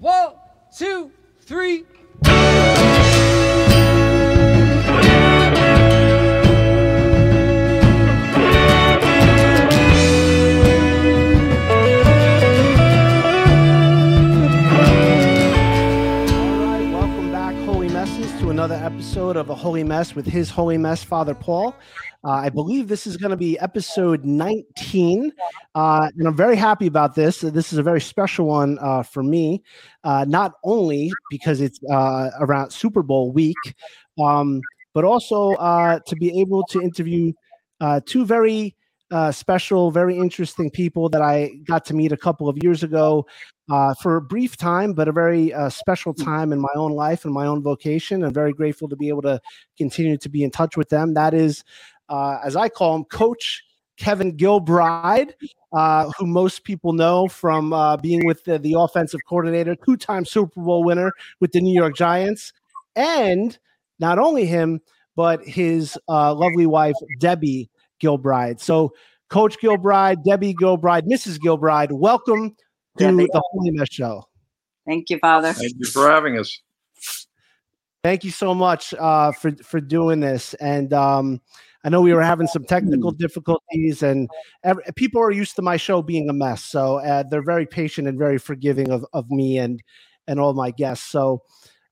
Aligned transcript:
One, 0.00 0.32
two, 0.74 1.12
three. 1.42 1.84
Episode 19.00 19.38
of 19.38 19.48
A 19.48 19.54
Holy 19.54 19.82
Mess 19.82 20.14
with 20.14 20.26
His 20.26 20.50
Holy 20.50 20.76
Mess, 20.76 21.02
Father 21.02 21.34
Paul. 21.34 21.74
Uh, 22.22 22.32
I 22.32 22.50
believe 22.50 22.86
this 22.86 23.06
is 23.06 23.16
going 23.16 23.30
to 23.30 23.36
be 23.36 23.58
episode 23.58 24.26
19, 24.26 25.32
uh, 25.74 26.10
and 26.18 26.28
I'm 26.28 26.36
very 26.36 26.54
happy 26.54 26.86
about 26.86 27.14
this. 27.14 27.40
This 27.40 27.72
is 27.72 27.78
a 27.78 27.82
very 27.82 28.02
special 28.02 28.44
one 28.44 28.78
uh, 28.78 29.02
for 29.02 29.22
me, 29.22 29.62
uh, 30.04 30.26
not 30.28 30.52
only 30.64 31.10
because 31.30 31.62
it's 31.62 31.80
uh, 31.90 32.28
around 32.40 32.72
Super 32.74 33.02
Bowl 33.02 33.32
week, 33.32 33.56
um, 34.22 34.60
but 34.92 35.04
also 35.04 35.52
uh, 35.52 36.00
to 36.00 36.14
be 36.16 36.38
able 36.38 36.62
to 36.64 36.82
interview 36.82 37.32
two 38.04 38.26
very 38.26 38.76
uh, 39.10 39.32
special, 39.32 39.90
very 39.90 40.16
interesting 40.16 40.70
people 40.70 41.08
that 41.08 41.22
I 41.22 41.52
got 41.64 41.84
to 41.86 41.94
meet 41.94 42.12
a 42.12 42.16
couple 42.16 42.48
of 42.48 42.56
years 42.62 42.82
ago 42.82 43.26
uh, 43.70 43.94
for 43.94 44.16
a 44.16 44.20
brief 44.20 44.56
time, 44.56 44.92
but 44.92 45.08
a 45.08 45.12
very 45.12 45.52
uh, 45.52 45.68
special 45.68 46.14
time 46.14 46.52
in 46.52 46.60
my 46.60 46.68
own 46.74 46.92
life 46.92 47.24
and 47.24 47.34
my 47.34 47.46
own 47.46 47.62
vocation. 47.62 48.24
I'm 48.24 48.32
very 48.32 48.52
grateful 48.52 48.88
to 48.88 48.96
be 48.96 49.08
able 49.08 49.22
to 49.22 49.40
continue 49.76 50.16
to 50.18 50.28
be 50.28 50.42
in 50.44 50.50
touch 50.50 50.76
with 50.76 50.88
them. 50.88 51.14
That 51.14 51.34
is, 51.34 51.64
uh, 52.08 52.38
as 52.44 52.56
I 52.56 52.68
call 52.68 52.96
him, 52.96 53.04
Coach 53.04 53.62
Kevin 53.96 54.36
Gilbride, 54.36 55.32
uh, 55.72 56.10
who 56.18 56.26
most 56.26 56.64
people 56.64 56.92
know 56.92 57.28
from 57.28 57.72
uh, 57.72 57.96
being 57.96 58.24
with 58.24 58.44
the, 58.44 58.58
the 58.58 58.74
offensive 58.74 59.20
coordinator, 59.28 59.76
two 59.76 59.96
time 59.96 60.24
Super 60.24 60.60
Bowl 60.60 60.82
winner 60.82 61.12
with 61.40 61.52
the 61.52 61.60
New 61.60 61.74
York 61.74 61.94
Giants. 61.94 62.52
And 62.96 63.56
not 63.98 64.18
only 64.18 64.46
him, 64.46 64.80
but 65.16 65.44
his 65.44 65.98
uh, 66.08 66.34
lovely 66.34 66.66
wife, 66.66 66.94
Debbie 67.18 67.70
Gilbride. 68.02 68.60
So, 68.60 68.94
Coach 69.30 69.58
Gilbride, 69.60 70.24
Debbie 70.24 70.54
Gilbride, 70.54 71.06
Mrs. 71.06 71.38
Gilbride, 71.38 71.92
welcome 71.92 72.50
to 72.98 73.04
Debbie. 73.04 73.28
the 73.32 73.42
Holy 73.52 73.70
Mess 73.70 73.88
Show. 73.90 74.24
Thank 74.86 75.08
you, 75.08 75.18
Father. 75.18 75.52
Thank 75.52 75.74
you 75.78 75.86
for 75.86 76.10
having 76.10 76.36
us. 76.36 76.60
Thank 78.02 78.24
you 78.24 78.32
so 78.32 78.54
much 78.54 78.92
uh, 78.94 79.30
for 79.30 79.52
for 79.62 79.80
doing 79.80 80.20
this. 80.20 80.54
And 80.54 80.92
um, 80.92 81.40
I 81.84 81.90
know 81.90 82.00
we 82.00 82.12
were 82.12 82.22
having 82.22 82.48
some 82.48 82.64
technical 82.64 83.12
difficulties, 83.12 84.02
and 84.02 84.28
ev- 84.64 84.80
people 84.96 85.22
are 85.22 85.30
used 85.30 85.54
to 85.56 85.62
my 85.62 85.76
show 85.76 86.02
being 86.02 86.28
a 86.28 86.32
mess, 86.32 86.64
so 86.64 86.96
uh, 86.96 87.22
they're 87.30 87.44
very 87.44 87.66
patient 87.66 88.08
and 88.08 88.18
very 88.18 88.38
forgiving 88.38 88.90
of, 88.90 89.06
of 89.12 89.30
me 89.30 89.58
and 89.58 89.80
and 90.26 90.40
all 90.40 90.54
my 90.54 90.70
guests. 90.70 91.06
So. 91.06 91.42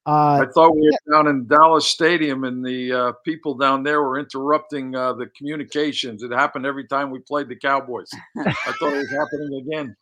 Uh, 0.09 0.43
I 0.43 0.47
thought 0.55 0.75
we 0.75 0.91
were 0.91 1.13
down 1.13 1.27
in 1.27 1.47
Dallas 1.47 1.87
Stadium 1.87 2.45
and 2.45 2.65
the 2.65 2.93
uh, 2.93 3.13
people 3.27 3.55
down 3.55 3.83
there 3.83 4.01
were 4.01 4.19
interrupting 4.19 4.95
uh, 4.95 5.13
the 5.13 5.27
communications. 5.37 6.23
It 6.23 6.33
happened 6.33 6.65
every 6.65 6.87
time 6.87 7.11
we 7.11 7.19
played 7.19 7.51
the 7.51 7.57
Cowboys. 7.57 8.09
I 8.39 8.53
thought 8.81 8.95
it 8.95 8.97
was 8.97 9.11
happening 9.11 9.67
again. 9.69 9.95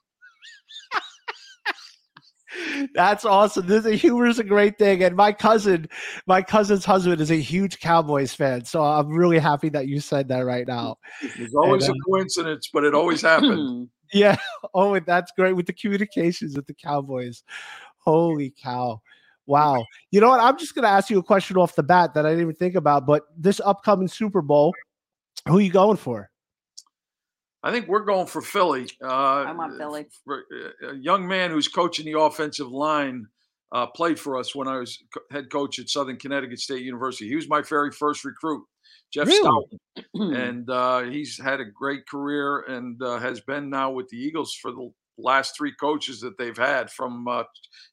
That's 2.95 3.25
awesome. 3.25 3.67
This 3.67 3.84
humor 4.01 4.29
is 4.29 4.39
a 4.39 4.45
great 4.45 4.79
thing, 4.79 5.03
and 5.03 5.17
my 5.17 5.33
cousin, 5.33 5.89
my 6.29 6.41
cousin's 6.41 6.84
husband, 6.84 7.21
is 7.21 7.33
a 7.33 7.41
huge 7.41 7.81
Cowboys 7.81 8.33
fan. 8.33 8.65
So 8.65 8.84
I'm 8.84 9.09
really 9.09 9.41
happy 9.41 9.71
that 9.71 9.89
you 9.89 9.99
said 9.99 10.29
that 10.29 10.43
right 10.43 10.69
now. 10.69 10.99
It's 11.21 11.57
always 11.57 11.89
And, 11.89 11.97
a 11.97 12.01
coincidence, 12.09 12.71
but 12.73 12.84
it 12.84 12.95
always 12.95 13.23
happened. 13.23 13.89
Yeah. 14.12 14.37
Oh, 14.73 14.97
that's 15.01 15.33
great 15.37 15.57
with 15.57 15.67
the 15.67 15.73
communications 15.73 16.55
with 16.55 16.69
the 16.69 16.75
Cowboys. 16.75 17.43
Holy 17.99 18.55
cow. 18.62 19.01
Wow. 19.47 19.85
You 20.11 20.21
know 20.21 20.29
what? 20.31 20.41
I'm 20.41 20.59
just 20.59 20.75
going 20.75 20.83
to 20.85 20.89
ask 20.89 21.09
you 21.11 21.19
a 21.19 21.23
question 21.23 21.57
off 21.57 21.77
the 21.77 21.83
bat 21.83 22.15
that 22.15 22.27
I 22.27 22.31
didn't 22.31 22.43
even 22.43 22.55
think 22.57 22.75
about. 22.75 23.07
But 23.07 23.23
this 23.37 23.61
upcoming 23.65 24.09
Super 24.09 24.43
Bowl, 24.43 24.75
who 25.49 25.59
are 25.59 25.61
you 25.61 25.71
going 25.71 25.97
for? 25.97 26.31
I 27.62 27.73
think 27.73 27.89
we're 27.89 28.05
going 28.05 28.27
for 28.27 28.43
Philly. 28.43 28.89
Uh, 29.03 29.06
I'm 29.09 29.59
on 29.61 29.77
Philly. 29.79 30.06
for- 30.25 30.45
uh, 30.83 30.91
A 30.91 30.95
young 30.97 31.27
man 31.27 31.51
who's 31.51 31.69
coaching 31.69 32.05
the 32.06 32.19
offensive 32.19 32.69
line 32.69 33.27
uh, 33.73 33.87
played 33.87 34.19
for 34.21 34.39
us 34.39 34.55
when 34.55 34.69
I 34.69 34.79
was 34.79 35.03
co- 35.12 35.23
head 35.33 35.51
coach 35.51 35.79
at 35.81 35.89
Southern 35.89 36.17
Connecticut 36.17 36.61
State 36.61 36.83
University. 36.83 37.29
He 37.29 37.35
was 37.35 37.49
my 37.49 37.62
very 37.62 37.91
first 37.91 38.25
recruit, 38.25 38.65
Jeff 39.12 39.27
Really? 39.27 39.67
Stoutland. 39.97 40.37
and 40.47 40.71
uh, 40.71 41.01
he's 41.03 41.41
had 41.43 41.59
a 41.61 41.65
great 41.65 42.06
career 42.06 42.61
and 42.69 43.03
uh, 43.03 43.19
has 43.19 43.41
been 43.41 43.69
now 43.69 43.91
with 43.91 44.09
the 44.11 44.17
Eagles 44.17 44.55
for 44.55 44.71
the 44.71 44.93
last 45.19 45.56
three 45.56 45.72
coaches 45.72 46.21
that 46.21 46.37
they've 46.38 46.56
had, 46.56 46.91
from 46.91 47.27
uh, 47.28 47.44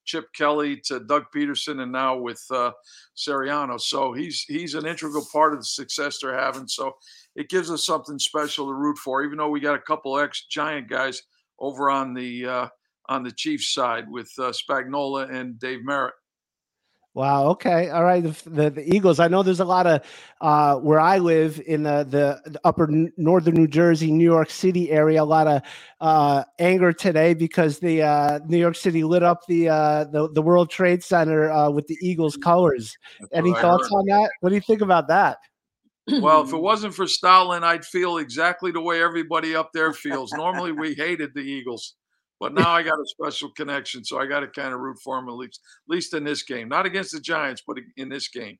Chip 0.05 0.25
Kelly 0.35 0.77
to 0.85 0.99
Doug 0.99 1.25
Pederson, 1.35 1.81
and 1.81 1.91
now 1.91 2.17
with 2.17 2.43
uh, 2.51 2.71
Sirianni. 3.17 3.79
So 3.79 4.13
he's 4.13 4.41
he's 4.41 4.75
an 4.75 4.85
integral 4.85 5.25
part 5.31 5.53
of 5.53 5.59
the 5.59 5.65
success 5.65 6.19
they're 6.19 6.37
having. 6.37 6.67
So 6.67 6.93
it 7.35 7.49
gives 7.49 7.71
us 7.71 7.85
something 7.85 8.19
special 8.19 8.67
to 8.67 8.73
root 8.73 8.97
for, 8.97 9.23
even 9.23 9.37
though 9.37 9.49
we 9.49 9.59
got 9.59 9.75
a 9.75 9.79
couple 9.79 10.19
ex 10.19 10.45
Giant 10.49 10.89
guys 10.89 11.21
over 11.59 11.89
on 11.89 12.13
the 12.13 12.45
uh, 12.45 12.67
on 13.09 13.23
the 13.23 13.31
Chiefs 13.31 13.73
side 13.73 14.09
with 14.09 14.31
uh, 14.39 14.51
Spagnuolo 14.51 15.29
and 15.33 15.59
Dave 15.59 15.83
Merritt. 15.83 16.13
Wow. 17.15 17.49
Okay. 17.49 17.89
All 17.89 18.03
right. 18.03 18.23
The, 18.23 18.49
the, 18.49 18.69
the 18.71 18.95
Eagles. 18.95 19.19
I 19.19 19.27
know 19.27 19.43
there's 19.43 19.59
a 19.59 19.65
lot 19.65 19.85
of 19.85 20.01
uh, 20.41 20.77
where 20.77 20.99
I 20.99 21.19
live 21.19 21.61
in 21.67 21.83
the, 21.83 22.03
the, 22.03 22.49
the 22.49 22.59
upper 22.63 22.89
n- 22.89 23.13
northern 23.17 23.53
New 23.53 23.67
Jersey, 23.67 24.11
New 24.11 24.23
York 24.23 24.49
City 24.49 24.89
area. 24.89 25.21
A 25.21 25.23
lot 25.23 25.45
of 25.45 25.61
uh, 26.01 26.43
anger 26.57 26.91
today 26.91 27.35
because 27.35 27.77
the 27.77 28.01
uh, 28.01 28.39
New 28.47 28.57
York 28.57 28.75
City 28.75 29.03
lit 29.03 29.21
up 29.21 29.45
the 29.47 29.69
uh, 29.69 30.05
the, 30.05 30.27
the 30.31 30.41
World 30.41 30.71
Trade 30.71 31.03
Center 31.03 31.51
uh, 31.51 31.69
with 31.69 31.85
the 31.85 31.97
Eagles 32.01 32.35
colors. 32.35 32.97
That's 33.19 33.31
Any 33.31 33.53
thoughts 33.53 33.89
on 33.91 34.05
that? 34.07 34.31
What 34.39 34.49
do 34.49 34.55
you 34.55 34.61
think 34.61 34.81
about 34.81 35.07
that? 35.09 35.37
Well, 36.07 36.41
if 36.41 36.51
it 36.51 36.57
wasn't 36.61 36.95
for 36.95 37.05
Stoutland, 37.05 37.63
I'd 37.63 37.85
feel 37.85 38.17
exactly 38.17 38.71
the 38.71 38.81
way 38.81 39.03
everybody 39.03 39.55
up 39.55 39.71
there 39.71 39.93
feels. 39.93 40.33
Normally, 40.33 40.71
we 40.71 40.95
hated 40.95 41.35
the 41.35 41.41
Eagles, 41.41 41.95
but 42.43 42.53
now 42.53 42.71
I 42.71 42.83
got 42.83 42.99
a 42.99 43.05
special 43.05 43.51
connection, 43.51 44.03
so 44.03 44.19
I 44.19 44.25
got 44.25 44.41
to 44.41 44.47
kind 44.47 44.73
of 44.73 44.81
root 44.81 44.97
for 45.01 45.15
them 45.15 45.29
at 45.29 45.35
least, 45.35 45.61
at 45.87 45.95
least 45.95 46.13
in 46.13 46.25
this 46.25 46.43
game. 46.43 46.67
Not 46.67 46.85
against 46.85 47.13
the 47.13 47.21
Giants, 47.21 47.63
but 47.65 47.77
in 47.95 48.09
this 48.09 48.27
game. 48.27 48.57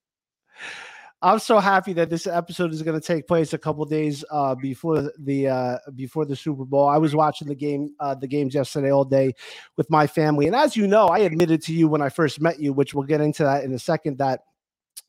I'm 1.22 1.38
so 1.40 1.60
happy 1.60 1.92
that 1.92 2.10
this 2.10 2.26
episode 2.26 2.72
is 2.72 2.82
going 2.82 2.98
to 2.98 3.06
take 3.06 3.28
place 3.28 3.52
a 3.52 3.58
couple 3.58 3.84
days 3.84 4.24
uh, 4.32 4.56
before 4.56 5.12
the 5.20 5.50
uh, 5.50 5.78
before 5.96 6.24
the 6.24 6.34
Super 6.34 6.64
Bowl. 6.64 6.88
I 6.88 6.98
was 6.98 7.14
watching 7.14 7.50
the 7.50 7.56
game 7.56 7.94
uh, 8.00 8.16
the 8.16 8.26
games 8.26 8.56
yesterday 8.56 8.90
all 8.90 9.04
day 9.04 9.34
with 9.76 9.90
my 9.90 10.08
family, 10.08 10.48
and 10.48 10.56
as 10.56 10.78
you 10.78 10.88
know, 10.88 11.08
I 11.08 11.20
admitted 11.20 11.62
to 11.64 11.74
you 11.74 11.90
when 11.90 12.02
I 12.02 12.08
first 12.08 12.40
met 12.40 12.62
you, 12.62 12.72
which 12.72 12.94
we'll 12.94 13.04
get 13.04 13.20
into 13.20 13.44
that 13.44 13.66
in 13.66 13.74
a 13.74 13.80
second. 13.80 14.20
That 14.20 14.46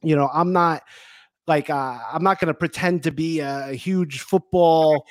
you 0.02 0.16
know, 0.16 0.28
I'm 0.34 0.52
not 0.52 0.82
like 1.46 1.70
uh, 1.70 2.00
I'm 2.12 2.24
not 2.24 2.40
going 2.40 2.48
to 2.48 2.54
pretend 2.54 3.04
to 3.04 3.12
be 3.12 3.38
a, 3.38 3.72
huge 3.72 4.22
football 4.22 5.06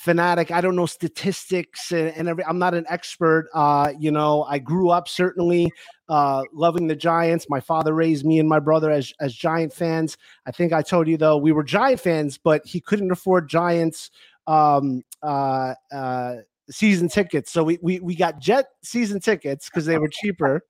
fanatic. 0.00 0.50
I 0.50 0.62
don't 0.62 0.76
know 0.76 0.86
statistics 0.86 1.92
and, 1.92 2.08
and 2.16 2.26
every, 2.26 2.42
I'm 2.46 2.58
not 2.58 2.72
an 2.72 2.86
expert. 2.88 3.50
Uh, 3.52 3.92
you 3.98 4.10
know, 4.10 4.44
I 4.44 4.58
grew 4.58 4.88
up 4.88 5.08
certainly 5.08 5.70
uh, 6.08 6.42
loving 6.54 6.86
the 6.86 6.96
Giants. 6.96 7.46
My 7.50 7.60
father 7.60 7.92
raised 7.92 8.24
me 8.24 8.38
and 8.38 8.48
my 8.48 8.60
brother 8.60 8.90
as 8.90 9.12
as 9.20 9.34
Giant 9.34 9.74
fans. 9.74 10.16
I 10.46 10.52
think 10.52 10.72
I 10.72 10.80
told 10.80 11.06
you 11.06 11.18
though 11.18 11.36
we 11.36 11.52
were 11.52 11.62
Giant 11.62 12.00
fans, 12.00 12.38
but 12.38 12.62
he 12.64 12.80
couldn't 12.80 13.10
afford 13.10 13.48
Giants 13.50 14.10
um, 14.46 15.02
uh, 15.22 15.74
uh, 15.92 16.36
season 16.70 17.10
tickets, 17.10 17.52
so 17.52 17.62
we 17.62 17.78
we 17.82 18.00
we 18.00 18.16
got 18.16 18.40
Jet 18.40 18.68
season 18.82 19.20
tickets 19.20 19.68
because 19.68 19.84
they 19.84 19.98
were 19.98 20.08
cheaper, 20.10 20.62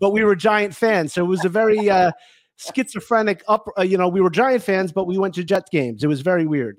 but 0.00 0.10
we 0.10 0.22
were 0.22 0.36
Giant 0.36 0.76
fans, 0.76 1.12
so 1.12 1.24
it 1.24 1.28
was 1.28 1.44
a 1.44 1.48
very 1.48 1.90
uh, 1.90 2.12
schizophrenic 2.56 3.42
up. 3.48 3.66
Uh, 3.76 3.82
you 3.82 3.98
know, 3.98 4.08
we 4.08 4.20
were 4.20 4.30
Giant 4.30 4.62
fans, 4.62 4.92
but 4.92 5.08
we 5.08 5.18
went 5.18 5.34
to 5.34 5.42
Jet 5.42 5.64
games. 5.72 6.04
It 6.04 6.06
was 6.06 6.20
very 6.20 6.46
weird. 6.46 6.76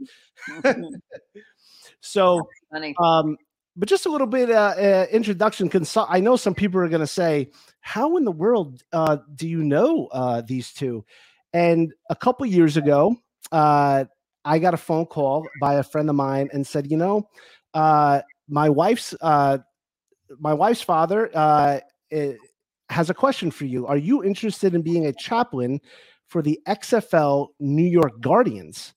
So. 2.03 2.47
Um, 2.99 3.37
but 3.75 3.89
just 3.89 4.05
a 4.05 4.09
little 4.09 4.27
bit 4.27 4.51
uh, 4.51 4.75
uh, 4.77 5.05
introduction. 5.11 5.69
Consult. 5.69 6.07
I 6.09 6.19
know 6.19 6.35
some 6.35 6.53
people 6.53 6.79
are 6.79 6.89
going 6.89 7.01
to 7.01 7.07
say, 7.07 7.49
"How 7.81 8.17
in 8.17 8.23
the 8.23 8.31
world 8.31 8.83
uh, 8.93 9.17
do 9.35 9.47
you 9.47 9.63
know 9.63 10.07
uh, 10.11 10.41
these 10.41 10.71
two? 10.73 11.03
And 11.53 11.93
a 12.09 12.15
couple 12.15 12.45
years 12.45 12.77
ago, 12.77 13.15
uh, 13.51 14.05
I 14.45 14.59
got 14.59 14.73
a 14.73 14.77
phone 14.77 15.05
call 15.05 15.47
by 15.59 15.75
a 15.75 15.83
friend 15.83 16.09
of 16.09 16.15
mine 16.15 16.49
and 16.53 16.65
said, 16.65 16.91
"You 16.91 16.97
know, 16.97 17.29
uh, 17.73 18.21
my 18.47 18.69
wife's 18.69 19.15
uh, 19.21 19.59
my 20.39 20.53
wife's 20.53 20.81
father 20.81 21.31
uh, 21.33 21.79
eh, 22.11 22.33
has 22.89 23.09
a 23.09 23.13
question 23.13 23.49
for 23.49 23.65
you. 23.65 23.87
Are 23.87 23.97
you 23.97 24.23
interested 24.23 24.75
in 24.75 24.83
being 24.83 25.07
a 25.07 25.13
chaplain 25.13 25.81
for 26.27 26.41
the 26.43 26.59
XFL 26.67 27.49
New 27.59 27.87
York 27.87 28.19
Guardians?" 28.21 28.93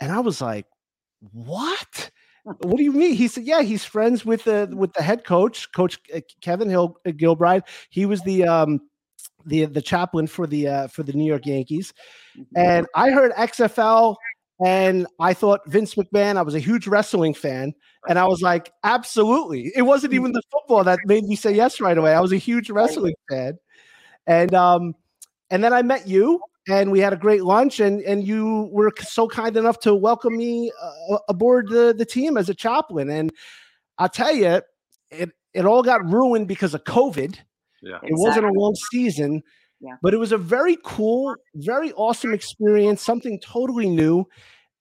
And 0.00 0.12
I 0.12 0.20
was 0.20 0.40
like, 0.40 0.64
"What?" 1.32 2.10
What 2.62 2.76
do 2.76 2.82
you 2.82 2.92
mean? 2.92 3.14
He 3.14 3.28
said, 3.28 3.44
yeah, 3.44 3.62
he's 3.62 3.84
friends 3.84 4.24
with 4.24 4.44
the 4.44 4.70
with 4.74 4.92
the 4.94 5.02
head 5.02 5.24
coach, 5.24 5.70
Coach 5.72 5.98
uh, 6.14 6.20
Kevin 6.40 6.70
Hill 6.70 6.96
uh, 7.06 7.10
Gilbride. 7.10 7.62
He 7.90 8.06
was 8.06 8.22
the 8.22 8.44
um 8.44 8.80
the 9.46 9.66
the 9.66 9.82
chaplain 9.82 10.26
for 10.26 10.46
the 10.46 10.68
uh, 10.68 10.86
for 10.88 11.02
the 11.02 11.12
New 11.12 11.24
York 11.24 11.46
Yankees, 11.46 11.92
and 12.56 12.86
I 12.94 13.10
heard 13.10 13.32
XFL, 13.32 14.16
And 14.64 15.06
I 15.20 15.34
thought 15.34 15.60
Vince 15.66 15.94
McMahon, 15.94 16.36
I 16.36 16.42
was 16.42 16.54
a 16.54 16.58
huge 16.60 16.86
wrestling 16.88 17.34
fan. 17.34 17.74
And 18.08 18.18
I 18.18 18.26
was 18.26 18.42
like, 18.42 18.72
absolutely. 18.82 19.70
It 19.76 19.82
wasn't 19.82 20.14
even 20.14 20.32
the 20.32 20.42
football 20.50 20.82
that 20.84 20.98
made 21.06 21.24
me 21.24 21.36
say 21.36 21.52
yes 21.54 21.80
right 21.80 21.96
away. 21.96 22.12
I 22.12 22.20
was 22.20 22.32
a 22.32 22.38
huge 22.38 22.70
wrestling 22.70 23.14
fan. 23.30 23.58
And 24.26 24.54
um, 24.54 24.94
and 25.50 25.62
then 25.62 25.72
I 25.72 25.82
met 25.82 26.08
you 26.08 26.40
and 26.68 26.90
we 26.92 27.00
had 27.00 27.12
a 27.12 27.16
great 27.16 27.44
lunch 27.44 27.80
and 27.80 28.02
and 28.02 28.26
you 28.26 28.68
were 28.72 28.92
so 29.00 29.26
kind 29.26 29.56
enough 29.56 29.78
to 29.80 29.94
welcome 29.94 30.36
me 30.36 30.70
uh, 30.80 31.18
aboard 31.28 31.68
the, 31.68 31.94
the 31.96 32.04
team 32.04 32.36
as 32.36 32.48
a 32.48 32.54
chaplain. 32.54 33.10
And 33.10 33.32
I'll 33.98 34.08
tell 34.08 34.34
you, 34.34 34.60
it 35.10 35.30
it 35.54 35.64
all 35.64 35.82
got 35.82 36.04
ruined 36.04 36.46
because 36.46 36.74
of 36.74 36.84
COVID. 36.84 37.38
Yeah. 37.82 37.98
It 38.02 38.12
wasn't 38.12 38.46
a 38.46 38.52
long 38.52 38.74
season, 38.92 39.42
Yeah. 39.80 39.94
but 40.02 40.12
it 40.12 40.18
was 40.18 40.32
a 40.32 40.38
very 40.38 40.76
cool, 40.84 41.34
very 41.54 41.92
awesome 41.92 42.34
experience, 42.34 43.02
something 43.02 43.40
totally 43.40 43.88
new. 43.88 44.26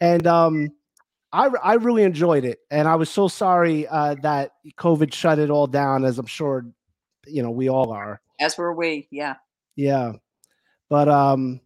And 0.01 0.27
um, 0.27 0.69
I, 1.31 1.49
I 1.63 1.73
really 1.75 2.03
enjoyed 2.03 2.43
it. 2.43 2.59
And 2.69 2.87
I 2.87 2.95
was 2.95 3.09
so 3.09 3.27
sorry 3.27 3.87
uh, 3.87 4.15
that 4.23 4.51
COVID 4.77 5.13
shut 5.13 5.39
it 5.39 5.49
all 5.49 5.67
down, 5.67 6.05
as 6.05 6.19
I'm 6.19 6.25
sure, 6.25 6.65
you 7.25 7.43
know, 7.43 7.51
we 7.51 7.69
all 7.69 7.91
are. 7.91 8.19
As 8.39 8.57
were 8.57 8.73
we. 8.73 9.07
Yeah. 9.11 9.35
Yeah. 9.75 10.13
But, 10.89 11.07
um, 11.07 11.61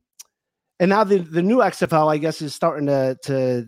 and 0.82 0.90
now 0.90 1.04
the, 1.04 1.20
the 1.20 1.44
new 1.44 1.58
XFL, 1.58 2.12
I 2.12 2.18
guess, 2.18 2.42
is 2.42 2.56
starting 2.56 2.88
to, 2.88 3.16
to 3.26 3.68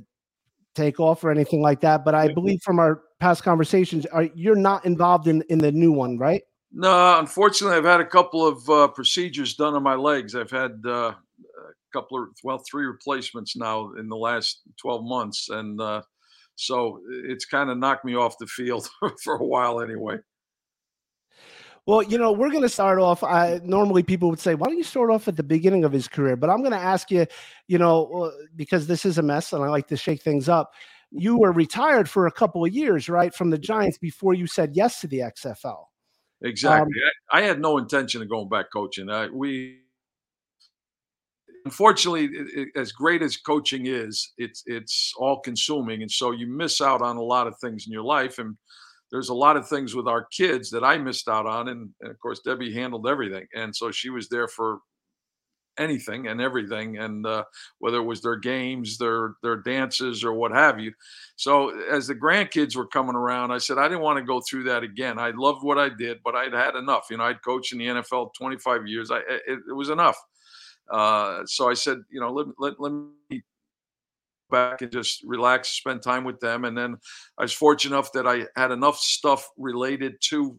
take 0.73 0.99
off 0.99 1.23
or 1.23 1.29
anything 1.29 1.61
like 1.61 1.81
that. 1.81 2.03
But 2.03 2.15
I 2.15 2.33
believe 2.33 2.59
from 2.63 2.79
our 2.79 3.03
past 3.19 3.43
conversations, 3.43 4.07
are, 4.07 4.23
you're 4.33 4.55
not 4.55 4.83
involved 4.83 5.27
in, 5.27 5.43
in 5.47 5.59
the 5.59 5.71
new 5.71 5.91
one, 5.91 6.17
right? 6.17 6.41
No, 6.71 7.19
unfortunately, 7.19 7.77
I've 7.77 7.85
had 7.85 8.01
a 8.01 8.05
couple 8.05 8.47
of 8.47 8.67
uh, 8.67 8.87
procedures 8.87 9.53
done 9.53 9.75
on 9.75 9.83
my 9.83 9.93
legs. 9.93 10.33
I've 10.33 10.49
had 10.49 10.81
uh, 10.87 11.13
a 11.13 11.93
couple 11.93 12.17
of, 12.17 12.29
well, 12.43 12.63
three 12.67 12.87
replacements 12.87 13.55
now 13.55 13.91
in 13.93 14.09
the 14.09 14.17
last 14.17 14.61
12 14.81 15.05
months. 15.05 15.49
And 15.49 15.79
uh, 15.79 16.01
so 16.55 16.99
it's 17.25 17.45
kind 17.45 17.69
of 17.69 17.77
knocked 17.77 18.05
me 18.05 18.15
off 18.15 18.39
the 18.39 18.47
field 18.47 18.89
for 19.23 19.35
a 19.35 19.45
while 19.45 19.81
anyway. 19.81 20.17
Well, 21.85 22.01
you 22.01 22.17
know, 22.17 22.31
we're 22.31 22.49
going 22.49 22.63
to 22.63 22.69
start 22.69 22.99
off. 22.99 23.23
I, 23.23 23.59
normally, 23.63 24.03
people 24.03 24.29
would 24.29 24.39
say, 24.39 24.55
"Why 24.55 24.67
don't 24.67 24.77
you 24.77 24.83
start 24.83 25.09
off 25.09 25.27
at 25.27 25.35
the 25.35 25.43
beginning 25.43 25.83
of 25.83 25.91
his 25.91 26.07
career?" 26.07 26.37
But 26.37 26.49
I'm 26.49 26.59
going 26.59 26.71
to 26.71 26.77
ask 26.77 27.11
you, 27.11 27.25
you 27.67 27.77
know, 27.77 28.05
uh, 28.05 28.31
because 28.55 28.87
this 28.87 29.03
is 29.03 29.17
a 29.17 29.21
mess, 29.21 29.51
and 29.51 29.63
I 29.63 29.67
like 29.67 29.87
to 29.87 29.97
shake 29.97 30.21
things 30.21 30.47
up. 30.47 30.73
You 31.11 31.37
were 31.37 31.51
retired 31.51 32.09
for 32.09 32.25
a 32.25 32.31
couple 32.31 32.63
of 32.63 32.73
years, 32.73 33.09
right, 33.09 33.35
from 33.35 33.49
the 33.49 33.57
Giants 33.57 33.97
before 33.97 34.33
you 34.33 34.47
said 34.47 34.71
yes 34.75 35.01
to 35.01 35.07
the 35.07 35.19
XFL. 35.19 35.85
Exactly. 36.41 36.93
I, 37.31 37.39
I 37.39 37.41
had 37.41 37.59
no 37.59 37.77
intention 37.77 38.21
of 38.21 38.29
going 38.29 38.49
back 38.49 38.67
coaching. 38.71 39.09
I, 39.09 39.27
we, 39.27 39.79
unfortunately, 41.65 42.25
it, 42.25 42.47
it, 42.55 42.67
as 42.79 42.93
great 42.93 43.21
as 43.21 43.35
coaching 43.35 43.87
is, 43.87 44.31
it's 44.37 44.63
it's 44.65 45.13
all 45.17 45.41
consuming, 45.41 46.01
and 46.01 46.11
so 46.11 46.31
you 46.31 46.47
miss 46.47 46.79
out 46.79 47.01
on 47.01 47.17
a 47.17 47.21
lot 47.21 47.47
of 47.47 47.57
things 47.59 47.87
in 47.87 47.91
your 47.91 48.03
life. 48.03 48.39
And 48.39 48.55
there's 49.13 49.29
a 49.29 49.33
lot 49.33 49.55
of 49.55 49.69
things 49.69 49.93
with 49.93 50.07
our 50.07 50.25
kids 50.25 50.71
that 50.71 50.83
I 50.83 50.97
missed 50.97 51.29
out 51.29 51.45
on, 51.45 51.67
and, 51.69 51.91
and 52.01 52.09
of 52.09 52.19
course 52.19 52.39
Debbie 52.39 52.73
handled 52.73 53.07
everything, 53.07 53.45
and 53.55 53.73
so 53.73 53.91
she 53.91 54.09
was 54.09 54.27
there 54.27 54.47
for 54.47 54.79
anything 55.77 56.27
and 56.27 56.41
everything 56.41 56.97
and 56.97 57.25
uh, 57.25 57.43
whether 57.79 57.97
it 57.97 58.03
was 58.03 58.21
their 58.21 58.35
games 58.35 58.97
their 58.97 59.33
their 59.41 59.57
dances 59.57 60.23
or 60.23 60.33
what 60.33 60.51
have 60.51 60.79
you. 60.79 60.91
So 61.35 61.69
as 61.89 62.07
the 62.07 62.15
grandkids 62.15 62.75
were 62.75 62.87
coming 62.87 63.15
around 63.15 63.51
i 63.51 63.57
said 63.57 63.77
i 63.77 63.87
didn't 63.87 64.01
want 64.01 64.17
to 64.17 64.23
go 64.23 64.41
through 64.41 64.63
that 64.65 64.83
again. 64.83 65.17
I 65.17 65.31
loved 65.35 65.63
what 65.63 65.77
i 65.77 65.89
did 65.89 66.19
but 66.23 66.35
i'd 66.35 66.53
had 66.53 66.75
enough. 66.75 67.07
You 67.09 67.17
know 67.17 67.23
i'd 67.23 67.43
coached 67.43 67.73
in 67.73 67.79
the 67.79 67.87
nfl 67.87 68.33
25 68.35 68.87
years. 68.87 69.11
I 69.11 69.19
it, 69.19 69.59
it 69.69 69.75
was 69.75 69.89
enough. 69.89 70.17
Uh, 70.91 71.41
so 71.45 71.69
i 71.69 71.73
said 71.73 71.99
you 72.11 72.19
know 72.19 72.31
let, 72.31 72.47
let, 72.59 72.79
let 72.79 72.91
me 73.29 73.41
back 74.49 74.81
and 74.81 74.91
just 74.91 75.23
relax 75.25 75.69
spend 75.69 76.01
time 76.01 76.23
with 76.23 76.39
them 76.39 76.65
and 76.65 76.77
then 76.77 76.95
i 77.37 77.41
was 77.43 77.53
fortunate 77.53 77.95
enough 77.95 78.11
that 78.11 78.27
i 78.27 78.45
had 78.55 78.71
enough 78.71 78.97
stuff 78.97 79.47
related 79.57 80.13
to 80.21 80.57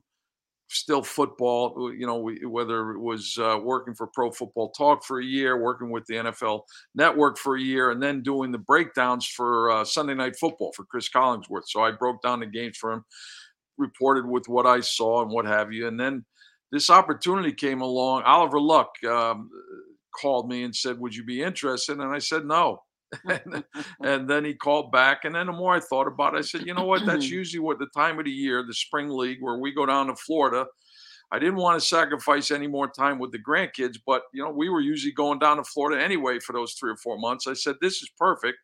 still 0.68 1.02
football 1.02 1.92
you 1.92 2.06
know 2.06 2.28
whether 2.48 2.92
it 2.92 2.98
was 2.98 3.38
uh, 3.40 3.58
working 3.62 3.94
for 3.94 4.08
pro 4.08 4.30
football 4.30 4.70
talk 4.70 5.04
for 5.04 5.20
a 5.20 5.24
year 5.24 5.60
working 5.60 5.90
with 5.90 6.04
the 6.06 6.14
nfl 6.14 6.62
network 6.94 7.38
for 7.38 7.56
a 7.56 7.60
year 7.60 7.90
and 7.90 8.02
then 8.02 8.22
doing 8.22 8.50
the 8.50 8.58
breakdowns 8.58 9.26
for 9.26 9.70
uh, 9.70 9.84
sunday 9.84 10.14
night 10.14 10.34
football 10.36 10.72
for 10.74 10.84
cris 10.84 11.08
collinsworth. 11.08 11.66
So 11.66 11.82
i 11.82 11.90
broke 11.90 12.22
down 12.22 12.40
the 12.40 12.46
games 12.46 12.76
for 12.76 12.92
him 12.92 13.04
reported 13.76 14.26
with 14.26 14.48
what 14.48 14.66
i 14.66 14.80
saw 14.80 15.22
and 15.22 15.30
what 15.30 15.44
have 15.44 15.72
you 15.72 15.86
and 15.86 16.00
then 16.00 16.24
this 16.72 16.90
opportunity 16.90 17.52
came 17.52 17.82
along. 17.82 18.24
Oliver 18.24 18.60
luck 18.60 18.90
um, 19.08 19.48
called 20.20 20.48
me 20.48 20.64
and 20.64 20.74
said 20.74 20.98
would 20.98 21.14
you 21.14 21.24
be 21.24 21.40
interested? 21.42 21.98
And 21.98 22.12
i 22.12 22.18
said 22.18 22.44
no 22.46 22.80
and, 23.24 23.64
and, 24.02 24.28
then 24.28 24.44
he 24.44 24.54
called 24.54 24.92
back. 24.92 25.24
And 25.24 25.34
then 25.34 25.46
the 25.46 25.52
more 25.52 25.74
I 25.74 25.80
thought 25.80 26.06
about 26.06 26.34
it, 26.34 26.38
I 26.38 26.42
said, 26.42 26.66
you 26.66 26.74
know 26.74 26.84
what? 26.84 27.06
That's 27.06 27.28
usually 27.30 27.60
what 27.60 27.78
the 27.78 27.86
time 27.94 28.18
of 28.18 28.24
the 28.24 28.30
year, 28.30 28.64
the 28.66 28.74
spring 28.74 29.08
league, 29.08 29.38
where 29.40 29.58
we 29.58 29.72
go 29.72 29.86
down 29.86 30.06
to 30.08 30.16
Florida. 30.16 30.66
I 31.32 31.38
didn't 31.38 31.56
want 31.56 31.80
to 31.80 31.86
sacrifice 31.86 32.50
any 32.50 32.66
more 32.66 32.88
time 32.88 33.18
with 33.18 33.32
the 33.32 33.38
grandkids, 33.38 33.98
but 34.06 34.22
you 34.32 34.42
know, 34.42 34.50
we 34.50 34.68
were 34.68 34.80
usually 34.80 35.12
going 35.12 35.38
down 35.38 35.56
to 35.56 35.64
Florida 35.64 36.02
anyway 36.02 36.38
for 36.38 36.52
those 36.52 36.74
three 36.74 36.92
or 36.92 36.96
four 36.96 37.18
months. 37.18 37.46
I 37.46 37.54
said, 37.54 37.76
this 37.80 38.02
is 38.02 38.10
perfect. 38.18 38.58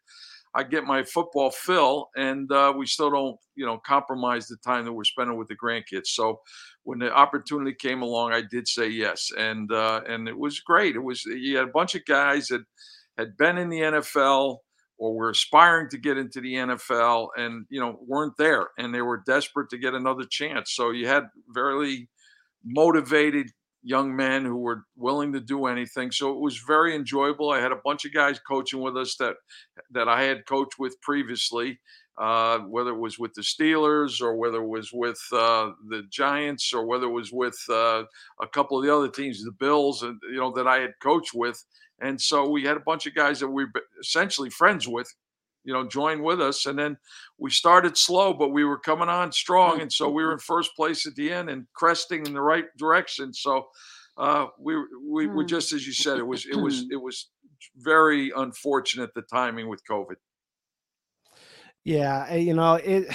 I 0.55 0.65
get 0.65 0.85
my 0.85 1.05
football 1.05 1.51
fill, 1.51 2.09
and 2.17 2.51
uh, 2.51 2.73
we 2.77 2.87
still 2.87 3.11
don't, 3.11 3.37
you 3.55 3.65
know, 3.65 3.79
compromise 3.79 4.49
the 4.49 4.57
time 4.57 4.85
that 4.85 4.93
we're 4.93 5.05
spending 5.05 5.37
with 5.37 5.47
the 5.49 5.57
grandkids. 5.57 6.09
So, 6.09 6.41
when 6.83 6.99
the 6.99 7.13
opportunity 7.15 7.73
came 7.73 8.03
along, 8.03 8.33
I 8.33 8.43
did 8.43 8.67
say 8.67 8.89
yes, 8.89 9.31
and 9.39 9.71
uh, 9.71 10.01
and 10.09 10.29
it 10.29 10.37
was 10.37 10.59
great. 10.59 10.97
It 10.97 11.05
was 11.05 11.25
you 11.25 11.57
had 11.57 11.69
a 11.69 11.73
bunch 11.73 11.95
of 11.95 12.05
guys 12.05 12.49
that 12.49 12.63
had 13.21 13.37
been 13.37 13.59
in 13.59 13.69
the 13.69 13.81
NFL 13.81 14.59
or 14.99 15.15
were 15.15 15.31
aspiring 15.31 15.89
to 15.91 15.99
get 15.99 16.19
into 16.19 16.41
the 16.41 16.55
NFL 16.55 17.29
and 17.37 17.67
you 17.71 17.81
know 17.81 17.99
weren't 18.07 18.37
there 18.39 18.69
and 18.79 18.95
they 18.95 19.03
were 19.03 19.23
desperate 19.27 19.71
to 19.71 19.79
get 19.79 19.95
another 19.95 20.25
chance. 20.29 20.73
So 20.73 20.91
you 20.91 21.07
had 21.07 21.25
very 21.49 22.09
motivated 22.65 23.51
young 23.83 24.15
men 24.15 24.45
who 24.45 24.57
were 24.57 24.85
willing 24.97 25.33
to 25.33 25.41
do 25.41 25.67
anything. 25.67 26.11
So 26.13 26.33
it 26.33 26.41
was 26.41 26.59
very 26.59 26.95
enjoyable. 26.95 27.51
I 27.51 27.61
had 27.61 27.73
a 27.73 27.81
bunch 27.85 28.05
of 28.05 28.13
guys 28.13 28.39
coaching 28.39 28.81
with 28.81 28.97
us 28.97 29.17
that 29.17 29.37
that 29.91 30.09
I 30.09 30.23
had 30.23 30.47
coached 30.47 30.79
with 30.79 31.01
previously, 31.01 31.81
uh, 32.19 32.59
whether 32.59 32.91
it 32.91 32.99
was 32.99 33.19
with 33.19 33.33
the 33.35 33.43
Steelers 33.43 34.21
or 34.21 34.37
whether 34.37 34.59
it 34.63 34.69
was 34.69 34.91
with 34.93 35.21
uh, 35.33 35.71
the 35.89 36.03
Giants 36.11 36.73
or 36.73 36.85
whether 36.85 37.07
it 37.07 37.13
was 37.13 37.33
with 37.33 37.59
uh, 37.71 38.05
a 38.41 38.47
couple 38.47 38.79
of 38.79 38.85
the 38.85 38.95
other 38.95 39.09
teams, 39.09 39.43
the 39.43 39.53
Bills, 39.53 40.03
and 40.03 40.21
you 40.31 40.39
know 40.39 40.53
that 40.53 40.67
I 40.67 40.79
had 40.79 40.93
coached 41.03 41.33
with. 41.35 41.65
And 42.03 42.21
so 42.21 42.49
we 42.49 42.65
had 42.65 42.77
a 42.77 42.81
bunch 42.81 43.07
of 43.07 43.15
guys 43.15 43.41
that 43.41 43.49
we 43.49 43.65
were 43.65 43.73
essentially 44.01 44.51
friends 44.51 44.89
with, 44.89 45.15
you 45.71 45.77
know, 45.77 45.87
join 45.87 46.21
with 46.21 46.41
us. 46.41 46.67
And 46.67 46.77
then 46.77 46.97
we 47.39 47.49
started 47.49 47.97
slow, 47.97 48.35
but 48.35 48.49
we 48.49 48.65
were 48.65 48.77
coming 48.77 49.09
on 49.09 49.31
strong. 49.31 49.81
And 49.81 49.93
so 49.93 50.11
we 50.11 50.25
were 50.25 50.33
in 50.33 50.41
first 50.41 50.75
place 50.75 51.07
at 51.07 51.15
the 51.15 51.33
end 51.33 51.49
and 51.49 51.65
cresting 51.75 52.27
in 52.27 52.35
the 52.35 52.43
right 52.43 52.65
direction. 52.77 53.33
So 53.33 53.69
uh, 54.17 54.47
we 54.59 54.75
we 55.09 55.29
were 55.29 55.45
just 55.45 55.73
as 55.73 55.87
you 55.87 55.93
said, 55.93 56.19
it 56.19 56.27
was 56.27 56.45
it 56.45 56.57
was 56.57 56.87
it 56.91 57.01
was 57.01 57.29
very 57.77 58.33
unfortunate 58.35 59.11
the 59.15 59.23
timing 59.23 59.69
with 59.69 59.81
COVID. 59.89 60.17
Yeah, 61.85 62.35
you 62.35 62.55
know 62.55 62.75
it 62.75 63.15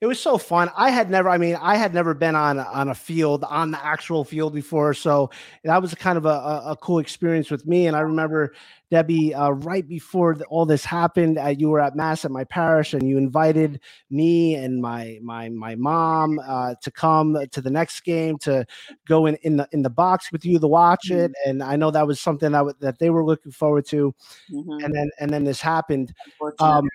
it 0.00 0.06
was 0.06 0.20
so 0.20 0.36
fun. 0.36 0.70
I 0.76 0.90
had 0.90 1.08
never, 1.10 1.30
I 1.30 1.38
mean, 1.38 1.56
I 1.56 1.76
had 1.76 1.94
never 1.94 2.12
been 2.12 2.34
on 2.34 2.58
on 2.58 2.88
a 2.90 2.94
field, 2.94 3.44
on 3.44 3.70
the 3.70 3.82
actual 3.82 4.24
field 4.24 4.52
before, 4.54 4.92
so 4.92 5.30
that 5.64 5.80
was 5.80 5.94
kind 5.94 6.18
of 6.18 6.26
a, 6.26 6.28
a 6.66 6.76
cool 6.82 6.98
experience 6.98 7.50
with 7.50 7.66
me. 7.66 7.86
And 7.86 7.96
I 7.96 8.00
remember 8.00 8.52
Debbie, 8.90 9.34
uh, 9.34 9.50
right 9.50 9.88
before 9.88 10.34
the, 10.34 10.44
all 10.46 10.66
this 10.66 10.84
happened, 10.84 11.38
uh, 11.38 11.46
you 11.48 11.70
were 11.70 11.80
at 11.80 11.96
mass 11.96 12.26
at 12.26 12.30
my 12.30 12.44
parish, 12.44 12.92
and 12.92 13.08
you 13.08 13.16
invited 13.16 13.80
me 14.10 14.54
and 14.56 14.82
my 14.82 15.18
my 15.22 15.48
my 15.48 15.74
mom 15.76 16.38
uh, 16.46 16.74
to 16.82 16.90
come 16.90 17.38
to 17.50 17.60
the 17.62 17.70
next 17.70 18.00
game 18.02 18.36
to 18.40 18.66
go 19.08 19.24
in 19.26 19.36
in 19.42 19.56
the 19.56 19.66
in 19.72 19.80
the 19.82 19.90
box 19.90 20.30
with 20.30 20.44
you 20.44 20.58
to 20.58 20.66
watch 20.68 21.10
it. 21.10 21.32
And 21.46 21.62
I 21.62 21.76
know 21.76 21.90
that 21.90 22.06
was 22.06 22.20
something 22.20 22.52
that 22.52 22.58
w- 22.58 22.76
that 22.80 22.98
they 22.98 23.08
were 23.08 23.24
looking 23.24 23.50
forward 23.52 23.86
to. 23.86 24.14
Mhm. 24.52 24.84
And 24.84 24.94
then 24.94 25.10
and 25.20 25.30
then 25.32 25.44
this 25.44 25.60
happened. 25.60 26.12
Um, 26.60 26.88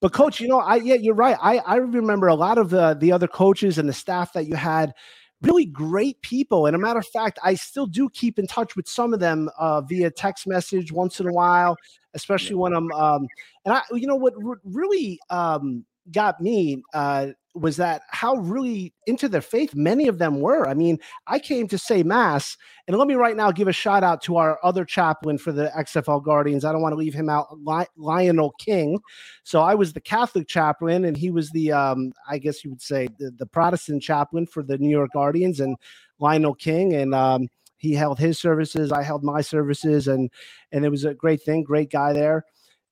but 0.00 0.12
coach, 0.12 0.40
you 0.40 0.48
know, 0.48 0.60
I 0.60 0.76
yeah, 0.76 0.94
you're 0.94 1.14
right. 1.14 1.36
I 1.40 1.58
I 1.58 1.76
remember 1.76 2.28
a 2.28 2.34
lot 2.34 2.58
of 2.58 2.70
the 2.70 2.96
the 2.98 3.12
other 3.12 3.28
coaches 3.28 3.78
and 3.78 3.88
the 3.88 3.92
staff 3.92 4.32
that 4.34 4.46
you 4.46 4.54
had, 4.54 4.94
really 5.42 5.66
great 5.66 6.20
people. 6.22 6.66
And 6.66 6.76
a 6.76 6.78
matter 6.78 6.98
of 6.98 7.06
fact, 7.06 7.38
I 7.42 7.54
still 7.54 7.86
do 7.86 8.08
keep 8.10 8.38
in 8.38 8.46
touch 8.46 8.76
with 8.76 8.88
some 8.88 9.12
of 9.12 9.20
them 9.20 9.48
uh, 9.58 9.80
via 9.82 10.10
text 10.10 10.46
message 10.46 10.92
once 10.92 11.20
in 11.20 11.28
a 11.28 11.32
while, 11.32 11.76
especially 12.14 12.56
when 12.56 12.72
I'm. 12.72 12.90
Um, 12.92 13.26
and 13.64 13.74
I, 13.74 13.82
you 13.92 14.06
know, 14.06 14.16
what 14.16 14.34
r- 14.44 14.60
really 14.64 15.18
um, 15.30 15.84
got 16.12 16.40
me 16.40 16.82
uh, 16.94 17.28
was 17.54 17.76
that 17.76 18.02
how 18.10 18.36
really 18.36 18.92
into 19.06 19.28
their 19.28 19.40
faith 19.40 19.74
many 19.74 20.08
of 20.08 20.18
them 20.18 20.40
were. 20.40 20.68
I 20.68 20.74
mean, 20.74 20.98
I 21.26 21.38
came 21.38 21.68
to 21.68 21.78
say 21.78 22.02
mass, 22.02 22.56
and 22.86 22.96
let 22.96 23.08
me 23.08 23.14
right 23.14 23.36
now 23.36 23.50
give 23.50 23.68
a 23.68 23.72
shout 23.72 24.04
out 24.04 24.22
to 24.22 24.36
our 24.36 24.58
other 24.62 24.84
chaplain 24.84 25.38
for 25.38 25.52
the 25.52 25.70
XFL 25.76 26.24
Guardians. 26.24 26.64
I 26.64 26.72
don't 26.72 26.82
want 26.82 26.92
to 26.92 26.98
leave 26.98 27.14
him 27.14 27.28
out, 27.28 27.48
Lionel 27.96 28.52
King. 28.58 29.00
So 29.42 29.60
I 29.60 29.74
was 29.74 29.92
the 29.92 30.00
Catholic 30.00 30.48
chaplain, 30.48 31.04
and 31.04 31.16
he 31.16 31.30
was 31.30 31.50
the, 31.50 31.72
um, 31.72 32.12
I 32.28 32.38
guess 32.38 32.64
you 32.64 32.70
would 32.70 32.82
say, 32.82 33.08
the, 33.18 33.30
the 33.30 33.46
Protestant 33.46 34.02
chaplain 34.02 34.46
for 34.46 34.62
the 34.62 34.78
New 34.78 34.90
York 34.90 35.10
Guardians, 35.12 35.60
and 35.60 35.76
Lionel 36.18 36.54
King, 36.54 36.94
and 36.94 37.14
um, 37.14 37.48
he 37.76 37.94
held 37.94 38.18
his 38.18 38.38
services, 38.38 38.92
I 38.92 39.02
held 39.02 39.22
my 39.22 39.40
services, 39.40 40.08
and 40.08 40.30
and 40.72 40.84
it 40.84 40.90
was 40.90 41.04
a 41.04 41.14
great 41.14 41.42
thing, 41.42 41.62
great 41.62 41.90
guy 41.90 42.12
there. 42.12 42.44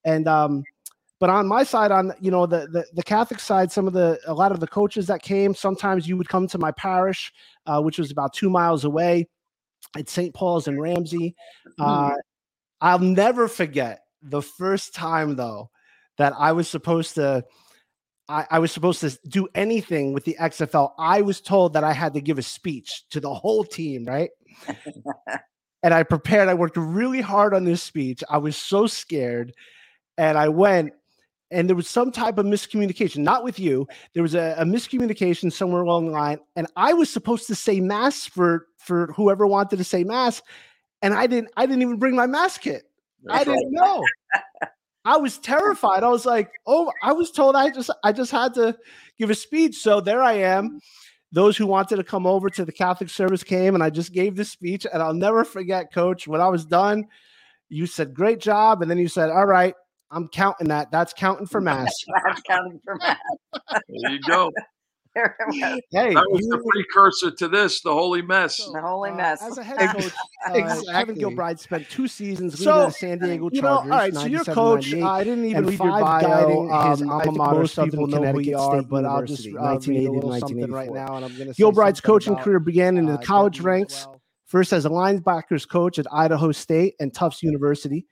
And 0.05 0.29
um, 0.29 0.63
but 1.19 1.31
on 1.31 1.47
my 1.47 1.63
side, 1.63 1.91
on 1.91 2.13
you 2.21 2.31
know 2.31 2.47
the, 2.47 2.67
the 2.69 2.87
the 2.95 3.03
Catholic 3.03 3.41
side, 3.41 3.73
some 3.73 3.87
of 3.87 3.93
the 3.93 4.19
a 4.27 4.35
lot 4.35 4.53
of 4.53 4.61
the 4.61 4.67
coaches 4.67 5.07
that 5.07 5.23
came, 5.23 5.55
sometimes 5.55 6.07
you 6.07 6.17
would 6.17 6.29
come 6.29 6.47
to 6.49 6.59
my 6.59 6.73
parish, 6.73 7.33
uh, 7.67 7.81
which 7.81 7.99
was 7.99 8.11
about 8.11 8.35
two 8.35 8.51
miles 8.51 8.85
away, 8.85 9.27
at 9.97 10.09
St. 10.09 10.35
Paul's 10.35 10.69
and 10.69 10.81
Ramsey. 10.81 11.35
Uh, 11.79 12.13
I'll 12.81 12.99
never 12.99 13.49
forget 13.49 14.01
the 14.23 14.43
first 14.43 14.95
time 14.95 15.37
though 15.37 15.71
that 16.19 16.35
I 16.37 16.53
was 16.53 16.69
supposed 16.69 17.15
to. 17.15 17.45
I, 18.29 18.47
I 18.51 18.59
was 18.59 18.73
supposed 18.73 19.01
to 19.01 19.17
do 19.29 19.47
anything 19.55 20.13
with 20.13 20.25
the 20.25 20.37
XFL. 20.41 20.93
I 20.99 21.23
was 21.23 21.41
told 21.41 21.75
that 21.75 21.85
I 21.85 21.93
had 21.93 22.13
to 22.15 22.21
give 22.21 22.39
a 22.39 22.43
speech 22.43 23.05
to 23.11 23.21
the 23.21 23.33
whole 23.33 23.63
team, 23.63 24.05
right? 24.05 24.31
and 25.83 25.95
I 25.95 26.03
prepared. 26.03 26.49
I 26.49 26.55
worked 26.55 26.77
really 26.77 27.21
hard 27.21 27.55
on 27.55 27.65
this 27.65 27.83
speech. 27.83 28.25
I 28.29 28.39
was 28.39 28.57
so 28.57 28.89
scared. 28.89 29.53
And 30.19 30.37
I 30.37 30.49
went, 30.49 30.93
and 31.51 31.69
there 31.69 31.77
was 31.77 31.89
some 31.89 32.11
type 32.11 32.39
of 32.39 32.47
miscommunication, 32.47 33.19
not 33.19 33.45
with 33.45 33.59
you. 33.59 33.87
There 34.15 34.23
was 34.23 34.35
a, 34.35 34.57
a 34.59 34.65
miscommunication 34.65 35.53
somewhere 35.53 35.83
along 35.83 36.07
the 36.07 36.13
line. 36.13 36.39
And 36.57 36.67
I 36.77 36.93
was 36.93 37.09
supposed 37.09 37.47
to 37.49 37.55
say 37.55 37.81
mass 37.81 38.27
for 38.27 38.67
for 38.79 39.13
whoever 39.13 39.47
wanted 39.47 39.77
to 39.77 39.85
say 39.85 40.05
mass. 40.05 40.43
And 41.03 41.15
I 41.15 41.27
didn't, 41.27 41.51
I 41.57 41.67
didn't 41.67 41.83
even 41.83 41.99
bring 41.99 42.17
my 42.17 42.27
mass 42.27 42.59
kit. 42.59 42.85
I 43.29 43.45
didn't 43.45 43.73
know. 43.73 44.05
I 45.05 45.17
was 45.17 45.39
terrified. 45.39 46.03
I 46.03 46.09
was 46.09 46.27
like, 46.27 46.51
oh, 46.67 46.91
I 47.03 47.13
was 47.13 47.31
told 47.31 47.55
I 47.55 47.71
just 47.71 47.91
I 48.03 48.13
just 48.13 48.33
had 48.33 48.55
to 48.55 48.77
give 49.19 49.31
a 49.31 49.35
speech. 49.35 49.77
So 49.77 50.01
there 50.01 50.23
I 50.23 50.35
am. 50.35 50.69
Mm-hmm. 50.69 50.79
Those 51.33 51.57
who 51.57 51.67
wanted 51.67 51.97
to 51.97 52.05
come 52.05 52.27
over 52.27 52.49
to 52.51 52.65
the 52.65 52.73
Catholic 52.73 53.11
service 53.11 53.43
came 53.45 53.75
and 53.75 53.85
I 53.85 53.91
just 53.91 54.13
gave 54.13 54.37
the 54.37 54.45
speech. 54.45 54.87
And 54.91 55.03
I'll 55.03 55.15
never 55.15 55.45
forget, 55.45 55.93
coach, 55.93 56.27
when 56.27 56.41
I 56.41 56.49
was 56.49 56.65
done, 56.65 57.05
you 57.69 57.87
said, 57.87 58.15
great 58.15 58.41
job. 58.41 58.81
And 58.81 58.91
then 58.91 58.99
you 58.99 59.09
said, 59.09 59.31
All 59.31 59.47
right, 59.47 59.75
I'm 60.11 60.29
counting 60.29 60.69
that. 60.69 60.91
That's 60.91 61.13
counting 61.13 61.47
for 61.47 61.61
mass. 61.63 61.93
That's 62.25 62.41
counting 62.43 62.81
for 62.85 62.97
mass. 62.97 63.17
There 63.89 64.11
you 64.13 64.21
go. 64.21 64.51
There 65.15 65.35
it 65.41 65.47
was. 65.47 65.81
hey, 65.93 66.13
That 66.13 66.27
was 66.31 66.43
you- 66.43 66.51
the 66.51 66.63
precursor 66.71 67.31
to 67.31 67.49
this, 67.49 67.81
the 67.81 67.91
holy 67.91 68.21
mess. 68.21 68.59
The 68.59 68.83
holy 68.83 69.09
uh, 69.13 69.15
mess. 69.15 69.43
As 69.43 69.57
a 69.57 69.65
head 69.65 69.79
coach, 69.95 70.13
uh, 70.47 70.53
Exactly. 70.53 70.93
Kevin 70.93 71.15
Gilbride 71.17 71.59
spent 71.59 71.89
two 71.89 72.07
seasons 72.07 72.63
So, 72.63 72.71
leading 72.75 72.89
the 72.89 72.93
San 72.93 73.19
Diego 73.21 73.49
Chargers. 73.49 73.55
you 73.57 73.63
know, 73.63 73.69
all 73.79 73.85
right. 73.87 74.13
So 74.15 74.27
your 74.27 74.45
coach, 74.45 74.89
98, 74.93 75.03
I 75.03 75.25
didn't 75.25 75.45
even 75.47 75.65
read 75.65 75.79
your 75.79 75.89
five 76.01 76.03
bio. 76.23 76.29
guiding 76.29 76.91
his 76.91 77.01
Um, 77.03 77.09
I 77.09 77.13
alma 77.15 77.25
think 77.25 77.37
mater, 77.39 77.59
most 77.61 77.77
people 77.77 77.91
Southern 77.91 77.93
know 77.99 78.05
who 78.05 78.13
Connecticut 78.13 78.45
you 78.47 78.59
are, 78.59 78.79
State 78.81 78.89
but 78.91 79.05
I'll 79.07 79.23
just 79.23 79.45
University, 79.47 79.57
uh, 79.57 79.63
read 79.63 79.65
a 79.65 79.73
1980 79.73 80.05
to 80.07 80.13
little 80.13 80.39
something 80.49 80.71
right 80.73 80.93
now, 80.93 81.17
and 81.17 81.25
I'm 81.25 81.35
going 81.35 81.49
to 81.49 81.55
say 81.55 81.63
Gilbride's 81.63 82.01
coaching 82.03 82.33
about, 82.35 82.45
career 82.45 82.61
began 82.61 82.99
in 82.99 83.07
the 83.07 83.15
uh, 83.15 83.23
college 83.23 83.61
ranks, 83.61 84.05
well. 84.05 84.21
first 84.45 84.75
as 84.75 84.85
a 84.85 84.91
linebackers 84.91 85.67
coach 85.67 85.99
at 85.99 86.07
Idaho 86.13 86.53
State 86.53 86.95
and 87.01 87.15
Tufts 87.15 87.43
University, 87.43 88.05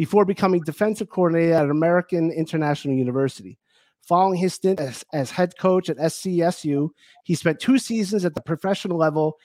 before 0.00 0.24
becoming 0.24 0.62
defensive 0.62 1.10
coordinator 1.10 1.52
at 1.52 1.68
American 1.68 2.32
International 2.32 2.94
University. 2.94 3.58
Following 4.00 4.38
his 4.38 4.54
stint 4.54 4.80
as, 4.80 5.04
as 5.12 5.30
head 5.30 5.52
coach 5.58 5.90
at 5.90 5.98
SCSU, 5.98 6.88
he 7.24 7.34
spent 7.34 7.60
two 7.60 7.76
seasons 7.76 8.24
at 8.24 8.34
the 8.34 8.40
professional 8.40 8.96
level 8.96 9.36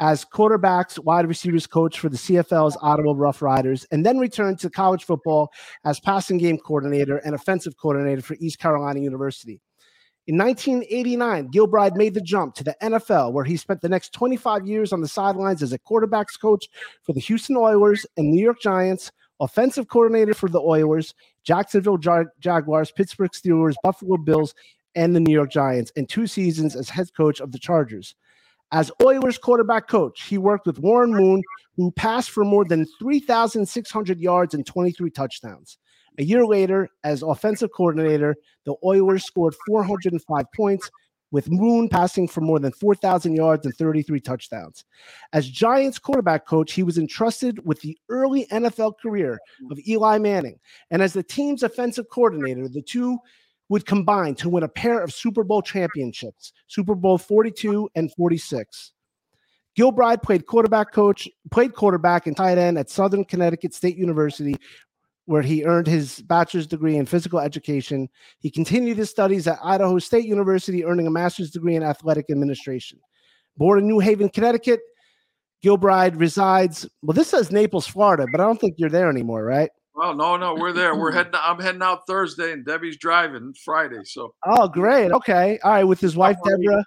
as 0.00 0.24
quarterbacks, 0.24 0.98
wide 0.98 1.28
receivers 1.28 1.66
coach 1.66 2.00
for 2.00 2.08
the 2.08 2.16
CFL's 2.16 2.78
Ottawa 2.80 3.12
Rough 3.14 3.42
Riders, 3.42 3.86
and 3.90 4.06
then 4.06 4.16
returned 4.16 4.58
to 4.60 4.70
college 4.70 5.04
football 5.04 5.50
as 5.84 6.00
passing 6.00 6.38
game 6.38 6.56
coordinator 6.56 7.18
and 7.18 7.34
offensive 7.34 7.76
coordinator 7.76 8.22
for 8.22 8.34
East 8.40 8.58
Carolina 8.58 9.00
University. 9.00 9.60
In 10.26 10.38
1989, 10.38 11.50
Gilbride 11.50 11.96
made 11.96 12.14
the 12.14 12.22
jump 12.22 12.54
to 12.54 12.64
the 12.64 12.76
NFL, 12.82 13.34
where 13.34 13.44
he 13.44 13.58
spent 13.58 13.82
the 13.82 13.90
next 13.90 14.14
25 14.14 14.66
years 14.66 14.94
on 14.94 15.02
the 15.02 15.08
sidelines 15.08 15.62
as 15.62 15.74
a 15.74 15.78
quarterbacks 15.78 16.40
coach 16.40 16.66
for 17.02 17.12
the 17.12 17.20
Houston 17.20 17.58
Oilers 17.58 18.06
and 18.16 18.30
New 18.30 18.42
York 18.42 18.62
Giants, 18.62 19.12
offensive 19.40 19.88
coordinator 19.88 20.34
for 20.34 20.48
the 20.48 20.60
Oilers, 20.60 21.14
Jacksonville 21.44 21.98
Ja- 22.02 22.24
Jaguars, 22.40 22.90
Pittsburgh 22.90 23.30
Steelers, 23.32 23.74
Buffalo 23.82 24.16
Bills, 24.16 24.54
and 24.94 25.14
the 25.14 25.20
New 25.20 25.32
York 25.32 25.50
Giants, 25.50 25.92
and 25.96 26.08
two 26.08 26.26
seasons 26.26 26.74
as 26.74 26.88
head 26.88 27.08
coach 27.16 27.40
of 27.40 27.52
the 27.52 27.58
Chargers. 27.58 28.14
As 28.70 28.92
Oilers 29.02 29.38
quarterback 29.38 29.88
coach, 29.88 30.24
he 30.24 30.36
worked 30.36 30.66
with 30.66 30.78
Warren 30.78 31.12
Moon, 31.12 31.42
who 31.76 31.90
passed 31.92 32.30
for 32.30 32.44
more 32.44 32.64
than 32.64 32.86
3,600 32.98 34.20
yards 34.20 34.54
and 34.54 34.66
23 34.66 35.10
touchdowns. 35.10 35.78
A 36.18 36.24
year 36.24 36.44
later, 36.44 36.90
as 37.04 37.22
offensive 37.22 37.70
coordinator, 37.72 38.36
the 38.66 38.74
Oilers 38.84 39.24
scored 39.24 39.54
405 39.66 40.44
points, 40.54 40.90
with 41.30 41.50
Moon 41.50 41.88
passing 41.88 42.26
for 42.26 42.40
more 42.40 42.58
than 42.58 42.72
4,000 42.72 43.34
yards 43.34 43.66
and 43.66 43.74
33 43.74 44.20
touchdowns. 44.20 44.84
As 45.32 45.48
Giants 45.48 45.98
quarterback 45.98 46.46
coach, 46.46 46.72
he 46.72 46.82
was 46.82 46.98
entrusted 46.98 47.64
with 47.66 47.80
the 47.80 47.98
early 48.08 48.46
NFL 48.46 48.94
career 49.00 49.38
of 49.70 49.78
Eli 49.86 50.18
Manning. 50.18 50.58
And 50.90 51.02
as 51.02 51.12
the 51.12 51.22
team's 51.22 51.62
offensive 51.62 52.08
coordinator, 52.10 52.68
the 52.68 52.82
two 52.82 53.18
would 53.68 53.84
combine 53.84 54.34
to 54.36 54.48
win 54.48 54.62
a 54.62 54.68
pair 54.68 55.02
of 55.02 55.12
Super 55.12 55.44
Bowl 55.44 55.60
championships, 55.60 56.52
Super 56.66 56.94
Bowl 56.94 57.18
42 57.18 57.90
and 57.94 58.12
46. 58.14 58.92
Gilbride 59.78 60.22
played 60.22 60.46
quarterback 60.46 60.92
coach, 60.92 61.28
played 61.52 61.74
quarterback 61.74 62.26
and 62.26 62.36
tight 62.36 62.58
end 62.58 62.78
at 62.78 62.90
Southern 62.90 63.24
Connecticut 63.24 63.72
State 63.72 63.96
University, 63.96 64.56
where 65.28 65.42
he 65.42 65.62
earned 65.66 65.86
his 65.86 66.22
bachelor's 66.22 66.66
degree 66.66 66.96
in 66.96 67.04
physical 67.04 67.38
education. 67.38 68.08
He 68.38 68.50
continued 68.50 68.96
his 68.96 69.10
studies 69.10 69.46
at 69.46 69.58
Idaho 69.62 69.98
State 69.98 70.24
University, 70.24 70.86
earning 70.86 71.06
a 71.06 71.10
master's 71.10 71.50
degree 71.50 71.76
in 71.76 71.82
athletic 71.82 72.30
administration. 72.30 72.98
Born 73.58 73.80
in 73.80 73.86
New 73.86 73.98
Haven, 73.98 74.30
Connecticut, 74.30 74.80
Gilbride 75.62 76.18
resides. 76.18 76.88
Well, 77.02 77.12
this 77.14 77.28
says 77.28 77.52
Naples, 77.52 77.86
Florida, 77.86 78.24
but 78.32 78.40
I 78.40 78.44
don't 78.44 78.58
think 78.58 78.76
you're 78.78 78.88
there 78.88 79.10
anymore, 79.10 79.44
right? 79.44 79.68
Well, 79.94 80.14
no, 80.14 80.38
no, 80.38 80.54
we're 80.54 80.72
there. 80.72 80.94
We're 80.96 81.12
heading. 81.18 81.32
I'm 81.34 81.60
heading 81.60 81.82
out 81.82 82.06
Thursday, 82.06 82.52
and 82.52 82.64
Debbie's 82.64 82.96
driving 82.96 83.52
Friday. 83.62 84.00
So 84.04 84.34
Oh, 84.46 84.66
great. 84.66 85.10
Okay. 85.12 85.58
All 85.62 85.72
right. 85.72 85.84
With 85.84 86.00
his 86.00 86.16
wife, 86.16 86.38
Deborah. 86.42 86.84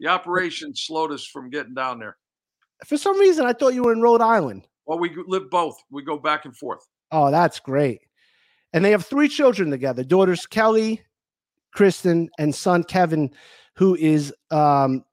the 0.00 0.08
operation 0.08 0.74
slowed 0.74 1.12
us 1.12 1.26
from 1.26 1.50
getting 1.50 1.74
down 1.74 1.98
there. 1.98 2.16
For 2.86 2.96
some 2.96 3.18
reason, 3.18 3.44
I 3.44 3.52
thought 3.52 3.74
you 3.74 3.82
were 3.82 3.92
in 3.92 4.00
Rhode 4.00 4.22
Island. 4.22 4.62
Well, 4.86 4.98
we 4.98 5.10
live 5.26 5.50
both. 5.50 5.76
We 5.90 6.02
go 6.02 6.18
back 6.18 6.46
and 6.46 6.56
forth. 6.56 6.80
Oh, 7.14 7.30
that's 7.30 7.60
great. 7.60 8.00
And 8.72 8.84
they 8.84 8.90
have 8.90 9.06
three 9.06 9.28
children 9.28 9.70
together 9.70 10.02
daughters 10.02 10.46
Kelly, 10.46 11.00
Kristen, 11.72 12.28
and 12.40 12.52
son 12.52 12.82
Kevin, 12.82 13.30
who 13.76 13.94
is, 13.94 14.34
um, 14.50 15.04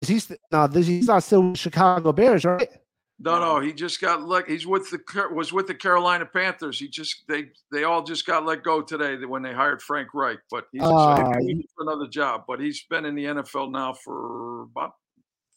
is 0.00 0.08
he, 0.08 0.18
st- 0.18 0.40
no, 0.50 0.66
this, 0.66 0.86
he's 0.86 1.08
not 1.08 1.22
still 1.22 1.42
with 1.42 1.58
Chicago 1.58 2.10
Bears, 2.10 2.46
right? 2.46 2.70
No, 3.18 3.38
no, 3.38 3.60
he 3.60 3.74
just 3.74 4.00
got 4.00 4.22
let. 4.26 4.48
He's 4.48 4.66
with 4.66 4.88
the 4.90 4.98
was 5.30 5.52
with 5.52 5.66
the 5.66 5.74
Carolina 5.74 6.24
Panthers. 6.24 6.78
He 6.78 6.88
just 6.88 7.24
they 7.28 7.50
they 7.70 7.84
all 7.84 8.02
just 8.02 8.24
got 8.24 8.46
let 8.46 8.62
go 8.62 8.80
today 8.80 9.22
when 9.26 9.42
they 9.42 9.52
hired 9.52 9.82
Frank 9.82 10.14
Reich. 10.14 10.38
But 10.50 10.64
he's 10.72 10.80
he's 10.80 10.88
for 10.88 11.82
another 11.82 12.06
job. 12.08 12.44
But 12.48 12.60
he's 12.60 12.82
been 12.88 13.04
in 13.04 13.14
the 13.14 13.26
NFL 13.26 13.72
now 13.72 13.92
for 13.92 14.62
about 14.62 14.92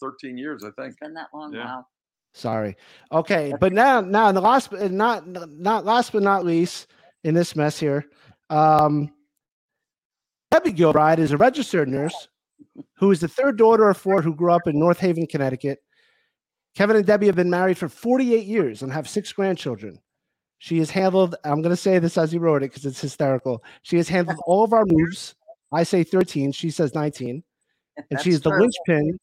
13 0.01 0.37
years, 0.37 0.65
I 0.65 0.71
think. 0.71 0.89
It's 0.91 0.99
been 0.99 1.13
that 1.13 1.29
long 1.33 1.53
Yeah. 1.53 1.63
now. 1.63 1.87
Sorry. 2.33 2.75
Okay, 3.11 3.53
but 3.59 3.73
now, 3.73 4.01
now 4.01 4.31
the 4.31 4.41
last, 4.41 4.71
but 4.71 4.91
not, 4.91 5.27
not 5.27 5.85
last 5.85 6.11
but 6.11 6.23
not 6.23 6.43
least 6.43 6.87
in 7.23 7.33
this 7.33 7.55
mess 7.55 7.79
here, 7.79 8.05
um, 8.49 9.13
Debbie 10.51 10.73
Gilbride 10.73 11.19
is 11.19 11.31
a 11.31 11.37
registered 11.37 11.87
nurse 11.87 12.27
who 12.95 13.11
is 13.11 13.19
the 13.19 13.27
third 13.27 13.57
daughter 13.57 13.89
of 13.89 13.97
four 13.97 14.21
who 14.21 14.35
grew 14.35 14.51
up 14.51 14.67
in 14.67 14.79
North 14.79 14.99
Haven, 14.99 15.27
Connecticut. 15.27 15.79
Kevin 16.75 16.95
and 16.95 17.05
Debbie 17.05 17.27
have 17.27 17.35
been 17.35 17.49
married 17.49 17.77
for 17.77 17.87
48 17.87 18.45
years 18.45 18.81
and 18.81 18.91
have 18.91 19.07
six 19.07 19.31
grandchildren. 19.31 19.99
She 20.57 20.79
has 20.79 20.89
handled, 20.89 21.35
I'm 21.43 21.61
going 21.61 21.75
to 21.75 21.81
say 21.81 21.99
this 21.99 22.17
as 22.17 22.31
he 22.31 22.39
wrote 22.39 22.63
it 22.63 22.71
because 22.71 22.85
it's 22.85 23.01
hysterical. 23.01 23.63
She 23.81 23.97
has 23.97 24.07
handled 24.07 24.39
all 24.47 24.63
of 24.63 24.73
our 24.73 24.85
moves. 24.87 25.35
I 25.71 25.83
say 25.83 26.03
13, 26.03 26.51
she 26.51 26.71
says 26.71 26.95
19. 26.95 27.43
And 28.09 28.21
she's 28.21 28.41
the 28.41 28.49
true. 28.49 28.61
linchpin. 28.61 29.19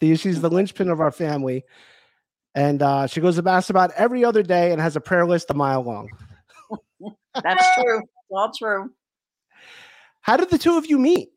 The, 0.00 0.16
she's 0.16 0.40
the 0.40 0.50
linchpin 0.50 0.90
of 0.90 1.00
our 1.00 1.12
family. 1.12 1.64
And 2.58 2.82
uh, 2.82 3.06
she 3.06 3.20
goes 3.20 3.36
to 3.36 3.42
mass 3.42 3.70
about 3.70 3.92
every 3.92 4.24
other 4.24 4.42
day 4.42 4.72
and 4.72 4.80
has 4.80 4.96
a 4.96 5.00
prayer 5.00 5.24
list 5.24 5.48
a 5.50 5.54
mile 5.54 5.80
long. 5.80 6.10
That's 7.40 7.64
true. 7.76 7.98
It's 8.00 8.32
all 8.32 8.50
true. 8.50 8.90
How 10.22 10.36
did 10.36 10.50
the 10.50 10.58
two 10.58 10.76
of 10.76 10.84
you 10.84 10.98
meet? 10.98 11.30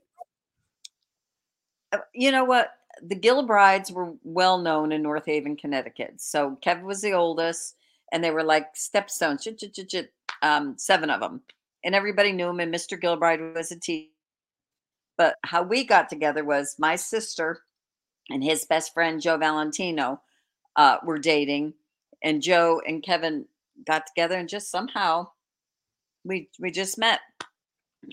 Uh, 1.92 2.00
You 2.16 2.32
know 2.32 2.44
what? 2.44 2.72
The 3.04 3.16
Gilbrides 3.16 3.92
were 3.92 4.16
well 4.24 4.58
known 4.58 4.92
in 4.92 5.04
North 5.04 5.28
Haven, 5.28 5.56
Connecticut. 5.56 6.16
So 6.18 6.58
Kevin 6.60 6.86
was 6.86 7.02
the 7.02 7.14
oldest, 7.14 7.76
and 8.12 8.24
they 8.24 8.32
were 8.32 8.44
like 8.44 8.74
stepstones, 8.74 9.44
chit, 9.44 9.60
chit, 9.60 9.76
chit, 9.76 9.90
chit, 9.90 10.14
um, 10.42 10.74
seven 10.80 11.12
of 11.12 11.22
them. 11.22 11.42
And 11.84 11.94
everybody 11.94 12.32
knew 12.32 12.50
him, 12.50 12.60
and 12.60 12.74
Mr. 12.74 13.00
Gilbride 13.00 13.54
was 13.54 13.72
a 13.72 13.80
teacher. 13.80 14.10
But 15.20 15.36
how 15.44 15.62
we 15.62 15.84
got 15.84 16.10
together 16.10 16.44
was 16.44 16.78
my 16.80 16.96
sister 16.96 17.62
and 18.32 18.44
his 18.44 18.66
best 18.66 18.92
friend, 18.92 19.22
Joe 19.22 19.38
Valentino, 19.38 20.20
uh, 20.76 20.98
were 21.04 21.20
dating. 21.20 21.74
And 22.24 22.42
Joe 22.42 22.82
and 22.86 23.04
Kevin 23.04 23.46
got 23.86 24.06
together, 24.08 24.38
and 24.38 24.48
just 24.48 24.70
somehow 24.70 25.30
we 26.24 26.50
we 26.60 26.72
just 26.72 26.98
met. 26.98 27.20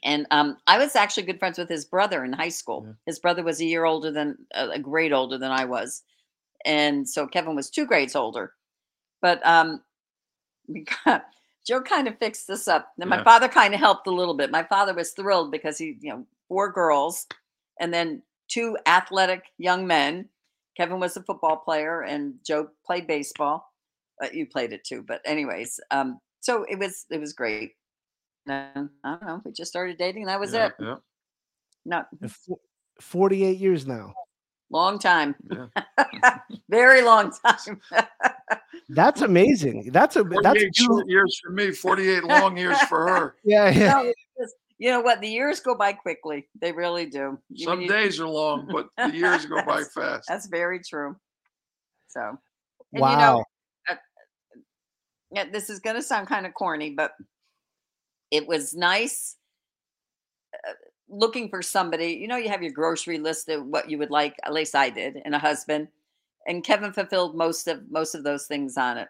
And 0.05 0.27
um, 0.31 0.59
I 0.67 0.79
was 0.79 0.97
actually 0.97 1.25
good 1.25 1.39
friends 1.39 1.59
with 1.59 1.69
his 1.69 1.85
brother 1.85 2.25
in 2.25 2.33
high 2.33 2.49
school. 2.51 2.85
Yeah. 2.87 2.93
His 3.07 3.19
brother 3.19 3.43
was 3.43 3.61
a 3.61 3.67
year 3.67 3.85
older 3.85 4.11
than 4.11 4.39
a 4.55 4.71
a 4.71 4.79
grade 4.79 5.13
older 5.13 5.39
than 5.39 5.51
I 5.51 5.65
was, 5.65 6.03
and 6.65 7.09
so 7.09 7.27
Kevin 7.27 7.57
was 7.57 7.71
two 7.71 7.87
grades 7.87 8.17
older. 8.17 8.55
But 9.21 9.45
um, 9.47 9.83
we 10.69 10.87
got 11.05 11.25
Joe 11.69 11.83
kind 11.83 12.09
of 12.09 12.19
fixed 12.19 12.49
this 12.49 12.67
up. 12.67 12.93
And 12.99 13.11
my 13.11 13.23
father 13.23 13.47
kind 13.47 13.75
of 13.75 13.81
helped 13.81 14.07
a 14.07 14.11
little 14.11 14.33
bit. 14.33 14.51
My 14.51 14.63
father 14.63 14.95
was 14.95 15.11
thrilled 15.11 15.51
because 15.51 15.77
he, 15.77 15.99
you 16.01 16.11
know, 16.11 16.25
four 16.49 16.73
girls 16.73 17.27
and 17.79 17.93
then 17.93 18.23
two 18.49 18.79
athletic 18.87 19.43
young 19.59 19.87
men. 19.87 20.31
Kevin 20.79 21.01
was 21.01 21.17
a 21.17 21.23
football 21.23 21.57
player 21.57 22.03
and 22.03 22.35
Joe 22.47 22.69
played 22.87 23.09
baseball. 23.09 23.73
Uh, 24.23 24.29
you 24.33 24.47
played 24.47 24.73
it 24.73 24.85
too, 24.85 25.05
but 25.07 25.21
anyways, 25.25 25.81
um, 25.91 26.21
so 26.41 26.65
it 26.69 26.79
was 26.79 27.05
it 27.11 27.21
was 27.21 27.33
great. 27.33 27.73
And, 28.47 28.89
I 29.05 29.11
don't 29.11 29.23
know. 29.27 29.43
We 29.45 29.53
just 29.53 29.71
started 29.71 29.99
dating. 29.99 30.27
That 30.27 30.41
was 30.41 30.53
yeah, 30.55 30.67
it. 30.67 30.73
Yeah. 30.81 30.95
No, 31.85 32.05
48 33.01 33.59
years 33.59 33.87
now. 33.87 34.15
long 34.71 34.99
time, 34.99 35.35
Yeah. 35.51 36.39
very 36.71 37.03
long 37.03 37.33
time. 37.45 37.81
That's 38.89 39.21
amazing. 39.21 39.91
That's 39.93 40.17
a 40.17 40.23
that's 40.23 40.43
48 40.45 40.77
short 40.77 41.09
years 41.09 41.41
for 41.45 41.53
me, 41.53 41.73
48 41.73 42.25
long 42.25 42.57
years 42.57 42.81
for 42.83 43.07
her. 43.07 43.37
yeah, 43.45 43.69
yeah. 43.69 43.93
No, 43.93 44.01
it's 44.05 44.21
just- 44.39 44.55
you 44.79 44.91
know 44.91 45.01
what? 45.01 45.21
The 45.21 45.29
years 45.29 45.61
go 45.61 45.75
by 45.75 45.93
quickly. 45.93 46.49
They 46.61 46.73
really 46.73 47.07
do. 47.07 47.39
You- 47.51 47.65
Some 47.65 47.81
you- 47.83 47.89
days 47.89 48.21
are 48.21 48.29
long, 48.29 48.69
but 48.71 48.89
the 48.97 49.17
years 49.17 49.45
go 49.47 49.63
by 49.65 49.83
fast. 49.95 50.29
That's 50.29 50.47
very 50.47 50.81
true. 50.81 51.17
So, 52.09 52.21
and 52.21 52.39
you 52.95 53.01
Wow. 53.01 53.19
know, 53.19 53.45
uh, 53.91 53.97
yeah, 55.31 55.45
this 55.51 55.69
is 55.69 55.81
going 55.81 55.97
to 55.97 56.03
sound 56.03 56.27
kind 56.29 56.47
of 56.47 56.55
corny, 56.55 56.91
but 56.91 57.13
it 58.31 58.47
was 58.47 58.75
nice 58.75 59.37
uh, 60.67 60.73
looking 61.09 61.49
for 61.51 61.61
somebody. 61.63 62.13
You 62.15 62.29
know, 62.29 62.37
you 62.37 62.49
have 62.49 62.63
your 62.63 62.73
grocery 62.73 63.19
list 63.19 63.49
of 63.49 63.67
what 63.67 63.91
you 63.91 63.99
would 63.99 64.11
like. 64.11 64.37
At 64.45 64.53
least 64.55 64.75
I 64.75 64.91
did, 64.91 65.19
and 65.25 65.35
a 65.35 65.39
husband. 65.39 65.89
And 66.47 66.65
Kevin 66.65 66.93
fulfilled 66.93 67.37
most 67.37 67.69
of 67.69 67.91
most 67.91 68.15
of 68.15 68.25
those 68.25 68.47
things 68.47 68.77
on 68.79 68.97
it. 68.99 69.09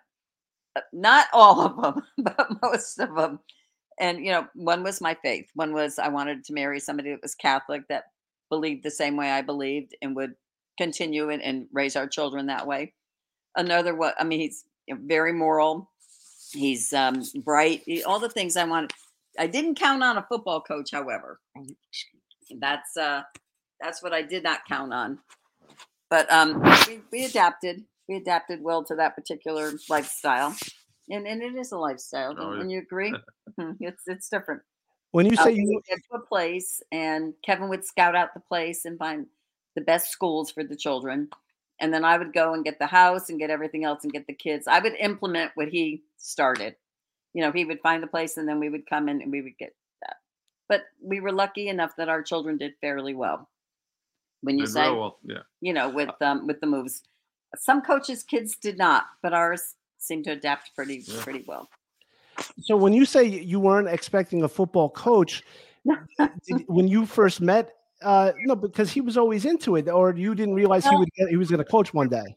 Uh, 0.74 0.80
Not 0.92 1.26
all 1.32 1.60
of 1.60 1.80
them, 1.80 2.02
but 2.18 2.48
most 2.62 2.98
of 2.98 3.14
them. 3.14 3.38
And 4.00 4.24
you 4.24 4.32
know, 4.32 4.46
one 4.54 4.82
was 4.82 5.00
my 5.00 5.14
faith. 5.14 5.48
One 5.54 5.72
was 5.72 5.98
I 5.98 6.08
wanted 6.08 6.44
to 6.44 6.52
marry 6.52 6.80
somebody 6.80 7.10
that 7.10 7.22
was 7.22 7.34
Catholic 7.34 7.82
that 7.88 8.04
believed 8.50 8.82
the 8.84 8.90
same 8.90 9.16
way 9.16 9.30
I 9.30 9.42
believed 9.42 9.94
and 10.02 10.14
would 10.16 10.34
continue 10.78 11.30
and, 11.30 11.42
and 11.42 11.66
raise 11.72 11.96
our 11.96 12.06
children 12.06 12.46
that 12.46 12.66
way. 12.66 12.94
Another 13.56 13.94
what 13.94 14.14
I 14.18 14.24
mean, 14.24 14.40
he's 14.40 14.64
very 14.88 15.32
moral. 15.32 15.90
He's 16.52 16.92
um, 16.92 17.22
bright. 17.44 17.82
he- 17.86 18.04
all 18.04 18.20
the 18.20 18.28
things 18.28 18.56
I 18.56 18.64
wanted. 18.64 18.92
I 19.38 19.46
didn't 19.46 19.76
count 19.78 20.02
on 20.02 20.16
a 20.16 20.26
football 20.28 20.60
coach, 20.60 20.90
however. 20.92 21.40
That's 22.58 22.96
uh, 22.96 23.22
that's 23.80 24.02
what 24.02 24.12
I 24.12 24.22
did 24.22 24.42
not 24.42 24.60
count 24.68 24.92
on. 24.92 25.18
But 26.10 26.30
um, 26.32 26.62
we, 26.86 27.00
we 27.12 27.24
adapted. 27.24 27.84
We 28.08 28.16
adapted 28.16 28.62
well 28.62 28.84
to 28.84 28.94
that 28.96 29.14
particular 29.14 29.72
lifestyle, 29.90 30.56
and 31.10 31.26
and 31.26 31.42
it 31.42 31.54
is 31.56 31.72
a 31.72 31.78
lifestyle. 31.78 32.34
Oh, 32.36 32.54
Don't 32.54 32.70
you 32.70 32.78
agree? 32.80 33.20
Mhm, 33.58 33.76
it's 33.80 34.04
it's 34.06 34.28
different. 34.28 34.62
When 35.10 35.26
you 35.26 35.36
Uh, 35.36 35.44
say 35.44 35.52
we 35.56 35.64
you 35.64 35.66
would 35.66 35.84
get 35.84 36.00
to 36.10 36.16
a 36.18 36.26
place, 36.26 36.82
and 36.92 37.34
Kevin 37.44 37.68
would 37.70 37.84
scout 37.84 38.16
out 38.16 38.34
the 38.34 38.40
place 38.40 38.84
and 38.84 38.98
find 38.98 39.26
the 39.76 39.80
best 39.82 40.10
schools 40.12 40.50
for 40.50 40.64
the 40.64 40.76
children, 40.76 41.30
and 41.80 41.94
then 41.94 42.04
I 42.04 42.18
would 42.18 42.32
go 42.32 42.54
and 42.54 42.64
get 42.64 42.78
the 42.78 42.86
house 42.86 43.30
and 43.30 43.38
get 43.38 43.50
everything 43.50 43.84
else 43.84 44.04
and 44.04 44.12
get 44.12 44.26
the 44.26 44.34
kids. 44.34 44.66
I 44.68 44.80
would 44.80 44.94
implement 44.96 45.52
what 45.56 45.68
he 45.68 46.04
started. 46.18 46.76
You 47.34 47.42
know, 47.42 47.52
he 47.52 47.64
would 47.66 47.80
find 47.82 48.02
the 48.02 48.06
place, 48.08 48.36
and 48.38 48.48
then 48.48 48.60
we 48.60 48.70
would 48.70 48.86
come 48.88 49.08
in 49.08 49.22
and 49.22 49.32
we 49.32 49.42
would 49.42 49.58
get 49.58 49.74
that. 50.02 50.18
But 50.68 50.84
we 51.02 51.20
were 51.20 51.32
lucky 51.32 51.68
enough 51.68 51.96
that 51.96 52.08
our 52.10 52.22
children 52.22 52.58
did 52.58 52.74
fairly 52.80 53.14
well. 53.14 53.48
When 54.42 54.58
you 54.58 54.66
Did 54.66 54.72
say, 54.72 54.90
well, 54.92 55.18
yeah. 55.22 55.42
you 55.60 55.72
know, 55.72 55.88
with 55.90 56.10
um 56.22 56.46
with 56.46 56.60
the 56.60 56.66
moves, 56.66 57.02
some 57.56 57.82
coaches' 57.82 58.22
kids 58.24 58.56
did 58.56 58.78
not, 58.78 59.06
but 59.22 59.34
ours 59.34 59.76
seemed 59.98 60.24
to 60.24 60.32
adapt 60.32 60.74
pretty 60.74 61.04
Yeah. 61.06 61.22
pretty 61.22 61.44
well. 61.46 61.68
so 62.60 62.76
when 62.76 62.92
you 62.92 63.04
say 63.04 63.24
you 63.24 63.58
weren't 63.60 63.88
expecting 63.88 64.42
a 64.44 64.48
football 64.48 64.88
coach 64.90 65.42
did- 66.46 66.64
when 66.68 66.86
you 66.88 67.04
first 67.06 67.40
met 67.40 67.74
uh 68.02 68.30
no 68.44 68.54
because 68.54 68.90
he 68.92 69.00
was 69.00 69.16
always 69.16 69.44
into 69.44 69.74
it 69.76 69.88
or 69.88 70.14
you 70.14 70.34
didn't 70.34 70.54
realize 70.54 70.84
he 70.86 70.94
would 70.96 71.08
get, 71.16 71.28
he 71.28 71.36
was 71.36 71.50
going 71.50 71.58
to 71.64 71.70
coach 71.70 71.92
one 71.92 72.08
day 72.08 72.36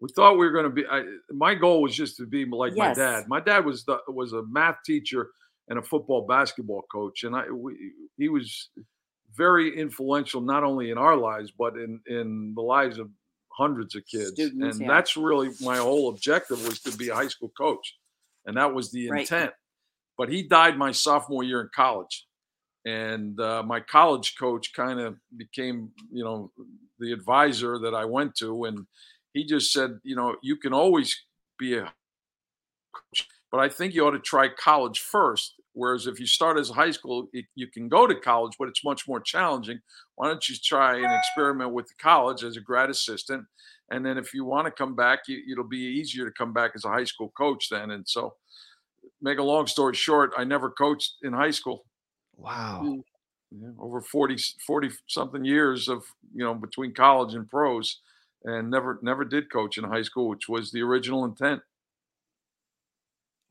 We 0.00 0.08
thought 0.14 0.32
we 0.38 0.44
were 0.46 0.52
going 0.52 0.64
to 0.70 0.70
be. 0.70 0.84
I, 0.86 1.02
my 1.32 1.54
goal 1.54 1.82
was 1.82 1.94
just 1.96 2.16
to 2.18 2.26
be 2.26 2.44
like 2.44 2.72
Yes. 2.76 2.96
my 2.96 3.04
dad. 3.04 3.20
My 3.28 3.40
dad 3.40 3.64
was 3.64 3.84
the, 3.84 3.98
was 4.08 4.32
a 4.34 4.42
math 4.58 4.78
teacher 4.84 5.30
and 5.68 5.78
a 5.78 5.82
football 5.82 6.26
basketball 6.26 6.82
coach, 6.92 7.24
and 7.24 7.34
I 7.34 7.50
we, 7.50 7.72
he 8.18 8.28
was 8.28 8.68
very 9.36 9.68
influential 9.84 10.40
not 10.42 10.62
only 10.62 10.90
in 10.92 10.98
our 10.98 11.16
lives 11.16 11.50
but 11.58 11.72
in 11.84 11.92
in 12.06 12.52
the 12.54 12.62
lives 12.62 12.98
of 12.98 13.08
hundreds 13.56 13.94
of 13.94 14.06
kids. 14.06 14.32
Students, 14.32 14.78
and 14.78 14.86
yeah. 14.86 14.94
that's 14.94 15.16
really 15.16 15.50
my 15.60 15.78
whole 15.78 16.08
objective 16.08 16.64
was 16.66 16.80
to 16.80 16.96
be 16.96 17.08
a 17.08 17.14
high 17.14 17.28
school 17.28 17.50
coach, 17.56 17.96
and 18.46 18.56
that 18.56 18.72
was 18.74 18.90
the 18.90 19.10
Right. 19.10 19.20
intent. 19.20 19.52
But 20.16 20.28
he 20.28 20.42
died 20.42 20.76
my 20.78 20.92
sophomore 20.92 21.42
year 21.42 21.60
in 21.60 21.70
college, 21.74 22.26
and 22.84 23.38
uh, 23.40 23.62
my 23.62 23.80
college 23.80 24.36
coach 24.38 24.72
kind 24.74 25.00
of 25.00 25.18
became 25.36 25.90
you 26.12 26.24
know 26.24 26.52
the 26.98 27.12
advisor 27.12 27.78
that 27.80 27.94
I 27.94 28.04
went 28.04 28.36
to, 28.36 28.64
and 28.64 28.86
he 29.32 29.44
just 29.44 29.72
said, 29.72 29.98
you 30.04 30.14
know, 30.14 30.36
you 30.42 30.56
can 30.56 30.72
always 30.72 31.16
be 31.58 31.76
a 31.76 31.92
coach, 32.92 33.28
but 33.50 33.58
I 33.60 33.68
think 33.68 33.94
you 33.94 34.06
ought 34.06 34.12
to 34.12 34.20
try 34.20 34.48
college 34.48 35.00
first. 35.00 35.53
Whereas 35.74 36.06
if 36.06 36.20
you 36.20 36.26
start 36.26 36.58
as 36.58 36.70
a 36.70 36.74
high 36.74 36.92
school, 36.92 37.28
it, 37.32 37.44
you 37.54 37.66
can 37.66 37.88
go 37.88 38.06
to 38.06 38.14
college, 38.14 38.54
but 38.58 38.68
it's 38.68 38.84
much 38.84 39.06
more 39.06 39.20
challenging. 39.20 39.80
Why 40.14 40.28
don't 40.28 40.48
you 40.48 40.56
try 40.56 40.96
and 40.96 41.12
experiment 41.12 41.72
with 41.72 41.88
the 41.88 41.94
college 42.00 42.44
as 42.44 42.56
a 42.56 42.60
grad 42.60 42.90
assistant? 42.90 43.44
And 43.90 44.06
then 44.06 44.16
if 44.16 44.32
you 44.32 44.44
want 44.44 44.66
to 44.66 44.70
come 44.70 44.94
back, 44.94 45.20
you, 45.26 45.42
it'll 45.50 45.68
be 45.68 45.78
easier 45.78 46.24
to 46.24 46.30
come 46.30 46.52
back 46.52 46.72
as 46.74 46.84
a 46.84 46.90
high 46.90 47.04
school 47.04 47.32
coach 47.36 47.68
then. 47.70 47.90
And 47.90 48.08
so, 48.08 48.34
make 49.20 49.38
a 49.38 49.42
long 49.42 49.66
story 49.66 49.94
short, 49.94 50.32
I 50.38 50.44
never 50.44 50.70
coached 50.70 51.14
in 51.22 51.32
high 51.32 51.50
school. 51.50 51.84
wow 52.36 52.82
Mm. 52.82 53.02
Yeah, 53.56 53.68
over 53.78 54.00
40, 54.00 54.36
40 54.66 54.90
something 55.06 55.44
years 55.44 55.88
of, 55.88 56.04
you 56.34 56.44
know, 56.44 56.54
between 56.54 56.92
college 56.92 57.34
and 57.34 57.48
pros 57.48 58.00
and 58.42 58.68
never, 58.68 58.98
never 59.00 59.24
did 59.24 59.50
coach 59.52 59.78
in 59.78 59.84
high 59.84 60.02
school, 60.02 60.28
which 60.28 60.48
was 60.48 60.72
the 60.72 60.82
original 60.82 61.24
intent. 61.24 61.62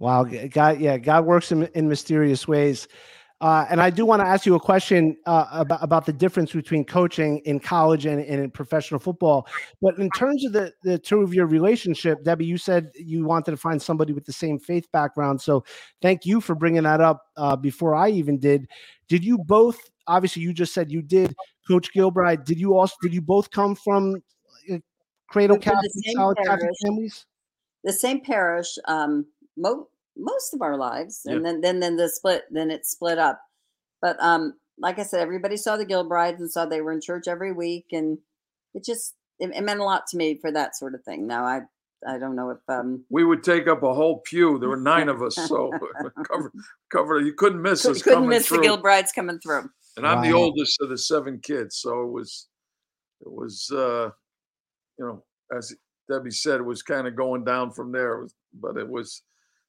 Wow, 0.03 0.25
God, 0.25 0.81
yeah, 0.81 0.97
God 0.97 1.25
works 1.25 1.53
in, 1.53 1.63
in 1.75 1.87
mysterious 1.87 2.45
ways. 2.45 2.89
Uh, 3.39 3.65
and 3.69 3.79
I 3.79 3.89
do 3.89 4.05
want 4.05 4.21
to 4.21 4.27
ask 4.27 4.45
you 4.45 4.55
a 4.55 4.59
question 4.59 5.15
uh, 5.25 5.45
about, 5.53 5.81
about 5.81 6.05
the 6.05 6.11
difference 6.11 6.51
between 6.51 6.83
coaching 6.83 7.39
in 7.45 7.57
college 7.57 8.05
and, 8.05 8.19
and 8.19 8.43
in 8.43 8.51
professional 8.51 8.99
football. 8.99 9.47
But 9.81 9.97
in 9.99 10.09
terms 10.09 10.43
of 10.43 10.51
the, 10.51 10.73
the 10.83 10.99
two 10.99 11.21
of 11.21 11.33
your 11.33 11.45
relationship, 11.45 12.21
Debbie, 12.25 12.45
you 12.45 12.57
said 12.57 12.91
you 12.95 13.23
wanted 13.23 13.51
to 13.51 13.57
find 13.57 13.81
somebody 13.81 14.11
with 14.11 14.25
the 14.25 14.33
same 14.33 14.59
faith 14.59 14.91
background. 14.91 15.39
So 15.39 15.63
thank 16.01 16.25
you 16.25 16.41
for 16.41 16.53
bringing 16.53 16.83
that 16.83 16.99
up 16.99 17.21
uh, 17.37 17.55
before 17.55 17.95
I 17.95 18.09
even 18.09 18.39
did. 18.39 18.67
Did 19.07 19.23
you 19.23 19.37
both, 19.37 19.79
obviously, 20.05 20.41
you 20.41 20.51
just 20.51 20.73
said 20.73 20.91
you 20.91 21.01
did, 21.01 21.33
Coach 21.65 21.93
Gilbride, 21.93 22.43
did 22.43 22.59
you 22.59 22.75
also, 22.77 22.95
did 23.01 23.13
you 23.13 23.21
both 23.21 23.49
come 23.51 23.73
from 23.73 24.15
uh, 24.69 24.79
cradle 25.29 25.57
Catholic, 25.57 25.91
Catholic 26.43 26.69
families? 26.83 27.25
the 27.85 27.93
same 27.93 28.21
parish 28.21 28.77
um 28.87 29.25
mo- 29.57 29.87
most 30.17 30.53
of 30.53 30.61
our 30.61 30.77
lives 30.77 31.21
and 31.25 31.37
Yeah. 31.37 31.41
then 31.51 31.61
then 31.61 31.79
then 31.79 31.95
the 31.95 32.09
split 32.09 32.43
then 32.51 32.69
it 32.71 32.85
split 32.85 33.17
up 33.17 33.41
but 34.01 34.17
um 34.19 34.53
like 34.77 34.99
i 34.99 35.03
said 35.03 35.21
everybody 35.21 35.57
saw 35.57 35.75
the 35.77 35.85
gilbrides 35.85 36.39
and 36.39 36.51
saw 36.51 36.65
they 36.65 36.81
were 36.81 36.91
in 36.91 37.01
church 37.01 37.27
every 37.27 37.51
week 37.51 37.87
and 37.91 38.17
it 38.73 38.83
just 38.83 39.15
it, 39.39 39.51
it 39.55 39.63
meant 39.63 39.79
a 39.79 39.83
lot 39.83 40.05
to 40.07 40.17
me 40.17 40.37
for 40.39 40.51
that 40.51 40.75
sort 40.75 40.93
of 40.93 41.03
thing 41.03 41.25
now 41.25 41.43
i 41.45 41.61
i 42.07 42.17
don't 42.17 42.35
know 42.35 42.51
if 42.51 42.59
um 42.69 43.03
We 43.09 43.23
would 43.23 43.43
take 43.43 43.67
up 43.67 43.81
a 43.83 43.93
whole 43.93 44.19
pew. 44.19 44.59
There 44.59 44.69
were 44.69 44.77
nine 44.77 45.09
of 45.09 45.21
us, 45.21 45.35
so 45.35 45.71
covered, 46.31 46.51
covered. 46.91 47.25
You 47.25 47.33
couldn't 47.33 47.61
miss 47.61 47.81
could, 47.83 47.91
us 47.91 48.01
couldn't 48.01 48.17
coming 48.17 48.29
miss 48.29 48.47
through. 48.47 48.57
the 48.57 48.67
gilbrides 48.67 49.13
coming 49.15 49.39
through 49.39 49.69
and 49.95 50.07
I'm 50.07 50.23
the 50.23 50.33
oldest 50.33 50.81
of 50.81 50.89
the 50.89 50.97
seven 50.97 51.39
kids, 51.39 51.77
so 51.77 52.01
it 52.01 52.11
was, 52.11 52.47
it 53.21 53.31
was, 53.31 53.69
uh, 53.71 54.09
you 54.97 55.05
know, 55.05 55.23
as 55.55 55.73
Debbie 56.09 56.31
said, 56.31 56.59
it 56.59 56.65
was 56.65 56.81
kind 56.81 57.07
of 57.07 57.15
going 57.15 57.43
down 57.45 57.71
from 57.71 57.91
there. 57.91 58.15
It 58.15 58.21
was, 58.23 58.35
but 58.53 58.77
it 58.77 58.89
was, 58.89 59.21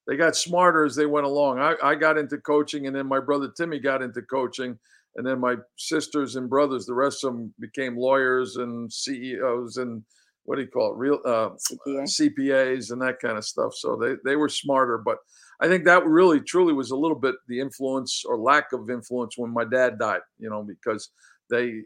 they 0.07 0.17
got 0.17 0.35
smarter 0.35 0.85
as 0.85 0.95
they 0.95 1.05
went 1.05 1.25
along. 1.25 1.59
I, 1.59 1.75
I 1.83 1.95
got 1.95 2.17
into 2.17 2.37
coaching, 2.37 2.87
and 2.87 2.95
then 2.95 3.07
my 3.07 3.19
brother 3.19 3.51
Timmy 3.55 3.79
got 3.79 4.01
into 4.01 4.21
coaching, 4.21 4.77
and 5.15 5.25
then 5.25 5.39
my 5.39 5.55
sisters 5.77 6.35
and 6.35 6.49
brothers, 6.49 6.85
the 6.85 6.93
rest 6.93 7.23
of 7.23 7.33
them 7.33 7.53
became 7.59 7.97
lawyers 7.97 8.57
and 8.57 8.91
CEOs 8.91 9.77
and 9.77 10.03
what 10.45 10.55
do 10.57 10.61
you 10.61 10.67
call 10.67 10.93
it, 10.93 10.97
real 10.97 11.19
uh, 11.25 11.49
CPA. 11.87 12.37
CPAs 12.37 12.91
and 12.91 13.01
that 13.01 13.19
kind 13.19 13.37
of 13.37 13.43
stuff. 13.43 13.73
So 13.75 13.95
they 13.95 14.15
they 14.23 14.35
were 14.35 14.49
smarter, 14.49 14.97
but 14.97 15.17
I 15.59 15.67
think 15.67 15.85
that 15.85 16.05
really 16.05 16.39
truly 16.39 16.73
was 16.73 16.91
a 16.91 16.95
little 16.95 17.17
bit 17.17 17.35
the 17.47 17.59
influence 17.59 18.23
or 18.25 18.37
lack 18.37 18.71
of 18.71 18.89
influence 18.89 19.37
when 19.37 19.51
my 19.51 19.65
dad 19.65 19.97
died. 19.99 20.21
You 20.37 20.49
know, 20.49 20.63
because 20.63 21.09
they 21.49 21.81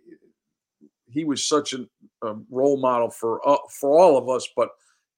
he 1.08 1.24
was 1.24 1.48
such 1.48 1.74
a, 1.74 1.86
a 2.22 2.36
role 2.52 2.78
model 2.78 3.10
for 3.10 3.48
uh, 3.48 3.58
for 3.80 3.98
all 3.98 4.18
of 4.18 4.30
us, 4.30 4.48
but 4.56 4.70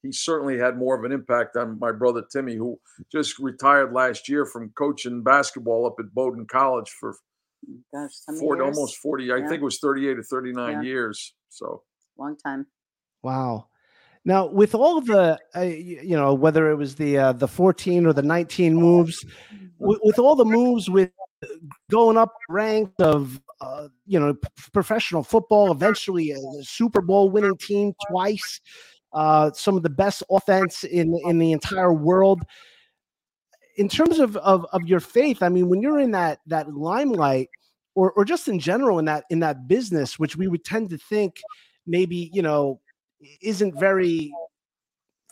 he 0.02 0.12
certainly 0.12 0.58
had 0.58 0.76
more 0.76 0.96
of 0.98 1.04
an 1.04 1.12
impact 1.12 1.56
on 1.56 1.78
my 1.78 1.92
brother 1.92 2.22
Timmy, 2.32 2.56
who 2.56 2.78
just 3.10 3.38
retired 3.38 3.92
last 3.92 4.28
year 4.28 4.44
from 4.46 4.70
coaching 4.76 5.22
basketball 5.22 5.86
up 5.86 5.94
at 5.98 6.12
Bowdoin 6.14 6.46
College 6.46 6.90
for 6.98 7.16
gosh 7.94 8.10
how 8.26 8.32
many 8.32 8.40
40, 8.40 8.58
years? 8.64 8.76
almost 8.76 8.96
40 8.96 9.32
i 9.32 9.36
think 9.36 9.60
it 9.60 9.62
was 9.62 9.78
38 9.78 10.18
or 10.18 10.22
39 10.24 10.72
Yeah. 10.72 10.82
years 10.82 11.34
so 11.48 11.84
long 12.18 12.36
time 12.36 12.66
Wow. 13.22 13.68
Now, 14.24 14.46
with 14.46 14.74
all 14.74 15.00
the, 15.00 15.38
uh, 15.54 15.60
you 15.60 16.16
know, 16.16 16.34
whether 16.34 16.70
it 16.70 16.76
was 16.76 16.96
the 16.96 17.18
uh, 17.18 17.32
the 17.32 17.46
14 17.48 18.06
or 18.06 18.12
the 18.12 18.22
19 18.22 18.74
moves, 18.74 19.24
with, 19.78 19.98
with 20.02 20.18
all 20.18 20.34
the 20.36 20.44
moves 20.44 20.88
with 20.90 21.10
going 21.90 22.16
up 22.16 22.32
ranked 22.48 23.00
of, 23.00 23.40
uh, 23.60 23.88
you 24.06 24.18
know, 24.18 24.34
p- 24.34 24.48
professional 24.72 25.22
football, 25.24 25.70
eventually 25.72 26.30
a 26.32 26.38
Super 26.62 27.00
Bowl 27.00 27.30
winning 27.30 27.56
team 27.58 27.92
twice, 28.10 28.60
uh, 29.12 29.50
some 29.52 29.76
of 29.76 29.82
the 29.82 29.90
best 29.90 30.22
offense 30.30 30.84
in 30.84 31.18
in 31.24 31.38
the 31.38 31.52
entire 31.52 31.92
world. 31.92 32.42
In 33.76 33.88
terms 33.88 34.18
of, 34.18 34.36
of 34.38 34.66
of 34.72 34.86
your 34.86 35.00
faith, 35.00 35.42
I 35.42 35.48
mean, 35.48 35.68
when 35.68 35.80
you're 35.80 36.00
in 36.00 36.10
that 36.12 36.40
that 36.46 36.74
limelight, 36.74 37.48
or 37.94 38.12
or 38.12 38.24
just 38.24 38.48
in 38.48 38.58
general 38.58 38.98
in 38.98 39.04
that 39.06 39.24
in 39.30 39.40
that 39.40 39.68
business, 39.68 40.18
which 40.18 40.36
we 40.36 40.48
would 40.48 40.64
tend 40.64 40.90
to 40.90 40.98
think 40.98 41.40
maybe 41.86 42.30
you 42.32 42.42
know 42.42 42.80
isn't 43.40 43.78
very 43.78 44.32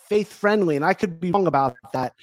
faith 0.09 0.33
friendly, 0.33 0.77
and 0.77 0.85
I 0.85 0.95
could 0.95 1.21
be 1.21 1.31
wrong 1.31 1.47
about 1.47 1.77
that. 1.93 2.15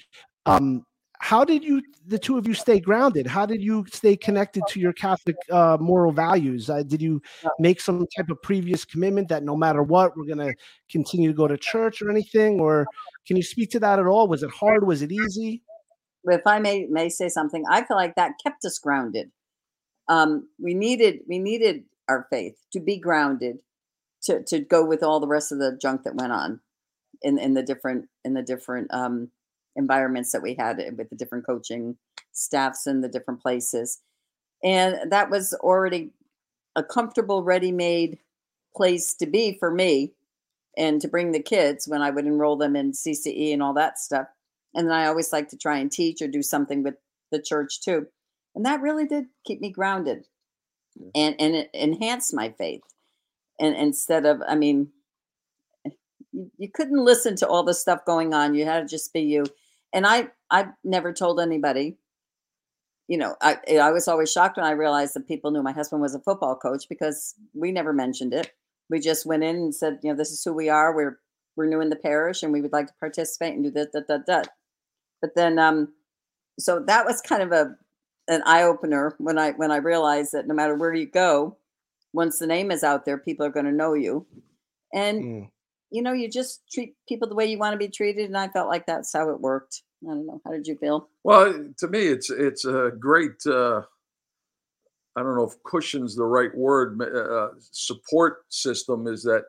Um, 0.46 0.84
how 1.20 1.44
did 1.44 1.64
you, 1.64 1.82
the 2.06 2.18
two 2.18 2.38
of 2.38 2.46
you, 2.46 2.54
stay 2.54 2.78
grounded? 2.78 3.26
How 3.26 3.44
did 3.44 3.62
you 3.62 3.84
stay 3.92 4.16
connected 4.16 4.62
to 4.68 4.80
your 4.80 4.92
Catholic 4.92 5.36
uh, 5.50 5.76
moral 5.80 6.12
values? 6.12 6.70
Uh, 6.70 6.82
did 6.82 7.02
you 7.02 7.20
make 7.58 7.80
some 7.80 8.06
type 8.16 8.30
of 8.30 8.40
previous 8.42 8.84
commitment 8.84 9.28
that 9.28 9.42
no 9.42 9.56
matter 9.56 9.82
what, 9.82 10.16
we're 10.16 10.26
going 10.26 10.38
to 10.38 10.54
continue 10.90 11.28
to 11.30 11.36
go 11.36 11.48
to 11.48 11.56
church 11.56 12.00
or 12.00 12.10
anything? 12.10 12.60
Or 12.60 12.86
can 13.26 13.36
you 13.36 13.42
speak 13.42 13.70
to 13.70 13.80
that 13.80 13.98
at 13.98 14.06
all? 14.06 14.28
Was 14.28 14.42
it 14.42 14.50
hard? 14.50 14.86
Was 14.86 15.02
it 15.02 15.10
easy? 15.10 15.62
If 16.24 16.46
I 16.46 16.58
may 16.60 16.86
may 16.90 17.08
say 17.08 17.28
something, 17.28 17.64
I 17.70 17.84
feel 17.84 17.96
like 17.96 18.14
that 18.16 18.32
kept 18.42 18.64
us 18.64 18.78
grounded. 18.78 19.30
Um, 20.08 20.48
we 20.62 20.74
needed 20.74 21.20
we 21.28 21.38
needed 21.38 21.84
our 22.08 22.26
faith 22.30 22.54
to 22.72 22.80
be 22.80 22.98
grounded 22.98 23.58
to 24.22 24.42
to 24.44 24.60
go 24.60 24.84
with 24.84 25.02
all 25.02 25.20
the 25.20 25.28
rest 25.28 25.52
of 25.52 25.58
the 25.58 25.78
junk 25.80 26.02
that 26.04 26.16
went 26.16 26.32
on 26.32 26.60
in 27.22 27.38
in 27.38 27.54
the 27.54 27.62
different 27.62 28.06
in 28.24 28.34
the 28.34 28.42
different 28.42 28.92
um, 28.92 29.30
environments 29.78 30.32
that 30.32 30.42
we 30.42 30.54
had 30.54 30.78
eh, 30.80 30.90
with 30.94 31.08
the 31.08 31.16
different 31.16 31.46
coaching 31.46 31.96
staffs 32.32 32.86
in 32.86 33.00
the 33.00 33.08
different 33.08 33.40
places, 33.40 34.00
and 34.62 35.10
that 35.10 35.30
was 35.30 35.54
already 35.54 36.10
a 36.76 36.82
comfortable, 36.82 37.42
ready-made 37.42 38.18
place 38.76 39.14
to 39.14 39.26
be 39.26 39.56
for 39.58 39.70
me, 39.70 40.12
and 40.76 41.00
to 41.00 41.08
bring 41.08 41.32
the 41.32 41.42
kids 41.42 41.88
when 41.88 42.02
I 42.02 42.10
would 42.10 42.26
enroll 42.26 42.56
them 42.56 42.76
in 42.76 42.92
CCE 42.92 43.52
and 43.52 43.62
all 43.62 43.74
that 43.74 43.98
stuff. 43.98 44.28
And 44.74 44.86
then 44.86 44.94
I 44.94 45.06
always 45.06 45.32
like 45.32 45.48
to 45.48 45.56
try 45.56 45.78
and 45.78 45.90
teach 45.90 46.20
or 46.20 46.28
do 46.28 46.42
something 46.42 46.82
with 46.82 46.94
the 47.32 47.40
church 47.40 47.80
too, 47.80 48.06
and 48.54 48.66
that 48.66 48.82
really 48.82 49.06
did 49.06 49.26
keep 49.46 49.60
me 49.60 49.70
grounded, 49.70 50.26
and 51.14 51.34
and 51.38 51.54
it 51.54 51.70
enhanced 51.72 52.34
my 52.34 52.50
faith. 52.50 52.82
And 53.60 53.74
instead 53.74 54.26
of 54.26 54.42
i 54.46 54.54
mean 54.54 54.92
you, 56.32 56.50
you 56.58 56.68
couldn't 56.70 57.04
listen 57.04 57.36
to 57.36 57.48
all 57.48 57.62
the 57.62 57.74
stuff 57.74 58.04
going 58.04 58.34
on. 58.34 58.54
You 58.54 58.64
had 58.64 58.80
to 58.80 58.86
just 58.86 59.12
be 59.12 59.20
you 59.20 59.46
and 59.92 60.06
i 60.06 60.28
i 60.50 60.66
never 60.84 61.12
told 61.12 61.40
anybody 61.40 61.96
you 63.08 63.16
know 63.16 63.36
i 63.40 63.56
i 63.80 63.90
was 63.90 64.08
always 64.08 64.30
shocked 64.30 64.56
when 64.56 64.66
i 64.66 64.70
realized 64.70 65.14
that 65.14 65.28
people 65.28 65.50
knew 65.50 65.62
my 65.62 65.72
husband 65.72 66.02
was 66.02 66.14
a 66.14 66.20
football 66.20 66.56
coach 66.56 66.88
because 66.88 67.34
we 67.54 67.72
never 67.72 67.92
mentioned 67.92 68.32
it 68.32 68.52
we 68.90 69.00
just 69.00 69.26
went 69.26 69.44
in 69.44 69.56
and 69.56 69.74
said 69.74 69.98
you 70.02 70.10
know 70.10 70.16
this 70.16 70.30
is 70.30 70.42
who 70.42 70.52
we 70.52 70.68
are 70.68 70.94
we're 70.94 71.18
we're 71.56 71.66
new 71.66 71.80
in 71.80 71.90
the 71.90 71.96
parish 71.96 72.42
and 72.42 72.52
we 72.52 72.60
would 72.60 72.72
like 72.72 72.86
to 72.86 72.94
participate 73.00 73.54
and 73.54 73.64
do 73.64 73.70
that 73.70 73.92
that 73.92 74.08
that 74.08 74.26
that 74.26 74.48
but 75.20 75.34
then 75.34 75.58
um 75.58 75.88
so 76.58 76.80
that 76.80 77.04
was 77.04 77.20
kind 77.20 77.42
of 77.42 77.52
a 77.52 77.74
an 78.28 78.42
eye 78.44 78.62
opener 78.62 79.14
when 79.18 79.38
i 79.38 79.52
when 79.52 79.70
i 79.70 79.76
realized 79.76 80.32
that 80.32 80.46
no 80.46 80.54
matter 80.54 80.74
where 80.74 80.94
you 80.94 81.06
go 81.06 81.56
once 82.12 82.38
the 82.38 82.46
name 82.46 82.70
is 82.70 82.82
out 82.82 83.04
there, 83.04 83.18
people 83.18 83.44
are 83.44 83.50
going 83.50 83.66
to 83.66 83.72
know 83.72 83.94
you. 83.94 84.26
And, 84.92 85.22
mm. 85.22 85.50
You 85.90 86.02
know, 86.02 86.12
you 86.12 86.28
just 86.28 86.62
treat 86.70 86.94
people 87.08 87.28
the 87.28 87.34
way 87.34 87.46
you 87.46 87.58
want 87.58 87.72
to 87.72 87.78
be 87.78 87.88
treated. 87.88 88.26
And 88.26 88.36
I 88.36 88.48
felt 88.48 88.68
like 88.68 88.86
that's 88.86 89.12
how 89.12 89.30
it 89.30 89.40
worked. 89.40 89.82
I 90.04 90.10
don't 90.10 90.26
know. 90.26 90.40
How 90.44 90.52
did 90.52 90.66
you 90.66 90.76
feel? 90.76 91.08
Well, 91.24 91.52
to 91.78 91.88
me, 91.88 92.06
it's 92.06 92.30
it's 92.30 92.64
a 92.64 92.92
great. 92.98 93.44
Uh, 93.46 93.82
I 95.16 95.22
don't 95.22 95.36
know 95.36 95.48
if 95.48 95.62
cushion's 95.64 96.14
the 96.14 96.24
right 96.24 96.54
word. 96.54 97.00
Uh, 97.02 97.48
support 97.72 98.44
system 98.48 99.08
is 99.08 99.22
that 99.24 99.44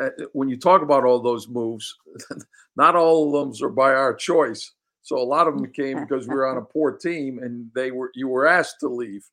uh, 0.00 0.08
when 0.32 0.48
you 0.48 0.56
talk 0.56 0.80
about 0.80 1.04
all 1.04 1.20
those 1.20 1.48
moves, 1.48 1.94
not 2.76 2.96
all 2.96 3.36
of 3.36 3.58
them 3.58 3.66
are 3.66 3.70
by 3.70 3.92
our 3.92 4.14
choice. 4.14 4.72
So 5.02 5.18
a 5.18 5.24
lot 5.24 5.46
of 5.46 5.54
them 5.54 5.70
came 5.72 6.00
because 6.08 6.26
we 6.26 6.34
were 6.34 6.46
on 6.46 6.56
a 6.56 6.62
poor 6.62 6.92
team, 6.92 7.40
and 7.42 7.70
they 7.74 7.90
were 7.90 8.10
you 8.14 8.28
were 8.28 8.46
asked 8.46 8.76
to 8.80 8.88
leave. 8.88 9.24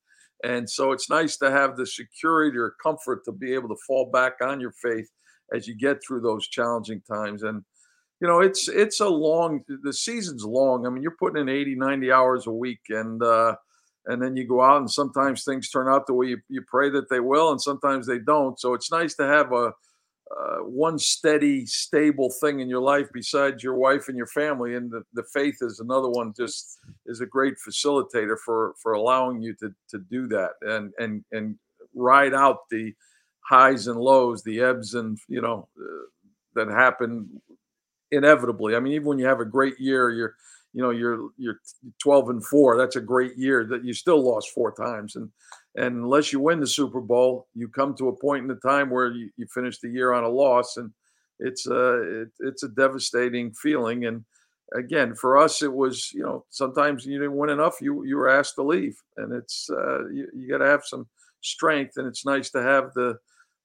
And 0.43 0.69
so 0.69 0.91
it's 0.91 1.09
nice 1.09 1.37
to 1.37 1.49
have 1.49 1.77
the 1.77 1.85
security 1.87 2.57
or 2.57 2.75
comfort 2.83 3.25
to 3.25 3.31
be 3.31 3.53
able 3.53 3.69
to 3.69 3.77
fall 3.87 4.11
back 4.11 4.33
on 4.41 4.59
your 4.59 4.73
faith 4.73 5.09
as 5.53 5.67
you 5.67 5.75
get 5.75 6.03
through 6.03 6.21
those 6.21 6.47
challenging 6.47 7.01
times. 7.01 7.43
And, 7.43 7.63
you 8.19 8.27
know, 8.27 8.39
it's 8.39 8.67
it's 8.67 8.99
a 8.99 9.07
long 9.07 9.63
the 9.83 9.93
season's 9.93 10.43
long. 10.43 10.85
I 10.85 10.89
mean, 10.89 11.03
you're 11.03 11.15
putting 11.19 11.41
in 11.41 11.49
80, 11.49 11.75
90 11.75 12.11
hours 12.11 12.47
a 12.47 12.51
week 12.51 12.81
and 12.89 13.21
uh 13.21 13.55
and 14.07 14.21
then 14.21 14.37
you 14.37 14.47
go 14.47 14.61
out 14.61 14.77
and 14.77 14.89
sometimes 14.89 15.43
things 15.43 15.69
turn 15.69 15.89
out 15.89 16.07
the 16.07 16.13
way 16.13 16.27
you, 16.27 16.37
you 16.47 16.61
pray 16.61 16.89
that 16.89 17.09
they 17.09 17.19
will 17.19 17.51
and 17.51 17.61
sometimes 17.61 18.07
they 18.07 18.19
don't. 18.19 18.57
So 18.59 18.73
it's 18.73 18.89
nice 18.89 19.15
to 19.15 19.27
have 19.27 19.51
a 19.51 19.73
uh, 20.35 20.57
one 20.57 20.99
steady, 20.99 21.65
stable 21.65 22.29
thing 22.29 22.59
in 22.59 22.69
your 22.69 22.81
life 22.81 23.07
besides 23.13 23.63
your 23.63 23.75
wife 23.75 24.07
and 24.07 24.17
your 24.17 24.27
family, 24.27 24.75
and 24.75 24.91
the, 24.91 25.01
the 25.13 25.23
faith 25.33 25.57
is 25.61 25.79
another 25.79 26.09
one. 26.09 26.33
Just 26.35 26.79
is 27.05 27.21
a 27.21 27.25
great 27.25 27.55
facilitator 27.65 28.35
for 28.43 28.73
for 28.81 28.93
allowing 28.93 29.41
you 29.41 29.53
to 29.55 29.73
to 29.89 29.99
do 30.09 30.27
that 30.27 30.51
and 30.61 30.91
and 30.99 31.23
and 31.31 31.55
ride 31.95 32.33
out 32.33 32.59
the 32.69 32.93
highs 33.47 33.87
and 33.87 33.99
lows, 33.99 34.43
the 34.43 34.59
ebbs 34.61 34.93
and 34.93 35.17
you 35.27 35.41
know 35.41 35.67
uh, 35.79 36.05
that 36.55 36.69
happen 36.69 37.41
inevitably. 38.11 38.75
I 38.75 38.79
mean, 38.79 38.93
even 38.93 39.07
when 39.07 39.19
you 39.19 39.25
have 39.25 39.39
a 39.39 39.45
great 39.45 39.79
year, 39.79 40.09
you're 40.11 40.35
you 40.73 40.81
know 40.81 40.91
you're 40.91 41.29
you're 41.37 41.59
12 41.99 42.29
and 42.29 42.45
4 42.45 42.77
that's 42.77 42.97
a 42.97 43.01
great 43.01 43.37
year 43.37 43.65
that 43.65 43.85
you 43.85 43.93
still 43.93 44.21
lost 44.21 44.51
four 44.51 44.73
times 44.73 45.15
and 45.15 45.31
and 45.77 45.95
unless 45.95 46.33
you 46.33 46.39
win 46.39 46.59
the 46.59 46.67
Super 46.67 46.99
Bowl, 46.99 47.47
you 47.53 47.67
come 47.67 47.95
to 47.95 48.09
a 48.09 48.15
point 48.15 48.41
in 48.41 48.47
the 48.47 48.55
time 48.55 48.89
where 48.89 49.11
you, 49.11 49.29
you 49.37 49.45
finish 49.53 49.79
the 49.79 49.89
year 49.89 50.11
on 50.11 50.23
a 50.23 50.29
loss, 50.29 50.77
and 50.77 50.91
it's 51.39 51.67
a 51.67 52.21
it, 52.23 52.29
it's 52.39 52.63
a 52.63 52.69
devastating 52.69 53.53
feeling. 53.53 54.05
And 54.05 54.25
again, 54.73 55.13
for 55.13 55.37
us, 55.37 55.61
it 55.61 55.71
was 55.71 56.11
you 56.13 56.23
know 56.23 56.45
sometimes 56.49 57.05
you 57.05 57.19
didn't 57.19 57.37
win 57.37 57.51
enough, 57.51 57.75
you 57.79 58.03
you 58.05 58.17
were 58.17 58.27
asked 58.27 58.55
to 58.55 58.63
leave, 58.63 58.97
and 59.17 59.31
it's 59.31 59.69
uh, 59.69 60.07
you, 60.09 60.27
you 60.35 60.49
got 60.49 60.65
to 60.65 60.69
have 60.69 60.83
some 60.83 61.07
strength, 61.41 61.97
and 61.97 62.07
it's 62.07 62.25
nice 62.25 62.49
to 62.49 62.61
have 62.63 62.91
the 62.95 63.19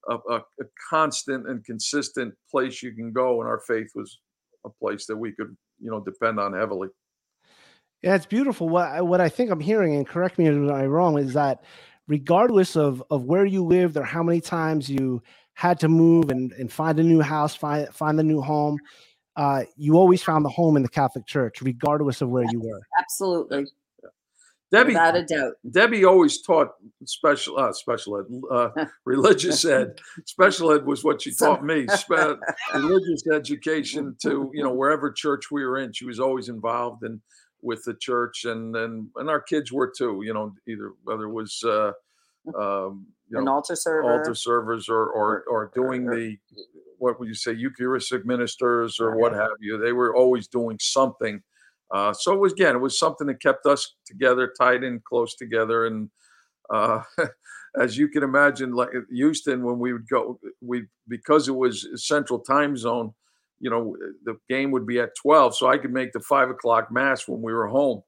a, 0.08 0.14
a, 0.14 0.36
a 0.36 0.64
constant 0.90 1.48
and 1.48 1.64
consistent 1.64 2.34
place 2.50 2.82
you 2.82 2.92
can 2.92 3.12
go. 3.12 3.40
And 3.40 3.48
our 3.48 3.60
faith 3.60 3.90
was 3.94 4.18
a 4.64 4.70
place 4.70 5.06
that 5.06 5.16
we 5.16 5.32
could 5.32 5.56
you 5.80 5.90
know 5.90 6.00
depend 6.00 6.38
on 6.38 6.52
heavily. 6.52 6.88
Yeah, 8.02 8.14
it's 8.14 8.26
beautiful. 8.26 8.68
What 8.68 9.06
what 9.06 9.20
I 9.20 9.28
think 9.28 9.50
I'm 9.50 9.60
hearing, 9.60 9.94
and 9.94 10.06
correct 10.06 10.38
me 10.38 10.46
if 10.46 10.54
I'm 10.54 10.88
wrong, 10.88 11.18
is 11.18 11.34
that 11.34 11.62
regardless 12.08 12.76
of 12.76 13.02
of 13.10 13.24
where 13.24 13.46
you 13.46 13.64
lived 13.64 13.96
or 13.96 14.02
how 14.02 14.22
many 14.22 14.40
times 14.40 14.88
you 14.88 15.22
had 15.54 15.78
to 15.80 15.88
move 15.88 16.30
and, 16.30 16.52
and 16.52 16.72
find 16.72 16.98
a 16.98 17.02
new 17.02 17.20
house, 17.20 17.54
find 17.54 17.88
find 17.88 18.18
a 18.18 18.22
new 18.22 18.40
home, 18.40 18.78
uh, 19.36 19.62
you 19.76 19.96
always 19.96 20.22
found 20.22 20.44
the 20.44 20.50
home 20.50 20.76
in 20.76 20.82
the 20.82 20.88
Catholic 20.88 21.26
Church, 21.26 21.62
regardless 21.62 22.20
of 22.20 22.30
where 22.30 22.44
you 22.50 22.60
were. 22.60 22.80
Absolutely. 22.98 23.66
Debbie, 24.72 24.94
without 24.94 25.16
a 25.16 25.24
doubt. 25.24 25.52
Debbie 25.70 26.04
always 26.04 26.40
taught 26.40 26.70
special, 27.04 27.58
uh, 27.58 27.72
special 27.72 28.18
ed, 28.18 28.24
uh, 28.50 28.86
religious 29.04 29.64
ed. 29.66 30.00
Special 30.24 30.72
ed 30.72 30.86
was 30.86 31.04
what 31.04 31.20
she 31.20 31.34
taught 31.34 31.62
me. 31.62 31.86
Spe- 31.94 32.38
religious 32.74 33.22
education 33.32 34.16
to 34.22 34.50
you 34.54 34.64
know 34.64 34.72
wherever 34.72 35.12
church 35.12 35.50
we 35.50 35.64
were 35.64 35.78
in. 35.78 35.92
She 35.92 36.06
was 36.06 36.18
always 36.18 36.48
involved 36.48 37.04
in 37.04 37.20
with 37.62 37.84
the 37.84 37.94
church 37.94 38.44
and 38.44 38.74
and 38.74 39.08
and 39.16 39.30
our 39.30 39.40
kids 39.40 39.70
were 39.72 39.92
too 39.96 40.22
you 40.24 40.34
know 40.34 40.52
either 40.68 40.92
whether 41.04 41.24
it 41.24 41.32
was 41.32 41.62
uh 41.64 41.92
um 42.58 43.06
you 43.28 43.38
an 43.38 43.44
know, 43.44 43.52
altar 43.52 43.76
server 43.76 44.12
altar 44.12 44.34
servers 44.34 44.88
or 44.88 45.06
or 45.06 45.44
or 45.48 45.70
doing 45.74 46.04
the 46.04 46.36
what 46.98 47.18
would 47.18 47.28
you 47.28 47.34
say 47.34 47.52
eucharistic 47.52 48.26
ministers 48.26 48.98
or 48.98 49.16
what 49.16 49.32
have 49.32 49.50
you 49.60 49.78
they 49.78 49.92
were 49.92 50.14
always 50.14 50.48
doing 50.48 50.76
something 50.80 51.40
uh 51.92 52.12
so 52.12 52.32
it 52.32 52.38
was 52.38 52.52
again 52.52 52.74
it 52.74 52.80
was 52.80 52.98
something 52.98 53.26
that 53.26 53.40
kept 53.42 53.66
us 53.66 53.94
together 54.06 54.52
tight 54.58 54.82
and 54.82 55.02
close 55.04 55.34
together 55.36 55.86
and 55.86 56.10
uh 56.72 57.02
as 57.80 57.96
you 57.96 58.08
can 58.08 58.22
imagine 58.22 58.72
like 58.72 58.90
houston 59.10 59.64
when 59.64 59.78
we 59.78 59.92
would 59.92 60.08
go 60.08 60.38
we 60.60 60.84
because 61.08 61.48
it 61.48 61.54
was 61.54 61.88
central 61.96 62.38
time 62.38 62.76
zone 62.76 63.12
you 63.62 63.70
know, 63.70 63.96
the 64.24 64.36
game 64.50 64.72
would 64.72 64.86
be 64.86 64.98
at 64.98 65.14
12. 65.22 65.56
So 65.56 65.68
I 65.68 65.78
could 65.78 65.92
make 65.92 66.12
the 66.12 66.20
five 66.20 66.50
o'clock 66.50 66.90
mass 66.90 67.26
when 67.28 67.40
we 67.40 67.52
were 67.52 67.68
home. 67.68 68.02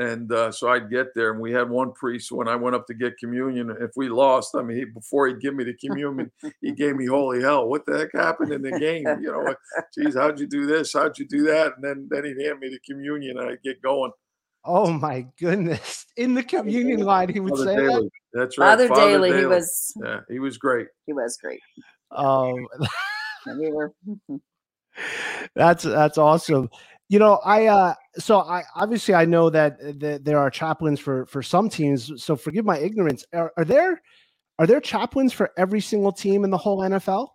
And 0.00 0.32
uh, 0.32 0.50
so 0.50 0.70
I'd 0.70 0.88
get 0.88 1.08
there, 1.14 1.30
and 1.30 1.38
we 1.38 1.52
had 1.52 1.68
one 1.68 1.92
priest 1.92 2.32
when 2.32 2.48
I 2.48 2.56
went 2.56 2.74
up 2.74 2.86
to 2.86 2.94
get 2.94 3.18
communion. 3.18 3.70
If 3.82 3.90
we 3.96 4.08
lost, 4.08 4.54
I 4.54 4.62
mean, 4.62 4.78
he, 4.78 4.84
before 4.86 5.28
he'd 5.28 5.42
give 5.42 5.54
me 5.54 5.62
the 5.62 5.74
communion, 5.74 6.32
he 6.62 6.72
gave 6.76 6.96
me 6.96 7.04
holy 7.04 7.42
hell. 7.42 7.68
What 7.68 7.84
the 7.84 7.98
heck 7.98 8.14
happened 8.14 8.50
in 8.50 8.62
the 8.62 8.78
game? 8.78 9.04
You 9.20 9.30
know, 9.30 9.54
geez, 9.94 10.16
how'd 10.16 10.40
you 10.40 10.46
do 10.46 10.64
this? 10.64 10.94
How'd 10.94 11.18
you 11.18 11.28
do 11.28 11.42
that? 11.42 11.74
And 11.76 11.84
then 11.84 12.08
then 12.10 12.24
he'd 12.24 12.42
hand 12.42 12.60
me 12.60 12.70
the 12.70 12.78
communion, 12.90 13.36
and 13.36 13.50
I'd 13.50 13.62
get 13.62 13.82
going. 13.82 14.10
Oh 14.64 14.90
my 14.90 15.26
goodness! 15.38 16.06
In 16.16 16.32
the 16.32 16.44
communion 16.44 17.00
line, 17.00 17.28
he 17.28 17.40
would 17.40 17.50
Father 17.50 17.64
say 17.64 17.76
Daly. 17.76 17.92
that. 17.92 18.10
That's 18.32 18.56
right, 18.56 18.70
Father, 18.70 18.88
Father 18.88 19.00
Daly, 19.02 19.30
Daly. 19.32 19.40
He 19.42 19.46
was. 19.46 19.92
Yeah, 20.02 20.20
he 20.30 20.38
was 20.38 20.56
great. 20.56 20.86
He 21.04 21.12
was 21.12 21.36
great. 21.36 21.60
Um, 22.10 22.66
we 23.58 23.70
were. 23.70 23.92
that's 25.54 25.84
that's 25.84 26.16
awesome. 26.16 26.70
You 27.10 27.18
know, 27.18 27.40
I 27.44 27.66
uh 27.66 27.94
so 28.18 28.38
I 28.38 28.62
obviously 28.76 29.14
I 29.14 29.24
know 29.24 29.50
that, 29.50 29.98
that 29.98 30.24
there 30.24 30.38
are 30.38 30.48
chaplains 30.48 31.00
for 31.00 31.26
for 31.26 31.42
some 31.42 31.68
teams. 31.68 32.22
So 32.22 32.36
forgive 32.36 32.64
my 32.64 32.78
ignorance. 32.78 33.24
Are, 33.32 33.52
are 33.56 33.64
there 33.64 34.00
are 34.60 34.66
there 34.66 34.80
chaplains 34.80 35.32
for 35.32 35.50
every 35.58 35.80
single 35.80 36.12
team 36.12 36.44
in 36.44 36.50
the 36.50 36.56
whole 36.56 36.78
NFL? 36.78 37.30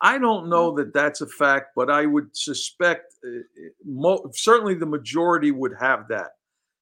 I 0.00 0.16
don't 0.16 0.48
know 0.48 0.70
that 0.76 0.94
that's 0.94 1.22
a 1.22 1.26
fact, 1.26 1.70
but 1.74 1.90
I 1.90 2.06
would 2.06 2.36
suspect 2.36 3.14
uh, 3.26 3.40
mo- 3.84 4.30
certainly 4.32 4.74
the 4.74 4.86
majority 4.86 5.50
would 5.50 5.74
have 5.80 6.06
that. 6.08 6.30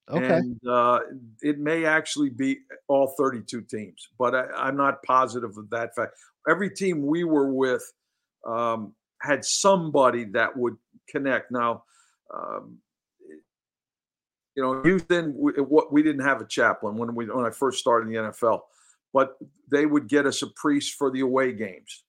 Okay. 0.07 0.35
And 0.35 0.59
uh, 0.67 0.99
it 1.41 1.57
may 1.57 1.85
actually 1.85 2.29
be 2.29 2.59
all 2.89 3.15
32 3.17 3.61
teams, 3.61 4.07
but 4.19 4.35
I, 4.35 4.67
am 4.67 4.77
not 4.77 5.01
positive 5.01 5.57
of 5.57 5.67
that 5.71 5.95
fact. 5.95 6.13
Every 6.47 6.69
team 6.69 7.07
we 7.07 7.23
were 7.23 7.51
with 7.51 7.83
um, 8.45 8.93
had 9.21 9.45
somebody 9.45 10.25
that 10.25 10.55
would 10.55 10.75
connect. 11.11 11.51
Now, 11.51 11.83
um, 12.33 12.77
you 14.55 14.63
know, 14.63 14.81
Houston, 14.83 15.33
we, 15.37 15.53
we 15.91 16.03
didn't 16.03 16.25
have 16.25 16.41
a 16.41 16.47
chaplain 16.47 16.97
when 16.97 17.15
we 17.15 17.25
when 17.25 17.45
I 17.45 17.51
first 17.51 17.79
started 17.79 18.07
in 18.07 18.13
the 18.13 18.29
NFL, 18.31 18.61
but 19.13 19.37
they 19.71 19.85
would 19.85 20.07
get 20.07 20.25
us 20.25 20.41
a 20.41 20.47
priest 20.47 20.95
for 20.95 21.09
the 21.11 21.21
away 21.21 21.51
games 21.53 22.03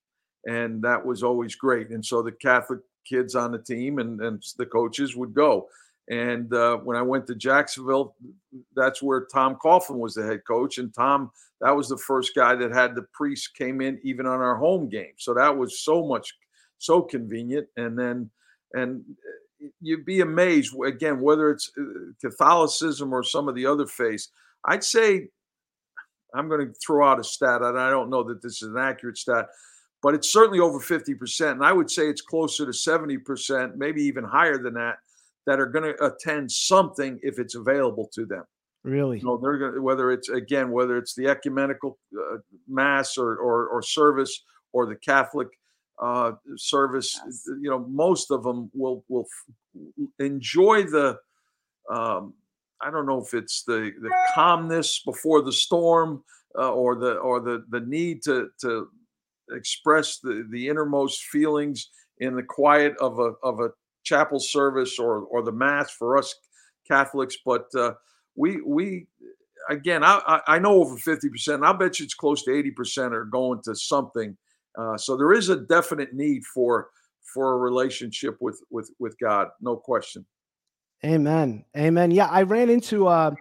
and 0.47 0.83
that 0.83 1.05
was 1.05 1.23
always 1.23 1.55
great. 1.55 1.91
And 1.91 2.05
so 2.05 2.23
the 2.23 2.33
Catholic 2.33 2.81
kids 3.09 3.35
on 3.35 3.53
the 3.53 3.59
team 3.59 3.99
and, 3.99 4.21
and 4.21 4.43
the 4.59 4.67
coaches 4.67 5.17
would 5.17 5.35
go. 5.35 5.69
And 6.11 6.53
uh, 6.53 6.79
when 6.79 6.97
I 6.97 7.03
went 7.03 7.27
to 7.29 7.35
Jacksonville, 7.35 8.17
that's 8.75 9.03
where 9.03 9.27
Tom 9.33 9.57
Coughlin 9.63 9.99
was 9.99 10.15
the 10.15 10.27
head 10.27 10.41
coach. 10.47 10.79
And 10.79 10.93
Tom, 10.93 11.31
that 11.61 11.75
was 11.77 11.89
the 11.89 11.97
first 11.97 12.33
guy 12.35 12.57
that 12.57 12.73
had 12.73 12.95
the 12.95 13.07
priest 13.13 13.55
came 13.57 13.81
in 13.81 14.01
even 14.03 14.27
on 14.27 14.41
our 14.41 14.57
home 14.57 14.89
game. 14.89 15.13
So 15.17 15.33
that 15.35 15.57
was 15.57 15.81
so 15.81 16.05
much, 16.05 16.35
so 16.79 17.03
convenient. 17.03 17.69
And 17.77 17.97
then, 17.97 18.31
and 18.75 19.05
uh, 19.11 19.69
you'd 19.81 20.05
be 20.05 20.21
amazed 20.21 20.75
again, 20.85 21.21
whether 21.21 21.51
it's 21.51 21.71
uh, 21.79 21.83
Catholicism 22.21 23.13
or 23.13 23.23
some 23.23 23.49
of 23.49 23.55
the 23.55 23.67
other 23.67 23.87
faiths. 23.87 24.29
I'd 24.65 24.85
say, 24.85 25.29
I'm 26.35 26.49
going 26.49 26.67
to 26.67 26.75
throw 26.75 27.07
out 27.07 27.21
a 27.21 27.25
stat, 27.25 27.63
and 27.63 27.79
I 27.79 27.91
don't 27.91 28.11
know 28.11 28.23
that 28.25 28.43
this 28.43 28.63
is 28.63 28.69
an 28.69 28.79
accurate 28.79 29.19
stat 29.19 29.47
but 30.03 30.15
it's 30.15 30.31
certainly 30.31 30.59
over 30.59 30.81
50%. 30.81 31.53
And 31.53 31.65
I 31.65 31.73
would 31.73 31.91
say 31.91 32.09
it's 32.09 32.21
closer 32.21 32.67
to 32.67 32.73
70%, 32.73 33.77
maybe 33.77 34.03
even 34.03 34.25
higher 34.25 34.59
than 34.59 34.75
that, 34.75 34.97
that 35.47 35.61
are 35.61 35.67
going 35.67 35.95
to 35.95 36.05
attend 36.05 36.51
something 36.51 37.19
if 37.23 37.39
it's 37.39 37.55
available 37.55 38.11
to 38.15 38.27
them. 38.27 38.45
Really? 38.85 39.19
You 39.19 39.25
know, 39.25 39.37
they're 39.37 39.59
going 39.59 39.75
to, 39.75 39.81
whether 39.81 40.11
it's, 40.11 40.29
again, 40.29 40.73
whether 40.73 40.99
it's 40.99 41.15
the 41.15 41.29
ecumenical 41.29 41.99
uh, 42.17 42.39
mass 42.69 43.17
or, 43.17 43.37
or, 43.37 43.69
or, 43.69 43.81
service 43.81 44.43
or 44.73 44.87
the 44.87 44.97
Catholic 44.97 45.49
uh, 46.03 46.33
service, 46.57 47.21
yes. 47.25 47.45
you 47.63 47.71
know, 47.71 47.87
most 47.89 48.31
of 48.31 48.43
them 48.43 48.71
will, 48.75 49.05
will 49.09 49.27
enjoy 50.19 50.83
the, 50.83 51.17
um, 51.89 52.35
I 52.81 52.91
don't 52.91 53.07
know 53.07 53.23
if 53.23 53.33
it's 53.35 53.63
the, 53.63 53.93
the 54.01 54.11
calmness 54.35 55.03
before 55.05 55.43
the 55.43 55.53
storm 55.53 56.25
uh, 56.59 56.73
or 56.73 56.97
the, 56.97 57.15
or 57.15 57.41
the, 57.41 57.65
the 57.71 57.81
need 57.81 58.23
to, 58.25 58.51
to 58.63 58.89
express 59.53 60.19
the, 60.19 60.47
the 60.51 60.69
innermost 60.69 61.25
feelings 61.25 61.91
in 62.19 62.37
the 62.37 62.43
quiet 62.43 62.95
of 63.01 63.19
a 63.19 63.33
of 63.43 63.61
a 63.61 63.71
chapel 64.05 64.39
service 64.39 64.99
or 64.99 65.23
or 65.23 65.43
the 65.43 65.53
mass 65.53 65.91
for 65.91 66.17
us 66.17 66.35
Catholics. 66.87 67.37
But 67.45 67.67
uh, 67.75 67.95
we 68.37 68.61
we 68.63 69.07
again, 69.69 70.03
I 70.05 70.41
I 70.47 70.59
know 70.59 70.75
over 70.75 70.97
fifty 70.97 71.29
percent. 71.29 71.65
I'll 71.65 71.75
bet 71.75 71.99
you 71.99 72.05
it's 72.05 72.15
close 72.15 72.45
to 72.45 72.55
eighty 72.55 72.71
percent 72.71 73.15
are 73.15 73.25
going 73.25 73.61
to 73.65 73.75
something. 73.75 74.37
Uh, 74.79 74.97
so 74.97 75.17
there 75.17 75.33
is 75.33 75.49
a 75.49 75.57
definite 75.57 76.13
need 76.13 76.45
for 76.45 76.89
for 77.35 77.55
a 77.55 77.57
relationship 77.57 78.37
with 78.41 78.61
with 78.71 78.91
with 78.99 79.17
God, 79.19 79.49
no 79.61 79.77
question. 79.77 80.25
Amen. 81.05 81.65
Amen. 81.77 82.11
Yeah, 82.11 82.27
I 82.27 82.43
ran 82.43 82.71
into 82.71 83.07
uh 83.07 83.33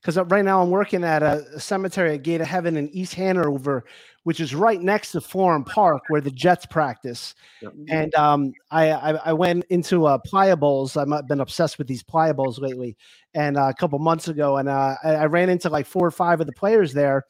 because 0.00 0.16
right 0.30 0.44
now 0.44 0.62
I'm 0.62 0.70
working 0.70 1.02
at 1.02 1.22
a 1.22 1.58
cemetery 1.58 2.14
at 2.14 2.22
Gate 2.22 2.40
of 2.40 2.46
Heaven 2.46 2.76
in 2.76 2.88
East 2.90 3.14
Hanover, 3.14 3.84
which 4.22 4.38
is 4.38 4.54
right 4.54 4.80
next 4.80 5.12
to 5.12 5.20
Florham 5.20 5.66
Park 5.66 6.02
where 6.08 6.20
the 6.20 6.30
Jets 6.30 6.66
practice. 6.66 7.34
Yep. 7.60 7.72
And 7.88 8.14
um, 8.14 8.52
I, 8.70 8.92
I, 8.92 9.10
I 9.16 9.32
went 9.32 9.64
into 9.70 10.06
uh, 10.06 10.18
Playa 10.18 10.56
Bowls. 10.56 10.96
I've 10.96 11.26
been 11.26 11.40
obsessed 11.40 11.78
with 11.78 11.88
these 11.88 12.04
Playa 12.04 12.32
Bowls 12.32 12.60
lately. 12.60 12.96
And 13.34 13.56
uh, 13.56 13.68
a 13.68 13.74
couple 13.74 13.98
months 13.98 14.28
ago, 14.28 14.58
and 14.58 14.68
uh, 14.68 14.94
I, 15.02 15.14
I, 15.16 15.26
ran 15.26 15.50
into 15.50 15.68
like 15.68 15.86
four 15.86 16.06
or 16.06 16.12
five 16.12 16.40
of 16.40 16.46
the 16.46 16.52
players 16.52 16.94
there, 16.94 17.26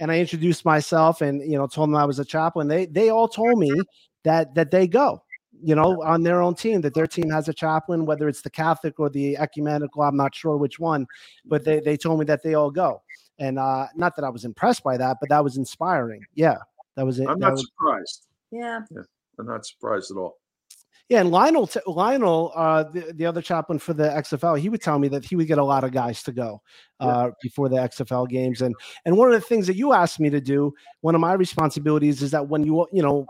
and 0.00 0.10
I 0.10 0.18
introduced 0.18 0.64
myself 0.64 1.20
and 1.20 1.40
you 1.42 1.56
know 1.56 1.66
told 1.66 1.88
them 1.88 1.96
I 1.96 2.04
was 2.04 2.18
a 2.18 2.24
chaplain. 2.24 2.68
They 2.68 2.86
they 2.86 3.10
all 3.10 3.28
told 3.28 3.58
me 3.58 3.72
that 4.24 4.54
that 4.54 4.70
they 4.70 4.86
go 4.86 5.22
you 5.62 5.74
know, 5.74 6.02
on 6.02 6.22
their 6.22 6.42
own 6.42 6.54
team, 6.54 6.80
that 6.82 6.94
their 6.94 7.06
team 7.06 7.30
has 7.30 7.48
a 7.48 7.54
chaplain, 7.54 8.04
whether 8.04 8.28
it's 8.28 8.42
the 8.42 8.50
Catholic 8.50 8.98
or 8.98 9.08
the 9.08 9.36
ecumenical, 9.38 10.02
I'm 10.02 10.16
not 10.16 10.34
sure 10.34 10.56
which 10.56 10.78
one, 10.78 11.06
but 11.44 11.64
they, 11.64 11.80
they 11.80 11.96
told 11.96 12.18
me 12.18 12.24
that 12.26 12.42
they 12.42 12.54
all 12.54 12.70
go. 12.70 13.02
And 13.38 13.58
uh, 13.58 13.86
not 13.96 14.14
that 14.16 14.24
I 14.24 14.28
was 14.28 14.44
impressed 14.44 14.84
by 14.84 14.96
that, 14.96 15.16
but 15.20 15.28
that 15.30 15.42
was 15.42 15.56
inspiring. 15.56 16.22
Yeah, 16.34 16.58
that 16.96 17.04
was 17.04 17.18
it. 17.18 17.28
I'm 17.28 17.38
not 17.38 17.52
was, 17.52 17.66
surprised. 17.66 18.26
Yeah. 18.50 18.80
yeah. 18.90 19.02
I'm 19.38 19.46
not 19.46 19.66
surprised 19.66 20.10
at 20.10 20.16
all. 20.16 20.36
Yeah, 21.10 21.20
and 21.20 21.30
Lionel, 21.30 21.68
Lionel, 21.86 22.50
uh, 22.54 22.84
the, 22.84 23.12
the 23.14 23.26
other 23.26 23.42
chaplain 23.42 23.78
for 23.78 23.92
the 23.92 24.04
XFL, 24.04 24.58
he 24.58 24.70
would 24.70 24.80
tell 24.80 24.98
me 24.98 25.08
that 25.08 25.22
he 25.22 25.36
would 25.36 25.46
get 25.46 25.58
a 25.58 25.64
lot 25.64 25.84
of 25.84 25.92
guys 25.92 26.22
to 26.22 26.32
go 26.32 26.62
uh, 26.98 27.26
yeah. 27.26 27.30
before 27.42 27.68
the 27.68 27.76
XFL 27.76 28.26
games, 28.26 28.62
and 28.62 28.74
and 29.04 29.16
one 29.16 29.28
of 29.28 29.34
the 29.34 29.46
things 29.46 29.66
that 29.66 29.76
you 29.76 29.92
asked 29.92 30.18
me 30.18 30.30
to 30.30 30.40
do, 30.40 30.72
one 31.02 31.14
of 31.14 31.20
my 31.20 31.34
responsibilities 31.34 32.22
is 32.22 32.30
that 32.30 32.48
when 32.48 32.64
you 32.64 32.86
you 32.90 33.02
know 33.02 33.26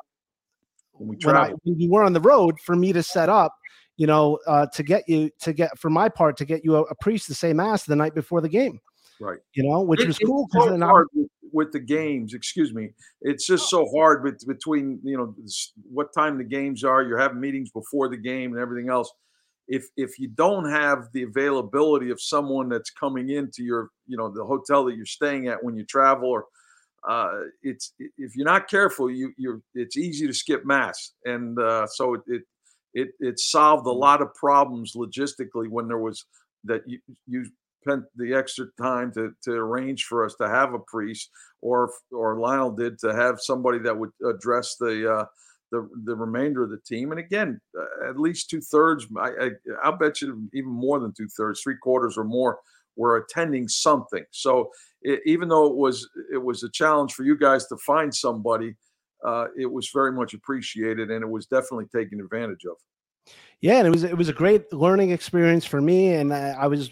when 0.92 1.08
we 1.08 1.16
when, 1.24 1.36
I, 1.36 1.50
when 1.64 1.80
you 1.80 1.90
were 1.90 2.04
on 2.04 2.12
the 2.12 2.20
road, 2.20 2.60
for 2.60 2.76
me 2.76 2.92
to 2.92 3.02
set 3.02 3.28
up, 3.28 3.52
you 3.96 4.06
know, 4.06 4.38
uh, 4.46 4.66
to 4.66 4.82
get 4.84 5.02
you 5.08 5.30
to 5.40 5.52
get 5.52 5.76
for 5.76 5.90
my 5.90 6.08
part 6.08 6.36
to 6.36 6.44
get 6.44 6.64
you 6.64 6.76
a, 6.76 6.82
a 6.82 6.94
priest 6.94 7.26
to 7.26 7.34
say 7.34 7.52
mass 7.52 7.82
the 7.82 7.96
night 7.96 8.14
before 8.14 8.40
the 8.40 8.48
game 8.48 8.78
right. 9.20 9.38
you 9.54 9.62
know 9.62 9.80
which 9.80 10.00
it, 10.00 10.06
was 10.06 10.18
cool 10.18 10.46
so 10.52 10.78
hard 10.78 11.06
with, 11.14 11.28
with, 11.52 11.72
the 11.72 11.80
games 11.80 12.34
excuse 12.34 12.74
me. 12.74 12.90
It's 13.22 13.46
just 13.46 13.68
so 13.68 13.88
hard 13.94 14.24
with, 14.24 14.46
between 14.46 15.00
you 15.02 15.16
know 15.16 15.34
what 15.90 16.12
time 16.12 16.38
the 16.38 16.44
games 16.44 16.84
are 16.84 17.02
you're 17.02 17.18
having 17.18 17.40
meetings 17.40 17.70
before 17.70 18.08
the 18.08 18.16
game 18.16 18.52
and 18.52 18.60
everything 18.60 18.90
else. 18.90 19.12
If 19.66 19.86
if 19.96 20.18
you 20.18 20.28
don't 20.28 20.70
have 20.70 21.08
the 21.12 21.22
availability 21.22 22.10
of 22.10 22.20
someone 22.20 22.68
that's 22.68 22.90
coming 22.90 23.30
into 23.30 23.62
your 23.62 23.90
you 24.06 24.16
know 24.16 24.30
the 24.30 24.44
hotel 24.44 24.84
that 24.86 24.96
you're 24.96 25.06
staying 25.06 25.48
at 25.48 25.62
when 25.62 25.76
you 25.76 25.84
travel 25.84 26.28
or 26.28 26.46
uh, 27.08 27.40
it's 27.62 27.92
if 27.98 28.34
you're 28.34 28.46
not 28.46 28.68
careful 28.68 29.10
you 29.10 29.32
you're 29.36 29.60
it's 29.74 29.96
easy 29.96 30.26
to 30.26 30.32
skip 30.32 30.64
mass. 30.64 31.12
And 31.24 31.58
uh, 31.58 31.86
so 31.86 32.14
it, 32.14 32.20
it 32.26 32.42
it 32.94 33.08
it 33.20 33.38
solved 33.38 33.86
a 33.86 33.90
mm. 33.90 33.98
lot 33.98 34.22
of 34.22 34.32
problems 34.34 34.94
logistically 34.96 35.68
when 35.68 35.88
there 35.88 35.98
was 35.98 36.24
that 36.64 36.82
you 36.86 37.00
you 37.26 37.46
spent 37.84 38.04
the 38.16 38.34
extra 38.34 38.66
time 38.80 39.12
to 39.12 39.34
to 39.42 39.52
arrange 39.52 40.04
for 40.04 40.24
us 40.24 40.34
to 40.36 40.48
have 40.48 40.74
a 40.74 40.78
priest, 40.78 41.30
or 41.60 41.90
or 42.12 42.38
Lionel 42.38 42.72
did 42.72 42.98
to 43.00 43.14
have 43.14 43.40
somebody 43.40 43.78
that 43.80 43.96
would 43.96 44.10
address 44.28 44.76
the 44.76 45.12
uh, 45.12 45.24
the 45.70 45.88
the 46.04 46.16
remainder 46.16 46.62
of 46.62 46.70
the 46.70 46.78
team. 46.78 47.10
And 47.10 47.20
again, 47.20 47.60
uh, 47.78 48.08
at 48.08 48.18
least 48.18 48.50
two 48.50 48.60
thirds. 48.60 49.06
I, 49.18 49.28
I 49.28 49.50
I'll 49.82 49.98
bet 49.98 50.20
you 50.20 50.48
even 50.54 50.70
more 50.70 51.00
than 51.00 51.12
two 51.12 51.28
thirds, 51.28 51.60
three 51.60 51.76
quarters 51.76 52.16
or 52.16 52.24
more 52.24 52.58
were 52.96 53.16
attending 53.16 53.68
something. 53.68 54.24
So 54.30 54.70
it, 55.02 55.20
even 55.26 55.48
though 55.48 55.66
it 55.66 55.76
was 55.76 56.08
it 56.32 56.42
was 56.42 56.62
a 56.62 56.70
challenge 56.70 57.12
for 57.12 57.24
you 57.24 57.36
guys 57.36 57.66
to 57.66 57.76
find 57.78 58.14
somebody, 58.14 58.74
uh, 59.24 59.46
it 59.58 59.70
was 59.70 59.90
very 59.90 60.12
much 60.12 60.34
appreciated, 60.34 61.10
and 61.10 61.22
it 61.22 61.28
was 61.28 61.46
definitely 61.46 61.86
taken 61.86 62.20
advantage 62.20 62.64
of. 62.64 62.76
Yeah, 63.60 63.78
and 63.78 63.86
it 63.86 63.90
was 63.90 64.04
it 64.04 64.16
was 64.16 64.28
a 64.28 64.32
great 64.32 64.72
learning 64.72 65.10
experience 65.10 65.64
for 65.64 65.80
me, 65.80 66.14
and 66.14 66.34
I, 66.34 66.50
I 66.50 66.66
was 66.66 66.90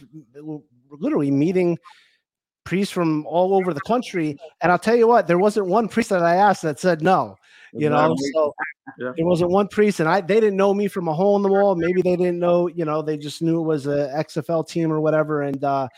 literally 1.01 1.31
meeting 1.31 1.79
priests 2.65 2.93
from 2.93 3.27
all 3.27 3.55
over 3.55 3.75
the 3.75 3.81
country. 3.81 4.37
And 4.61 4.71
I'll 4.71 4.79
tell 4.79 4.97
you 4.97 5.09
what, 5.09 5.27
there 5.27 5.39
wasn't 5.39 5.67
one 5.67 5.89
priest 5.89 6.11
that 6.11 6.23
I 6.23 6.37
asked 6.37 6.63
that 6.63 6.79
said 6.79 7.03
no. 7.03 7.37
You 7.75 7.89
know, 7.89 8.15
so 8.35 8.55
yeah. 8.99 9.13
there 9.17 9.25
wasn't 9.25 9.51
one 9.51 9.67
priest, 9.67 10.01
and 10.01 10.07
I 10.07 10.21
they 10.21 10.41
didn't 10.41 10.59
know 10.59 10.75
me 10.75 10.89
from 10.89 11.09
a 11.09 11.15
hole 11.15 11.37
in 11.37 11.43
the 11.43 11.49
wall. 11.49 11.75
Maybe 11.75 12.03
they 12.03 12.17
didn't 12.17 12.39
know, 12.39 12.67
you 12.67 12.85
know, 12.85 13.01
they 13.01 13.17
just 13.17 13.41
knew 13.41 13.61
it 13.61 13.65
was 13.65 13.87
a 13.87 14.13
XFL 14.15 14.69
team 14.69 14.93
or 14.93 15.01
whatever. 15.01 15.41
And 15.41 15.65
uh, 15.65 15.89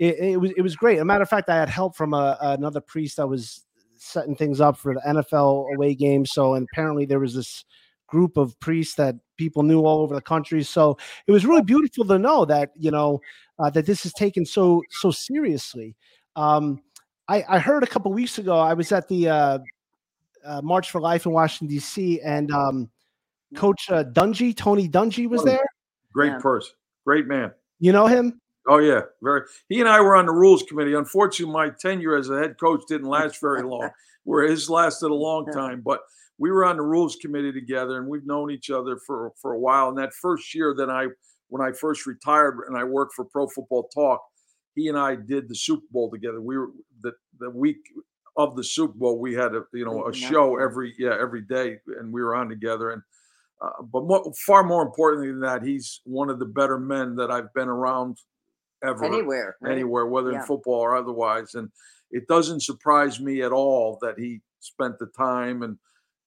it, 0.00 0.18
it 0.18 0.36
was 0.40 0.50
it 0.56 0.62
was 0.62 0.74
great. 0.74 0.96
As 0.96 1.02
a 1.02 1.04
matter 1.04 1.22
of 1.22 1.28
fact, 1.28 1.48
I 1.48 1.54
had 1.54 1.68
help 1.68 1.94
from 1.94 2.12
a, 2.12 2.36
another 2.40 2.80
priest 2.80 3.18
that 3.18 3.28
was 3.28 3.64
setting 3.94 4.34
things 4.34 4.60
up 4.60 4.76
for 4.76 4.94
the 4.94 5.00
NFL 5.06 5.72
away 5.76 5.94
game. 5.94 6.26
So, 6.26 6.54
and 6.54 6.66
apparently 6.72 7.04
there 7.04 7.20
was 7.20 7.34
this 7.34 7.64
group 8.08 8.36
of 8.36 8.58
priests 8.58 8.96
that 8.96 9.14
people 9.36 9.62
knew 9.62 9.82
all 9.82 10.00
over 10.00 10.16
the 10.16 10.20
country. 10.20 10.64
So 10.64 10.98
it 11.28 11.32
was 11.32 11.46
really 11.46 11.62
beautiful 11.62 12.04
to 12.04 12.18
know 12.18 12.44
that 12.46 12.72
you 12.76 12.90
know 12.90 13.20
uh, 13.58 13.70
that 13.70 13.86
this 13.86 14.06
is 14.06 14.12
taken 14.12 14.44
so 14.44 14.82
so 14.90 15.10
seriously. 15.10 15.96
Um, 16.36 16.82
I, 17.28 17.44
I 17.48 17.58
heard 17.58 17.82
a 17.82 17.86
couple 17.86 18.12
weeks 18.12 18.38
ago. 18.38 18.58
I 18.58 18.74
was 18.74 18.92
at 18.92 19.08
the 19.08 19.28
uh, 19.28 19.58
uh, 20.44 20.62
March 20.62 20.90
for 20.90 21.00
Life 21.00 21.26
in 21.26 21.32
Washington 21.32 21.68
D.C. 21.68 22.20
and 22.20 22.50
um, 22.50 22.90
Coach 23.54 23.90
uh, 23.90 24.04
Dungy, 24.04 24.56
Tony 24.56 24.88
Dungy, 24.88 25.28
was 25.28 25.44
there. 25.44 25.64
Great 26.12 26.38
person, 26.40 26.74
great 27.06 27.26
man. 27.26 27.52
You 27.78 27.92
know 27.92 28.06
him? 28.06 28.40
Oh 28.68 28.78
yeah, 28.78 29.02
very. 29.22 29.42
He 29.68 29.80
and 29.80 29.88
I 29.88 30.00
were 30.00 30.16
on 30.16 30.26
the 30.26 30.32
rules 30.32 30.62
committee. 30.62 30.94
Unfortunately, 30.94 31.52
my 31.52 31.70
tenure 31.70 32.16
as 32.16 32.30
a 32.30 32.38
head 32.38 32.56
coach 32.58 32.82
didn't 32.88 33.08
last 33.08 33.40
very 33.40 33.62
long. 33.62 33.90
Where 34.24 34.46
his 34.46 34.70
lasted 34.70 35.10
a 35.10 35.14
long 35.14 35.46
time, 35.46 35.80
but 35.84 36.00
we 36.38 36.50
were 36.50 36.64
on 36.64 36.76
the 36.76 36.82
rules 36.82 37.16
committee 37.16 37.52
together, 37.52 37.98
and 37.98 38.06
we've 38.06 38.26
known 38.26 38.50
each 38.50 38.70
other 38.70 38.98
for 39.04 39.32
for 39.40 39.52
a 39.52 39.58
while. 39.58 39.88
And 39.88 39.98
that 39.98 40.12
first 40.12 40.54
year 40.54 40.74
that 40.76 40.90
I 40.90 41.06
when 41.52 41.60
I 41.60 41.70
first 41.72 42.06
retired 42.06 42.60
and 42.66 42.78
I 42.78 42.84
worked 42.84 43.12
for 43.14 43.26
Pro 43.26 43.46
Football 43.46 43.90
Talk, 43.94 44.22
he 44.74 44.88
and 44.88 44.98
I 44.98 45.16
did 45.16 45.50
the 45.50 45.54
Super 45.54 45.84
Bowl 45.90 46.10
together. 46.10 46.40
We 46.40 46.56
were 46.56 46.70
the 47.02 47.12
the 47.38 47.50
week 47.50 47.76
of 48.38 48.56
the 48.56 48.64
Super 48.64 48.94
Bowl, 48.94 49.18
we 49.18 49.34
had 49.34 49.54
a 49.54 49.62
you 49.74 49.84
know 49.84 50.08
a 50.08 50.14
show 50.14 50.58
every 50.58 50.94
yeah 50.98 51.14
every 51.20 51.42
day, 51.42 51.76
and 52.00 52.10
we 52.10 52.22
were 52.22 52.34
on 52.34 52.48
together. 52.48 52.92
And 52.92 53.02
uh, 53.60 53.82
but 53.82 54.04
more, 54.04 54.32
far 54.46 54.64
more 54.64 54.82
importantly 54.82 55.28
than 55.28 55.40
that, 55.40 55.62
he's 55.62 56.00
one 56.04 56.30
of 56.30 56.38
the 56.38 56.46
better 56.46 56.78
men 56.78 57.16
that 57.16 57.30
I've 57.30 57.52
been 57.52 57.68
around 57.68 58.16
ever 58.82 59.04
anywhere, 59.04 59.56
right? 59.60 59.72
anywhere, 59.72 60.06
whether 60.06 60.32
yeah. 60.32 60.40
in 60.40 60.46
football 60.46 60.80
or 60.80 60.96
otherwise. 60.96 61.54
And 61.54 61.68
it 62.10 62.26
doesn't 62.28 62.62
surprise 62.62 63.20
me 63.20 63.42
at 63.42 63.52
all 63.52 63.98
that 64.00 64.14
he 64.18 64.40
spent 64.60 64.98
the 64.98 65.10
time 65.18 65.62
and 65.62 65.76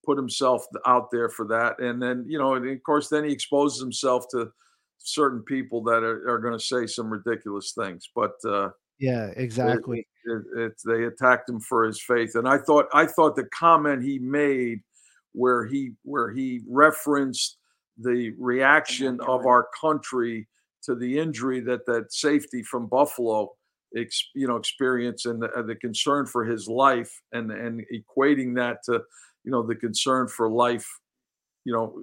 put 0.06 0.18
himself 0.18 0.66
out 0.86 1.10
there 1.12 1.30
for 1.30 1.48
that. 1.48 1.80
And 1.80 2.00
then 2.00 2.26
you 2.28 2.38
know, 2.38 2.54
and 2.54 2.70
of 2.70 2.84
course, 2.84 3.10
then 3.10 3.24
he 3.24 3.32
exposes 3.32 3.82
himself 3.82 4.26
to 4.30 4.52
certain 5.06 5.42
people 5.44 5.82
that 5.84 6.04
are, 6.04 6.30
are 6.30 6.40
going 6.40 6.58
to 6.58 6.64
say 6.64 6.88
some 6.88 7.10
ridiculous 7.10 7.74
things. 7.78 8.10
But 8.14 8.34
uh, 8.46 8.70
yeah, 9.00 9.28
exactly. 9.36 10.08
It, 10.26 10.32
it, 10.32 10.60
it, 10.60 10.74
they 10.86 11.04
attacked 11.06 11.50
him 11.50 11.60
for 11.60 11.86
his 11.86 12.02
faith, 12.02 12.36
and 12.36 12.48
I 12.48 12.58
thought 12.58 12.88
I 12.94 13.06
thought 13.06 13.36
the 13.36 13.48
comment 13.58 14.04
he 14.04 14.20
made, 14.20 14.82
where 15.34 15.66
he 15.66 15.92
where 16.04 16.32
he 16.32 16.62
referenced 16.68 17.58
the 17.98 18.34
reaction 18.38 19.20
of 19.22 19.46
our 19.46 19.68
country 19.80 20.48
to 20.84 20.96
the 20.96 21.20
injury 21.20 21.62
that 21.62 21.86
that 21.86 22.14
safety 22.14 22.64
from 22.64 22.88
Buffalo, 22.88 23.52
ex, 23.96 24.30
you 24.34 24.48
know, 24.48 24.58
experience 24.58 25.26
and 25.26 25.42
the, 25.42 25.64
the 25.66 25.76
concern 25.76 26.26
for 26.26 26.44
his 26.46 26.68
life, 26.68 27.22
and 27.32 27.52
and 27.52 27.86
equating 27.94 28.56
that 28.56 28.84
to 28.86 29.02
you 29.44 29.52
know 29.52 29.62
the 29.62 29.76
concern 29.76 30.28
for 30.28 30.50
life, 30.50 30.88
you 31.66 31.74
know, 31.74 32.02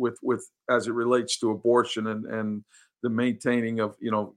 with 0.00 0.18
with 0.22 0.48
as 0.68 0.88
it 0.88 0.92
relates 0.92 1.38
to 1.38 1.50
abortion 1.50 2.08
and 2.08 2.24
and 2.26 2.64
the 3.02 3.10
maintaining 3.10 3.80
of 3.80 3.94
you 4.00 4.10
know 4.10 4.34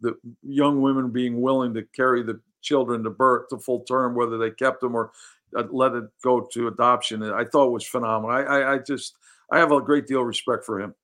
the 0.00 0.14
young 0.42 0.82
women 0.82 1.10
being 1.10 1.40
willing 1.40 1.74
to 1.74 1.82
carry 1.94 2.22
the 2.22 2.40
children 2.60 3.02
to 3.04 3.10
birth 3.10 3.48
to 3.48 3.58
full 3.58 3.80
term, 3.80 4.14
whether 4.14 4.38
they 4.38 4.50
kept 4.50 4.80
them 4.80 4.94
or 4.94 5.12
uh, 5.56 5.64
let 5.70 5.92
it 5.92 6.04
go 6.22 6.48
to 6.52 6.68
adoption. 6.68 7.22
I 7.22 7.44
thought 7.44 7.72
was 7.72 7.86
phenomenal. 7.86 8.36
I, 8.36 8.42
I, 8.42 8.74
I 8.74 8.78
just 8.78 9.16
I 9.50 9.58
have 9.58 9.72
a 9.72 9.80
great 9.80 10.06
deal 10.06 10.20
of 10.20 10.26
respect 10.26 10.64
for 10.64 10.80
him. 10.80 10.94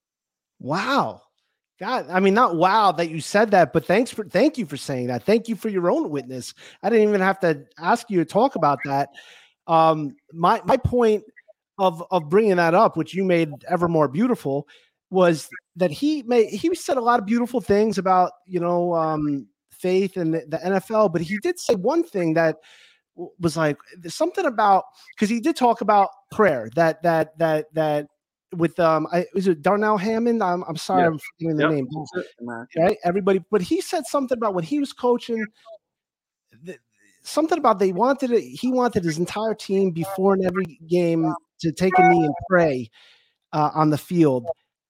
Wow. 0.60 1.22
God, 1.80 2.06
I 2.10 2.18
mean, 2.18 2.34
not 2.34 2.56
wow 2.56 2.90
that 2.92 3.08
you 3.08 3.20
said 3.20 3.52
that, 3.52 3.72
but 3.72 3.86
thanks 3.86 4.10
for 4.10 4.24
thank 4.24 4.58
you 4.58 4.66
for 4.66 4.76
saying 4.76 5.06
that. 5.08 5.22
Thank 5.22 5.48
you 5.48 5.54
for 5.54 5.68
your 5.68 5.90
own 5.90 6.10
witness. 6.10 6.52
I 6.82 6.90
didn't 6.90 7.08
even 7.08 7.20
have 7.20 7.38
to 7.40 7.64
ask 7.78 8.10
you 8.10 8.18
to 8.18 8.24
talk 8.24 8.56
about 8.56 8.80
that. 8.84 9.10
Um, 9.68 10.16
my 10.32 10.60
my 10.64 10.76
point 10.76 11.22
of 11.78 12.02
of 12.10 12.28
bringing 12.28 12.56
that 12.56 12.74
up, 12.74 12.96
which 12.96 13.14
you 13.14 13.24
made 13.24 13.50
ever 13.68 13.88
more 13.88 14.08
beautiful, 14.08 14.66
was 15.10 15.48
that 15.76 15.90
he 15.90 16.22
made 16.24 16.48
he 16.48 16.74
said 16.74 16.96
a 16.96 17.00
lot 17.00 17.20
of 17.20 17.26
beautiful 17.26 17.60
things 17.60 17.98
about 17.98 18.32
you 18.46 18.60
know 18.60 18.94
um, 18.94 19.46
faith 19.70 20.16
and 20.16 20.34
the, 20.34 20.44
the 20.48 20.58
NFL, 20.58 21.12
but 21.12 21.22
he 21.22 21.38
did 21.38 21.58
say 21.58 21.74
one 21.74 22.02
thing 22.02 22.34
that 22.34 22.56
was 23.38 23.56
like 23.56 23.76
something 24.06 24.46
about 24.46 24.84
because 25.14 25.28
he 25.28 25.40
did 25.40 25.56
talk 25.56 25.80
about 25.80 26.10
prayer 26.30 26.70
that 26.76 27.02
that 27.02 27.36
that 27.38 27.66
that 27.74 28.06
with 28.56 28.78
um 28.78 29.06
I 29.12 29.26
is 29.34 29.48
it 29.48 29.62
Darnell 29.62 29.96
Hammond? 29.96 30.42
I'm 30.42 30.62
I'm 30.68 30.76
sorry, 30.76 31.02
yeah. 31.02 31.08
I'm 31.08 31.18
forgetting 31.18 31.56
the 31.56 31.62
yep. 31.64 31.72
name. 31.72 31.88
Right, 32.76 32.96
everybody, 33.04 33.40
but 33.50 33.62
he 33.62 33.80
said 33.80 34.06
something 34.06 34.36
about 34.36 34.54
when 34.54 34.64
he 34.64 34.80
was 34.80 34.92
coaching. 34.92 35.44
Something 37.22 37.58
about 37.58 37.78
they 37.78 37.92
wanted 37.92 38.30
it. 38.30 38.42
He 38.42 38.72
wanted 38.72 39.04
his 39.04 39.18
entire 39.18 39.54
team 39.54 39.90
before 39.90 40.34
in 40.34 40.46
every 40.46 40.78
game 40.88 41.34
to 41.60 41.72
take 41.72 41.98
a 41.98 42.08
knee 42.08 42.24
and 42.24 42.34
pray 42.48 42.90
uh, 43.52 43.70
on 43.74 43.90
the 43.90 43.98
field. 43.98 44.46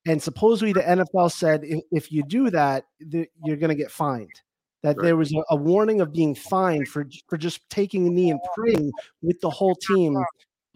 And 0.06 0.22
supposedly 0.22 0.72
the 0.72 0.80
NFL 0.80 1.32
said 1.32 1.64
if, 1.64 1.82
if 1.90 2.12
you 2.12 2.22
do 2.22 2.50
that, 2.50 2.84
the, 3.00 3.28
you're 3.44 3.56
going 3.56 3.70
to 3.70 3.74
get 3.74 3.90
fined. 3.90 4.40
That 4.82 4.96
right. 4.96 5.06
there 5.06 5.16
was 5.16 5.32
a, 5.34 5.42
a, 5.50 5.56
warning 5.56 6.00
of 6.00 6.12
being 6.12 6.36
fined 6.36 6.86
for 6.86 7.04
for 7.28 7.36
just 7.36 7.68
taking 7.68 8.06
a 8.06 8.10
knee 8.10 8.30
and 8.30 8.40
praying 8.54 8.92
with 9.22 9.40
the 9.40 9.50
whole 9.50 9.74
team 9.74 10.16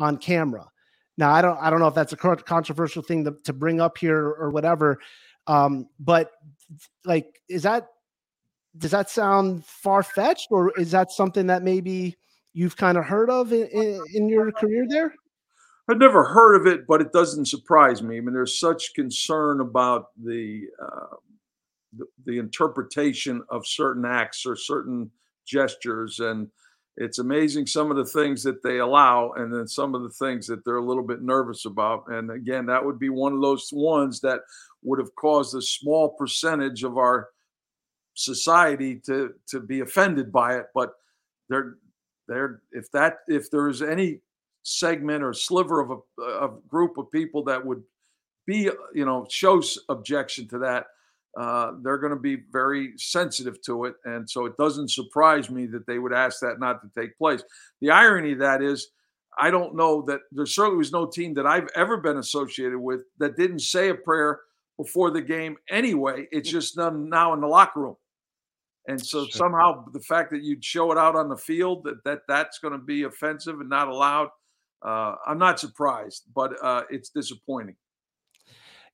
on 0.01 0.17
camera. 0.17 0.67
Now 1.17 1.33
I 1.33 1.41
don't 1.41 1.57
I 1.61 1.71
don't 1.71 1.79
know 1.79 1.87
if 1.87 1.95
that's 1.95 2.13
a 2.13 2.17
controversial 2.17 3.03
thing 3.03 3.25
to, 3.25 3.37
to 3.45 3.53
bring 3.53 3.81
up 3.81 3.97
here 3.97 4.19
or 4.19 4.51
whatever, 4.51 4.99
um, 5.47 5.89
but 6.01 6.33
like 7.05 7.41
is 7.49 7.63
that 7.63 7.87
does 8.77 8.91
that 8.91 9.09
sound 9.09 9.65
far 9.65 10.03
fetched 10.03 10.49
or 10.51 10.73
is 10.79 10.91
that 10.91 11.13
something 11.13 11.47
that 11.47 11.63
maybe 11.63 12.17
you've 12.55 12.77
kind 12.77 12.99
of 12.99 13.05
heard 13.05 13.31
of 13.31 13.53
in, 13.53 13.67
in, 13.69 14.03
in 14.15 14.29
your 14.29 14.51
career 14.51 14.85
there? 14.89 15.15
I've 15.89 15.99
never 15.99 16.25
heard 16.25 16.55
of 16.55 16.67
it, 16.67 16.87
but 16.87 17.01
it 17.01 17.13
doesn't 17.13 17.47
surprise 17.47 18.03
me. 18.03 18.17
I 18.17 18.21
mean, 18.21 18.35
there's 18.35 18.59
such 18.59 18.95
concern 18.95 19.61
about 19.61 20.07
the, 20.23 20.67
uh, 20.81 21.17
the, 21.97 22.07
the 22.25 22.39
interpretation 22.39 23.43
of 23.51 23.67
certain 23.67 24.05
acts 24.05 24.47
or 24.47 24.57
certain 24.57 25.11
gestures, 25.45 26.21
and 26.21 26.49
it's 26.97 27.19
amazing 27.19 27.67
some 27.67 27.91
of 27.91 27.97
the 27.97 28.05
things 28.05 28.43
that 28.45 28.63
they 28.63 28.79
allow, 28.79 29.33
and 29.33 29.53
then 29.53 29.67
some 29.67 29.95
of 29.95 30.03
the 30.03 30.11
things 30.11 30.47
that 30.47 30.65
they're 30.65 30.77
a 30.77 30.85
little 30.85 31.03
bit 31.03 31.23
nervous 31.23 31.65
about. 31.65 32.05
And 32.09 32.31
again, 32.31 32.67
that 32.67 32.85
would 32.85 32.99
be 32.99 33.09
one 33.09 33.33
of 33.33 33.41
those 33.41 33.69
ones 33.73 34.21
that 34.21 34.41
would 34.83 34.99
have 34.99 35.15
caused 35.17 35.55
a 35.57 35.63
small 35.63 36.11
percentage 36.11 36.85
of 36.85 36.97
our 36.97 37.29
society 38.15 39.01
to 39.07 39.33
to 39.49 39.61
be 39.61 39.81
offended 39.81 40.31
by 40.31 40.57
it, 40.57 40.67
but 40.75 40.93
they're 41.49 41.77
they're 42.29 42.61
if 42.73 42.91
that 42.93 43.19
if 43.27 43.51
there's 43.51 43.83
any 43.83 44.21
segment 44.63 45.23
or 45.23 45.33
sliver 45.33 45.81
of 45.81 45.91
a, 45.91 46.23
a 46.23 46.51
group 46.69 46.99
of 46.99 47.11
people 47.11 47.45
that 47.45 47.65
would 47.65 47.83
be, 48.47 48.71
you 48.95 49.05
know, 49.05 49.27
shows 49.31 49.79
objection 49.89 50.49
to 50.49 50.59
that, 50.59 50.87
uh, 51.39 51.73
they're 51.83 51.99
going 51.99 52.13
to 52.13 52.19
be 52.19 52.43
very 52.51 52.93
sensitive 52.97 53.61
to 53.63 53.87
it. 53.87 53.95
And 54.05 54.29
so 54.29 54.47
it 54.47 54.57
doesn't 54.57 54.91
surprise 54.91 55.49
me 55.51 55.67
that 55.67 55.87
they 55.87 55.99
would 55.99 56.13
ask 56.13 56.41
that 56.41 56.61
not 56.61 56.83
to 56.83 57.01
take 57.01 57.17
place. 57.17 57.43
The 57.81 57.91
irony 57.91 58.33
of 58.33 58.41
that 58.41 58.63
is, 58.63 58.89
I 59.39 59.51
don't 59.51 59.75
know 59.75 60.03
that 60.03 60.21
there 60.31 60.45
certainly 60.45 60.77
was 60.77 60.93
no 60.93 61.07
team 61.07 61.33
that 61.35 61.47
I've 61.47 61.69
ever 61.75 61.97
been 61.97 62.19
associated 62.19 62.79
with 62.79 63.03
that 63.19 63.37
didn't 63.37 63.61
say 63.61 63.89
a 63.89 63.95
prayer 63.95 64.41
before 64.77 65.11
the 65.11 65.23
game 65.23 65.57
anyway. 65.71 66.29
It's 66.33 66.51
just 66.51 66.77
done 66.77 67.09
now 67.09 67.33
in 67.33 67.41
the 67.41 67.47
locker 67.47 67.81
room. 67.81 67.97
And 68.89 69.01
so 69.01 69.27
somehow 69.27 69.85
the 69.93 70.01
fact 70.01 70.33
that 70.33 70.43
you'd 70.43 70.65
show 70.65 70.91
it 70.91 70.99
out 70.99 71.15
on 71.15 71.29
the 71.29 71.37
field 71.37 71.85
that, 71.85 72.03
that 72.05 72.23
that's 72.27 72.59
going 72.59 72.73
to 72.73 72.85
be 72.85 73.05
offensive 73.05 73.61
and 73.61 73.71
not 73.71 73.89
allowed 73.89 74.29
uh, 74.85 75.17
I'm 75.27 75.39
not 75.39 75.61
surprised, 75.61 76.25
but 76.35 76.53
uh, 76.63 76.83
it's 76.91 77.11
disappointing. 77.11 77.77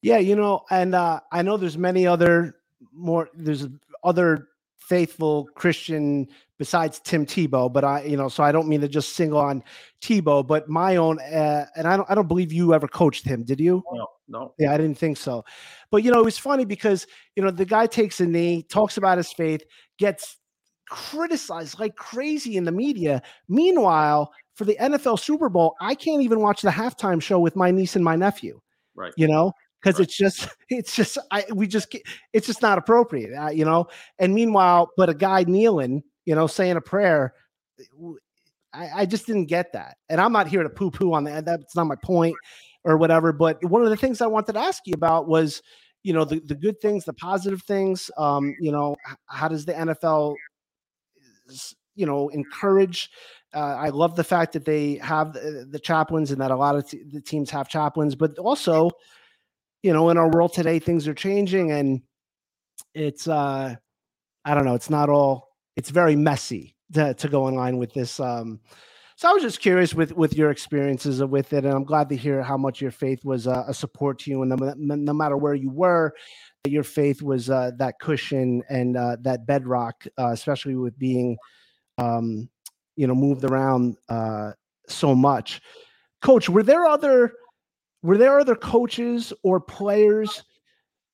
Yeah, 0.03 0.19
you 0.19 0.37
know, 0.37 0.65
and 0.71 0.95
uh, 0.95 1.21
I 1.33 1.43
know 1.43 1.57
there's 1.57 1.79
many 1.79 2.07
other 2.07 2.57
more. 2.93 3.29
There's 3.35 3.67
other 4.05 4.49
faithful 4.79 5.49
Christian 5.55 6.29
besides 6.59 7.01
Tim 7.01 7.27
Tebow, 7.27 7.73
but 7.73 7.85
I, 7.85 8.03
you 8.05 8.17
know, 8.17 8.29
so 8.29 8.43
I 8.43 8.53
don't 8.53 8.69
mean 8.69 8.81
to 8.81 8.89
just 8.89 9.15
single 9.15 9.39
on 9.39 9.63
Tebow, 10.03 10.47
but 10.47 10.69
my 10.69 10.97
own, 10.97 11.21
uh, 11.21 11.67
and 11.77 11.87
I 11.87 11.97
don't, 11.97 12.11
I 12.11 12.15
don't 12.15 12.27
believe 12.27 12.53
you 12.53 12.75
ever 12.75 12.89
coached 12.89 13.25
him, 13.25 13.45
did 13.45 13.61
you? 13.61 13.83
No, 13.93 14.07
no. 14.29 14.55
Yeah, 14.59 14.73
I 14.73 14.77
didn't 14.77 14.99
think 14.99 15.17
so. 15.17 15.45
But 15.91 16.03
you 16.05 16.11
know, 16.11 16.21
it 16.21 16.25
was 16.25 16.39
funny 16.39 16.65
because 16.65 17.07
you 17.37 17.43
know 17.43 17.51
the 17.51 17.65
guy 17.65 17.87
takes 17.87 18.21
a 18.21 18.27
knee, 18.27 18.63
talks 18.63 18.97
about 18.97 19.19
his 19.19 19.33
faith, 19.33 19.63
gets 19.99 20.37
criticized 20.89 21.79
like 21.79 21.97
crazy 21.97 22.57
in 22.57 22.65
the 22.65 22.73
media. 22.73 23.23
Meanwhile, 23.49 24.33
for 24.59 24.65
the 24.65 24.77
NFL 24.81 25.21
Super 25.21 25.49
Bowl, 25.49 25.77
I 25.81 25.95
can't 25.95 26.21
even 26.21 26.41
watch 26.41 26.63
the 26.63 26.71
halftime 26.71 27.23
show 27.23 27.39
with 27.39 27.55
my 27.55 27.71
niece 27.71 27.95
and 27.95 28.05
my 28.05 28.17
nephew. 28.17 28.61
Right. 28.97 29.13
You 29.17 29.29
know, 29.29 29.53
because 29.81 30.01
right. 30.01 30.09
it's 30.09 30.17
just 30.17 30.49
it's 30.69 30.97
just 30.97 31.17
I 31.31 31.45
we 31.55 31.69
just 31.69 31.95
it's 32.33 32.49
just 32.49 32.61
not 32.61 32.77
appropriate. 32.77 33.33
Uh, 33.39 33.51
you 33.51 33.65
know. 33.65 33.87
And 34.19 34.35
meanwhile, 34.35 34.91
but 34.97 35.09
a 35.09 35.15
guy 35.15 35.45
kneeling, 35.45 36.03
you 36.25 36.35
know, 36.35 36.49
saying 36.49 36.77
a 36.77 36.81
prayer. 36.81 37.33
I, 38.75 38.89
I 38.97 39.07
just 39.07 39.27
didn't 39.27 39.47
get 39.47 39.73
that, 39.75 39.97
and 40.09 40.21
I'm 40.21 40.33
not 40.33 40.49
here 40.49 40.65
to 40.65 40.69
poo-poo 40.69 41.15
on 41.15 41.25
that. 41.25 41.45
That's 41.45 41.77
not 41.77 41.87
my 41.87 41.95
point, 42.03 42.35
or 42.83 42.97
whatever. 42.97 43.33
But 43.33 43.65
one 43.65 43.83
of 43.83 43.91
the 43.91 43.97
things 43.97 44.21
I 44.21 44.27
wanted 44.27 44.55
to 44.55 44.59
ask 44.59 44.83
you 44.87 44.95
about 44.95 45.29
was, 45.29 45.63
you 46.03 46.13
know, 46.13 46.25
the, 46.25 46.41
the 46.41 46.57
good 46.57 46.81
things, 46.81 47.05
the 47.05 47.13
positive 47.13 47.63
things. 47.63 48.11
Um, 48.19 48.55
you 48.61 48.73
know, 48.73 48.97
how 49.27 49.47
does 49.47 49.65
the 49.65 49.73
NFL, 49.73 50.35
you 51.95 52.07
know, 52.07 52.29
encourage 52.31 53.09
uh, 53.55 53.77
I 53.79 53.89
love 53.89 54.17
the 54.17 54.25
fact 54.25 54.53
that 54.53 54.65
they 54.65 54.97
have 54.97 55.33
the, 55.33 55.67
the 55.69 55.79
chaplains 55.79 56.31
and 56.31 56.41
that 56.41 56.51
a 56.51 56.57
lot 56.57 56.77
of 56.77 56.89
t- 56.89 57.03
the 57.11 57.21
teams 57.21 57.51
have 57.51 57.69
chaplains, 57.69 58.15
but 58.15 58.39
also, 58.39 58.91
you 59.83 59.93
know, 59.93 60.11
in 60.11 60.19
our 60.19 60.29
world 60.29 60.53
today, 60.53 60.79
things 60.79 61.09
are 61.09 61.15
changing 61.15 61.73
and 61.73 62.03
it's, 62.95 63.27
uh, 63.27 63.75
I 64.45 64.55
don't 64.55 64.65
know, 64.65 64.75
it's 64.75 64.91
not 64.91 65.09
all, 65.09 65.49
it's 65.77 65.91
very 65.91 66.17
messy 66.17 66.77
to, 66.93 67.15
to 67.15 67.29
go 67.29 67.49
in 67.49 67.55
line 67.55 67.79
with 67.79 67.95
this. 67.95 68.21
Um, 68.21 68.61
so 69.17 69.29
I 69.29 69.33
was 69.33 69.43
just 69.43 69.59
curious 69.59 69.95
with 69.95 70.13
with 70.13 70.37
your 70.37 70.53
experiences 70.53 71.21
with 71.25 71.53
it, 71.53 71.65
and 71.65 71.75
I'm 71.75 71.83
glad 71.83 72.09
to 72.11 72.17
hear 72.17 72.41
how 72.41 72.57
much 72.57 72.81
your 72.81 72.93
faith 72.93 73.25
was 73.25 73.49
uh, 73.49 73.65
a 73.67 73.75
support 73.75 74.21
to 74.21 74.31
you, 74.31 74.43
and 74.43 74.77
no, 74.77 74.95
no, 74.95 75.13
matter 75.13 75.37
where 75.37 75.55
you 75.55 75.71
were, 75.71 76.15
your 76.65 76.85
faith 76.85 77.21
was 77.21 77.51
uh, 77.51 77.73
that 77.79 77.99
cushion 77.99 78.63
and 78.71 78.97
uh, 78.97 79.17
that 79.23 79.45
bedrock, 79.45 80.05
uh, 80.19 80.29
especially 80.29 80.77
with 80.77 80.97
being 80.97 81.37
um, 81.99 82.49
you 82.99 83.07
know 83.07 83.15
moved 83.15 83.45
around 83.45 83.97
uh, 84.09 84.53
so 84.89 85.15
much. 85.15 85.61
Coach, 86.21 86.49
were 86.49 86.65
there 86.65 86.85
other 86.85 87.33
were 88.03 88.19
there 88.19 88.39
other 88.41 88.57
coaches 88.57 89.33
or 89.43 89.61
players 89.61 90.43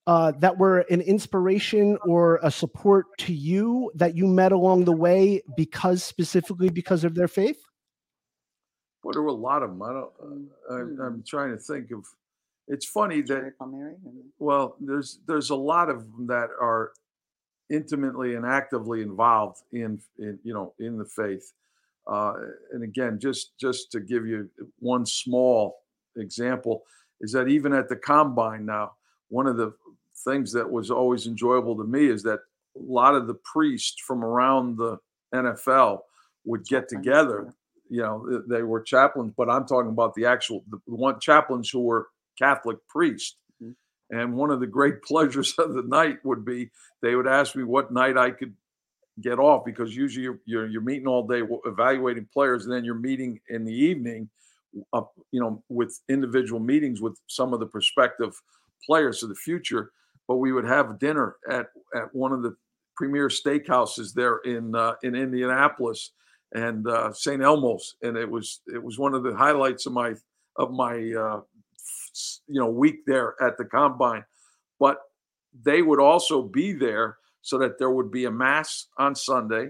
uh, 0.07 0.33
that 0.39 0.57
were 0.59 0.81
an 0.91 1.01
inspiration 1.03 1.99
or 2.07 2.41
a 2.43 2.51
support 2.51 3.07
to 3.19 3.33
you 3.33 3.91
that 3.95 4.17
you 4.17 4.27
met 4.27 4.53
along 4.53 4.85
the 4.85 4.93
way 4.93 5.43
because 5.57 6.03
specifically 6.03 6.71
because 6.71 7.05
of 7.05 7.15
their 7.15 7.29
faith? 7.29 7.63
Well, 9.03 9.13
there 9.13 9.23
were 9.23 9.29
a 9.29 9.33
lot 9.33 9.63
of 9.63 9.71
them. 9.71 9.83
I 9.83 9.93
don't. 9.93 10.13
Uh, 10.23 10.75
I'm, 10.75 11.01
I'm 11.01 11.25
trying 11.27 11.51
to 11.51 11.59
think 11.59 11.91
of. 11.91 12.07
It's 12.67 12.87
funny 12.87 13.21
that 13.21 13.27
Jerry 13.29 13.51
Palmieri, 13.59 13.97
and- 14.07 14.25
well, 14.39 14.77
there's 14.81 15.19
there's 15.27 15.51
a 15.51 15.55
lot 15.55 15.91
of 15.91 15.99
them 16.11 16.27
that 16.29 16.49
are 16.61 16.93
intimately 17.71 18.35
and 18.35 18.45
actively 18.45 19.03
involved 19.03 19.63
in, 19.73 20.01
in 20.19 20.39
you 20.45 20.55
know 20.55 20.73
in 20.79 20.97
the 20.97 21.05
faith. 21.05 21.53
Uh, 22.07 22.35
and 22.73 22.83
again, 22.83 23.19
just 23.19 23.57
just 23.59 23.91
to 23.93 24.01
give 24.01 24.27
you 24.27 24.51
one 24.79 25.07
small 25.07 25.77
example, 26.17 26.85
is 27.21 27.33
that 27.33 27.49
even 27.49 27.73
at 27.73 27.89
the 27.89 27.97
combine 27.97 28.67
now, 28.67 28.93
one 29.29 29.47
of 29.47 29.57
the 29.57 29.73
things 30.25 30.53
that 30.53 30.71
was 30.71 30.91
always 30.91 31.27
enjoyable 31.27 31.77
to 31.77 31.85
me 31.85 32.07
is 32.07 32.23
that 32.23 32.41
a 32.77 32.83
lot 32.83 33.15
of 33.15 33.27
the 33.27 33.35
priests 33.35 34.01
from 34.01 34.25
around 34.25 34.77
the 34.77 34.99
NFL 35.35 36.01
would 36.45 36.65
get 36.67 36.89
together. 36.89 37.53
You 37.89 38.03
know, 38.03 38.43
they 38.49 38.63
were 38.63 38.81
chaplains, 38.81 39.33
but 39.37 39.51
I'm 39.51 39.67
talking 39.67 39.91
about 39.91 40.15
the 40.15 40.27
actual 40.27 40.65
the 40.71 40.79
one 40.87 41.21
chaplains 41.21 41.71
who 41.71 41.81
were 41.81 42.09
Catholic 42.39 42.79
priests. 42.89 43.37
Mhm. 43.63 43.75
And 44.11 44.35
one 44.35 44.51
of 44.51 44.61
the 44.61 44.67
great 44.67 45.03
pleasures 45.11 45.55
of 45.59 45.75
the 45.75 45.83
night 45.83 46.25
would 46.25 46.45
be 46.45 46.71
they 47.03 47.15
would 47.15 47.27
ask 47.27 47.55
me 47.57 47.63
what 47.63 47.93
night 47.93 48.17
I 48.17 48.31
could 48.31 48.55
get 49.21 49.39
off 49.39 49.65
because 49.65 49.95
usually 49.95 50.25
you're 50.25 50.39
you're, 50.45 50.67
you're 50.67 50.83
meeting 50.83 51.07
all 51.07 51.27
day 51.27 51.43
evaluating 51.65 52.29
players, 52.33 52.65
and 52.65 52.73
then 52.73 52.85
you're 52.85 52.95
meeting 52.95 53.41
in 53.49 53.65
the 53.65 53.73
evening, 53.73 54.29
uh, 54.93 55.03
you 55.31 55.41
know, 55.41 55.63
with 55.69 56.01
individual 56.09 56.61
meetings 56.61 57.01
with 57.01 57.19
some 57.27 57.53
of 57.53 57.61
the 57.61 57.67
prospective 57.67 58.41
players 58.85 59.23
of 59.23 59.29
the 59.29 59.35
future. 59.35 59.93
But 60.27 60.37
we 60.37 60.53
would 60.53 60.65
have 60.65 60.99
dinner 60.99 61.37
at 61.49 61.67
at 61.95 62.15
one 62.15 62.33
of 62.33 62.43
the 62.43 62.57
premier 62.97 63.29
steakhouses 63.29 64.13
there 64.15 64.39
in 64.39 64.75
uh, 64.75 64.95
in 65.03 65.15
Indianapolis 65.15 66.11
and 66.55 66.87
uh, 66.87 67.13
St. 67.13 67.43
Elmo's, 67.43 67.97
and 68.03 68.17
it 68.17 68.31
was 68.31 68.61
it 68.73 68.83
was 68.83 68.99
one 68.99 69.15
of 69.15 69.23
the 69.23 69.35
highlights 69.35 69.87
of 69.87 69.93
my 69.93 70.15
of 70.57 70.71
my 70.71 70.95
uh, 70.95 71.41
you 72.47 72.61
know 72.61 72.69
week 72.69 73.05
there 73.07 73.35
at 73.43 73.59
the 73.59 73.65
combine. 73.65 74.25
But 74.81 74.99
they 75.63 75.83
would 75.83 76.01
also 76.01 76.43
be 76.43 76.73
there 76.73 77.19
so 77.45 77.59
that 77.59 77.79
there 77.79 77.91
would 77.91 78.11
be 78.11 78.25
a 78.25 78.31
mass 78.31 78.87
on 78.97 79.15
Sunday, 79.15 79.69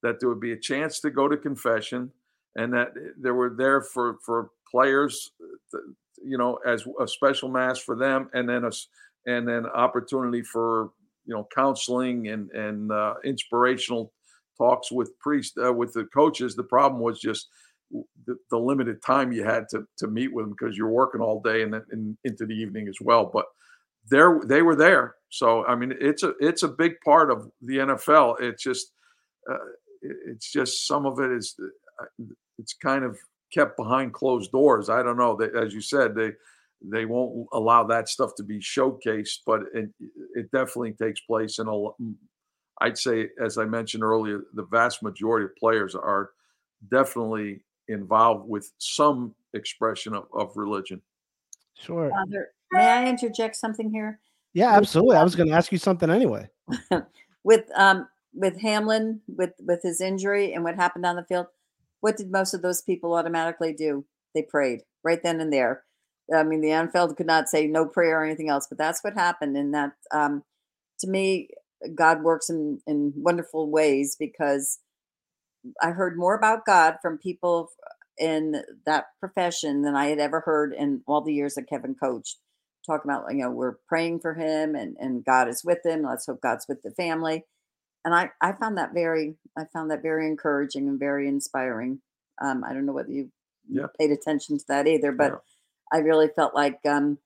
that 0.00 0.20
there 0.20 0.28
would 0.28 0.40
be 0.40 0.52
a 0.52 0.56
chance 0.56 1.00
to 1.00 1.10
go 1.10 1.26
to 1.26 1.36
confession, 1.36 2.12
and 2.54 2.72
that 2.72 2.92
they 3.18 3.32
were 3.32 3.50
there 3.50 3.82
for 3.82 4.16
for 4.24 4.50
players, 4.70 5.32
uh, 5.74 5.78
you 6.24 6.38
know, 6.38 6.60
as 6.64 6.86
a 7.00 7.08
special 7.08 7.48
mass 7.48 7.80
for 7.80 7.96
them, 7.96 8.30
and 8.32 8.48
then 8.48 8.64
a 8.64 8.70
and 9.26 9.46
then 9.46 9.66
opportunity 9.66 10.40
for 10.40 10.90
you 11.26 11.34
know 11.34 11.48
counseling 11.52 12.28
and 12.28 12.48
and 12.52 12.92
uh, 12.92 13.14
inspirational 13.24 14.12
talks 14.56 14.92
with 14.92 15.18
priests 15.18 15.58
uh, 15.62 15.72
with 15.72 15.92
the 15.92 16.04
coaches. 16.14 16.54
The 16.54 16.62
problem 16.62 17.02
was 17.02 17.18
just 17.18 17.48
the, 17.90 18.36
the 18.52 18.56
limited 18.56 19.02
time 19.02 19.32
you 19.32 19.42
had 19.42 19.68
to 19.70 19.84
to 19.98 20.06
meet 20.06 20.32
with 20.32 20.44
them 20.44 20.54
because 20.56 20.76
you're 20.76 20.88
working 20.88 21.20
all 21.20 21.42
day 21.42 21.62
and 21.62 21.74
and 21.90 22.16
into 22.22 22.46
the 22.46 22.54
evening 22.54 22.86
as 22.86 22.98
well. 23.00 23.28
But 23.32 23.46
there 24.08 24.40
they 24.44 24.62
were 24.62 24.76
there. 24.76 25.16
So 25.30 25.64
I 25.64 25.76
mean, 25.76 25.94
it's 26.00 26.22
a 26.22 26.34
it's 26.40 26.62
a 26.62 26.68
big 26.68 27.00
part 27.04 27.30
of 27.30 27.50
the 27.62 27.78
NFL. 27.78 28.40
It's 28.40 28.62
just 28.62 28.92
uh, 29.50 29.56
it's 30.02 30.50
just 30.50 30.86
some 30.86 31.06
of 31.06 31.20
it 31.20 31.30
is 31.30 31.56
uh, 32.00 32.24
it's 32.58 32.74
kind 32.74 33.04
of 33.04 33.18
kept 33.52 33.76
behind 33.76 34.12
closed 34.12 34.52
doors. 34.52 34.90
I 34.90 35.02
don't 35.02 35.16
know. 35.16 35.36
They, 35.36 35.48
as 35.58 35.72
you 35.72 35.80
said, 35.80 36.14
they 36.14 36.32
they 36.82 37.04
won't 37.04 37.46
allow 37.52 37.84
that 37.84 38.08
stuff 38.08 38.34
to 38.36 38.42
be 38.42 38.58
showcased, 38.58 39.40
but 39.46 39.62
it, 39.74 39.90
it 40.34 40.50
definitely 40.50 40.92
takes 40.92 41.20
place 41.20 41.58
in 41.58 41.66
a. 41.66 41.74
lo- 41.74 41.96
I'd 42.80 42.98
say, 42.98 43.28
as 43.42 43.58
I 43.58 43.66
mentioned 43.66 44.02
earlier, 44.02 44.44
the 44.54 44.64
vast 44.64 45.02
majority 45.02 45.44
of 45.44 45.56
players 45.56 45.94
are 45.94 46.30
definitely 46.90 47.60
involved 47.88 48.48
with 48.48 48.72
some 48.78 49.34
expression 49.52 50.14
of, 50.14 50.24
of 50.32 50.56
religion. 50.56 51.02
Sure. 51.78 52.08
Father, 52.08 52.48
may 52.72 52.86
I 52.86 53.06
interject 53.06 53.56
something 53.56 53.90
here? 53.90 54.18
Yeah, 54.54 54.76
absolutely. 54.76 55.16
I 55.16 55.22
was 55.22 55.36
going 55.36 55.48
to 55.48 55.54
ask 55.54 55.70
you 55.72 55.78
something 55.78 56.10
anyway. 56.10 56.48
with 57.44 57.64
um 57.76 58.08
with 58.34 58.60
Hamlin 58.60 59.20
with 59.28 59.52
with 59.60 59.80
his 59.82 60.00
injury 60.00 60.52
and 60.52 60.64
what 60.64 60.76
happened 60.76 61.06
on 61.06 61.16
the 61.16 61.24
field, 61.24 61.46
what 62.00 62.16
did 62.16 62.30
most 62.30 62.54
of 62.54 62.62
those 62.62 62.82
people 62.82 63.14
automatically 63.14 63.72
do? 63.72 64.04
They 64.34 64.42
prayed 64.42 64.82
right 65.04 65.22
then 65.22 65.40
and 65.40 65.52
there. 65.52 65.84
I 66.34 66.44
mean, 66.44 66.60
the 66.60 66.68
NFL 66.68 67.16
could 67.16 67.26
not 67.26 67.48
say 67.48 67.66
no 67.66 67.86
prayer 67.86 68.20
or 68.20 68.24
anything 68.24 68.48
else, 68.48 68.66
but 68.68 68.78
that's 68.78 69.02
what 69.02 69.14
happened. 69.14 69.56
And 69.56 69.74
that, 69.74 69.92
um, 70.12 70.44
to 71.00 71.08
me, 71.08 71.48
God 71.94 72.22
works 72.22 72.50
in 72.50 72.80
in 72.86 73.12
wonderful 73.16 73.70
ways 73.70 74.16
because 74.18 74.78
I 75.82 75.90
heard 75.90 76.16
more 76.16 76.34
about 76.34 76.66
God 76.66 76.96
from 77.02 77.18
people 77.18 77.70
in 78.18 78.62
that 78.86 79.06
profession 79.18 79.82
than 79.82 79.96
I 79.96 80.06
had 80.06 80.18
ever 80.18 80.40
heard 80.40 80.74
in 80.74 81.02
all 81.06 81.22
the 81.22 81.32
years 81.32 81.54
that 81.54 81.68
Kevin 81.68 81.94
coached. 81.94 82.38
Talking 82.86 83.10
about, 83.10 83.30
you 83.30 83.38
know, 83.42 83.50
we're 83.50 83.76
praying 83.86 84.20
for 84.20 84.34
him 84.34 84.74
and, 84.74 84.96
and 84.98 85.24
God 85.24 85.48
is 85.48 85.62
with 85.64 85.84
him. 85.84 86.02
Let's 86.02 86.26
hope 86.26 86.40
God's 86.40 86.66
with 86.68 86.82
the 86.82 86.90
family. 86.92 87.44
And 88.04 88.14
I, 88.14 88.30
I 88.40 88.52
found 88.52 88.78
that 88.78 88.94
very, 88.94 89.34
I 89.56 89.64
found 89.72 89.90
that 89.90 90.02
very 90.02 90.26
encouraging 90.26 90.88
and 90.88 90.98
very 90.98 91.28
inspiring. 91.28 92.00
Um, 92.42 92.64
I 92.64 92.72
don't 92.72 92.86
know 92.86 92.92
whether 92.92 93.10
you 93.12 93.30
Yeah. 93.68 93.86
paid 93.98 94.10
attention 94.10 94.58
to 94.58 94.64
that 94.68 94.86
either, 94.86 95.12
but 95.12 95.32
Yeah. 95.32 95.38
I 95.92 95.98
really 95.98 96.28
felt 96.28 96.54
like 96.54 96.80
um, 96.86 97.18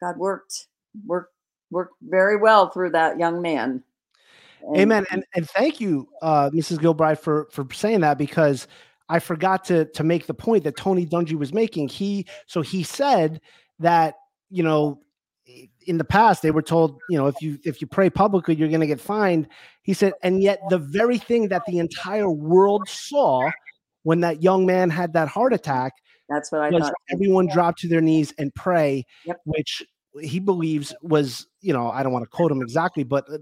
God 0.00 0.18
worked, 0.18 0.66
worked, 1.06 1.32
worked 1.70 1.94
very 2.02 2.36
well 2.36 2.68
through 2.68 2.90
that 2.90 3.18
young 3.18 3.40
man. 3.40 3.82
And- 4.62 4.76
Amen. 4.76 5.06
And 5.10 5.24
and 5.34 5.48
thank 5.50 5.80
you, 5.80 6.08
uh, 6.22 6.50
Mrs. 6.50 6.78
Gilbride, 6.78 7.18
for 7.18 7.46
for 7.52 7.66
saying 7.72 8.00
that 8.00 8.18
because 8.18 8.66
I 9.08 9.18
forgot 9.20 9.64
to 9.66 9.84
to 9.84 10.02
make 10.04 10.26
the 10.26 10.34
point 10.34 10.64
that 10.64 10.76
Tony 10.76 11.06
Dungy 11.06 11.34
was 11.34 11.52
making. 11.52 11.88
He 11.88 12.26
so 12.46 12.62
he 12.62 12.82
said 12.82 13.40
that 13.78 14.14
you 14.50 14.62
know 14.62 15.00
in 15.86 15.96
the 15.98 16.04
past 16.04 16.42
they 16.42 16.50
were 16.50 16.62
told 16.62 16.98
you 17.08 17.16
know 17.16 17.26
if 17.28 17.40
you 17.40 17.58
if 17.64 17.80
you 17.80 17.86
pray 17.86 18.10
publicly 18.10 18.54
you're 18.54 18.68
going 18.68 18.80
to 18.80 18.86
get 18.86 19.00
fined. 19.00 19.48
He 19.82 19.94
said, 19.94 20.14
and 20.22 20.42
yet 20.42 20.60
the 20.70 20.78
very 20.78 21.18
thing 21.18 21.48
that 21.48 21.62
the 21.66 21.78
entire 21.78 22.28
world 22.30 22.88
saw 22.88 23.48
when 24.02 24.20
that 24.20 24.42
young 24.42 24.66
man 24.66 24.90
had 24.90 25.12
that 25.12 25.28
heart 25.28 25.52
attack 25.52 25.92
that's 26.28 26.50
what 26.50 26.60
I 26.62 26.70
thought. 26.70 26.92
everyone 27.10 27.46
drop 27.46 27.76
to 27.78 27.88
their 27.88 28.00
knees 28.00 28.34
and 28.36 28.52
pray, 28.54 29.04
Yep. 29.26 29.40
which 29.44 29.84
he 30.20 30.40
believes 30.40 30.92
was, 31.02 31.46
you 31.60 31.72
know, 31.72 31.88
I 31.90 32.02
don't 32.02 32.12
want 32.12 32.24
to 32.24 32.28
quote 32.28 32.50
him 32.50 32.62
exactly, 32.62 33.04
but 33.04 33.30
uh, 33.32 33.38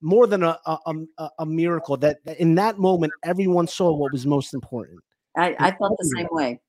more 0.00 0.26
than 0.28 0.42
a 0.44 0.56
a, 0.66 1.30
a- 1.38 1.46
miracle 1.46 1.96
that 1.96 2.18
that 2.24 2.38
in 2.38 2.54
that 2.56 2.78
moment 2.78 3.12
everyone 3.24 3.66
saw 3.66 3.92
what 3.96 4.12
was 4.12 4.24
most 4.26 4.54
important. 4.54 5.00
I, 5.36 5.56
I 5.58 5.70
felt 5.72 5.96
the 5.98 6.12
same 6.16 6.28
way. 6.30 6.60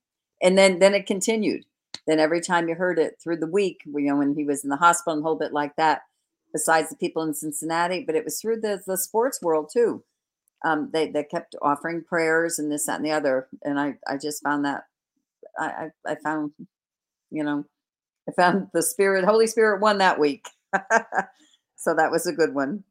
And 0.42 0.58
then 0.58 0.80
then 0.80 0.94
it 0.96 1.06
continued. 1.06 1.66
Then 2.08 2.20
every 2.20 2.42
time 2.42 2.70
you 2.70 2.76
heard 2.76 2.98
it 2.98 3.20
through 3.22 3.38
the 3.38 3.48
week, 3.48 3.82
you 3.86 4.00
know, 4.00 4.16
when 4.16 4.34
he 4.34 4.46
was 4.46 4.64
in 4.64 4.70
the 4.70 4.78
hospital 4.78 5.14
and 5.14 5.22
a 5.22 5.28
whole 5.28 5.36
bit 5.36 5.54
like 5.54 5.76
that, 5.76 6.04
besides 6.54 6.90
the 6.90 6.96
people 6.96 7.22
in 7.24 7.34
Cincinnati, 7.34 8.04
but 8.06 8.16
it 8.16 8.24
was 8.24 8.40
through 8.40 8.62
the 8.62 8.82
the 8.88 8.98
sports 8.98 9.42
world 9.42 9.70
too. 9.72 10.04
Um, 10.66 10.90
they 10.92 11.12
they 11.12 11.24
kept 11.24 11.56
offering 11.62 12.04
prayers 12.04 12.60
and 12.60 12.72
this, 12.72 12.86
that, 12.86 12.98
and 12.98 13.06
the 13.06 13.12
other. 13.12 13.48
And 13.64 13.80
I 13.80 13.96
I 14.08 14.18
just 14.18 14.42
found 14.42 14.66
that 14.66 14.86
I 15.60 15.90
I, 16.06 16.12
I 16.12 16.16
found, 16.16 16.52
you 17.30 17.44
know, 17.44 17.66
I 18.28 18.32
found 18.32 18.68
the 18.74 18.82
spirit, 18.82 19.26
Holy 19.26 19.48
Spirit 19.48 19.82
won 19.82 19.98
that 20.00 20.20
week. 20.20 20.48
so 21.76 21.94
that 21.94 22.12
was 22.12 22.26
a 22.26 22.34
good 22.34 22.56
one. 22.56 22.84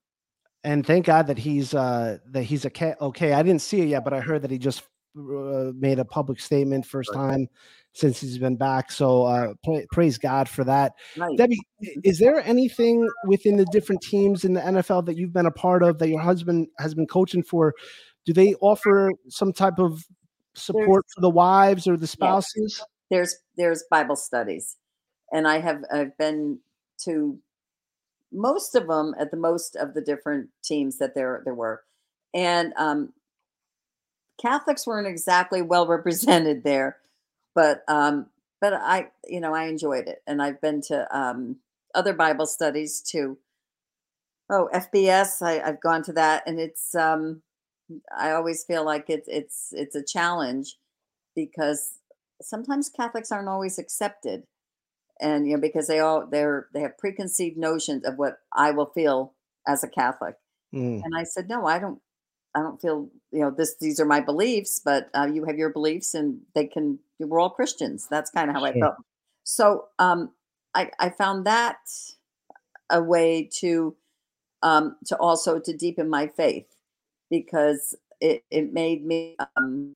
And 0.62 0.84
thank 0.86 1.06
God 1.06 1.26
that 1.28 1.38
he's 1.38 1.74
uh 1.74 2.18
that 2.26 2.42
he's 2.42 2.66
okay. 2.66 2.94
Okay, 3.00 3.32
I 3.32 3.42
didn't 3.42 3.62
see 3.62 3.80
it 3.80 3.88
yet, 3.88 4.04
but 4.04 4.12
I 4.12 4.20
heard 4.20 4.42
that 4.42 4.50
he 4.50 4.58
just 4.58 4.82
uh, 5.16 5.72
made 5.74 5.98
a 5.98 6.04
public 6.04 6.40
statement 6.40 6.86
first 6.86 7.12
time 7.12 7.48
since 7.92 8.20
he's 8.20 8.38
been 8.38 8.56
back. 8.56 8.92
So 8.92 9.24
uh 9.24 9.54
pra- 9.64 9.86
praise 9.90 10.18
God 10.18 10.48
for 10.48 10.64
that. 10.64 10.92
Right. 11.16 11.36
Debbie, 11.36 11.60
is 12.04 12.18
there 12.18 12.40
anything 12.42 13.08
within 13.26 13.56
the 13.56 13.66
different 13.66 14.02
teams 14.02 14.44
in 14.44 14.52
the 14.52 14.60
NFL 14.60 15.06
that 15.06 15.16
you've 15.16 15.32
been 15.32 15.46
a 15.46 15.50
part 15.50 15.82
of 15.82 15.98
that 15.98 16.08
your 16.08 16.20
husband 16.20 16.68
has 16.78 16.94
been 16.94 17.06
coaching 17.06 17.42
for? 17.42 17.74
Do 18.26 18.32
they 18.32 18.54
offer 18.56 19.12
some 19.28 19.52
type 19.52 19.78
of 19.78 20.04
support 20.54 21.06
for 21.14 21.20
the 21.20 21.30
wives 21.30 21.86
or 21.86 21.96
the 21.96 22.06
spouses? 22.06 22.82
there's 23.10 23.36
there's 23.56 23.84
Bible 23.90 24.16
studies, 24.16 24.76
and 25.32 25.46
I 25.46 25.60
have 25.60 25.82
I've 25.92 26.16
been 26.18 26.58
to 27.04 27.38
most 28.32 28.74
of 28.74 28.88
them 28.88 29.14
at 29.18 29.30
the 29.30 29.36
most 29.36 29.76
of 29.76 29.94
the 29.94 30.00
different 30.00 30.50
teams 30.64 30.98
that 30.98 31.14
there 31.14 31.42
there 31.44 31.54
were, 31.54 31.82
and 32.34 32.72
um, 32.76 33.12
Catholics 34.40 34.86
weren't 34.86 35.06
exactly 35.06 35.62
well 35.62 35.86
represented 35.86 36.64
there, 36.64 36.98
but 37.54 37.82
um, 37.88 38.26
but 38.60 38.74
I 38.74 39.08
you 39.26 39.40
know 39.40 39.54
I 39.54 39.64
enjoyed 39.64 40.08
it, 40.08 40.22
and 40.26 40.42
I've 40.42 40.60
been 40.60 40.80
to 40.82 41.16
um, 41.16 41.56
other 41.94 42.12
Bible 42.12 42.46
studies 42.46 43.00
too. 43.00 43.38
Oh, 44.48 44.68
FBS, 44.72 45.42
I, 45.42 45.60
I've 45.60 45.80
gone 45.80 46.02
to 46.04 46.12
that, 46.12 46.44
and 46.46 46.60
it's 46.60 46.94
um, 46.94 47.42
I 48.16 48.30
always 48.32 48.64
feel 48.64 48.84
like 48.84 49.06
it's 49.08 49.28
it's 49.28 49.72
it's 49.72 49.94
a 49.94 50.04
challenge 50.04 50.76
because 51.34 51.98
sometimes 52.42 52.90
Catholics 52.90 53.32
aren't 53.32 53.48
always 53.48 53.78
accepted, 53.78 54.44
and 55.20 55.48
you 55.48 55.54
know 55.54 55.60
because 55.60 55.86
they 55.86 56.00
all 56.00 56.26
they're 56.26 56.68
they 56.72 56.80
have 56.80 56.98
preconceived 56.98 57.56
notions 57.56 58.04
of 58.04 58.16
what 58.16 58.38
I 58.52 58.70
will 58.70 58.86
feel 58.86 59.34
as 59.66 59.82
a 59.82 59.88
Catholic. 59.88 60.36
Mm. 60.74 61.02
And 61.04 61.16
I 61.16 61.24
said, 61.24 61.48
no, 61.48 61.66
I 61.66 61.78
don't. 61.78 62.00
I 62.56 62.60
don't 62.60 62.80
feel 62.80 63.08
you 63.30 63.40
know 63.40 63.50
this. 63.50 63.76
These 63.76 64.00
are 64.00 64.06
my 64.06 64.20
beliefs, 64.20 64.80
but 64.82 65.10
uh, 65.14 65.28
you 65.32 65.44
have 65.44 65.58
your 65.58 65.70
beliefs, 65.70 66.14
and 66.14 66.40
they 66.54 66.66
can. 66.66 66.98
We're 67.18 67.38
all 67.38 67.50
Christians. 67.50 68.08
That's 68.10 68.30
kind 68.30 68.50
of 68.50 68.56
how 68.56 68.64
I 68.64 68.72
felt. 68.72 68.96
So 69.44 69.86
um, 69.98 70.30
I 70.74 70.90
I 70.98 71.10
found 71.10 71.46
that 71.46 71.76
a 72.90 73.02
way 73.02 73.48
to 73.58 73.94
um, 74.62 74.96
to 75.06 75.16
also 75.18 75.58
to 75.58 75.76
deepen 75.76 76.08
my 76.08 76.26
faith 76.26 76.66
because 77.30 77.94
it, 78.20 78.42
it 78.50 78.72
made 78.72 79.04
me 79.04 79.36
um, 79.56 79.94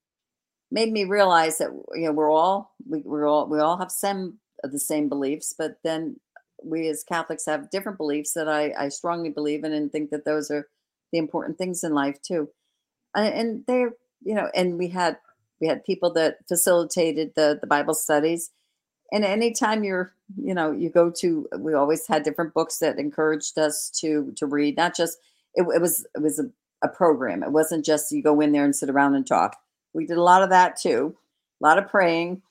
made 0.71 0.93
me 0.93 1.05
realize 1.05 1.59
that 1.59 1.71
you 1.95 2.07
know 2.07 2.13
we're 2.13 2.31
all 2.31 2.75
we, 2.89 3.01
we're 3.01 3.27
all 3.27 3.47
we 3.47 3.59
all 3.59 3.79
have 3.79 3.91
some 3.91 4.39
of 4.63 4.73
the 4.73 4.79
same 4.79 5.09
beliefs 5.09 5.55
but 5.57 5.79
then 5.85 6.17
we 6.63 6.89
as 6.89 7.03
catholics 7.03 7.47
have 7.47 7.71
different 7.71 7.97
beliefs 7.97 8.35
that 8.35 8.49
i, 8.49 8.73
I 8.79 8.89
strongly 8.89 9.31
believe 9.31 9.65
in 9.65 9.73
and 9.73 9.91
think 9.91 10.11
that 10.11 10.25
those 10.25 10.51
are 10.51 10.69
the 11.13 11.19
important 11.19 11.59
things 11.59 11.85
in 11.85 11.95
life 11.95 12.21
too. 12.23 12.49
And, 13.15 13.65
they're 13.67 13.93
you 14.23 14.35
know 14.35 14.51
and 14.55 14.79
we 14.79 14.89
had 14.89 15.17
we 15.61 15.67
had 15.67 15.85
people 15.85 16.13
that 16.13 16.37
facilitated 16.49 17.33
the 17.35 17.59
the 17.61 17.67
bible 17.67 17.95
studies. 17.95 18.51
And 19.13 19.25
anytime 19.25 19.83
you're 19.85 20.13
you 20.37 20.55
know 20.55 20.73
you 20.73 20.91
go 20.91 21.11
to 21.21 21.49
we 21.59 21.75
always 21.75 22.07
had 22.07 22.23
different 22.23 22.55
books 22.55 22.79
that 22.79 22.99
encouraged 22.99 23.59
us 23.59 23.91
to 24.01 24.33
to 24.37 24.47
read 24.47 24.77
not 24.77 24.97
just 24.97 25.19
it, 25.55 25.63
it 25.75 25.81
was 25.81 26.07
it 26.15 26.23
was 26.23 26.39
a, 26.39 26.51
a 26.83 26.89
program. 26.89 27.43
It 27.43 27.53
wasn't 27.53 27.85
just 27.85 28.13
you 28.13 28.23
go 28.23 28.41
in 28.41 28.53
there 28.53 28.65
and 28.65 28.77
sit 28.77 28.91
around 28.91 29.15
and 29.17 29.27
talk. 29.27 29.57
We 29.93 30.07
did 30.07 30.19
a 30.19 30.23
lot 30.23 30.43
of 30.43 30.51
that 30.51 30.77
too 30.77 31.17
a 31.61 31.67
lot 31.67 31.79
of 31.79 31.89
praying 31.89 32.43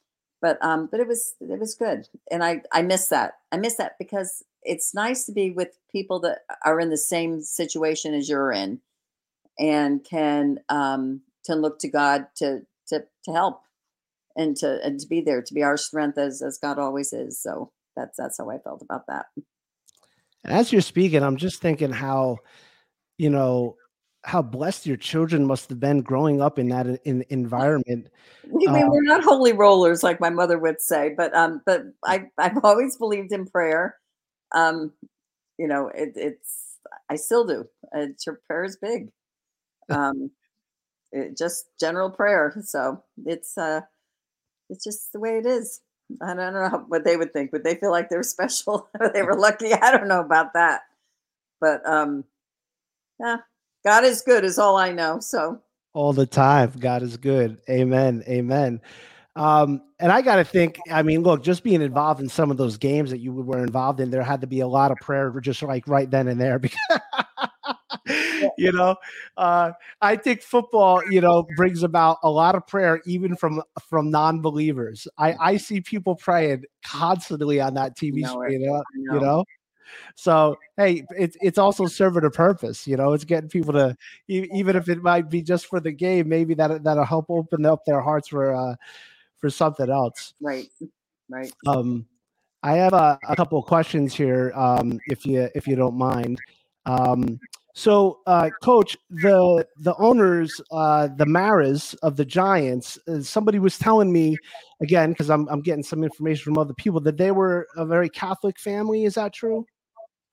but 0.41 0.63
um 0.63 0.87
but 0.89 0.99
it 0.99 1.07
was 1.07 1.35
it 1.41 1.59
was 1.59 1.75
good. 1.75 2.07
And 2.31 2.43
i 2.43 2.61
i 2.71 2.81
miss 2.81 3.07
that. 3.07 3.33
I 3.51 3.57
miss 3.57 3.75
that 3.75 3.97
because 3.99 4.43
it's 4.63 4.93
nice 4.93 5.25
to 5.25 5.31
be 5.31 5.51
with 5.51 5.77
people 5.91 6.19
that 6.19 6.39
are 6.65 6.79
in 6.79 6.89
the 6.89 6.97
same 6.97 7.41
situation 7.41 8.13
as 8.13 8.29
you're 8.29 8.51
in 8.51 8.79
and 9.57 10.03
can 10.03 10.59
um 10.69 11.21
to 11.43 11.55
look 11.55 11.79
to 11.79 11.87
god 11.87 12.27
to 12.35 12.61
to 12.87 13.03
to 13.23 13.31
help 13.31 13.61
and 14.35 14.55
to 14.57 14.79
and 14.83 14.99
to 14.99 15.07
be 15.07 15.21
there 15.21 15.41
to 15.41 15.53
be 15.53 15.63
our 15.63 15.77
strength 15.77 16.17
as 16.17 16.41
as 16.41 16.57
god 16.57 16.79
always 16.79 17.13
is 17.13 17.41
so 17.41 17.71
that's 17.95 18.17
that's 18.17 18.37
how 18.37 18.49
i 18.49 18.57
felt 18.59 18.81
about 18.81 19.05
that 19.07 19.25
And 20.43 20.53
as 20.53 20.71
you're 20.71 20.81
speaking, 20.81 21.23
I'm 21.23 21.37
just 21.37 21.61
thinking 21.61 21.91
how, 21.91 22.37
you 23.17 23.29
know, 23.29 23.75
how 24.23 24.41
blessed 24.41 24.85
your 24.85 24.97
children 24.97 25.45
must 25.45 25.69
have 25.69 25.79
been 25.79 26.01
growing 26.01 26.41
up 26.41 26.59
in 26.59 26.69
that 26.69 26.87
in, 27.05 27.25
environment. 27.29 28.09
we, 28.43 28.67
we 28.67 28.67
Um, 28.67 28.89
we're 28.89 29.03
not 29.03 29.23
holy 29.23 29.53
rollers 29.53 30.03
like 30.03 30.19
my 30.19 30.29
mother 30.29 30.57
would 30.59 30.81
say 30.81 31.13
but 31.15 31.33
um 31.35 31.61
but 31.65 31.83
i 32.05 32.25
i've 32.37 32.57
always 32.63 32.97
believed 32.97 33.31
in 33.31 33.45
prayer 33.45 33.95
um 34.53 34.91
you 35.57 35.67
know 35.67 35.89
it, 35.93 36.13
it's 36.15 36.77
i 37.09 37.15
still 37.15 37.45
do 37.45 37.65
It's 37.93 38.25
your 38.25 38.41
prayer 38.47 38.63
is 38.63 38.77
big 38.77 39.09
um 39.89 40.31
it, 41.11 41.37
just 41.37 41.65
general 41.79 42.09
prayer 42.09 42.55
so 42.63 43.03
it's 43.25 43.57
uh 43.57 43.81
it's 44.69 44.83
just 44.83 45.11
the 45.13 45.19
way 45.19 45.37
it 45.37 45.45
is 45.45 45.81
i 46.21 46.33
don't 46.33 46.53
know 46.53 46.85
what 46.87 47.03
they 47.03 47.17
would 47.17 47.33
think 47.33 47.51
would 47.51 47.63
they 47.63 47.75
feel 47.75 47.91
like 47.91 48.09
they 48.09 48.17
were 48.17 48.23
special 48.35 48.89
they 49.13 49.23
were 49.23 49.37
lucky 49.37 49.73
i 49.73 49.91
don't 49.91 50.07
know 50.07 50.21
about 50.21 50.53
that 50.53 50.81
but 51.59 51.87
um 51.87 52.23
yeah 53.19 53.37
god 53.85 54.03
is 54.03 54.21
good 54.21 54.43
is 54.43 54.59
all 54.59 54.77
i 54.77 54.91
know 54.91 55.19
so 55.19 55.61
all 55.93 56.13
the 56.13 56.25
time. 56.25 56.71
God 56.79 57.01
is 57.03 57.17
good. 57.17 57.59
Amen. 57.69 58.23
Amen. 58.27 58.81
Um, 59.39 59.81
and 60.01 60.11
I 60.11 60.21
got 60.21 60.35
to 60.35 60.43
think, 60.43 60.77
I 60.91 61.01
mean, 61.01 61.23
look, 61.23 61.41
just 61.41 61.63
being 61.63 61.81
involved 61.81 62.19
in 62.19 62.27
some 62.27 62.51
of 62.51 62.57
those 62.57 62.77
games 62.77 63.09
that 63.09 63.19
you 63.19 63.31
were 63.31 63.63
involved 63.63 64.01
in, 64.01 64.11
there 64.11 64.21
had 64.21 64.41
to 64.41 64.47
be 64.47 64.59
a 64.59 64.67
lot 64.67 64.91
of 64.91 64.97
prayer 64.97 65.31
just 65.39 65.63
like 65.63 65.87
right 65.87 66.11
then 66.11 66.27
and 66.27 66.41
there 66.41 66.59
because, 66.59 66.99
you 68.57 68.73
know, 68.73 68.97
uh, 69.37 69.71
I 70.01 70.17
think 70.17 70.41
football, 70.41 71.01
you 71.09 71.21
know, 71.21 71.47
brings 71.55 71.83
about 71.83 72.17
a 72.21 72.29
lot 72.29 72.55
of 72.55 72.67
prayer, 72.67 73.01
even 73.05 73.37
from, 73.37 73.63
from 73.87 74.11
non-believers. 74.11 75.07
I, 75.17 75.35
I 75.39 75.55
see 75.57 75.79
people 75.79 76.15
praying 76.15 76.65
constantly 76.83 77.61
on 77.61 77.75
that 77.75 77.95
TV 77.95 78.23
know 78.23 78.33
screen, 78.33 78.69
uh, 78.69 78.81
you 78.93 79.05
know. 79.05 79.19
know? 79.19 79.45
So 80.15 80.57
hey, 80.77 81.03
it's 81.17 81.35
it's 81.41 81.57
also 81.57 81.87
serving 81.87 82.23
a 82.23 82.29
purpose, 82.29 82.85
you 82.85 82.95
know. 82.95 83.13
It's 83.13 83.23
getting 83.23 83.49
people 83.49 83.73
to 83.73 83.97
even 84.27 84.75
if 84.75 84.87
it 84.87 85.01
might 85.01 85.31
be 85.31 85.41
just 85.41 85.65
for 85.65 85.79
the 85.79 85.91
game, 85.91 86.29
maybe 86.29 86.53
that 86.53 86.83
that'll 86.83 87.05
help 87.05 87.25
open 87.29 87.65
up 87.65 87.85
their 87.85 87.99
hearts 87.99 88.27
for 88.27 88.53
uh 88.53 88.75
for 89.39 89.49
something 89.49 89.89
else. 89.89 90.33
right 90.41 90.69
right 91.29 91.51
Um, 91.67 92.05
I 92.63 92.73
have 92.73 92.93
a, 92.93 93.17
a 93.27 93.35
couple 93.35 93.57
of 93.57 93.65
questions 93.65 94.13
here, 94.13 94.51
um, 94.55 94.99
if 95.07 95.25
you 95.25 95.49
if 95.55 95.67
you 95.67 95.75
don't 95.75 95.97
mind. 95.97 96.39
Um, 96.85 97.39
so, 97.73 98.19
uh, 98.25 98.49
Coach, 98.61 98.97
the 99.09 99.65
the 99.77 99.95
owners, 99.95 100.59
uh, 100.71 101.07
the 101.15 101.25
Maras 101.25 101.93
of 102.03 102.17
the 102.17 102.25
Giants, 102.25 102.99
uh, 103.07 103.21
somebody 103.21 103.59
was 103.59 103.77
telling 103.77 104.11
me 104.11 104.37
again 104.81 105.11
because 105.11 105.29
I'm 105.29 105.47
I'm 105.47 105.61
getting 105.61 105.83
some 105.83 106.03
information 106.03 106.43
from 106.43 106.57
other 106.57 106.73
people 106.73 106.99
that 107.01 107.17
they 107.17 107.31
were 107.31 107.67
a 107.77 107.85
very 107.85 108.09
Catholic 108.09 108.59
family. 108.59 109.05
Is 109.05 109.15
that 109.15 109.33
true? 109.33 109.65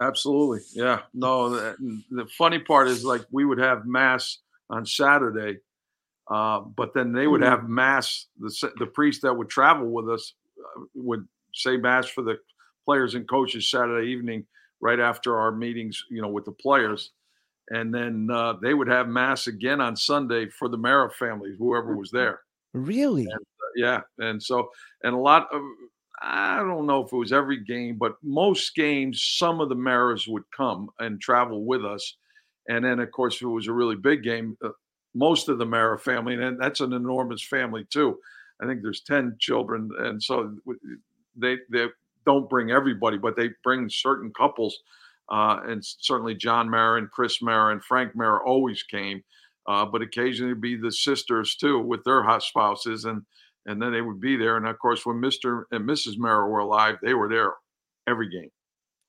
Absolutely. 0.02 0.60
Yeah. 0.72 1.02
No, 1.14 1.48
the, 1.50 1.76
the 2.10 2.26
funny 2.36 2.58
part 2.58 2.88
is 2.88 3.04
like 3.04 3.22
we 3.30 3.44
would 3.44 3.58
have 3.58 3.86
mass 3.86 4.38
on 4.68 4.84
Saturday, 4.84 5.60
uh, 6.30 6.60
but 6.60 6.94
then 6.94 7.12
they 7.12 7.26
would 7.26 7.40
Mhm. 7.40 7.42
have 7.42 7.68
mass. 7.68 8.26
The 8.38 8.72
the 8.78 8.86
priest 8.86 9.22
that 9.22 9.34
would 9.34 9.48
travel 9.48 9.88
with 9.90 10.08
us 10.10 10.34
uh, 10.58 10.82
would 10.94 11.26
say 11.54 11.76
mass 11.76 12.06
for 12.08 12.22
the 12.22 12.38
players 12.84 13.14
and 13.14 13.28
coaches 13.28 13.70
Saturday 13.70 14.08
evening, 14.10 14.46
right 14.80 15.00
after 15.00 15.38
our 15.38 15.52
meetings, 15.52 16.02
you 16.10 16.22
know, 16.22 16.28
with 16.28 16.44
the 16.44 16.52
players, 16.52 17.12
and 17.70 17.94
then 17.94 18.28
uh, 18.32 18.54
they 18.54 18.74
would 18.74 18.88
have 18.88 19.08
mass 19.08 19.46
again 19.48 19.80
on 19.80 19.96
Sunday 19.96 20.48
for 20.50 20.68
the 20.68 20.78
Mara 20.78 21.10
families, 21.10 21.56
whoever 21.58 21.96
was 21.96 22.10
there. 22.12 22.42
Really? 22.74 23.42
Yeah, 23.74 24.02
and 24.18 24.42
so 24.42 24.70
and 25.02 25.14
a 25.14 25.18
lot 25.18 25.48
of 25.52 25.62
I 26.22 26.56
don't 26.58 26.86
know 26.86 27.04
if 27.04 27.12
it 27.12 27.16
was 27.16 27.32
every 27.32 27.62
game, 27.62 27.98
but 27.98 28.16
most 28.22 28.74
games, 28.74 29.22
some 29.36 29.60
of 29.60 29.68
the 29.68 29.74
Maras 29.74 30.26
would 30.26 30.44
come 30.56 30.88
and 30.98 31.20
travel 31.20 31.64
with 31.66 31.84
us, 31.84 32.16
and 32.68 32.84
then 32.84 33.00
of 33.00 33.10
course 33.10 33.36
if 33.36 33.42
it 33.42 33.46
was 33.48 33.66
a 33.68 33.72
really 33.72 33.96
big 33.96 34.22
game, 34.22 34.56
uh, 34.64 34.70
most 35.16 35.48
of 35.48 35.58
the 35.58 35.66
Mara 35.66 35.98
family, 35.98 36.34
and 36.34 36.60
that's 36.60 36.80
an 36.80 36.92
enormous 36.92 37.42
family 37.42 37.86
too. 37.90 38.18
I 38.62 38.66
think 38.66 38.82
there's 38.82 39.02
ten 39.02 39.36
children, 39.40 39.90
and 39.98 40.22
so 40.22 40.54
they 41.36 41.56
they 41.70 41.86
don't 42.24 42.48
bring 42.50 42.70
everybody, 42.70 43.18
but 43.18 43.36
they 43.36 43.50
bring 43.64 43.88
certain 43.88 44.32
couples, 44.36 44.78
uh, 45.30 45.60
and 45.64 45.82
certainly 45.84 46.34
John 46.34 46.68
Mara 46.68 46.98
and 46.98 47.10
Chris 47.10 47.42
Mara 47.42 47.72
and 47.72 47.84
Frank 47.84 48.14
Mara 48.14 48.40
always 48.46 48.82
came, 48.82 49.22
uh, 49.66 49.86
but 49.86 50.02
occasionally 50.02 50.54
be 50.54 50.76
the 50.76 50.92
sisters 50.92 51.56
too 51.56 51.78
with 51.80 52.04
their 52.04 52.22
hot 52.22 52.42
spouses 52.42 53.04
and 53.04 53.22
and 53.66 53.82
then 53.82 53.92
they 53.92 54.00
would 54.00 54.20
be 54.20 54.36
there. 54.36 54.56
And 54.56 54.66
of 54.66 54.78
course, 54.78 55.04
when 55.04 55.16
Mr. 55.16 55.64
and 55.72 55.88
Mrs. 55.88 56.16
Mara 56.16 56.48
were 56.48 56.60
alive, 56.60 56.96
they 57.02 57.14
were 57.14 57.28
there 57.28 57.52
every 58.06 58.28
game. 58.30 58.50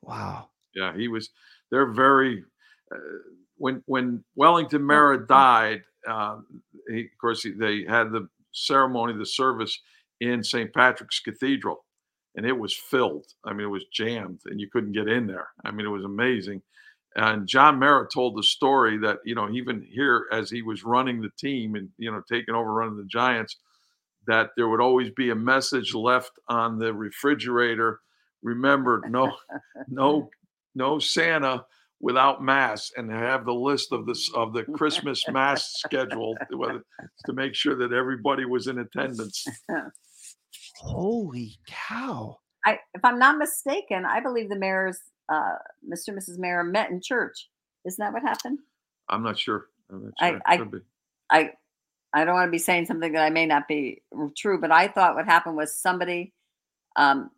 Wow. 0.01 0.49
Yeah, 0.75 0.95
he 0.95 1.07
was. 1.07 1.29
They're 1.71 1.91
very. 1.91 2.43
Uh, 2.93 2.97
when 3.57 3.83
when 3.85 4.23
Wellington 4.35 4.83
Mara 4.83 5.25
died, 5.25 5.83
uh, 6.07 6.37
he, 6.89 7.01
of 7.01 7.17
course 7.19 7.43
he, 7.43 7.51
they 7.51 7.83
had 7.87 8.11
the 8.11 8.27
ceremony, 8.53 9.13
the 9.17 9.25
service 9.25 9.79
in 10.19 10.43
St. 10.43 10.73
Patrick's 10.73 11.19
Cathedral, 11.19 11.85
and 12.35 12.45
it 12.45 12.57
was 12.57 12.75
filled. 12.75 13.27
I 13.45 13.53
mean, 13.53 13.67
it 13.67 13.71
was 13.71 13.85
jammed, 13.93 14.41
and 14.45 14.59
you 14.59 14.69
couldn't 14.69 14.93
get 14.93 15.07
in 15.07 15.27
there. 15.27 15.49
I 15.63 15.71
mean, 15.71 15.85
it 15.85 15.89
was 15.89 16.05
amazing. 16.05 16.61
And 17.15 17.47
John 17.47 17.79
Mara 17.79 18.07
told 18.07 18.37
the 18.37 18.43
story 18.43 18.97
that 18.99 19.19
you 19.25 19.35
know 19.35 19.49
even 19.49 19.85
here 19.91 20.27
as 20.31 20.49
he 20.49 20.61
was 20.61 20.83
running 20.83 21.21
the 21.21 21.31
team 21.37 21.75
and 21.75 21.89
you 21.97 22.11
know 22.11 22.21
taking 22.29 22.53
over 22.53 22.73
running 22.73 22.97
the 22.97 23.05
Giants, 23.05 23.57
that 24.27 24.51
there 24.55 24.67
would 24.67 24.81
always 24.81 25.09
be 25.11 25.31
a 25.31 25.35
message 25.35 25.93
left 25.95 26.31
on 26.47 26.77
the 26.77 26.93
refrigerator. 26.93 28.01
Remember, 28.43 29.01
no, 29.09 29.35
no, 29.87 30.29
no 30.75 30.99
Santa 30.99 31.65
without 31.99 32.43
mass, 32.43 32.91
and 32.95 33.09
have 33.11 33.45
the 33.45 33.53
list 33.53 33.91
of 33.91 34.05
this 34.05 34.31
of 34.33 34.53
the 34.53 34.63
Christmas 34.75 35.23
mass 35.29 35.73
schedule 35.77 36.35
to, 36.51 36.81
to 37.25 37.33
make 37.33 37.55
sure 37.55 37.75
that 37.75 37.93
everybody 37.93 38.45
was 38.45 38.67
in 38.67 38.79
attendance. 38.79 39.45
Holy 40.79 41.57
cow. 41.67 42.37
I, 42.65 42.79
if 42.93 43.03
I'm 43.03 43.17
not 43.19 43.37
mistaken, 43.37 44.05
I 44.05 44.19
believe 44.19 44.49
the 44.49 44.57
Maras, 44.59 44.99
uh, 45.31 45.55
Mr. 45.89 46.09
and 46.09 46.17
Mrs. 46.19 46.37
Mara 46.37 46.63
met 46.63 46.89
in 46.91 47.01
church. 47.01 47.47
Isn't 47.85 48.03
that 48.03 48.13
what 48.13 48.21
happened? 48.23 48.59
I'm 49.09 49.23
not 49.23 49.39
sure. 49.39 49.67
I'm 49.89 50.03
not 50.03 50.13
I- 50.45 50.57
sure. 50.57 50.65
It 50.73 50.83
I- 51.29 51.37
I, 51.39 51.51
I 52.13 52.25
don't 52.25 52.35
want 52.35 52.47
to 52.47 52.51
be 52.51 52.57
saying 52.57 52.85
something 52.85 53.11
that 53.11 53.21
I 53.21 53.29
may 53.29 53.45
not 53.45 53.67
be 53.67 54.01
true, 54.37 54.59
but 54.61 54.71
I 54.71 54.87
thought 54.87 55.15
what 55.15 55.25
happened 55.25 55.57
was 55.57 55.73
somebody, 55.73 56.33
um, 56.95 57.31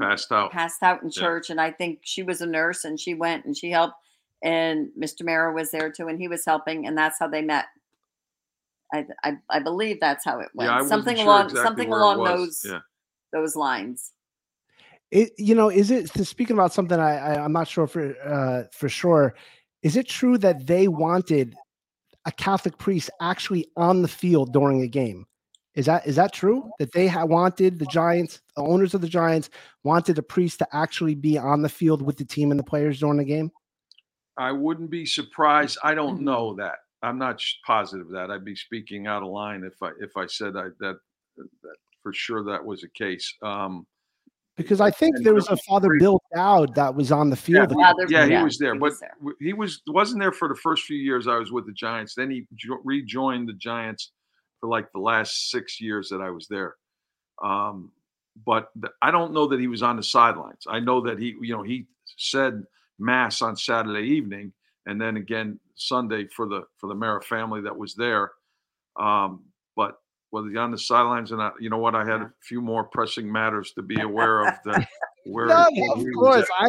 passed 0.00 0.32
out. 0.32 0.50
passed 0.52 0.82
out 0.82 1.02
in 1.02 1.08
Yeah. 1.08 1.20
church, 1.22 1.50
and 1.50 1.60
I 1.60 1.70
think 1.70 2.00
she 2.02 2.22
was 2.22 2.40
a 2.40 2.46
nurse, 2.46 2.84
and 2.84 2.98
she 2.98 3.14
went 3.14 3.44
and 3.44 3.56
she 3.56 3.70
helped, 3.70 3.94
and 4.42 4.88
Mr. 4.98 5.24
Mara 5.24 5.52
was 5.52 5.70
there 5.70 5.90
too, 5.90 6.08
and 6.08 6.18
he 6.18 6.28
was 6.28 6.44
helping, 6.44 6.86
and 6.86 6.96
that's 6.96 7.18
how 7.18 7.28
they 7.28 7.42
met. 7.42 7.66
I, 8.92 9.06
I, 9.22 9.36
I 9.50 9.58
believe 9.60 10.00
that's 10.00 10.24
how 10.24 10.40
it 10.40 10.48
went. 10.54 10.70
Yeah, 10.70 10.82
something 10.86 11.16
sure 11.16 11.26
along 11.26 11.44
exactly 11.46 11.62
something 11.62 11.92
along 11.92 12.24
those 12.24 12.64
Yeah. 12.64 12.80
those 13.32 13.54
lines. 13.56 14.12
It, 15.10 15.32
you 15.38 15.54
know, 15.54 15.70
is 15.70 15.90
it 15.90 16.08
speaking 16.26 16.54
about 16.54 16.72
something 16.72 16.98
I, 16.98 17.16
I 17.34 17.44
I'm 17.44 17.52
not 17.52 17.68
sure 17.68 17.86
for 17.86 18.14
uh, 18.24 18.64
for 18.72 18.88
sure. 18.88 19.34
Is 19.82 19.96
it 19.96 20.08
true 20.08 20.38
that 20.38 20.66
they 20.66 20.88
wanted 20.88 21.54
a 22.26 22.32
Catholic 22.32 22.78
priest 22.78 23.10
actually 23.20 23.66
on 23.76 24.02
the 24.02 24.08
field 24.08 24.52
during 24.52 24.82
a 24.82 24.88
game? 24.88 25.26
Is 25.74 25.86
that 25.86 26.06
is 26.06 26.16
that 26.16 26.32
true? 26.32 26.70
That 26.78 26.92
they 26.92 27.06
ha- 27.06 27.24
wanted 27.24 27.78
the 27.78 27.86
Giants, 27.86 28.40
the 28.56 28.62
owners 28.62 28.94
of 28.94 29.00
the 29.00 29.08
Giants, 29.08 29.50
wanted 29.84 30.18
a 30.18 30.22
priest 30.22 30.58
to 30.60 30.66
actually 30.72 31.14
be 31.14 31.38
on 31.38 31.62
the 31.62 31.68
field 31.68 32.02
with 32.02 32.16
the 32.16 32.24
team 32.24 32.50
and 32.50 32.58
the 32.58 32.64
players 32.64 32.98
during 33.00 33.18
the 33.18 33.24
game? 33.24 33.50
I 34.36 34.50
wouldn't 34.52 34.90
be 34.90 35.04
surprised. 35.06 35.78
I 35.84 35.94
don't 35.94 36.18
Mhm. 36.20 36.24
know 36.24 36.54
that. 36.56 36.76
I'm 37.02 37.18
not 37.18 37.40
positive 37.64 38.08
that. 38.10 38.30
I'd 38.30 38.44
be 38.44 38.56
speaking 38.56 39.06
out 39.06 39.22
of 39.22 39.28
line 39.28 39.62
if 39.62 39.80
I 39.82 39.90
if 40.00 40.16
I 40.16 40.26
said 40.26 40.56
I, 40.56 40.68
that 40.80 40.98
that 41.36 41.76
for 42.02 42.12
sure 42.12 42.42
that 42.44 42.64
was 42.64 42.80
the 42.80 42.88
case. 42.88 43.32
Um, 43.42 43.86
Because 44.56 44.80
I 44.80 44.90
think 44.90 45.14
there 45.22 45.34
was 45.34 45.48
a 45.48 45.56
Father 45.68 45.90
Bill 46.00 46.20
Dowd 46.34 46.74
that 46.74 46.92
was 46.92 47.12
on 47.12 47.30
the 47.30 47.36
field. 47.36 47.72
Yeah, 47.78 47.92
they're- 47.96 48.10
yeah, 48.10 48.38
he 48.38 48.42
was 48.42 48.58
there, 48.58 48.72
he 48.74 48.80
but 48.80 48.90
was 48.90 49.00
there. 49.00 49.14
he 49.38 49.52
was 49.52 49.82
wasn't 49.86 50.20
there 50.20 50.32
for 50.32 50.48
the 50.48 50.56
first 50.56 50.84
few 50.84 50.96
years 50.98 51.28
I 51.28 51.36
was 51.38 51.52
with 51.52 51.66
the 51.66 51.72
Giants. 51.72 52.14
Then 52.16 52.30
he 52.30 52.46
rejoined 52.82 53.48
the 53.48 53.52
Giants 53.52 54.10
for 54.60 54.68
like 54.68 54.90
the 54.92 55.00
last 55.00 55.50
six 55.50 55.80
years 55.80 56.08
that 56.10 56.20
I 56.20 56.30
was 56.30 56.46
there. 56.48 56.76
Um, 57.42 57.92
but 58.44 58.70
th- 58.80 58.92
I 59.02 59.10
don't 59.10 59.32
know 59.32 59.46
that 59.48 59.60
he 59.60 59.68
was 59.68 59.82
on 59.82 59.96
the 59.96 60.02
sidelines. 60.02 60.64
I 60.68 60.80
know 60.80 61.00
that 61.02 61.18
he, 61.18 61.34
you 61.40 61.56
know, 61.56 61.62
he 61.62 61.86
said 62.16 62.64
mass 62.98 63.42
on 63.42 63.56
Saturday 63.56 64.06
evening, 64.08 64.52
and 64.86 65.00
then 65.00 65.16
again 65.16 65.58
Sunday 65.74 66.26
for 66.28 66.46
the 66.46 66.64
for 66.78 66.88
the 66.88 66.94
Mara 66.94 67.22
family 67.22 67.60
that 67.62 67.76
was 67.76 67.94
there. 67.94 68.32
Um, 68.98 69.44
but 69.76 69.96
whether 70.30 70.48
he's 70.48 70.58
on 70.58 70.70
the 70.70 70.78
sidelines 70.78 71.32
or 71.32 71.36
not, 71.36 71.54
you 71.60 71.70
know 71.70 71.78
what? 71.78 71.94
I 71.94 72.04
had 72.04 72.20
a 72.20 72.32
few 72.42 72.60
more 72.60 72.84
pressing 72.84 73.30
matters 73.30 73.72
to 73.72 73.82
be 73.82 74.00
aware 74.00 74.46
of. 74.46 74.54
That 74.64 74.86
where 75.26 75.46
No, 75.46 75.66
of 75.92 76.04
course. 76.14 76.46
I 76.58 76.68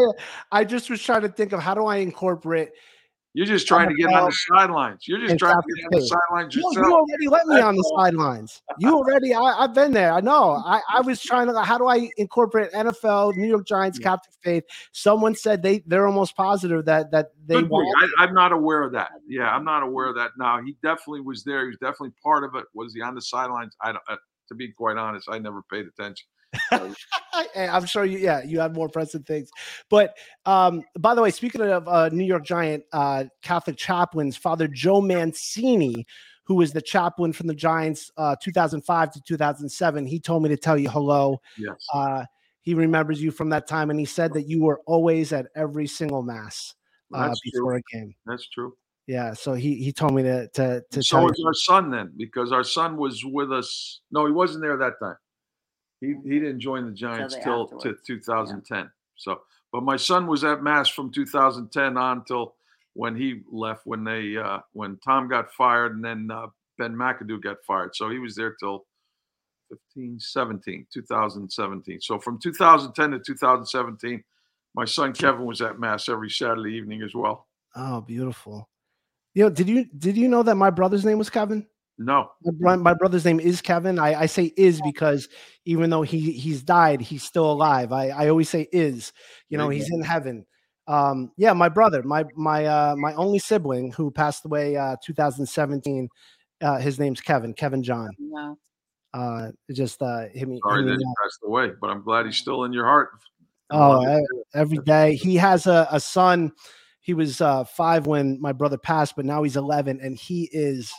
I 0.52 0.64
just 0.64 0.90
was 0.90 1.02
trying 1.02 1.22
to 1.22 1.30
think 1.30 1.52
of 1.54 1.60
how 1.60 1.74
do 1.74 1.86
I 1.86 1.98
incorporate. 1.98 2.70
You're 3.34 3.46
just 3.46 3.68
trying 3.68 3.90
to 3.90 3.96
get 3.96 4.12
on 4.12 4.26
the 4.26 4.38
sidelines. 4.50 5.08
You're 5.08 5.20
just 5.20 5.38
trying 5.38 5.56
to 5.56 5.74
get 5.76 5.86
on 5.86 5.92
the 5.92 6.08
sidelines 6.08 6.56
yourself. 6.56 6.76
you 6.76 6.94
already 6.94 7.28
let 7.28 7.46
me 7.48 7.62
on 7.62 7.76
the 7.76 7.94
sidelines. 7.96 8.62
You 8.80 8.96
already. 8.96 9.36
I, 9.36 9.40
I've 9.40 9.76
been 9.76 9.92
there. 9.94 10.14
I 10.14 10.20
know. 10.20 10.54
I, 10.66 10.82
I 10.92 11.02
was 11.02 11.22
trying 11.22 11.46
to. 11.48 11.62
How 11.62 11.78
do 11.78 11.88
I 11.88 12.10
incorporate 12.18 12.72
NFL, 12.72 13.36
New 13.36 13.48
York 13.48 13.68
Giants, 13.68 14.00
Yeah. 14.00 14.10
Catholic 14.16 14.34
faith? 14.44 14.64
Someone 14.94 15.36
said 15.36 15.62
they 15.62 15.84
they're 15.86 16.08
almost 16.08 16.36
positive 16.36 16.86
that 16.86 17.12
that 17.12 17.32
they 17.46 17.62
want. 17.62 17.88
I, 18.18 18.24
I'm 18.24 18.34
not 18.34 18.52
aware 18.52 18.82
of 18.82 18.92
that. 18.94 19.12
Yeah, 19.28 19.54
I'm 19.56 19.64
not 19.64 19.84
aware 19.84 20.08
of 20.08 20.16
that. 20.16 20.32
Now 20.40 20.60
he 20.64 20.76
definitely 20.82 21.22
was 21.22 21.44
there. 21.44 21.62
He 21.62 21.68
was 21.68 21.78
definitely 21.78 22.14
part 22.24 22.44
of 22.44 22.56
it. 22.56 22.66
Was 22.74 22.96
he 22.96 23.02
on 23.02 23.14
the 23.14 23.22
sidelines? 23.22 23.76
I 23.82 23.92
don't. 23.92 24.04
Uh, 24.10 24.16
to 24.48 24.56
be 24.56 24.72
quite 24.72 24.98
honest, 24.98 25.28
I 25.30 25.38
never 25.38 25.62
paid 25.72 25.86
attention. 25.86 26.26
I'm 27.56 27.86
sure 27.86 28.06
you. 28.06 28.18
Yeah, 28.18 28.44
you 28.44 28.60
have 28.60 28.74
more 28.74 28.90
pressing 28.90 29.24
things. 29.24 29.50
But 29.90 30.18
um, 30.46 30.84
by 30.98 31.16
the 31.16 31.22
way, 31.22 31.32
speaking 31.32 31.62
of 31.62 31.88
uh, 31.88 32.10
New 32.10 32.26
York 32.26 32.46
Giant 32.46 32.84
uh, 32.92 33.26
Catholic 33.42 33.78
chaplains, 33.78 34.36
Father 34.36 34.68
Joe 34.68 35.02
Mancini, 35.02 36.06
who 36.44 36.56
was 36.56 36.74
the 36.74 36.82
chaplain 36.82 37.32
from 37.34 37.48
the 37.48 37.54
Giants 37.54 38.12
uh, 38.18 38.36
2005 38.42 39.12
to 39.12 39.22
2007, 39.22 40.06
he 40.06 40.20
told 40.20 40.44
me 40.44 40.50
to 40.50 40.58
tell 40.58 40.78
you 40.78 40.90
hello. 40.90 41.40
Yes. 41.58 41.76
Uh, 41.94 42.26
he 42.62 42.74
remembers 42.74 43.22
you 43.22 43.32
from 43.32 43.50
that 43.50 43.68
time, 43.68 43.90
and 43.90 44.00
he 44.00 44.06
said 44.06 44.34
that 44.34 44.48
you 44.48 44.64
were 44.64 44.82
always 44.86 45.32
at 45.32 45.48
every 45.56 45.88
single 45.88 46.24
mass 46.24 46.76
uh, 47.14 47.28
That's 47.28 47.40
before 47.42 47.74
true. 47.74 47.80
a 47.80 47.96
game. 47.96 48.16
That's 48.26 48.48
true. 48.50 48.74
Yeah, 49.08 49.34
so 49.34 49.54
he 49.54 49.76
he 49.76 49.92
told 49.92 50.14
me 50.14 50.22
to 50.22 50.48
to 50.50 50.84
to 50.92 51.02
so 51.02 51.24
was 51.24 51.42
our 51.44 51.54
son 51.54 51.90
then, 51.90 52.14
because 52.16 52.52
our 52.52 52.64
son 52.64 52.96
was 52.96 53.24
with 53.26 53.52
us. 53.52 54.02
No, 54.12 54.28
he 54.28 54.32
wasn't 54.32 54.62
there 54.62 54.78
that 54.78 54.94
time. 55.02 55.16
He 56.02 56.16
he 56.24 56.40
didn't 56.40 56.60
join 56.60 56.86
the 56.86 56.92
Giants 56.92 57.36
the 57.36 57.42
till 57.42 57.68
to 57.68 57.76
afterwards, 57.76 58.02
2010. 58.06 58.90
So, 59.16 59.42
but 59.72 59.84
my 59.84 59.98
son 59.98 60.28
was 60.28 60.44
at 60.44 60.64
Mass 60.64 60.88
from 60.88 61.12
2010 61.12 61.98
on 61.98 62.24
till 62.26 62.56
when 62.94 63.16
he 63.16 63.42
left. 63.52 63.86
When 63.86 64.04
they 64.04 64.38
uh, 64.38 64.60
when 64.74 64.98
Tom 65.04 65.28
got 65.28 65.52
fired, 65.54 65.96
and 65.96 66.04
then 66.04 66.30
uh, 66.32 66.48
Ben 66.78 66.94
McAdoo 66.96 67.42
got 67.42 67.58
fired. 67.68 67.96
So 67.96 68.10
he 68.10 68.20
was 68.20 68.36
there 68.36 68.56
till 68.60 68.86
15, 69.70 70.20
17, 70.20 70.88
2017. 70.92 72.02
So 72.02 72.20
from 72.20 72.40
2010 72.40 73.12
to 73.12 73.20
2017, 73.20 74.24
my 74.76 74.86
son 74.86 75.14
Kevin 75.14 75.46
was 75.46 75.62
at 75.62 75.80
Mass 75.80 76.10
every 76.10 76.30
Saturday 76.30 76.76
evening 76.76 77.02
as 77.02 77.14
well. 77.14 77.48
Oh, 77.76 78.02
beautiful. 78.02 78.70
You 79.34 79.44
know, 79.44 79.50
did 79.50 79.70
you 79.70 79.86
did 79.98 80.18
you 80.18 80.28
know 80.28 80.44
that 80.44 80.56
my 80.56 80.70
brother's 80.70 81.06
name 81.06 81.18
was 81.18 81.30
Kevin? 81.30 81.68
No, 82.02 82.32
My, 82.60 82.78
my 82.78 82.94
brother's 82.94 83.26
name 83.26 83.42
is 83.42 83.62
Kevin. 83.62 84.00
I, 84.00 84.22
I 84.22 84.26
say 84.26 84.54
is 84.56 84.82
because 84.82 85.28
even 85.66 85.90
though 85.90 86.02
he 86.02 86.32
he's 86.32 86.64
died, 86.64 87.02
he's 87.02 87.24
still 87.24 87.52
alive. 87.52 87.92
I, 87.92 88.08
I 88.08 88.30
always 88.30 88.48
say 88.48 88.70
is. 88.72 89.12
You 89.50 89.58
know, 89.58 89.68
he's 89.68 89.92
in 89.92 90.02
heaven. 90.02 90.46
Um, 90.88 91.34
yeah, 91.36 91.52
my 91.52 91.68
brother, 91.68 92.02
my 92.02 92.24
my 92.38 92.66
uh, 92.66 92.96
my 92.98 93.14
only 93.16 93.38
sibling 93.38 93.92
who 93.92 94.12
passed 94.12 94.46
away 94.46 94.78
uh, 94.78 94.96
2017. 95.04 96.08
Uh, 96.62 96.78
his 96.78 97.00
name's 97.00 97.20
Kevin. 97.20 97.54
Kevin 97.54 97.84
John. 97.84 98.10
No. 98.18 98.58
Uh, 99.14 99.52
it 99.68 99.74
just 99.74 100.02
uh, 100.02 100.28
hit 100.34 100.48
me. 100.48 100.62
sorry 100.66 100.84
hit 100.84 100.86
me 100.86 100.92
that 100.94 101.00
he 101.00 101.04
now. 101.04 101.14
passed 101.22 101.40
away, 101.44 101.72
but 101.82 101.90
I'm 101.90 102.02
glad 102.02 102.28
he's 102.28 102.38
still 102.38 102.64
in 102.64 102.72
your 102.72 102.86
heart. 102.86 103.10
Oh, 103.72 104.22
every 104.54 104.78
day. 104.80 105.16
He 105.16 105.36
has 105.36 105.68
a, 105.68 105.86
a 105.92 106.00
son. 106.00 106.54
He 107.02 107.14
was 107.14 107.42
uh, 107.42 107.66
five 107.66 108.08
when 108.08 108.40
my 108.40 108.54
brother 108.54 108.78
passed, 108.78 109.16
but 109.16 109.26
now 109.26 109.44
he's 109.44 109.58
11 109.58 110.00
and 110.02 110.18
he 110.18 110.50
is 110.52 110.94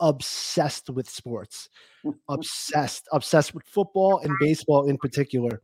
obsessed 0.00 0.90
with 0.90 1.08
sports. 1.08 1.68
obsessed, 2.28 3.08
obsessed 3.12 3.54
with 3.54 3.64
football 3.66 4.20
and 4.22 4.34
baseball 4.40 4.88
in 4.88 4.96
particular. 4.98 5.62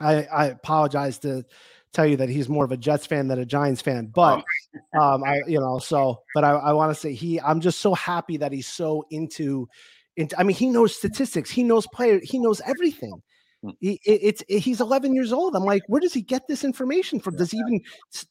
I, 0.00 0.24
I 0.24 0.46
apologize 0.46 1.18
to 1.18 1.44
tell 1.92 2.06
you 2.06 2.16
that 2.16 2.28
he's 2.28 2.48
more 2.48 2.64
of 2.64 2.72
a 2.72 2.76
Jets 2.76 3.06
fan 3.06 3.28
than 3.28 3.38
a 3.40 3.44
Giants 3.44 3.82
fan, 3.82 4.06
but 4.06 4.42
um, 5.00 5.24
I, 5.24 5.40
you 5.46 5.60
know, 5.60 5.78
so, 5.78 6.22
but 6.34 6.44
I, 6.44 6.52
I 6.52 6.72
want 6.72 6.94
to 6.94 6.98
say 6.98 7.12
he, 7.12 7.40
I'm 7.40 7.60
just 7.60 7.80
so 7.80 7.94
happy 7.94 8.36
that 8.38 8.52
he's 8.52 8.68
so 8.68 9.04
into, 9.10 9.68
into, 10.16 10.38
I 10.38 10.44
mean, 10.44 10.56
he 10.56 10.70
knows 10.70 10.96
statistics, 10.96 11.50
he 11.50 11.62
knows 11.62 11.86
player, 11.88 12.20
he 12.22 12.38
knows 12.38 12.60
everything. 12.64 13.20
Hmm. 13.62 13.70
He, 13.80 14.00
it, 14.06 14.20
it's 14.22 14.42
it- 14.48 14.60
he's 14.60 14.80
11 14.80 15.14
years 15.14 15.32
old. 15.32 15.54
I'm 15.54 15.64
like, 15.64 15.82
where 15.88 16.00
does 16.00 16.14
he 16.14 16.22
get 16.22 16.46
this 16.48 16.64
information 16.64 17.20
from? 17.20 17.36
Does 17.36 17.50
he 17.50 17.58
even 17.58 17.80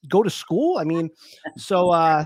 go 0.07 0.23
to 0.23 0.29
school? 0.29 0.79
I 0.79 0.83
mean, 0.85 1.09
so 1.57 1.91
uh, 1.91 2.25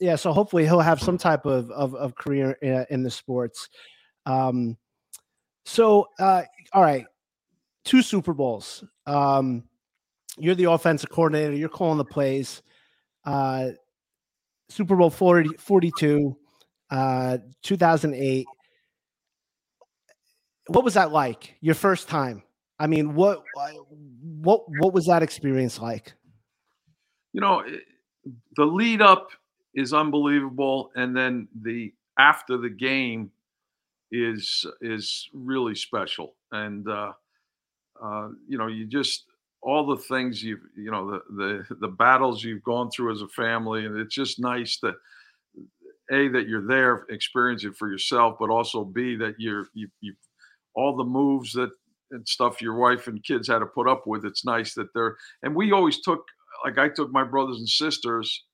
yeah. 0.00 0.16
So 0.16 0.32
hopefully 0.32 0.64
he'll 0.64 0.80
have 0.80 1.00
some 1.00 1.18
type 1.18 1.46
of 1.46 1.70
of, 1.70 1.94
of 1.94 2.14
career 2.16 2.52
in, 2.62 2.86
in 2.90 3.02
the 3.02 3.10
sports. 3.10 3.68
Um, 4.26 4.76
so 5.64 6.08
uh, 6.18 6.42
all 6.72 6.82
right, 6.82 7.06
two 7.84 8.02
Super 8.02 8.32
Bowls. 8.34 8.84
Um, 9.06 9.64
you're 10.38 10.54
the 10.54 10.70
offensive 10.70 11.10
coordinator. 11.10 11.52
You're 11.54 11.68
calling 11.68 11.98
the 11.98 12.04
plays. 12.04 12.62
Uh, 13.24 13.70
Super 14.68 14.96
Bowl 14.96 15.10
40, 15.10 15.50
42, 15.58 16.36
uh, 16.90 17.38
2008. 17.62 18.46
What 20.68 20.84
was 20.84 20.94
that 20.94 21.10
like? 21.10 21.56
Your 21.60 21.74
first 21.74 22.08
time? 22.08 22.42
I 22.78 22.86
mean, 22.86 23.14
what 23.14 23.42
what 24.40 24.62
what 24.78 24.94
was 24.94 25.06
that 25.06 25.22
experience 25.22 25.78
like? 25.80 26.14
you 27.32 27.40
know 27.40 27.60
it- 27.60 27.84
the 28.56 28.64
lead 28.64 29.00
up 29.00 29.30
is 29.74 29.92
unbelievable 29.92 30.90
and 30.96 31.16
then 31.16 31.48
the 31.62 31.92
after 32.18 32.56
the 32.56 32.70
game 32.70 33.30
is 34.12 34.66
is 34.80 35.28
really 35.32 35.74
special. 35.74 36.34
And 36.52 36.88
uh 36.88 37.12
uh 38.02 38.28
you 38.48 38.58
know 38.58 38.66
you 38.66 38.86
just 38.86 39.24
all 39.62 39.86
the 39.86 40.02
things 40.02 40.42
you've 40.42 40.60
you 40.76 40.90
know 40.90 41.10
the 41.10 41.20
the 41.68 41.76
the 41.76 41.88
battles 41.88 42.42
you've 42.42 42.64
gone 42.64 42.90
through 42.90 43.12
as 43.12 43.22
a 43.22 43.28
family 43.28 43.84
and 43.84 43.96
it's 43.96 44.14
just 44.14 44.40
nice 44.40 44.78
that 44.82 44.94
a 46.12 46.28
that 46.28 46.48
you're 46.48 46.66
there 46.66 47.04
experience 47.10 47.64
it 47.64 47.76
for 47.76 47.90
yourself 47.90 48.36
but 48.40 48.48
also 48.48 48.84
b 48.84 49.16
that 49.16 49.34
you're 49.38 49.66
you 49.74 49.86
you 50.00 50.14
all 50.74 50.96
the 50.96 51.04
moves 51.04 51.52
that 51.52 51.70
and 52.10 52.26
stuff 52.26 52.62
your 52.62 52.74
wife 52.74 53.06
and 53.06 53.22
kids 53.22 53.48
had 53.48 53.58
to 53.58 53.66
put 53.66 53.86
up 53.86 54.06
with 54.06 54.24
it's 54.24 54.46
nice 54.46 54.72
that 54.74 54.88
they're 54.94 55.16
and 55.42 55.54
we 55.54 55.72
always 55.72 56.00
took 56.00 56.24
like 56.64 56.78
I 56.78 56.88
took 56.88 57.10
my 57.10 57.24
brothers 57.24 57.58
and 57.58 57.68
sisters 57.68 58.44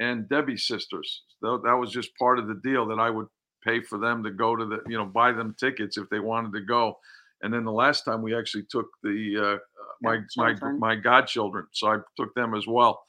and 0.00 0.28
Debbie's 0.28 0.66
sisters. 0.66 1.22
Tho- 1.42 1.58
That 1.64 1.74
was 1.74 1.90
just 1.90 2.16
part 2.16 2.38
of 2.38 2.48
the 2.48 2.60
deal 2.62 2.86
that 2.86 2.98
I 2.98 3.10
would 3.10 3.26
pay 3.64 3.80
for 3.80 3.98
them 3.98 4.22
to 4.24 4.30
go 4.30 4.54
to 4.56 4.64
the, 4.64 4.78
you 4.88 4.96
know, 4.96 5.04
buy 5.06 5.32
them 5.32 5.54
tickets 5.58 5.96
if 5.98 6.08
they 6.10 6.20
wanted 6.20 6.52
to 6.52 6.60
go. 6.60 6.98
And 7.42 7.52
then 7.52 7.64
the 7.64 7.72
last 7.72 8.04
time 8.04 8.22
we 8.22 8.34
actually 8.36 8.64
took 8.70 8.86
the 9.02 9.36
uh, 9.38 9.42
uh, 9.44 9.58
my 10.02 10.18
my 10.36 10.52
Godchildren. 10.52 10.80
my 10.80 10.94
godchildren, 10.96 11.66
so 11.72 11.88
I 11.88 11.98
took 12.16 12.34
them 12.34 12.54
as 12.54 12.66
well. 12.66 13.02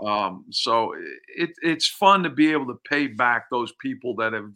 Wow. 0.00 0.26
Um, 0.28 0.44
so 0.50 0.94
it 1.36 1.50
it's 1.62 1.86
fun 1.86 2.22
to 2.22 2.30
be 2.30 2.52
able 2.52 2.66
to 2.66 2.80
pay 2.88 3.06
back 3.06 3.46
those 3.50 3.72
people 3.80 4.14
that 4.16 4.32
have, 4.32 4.50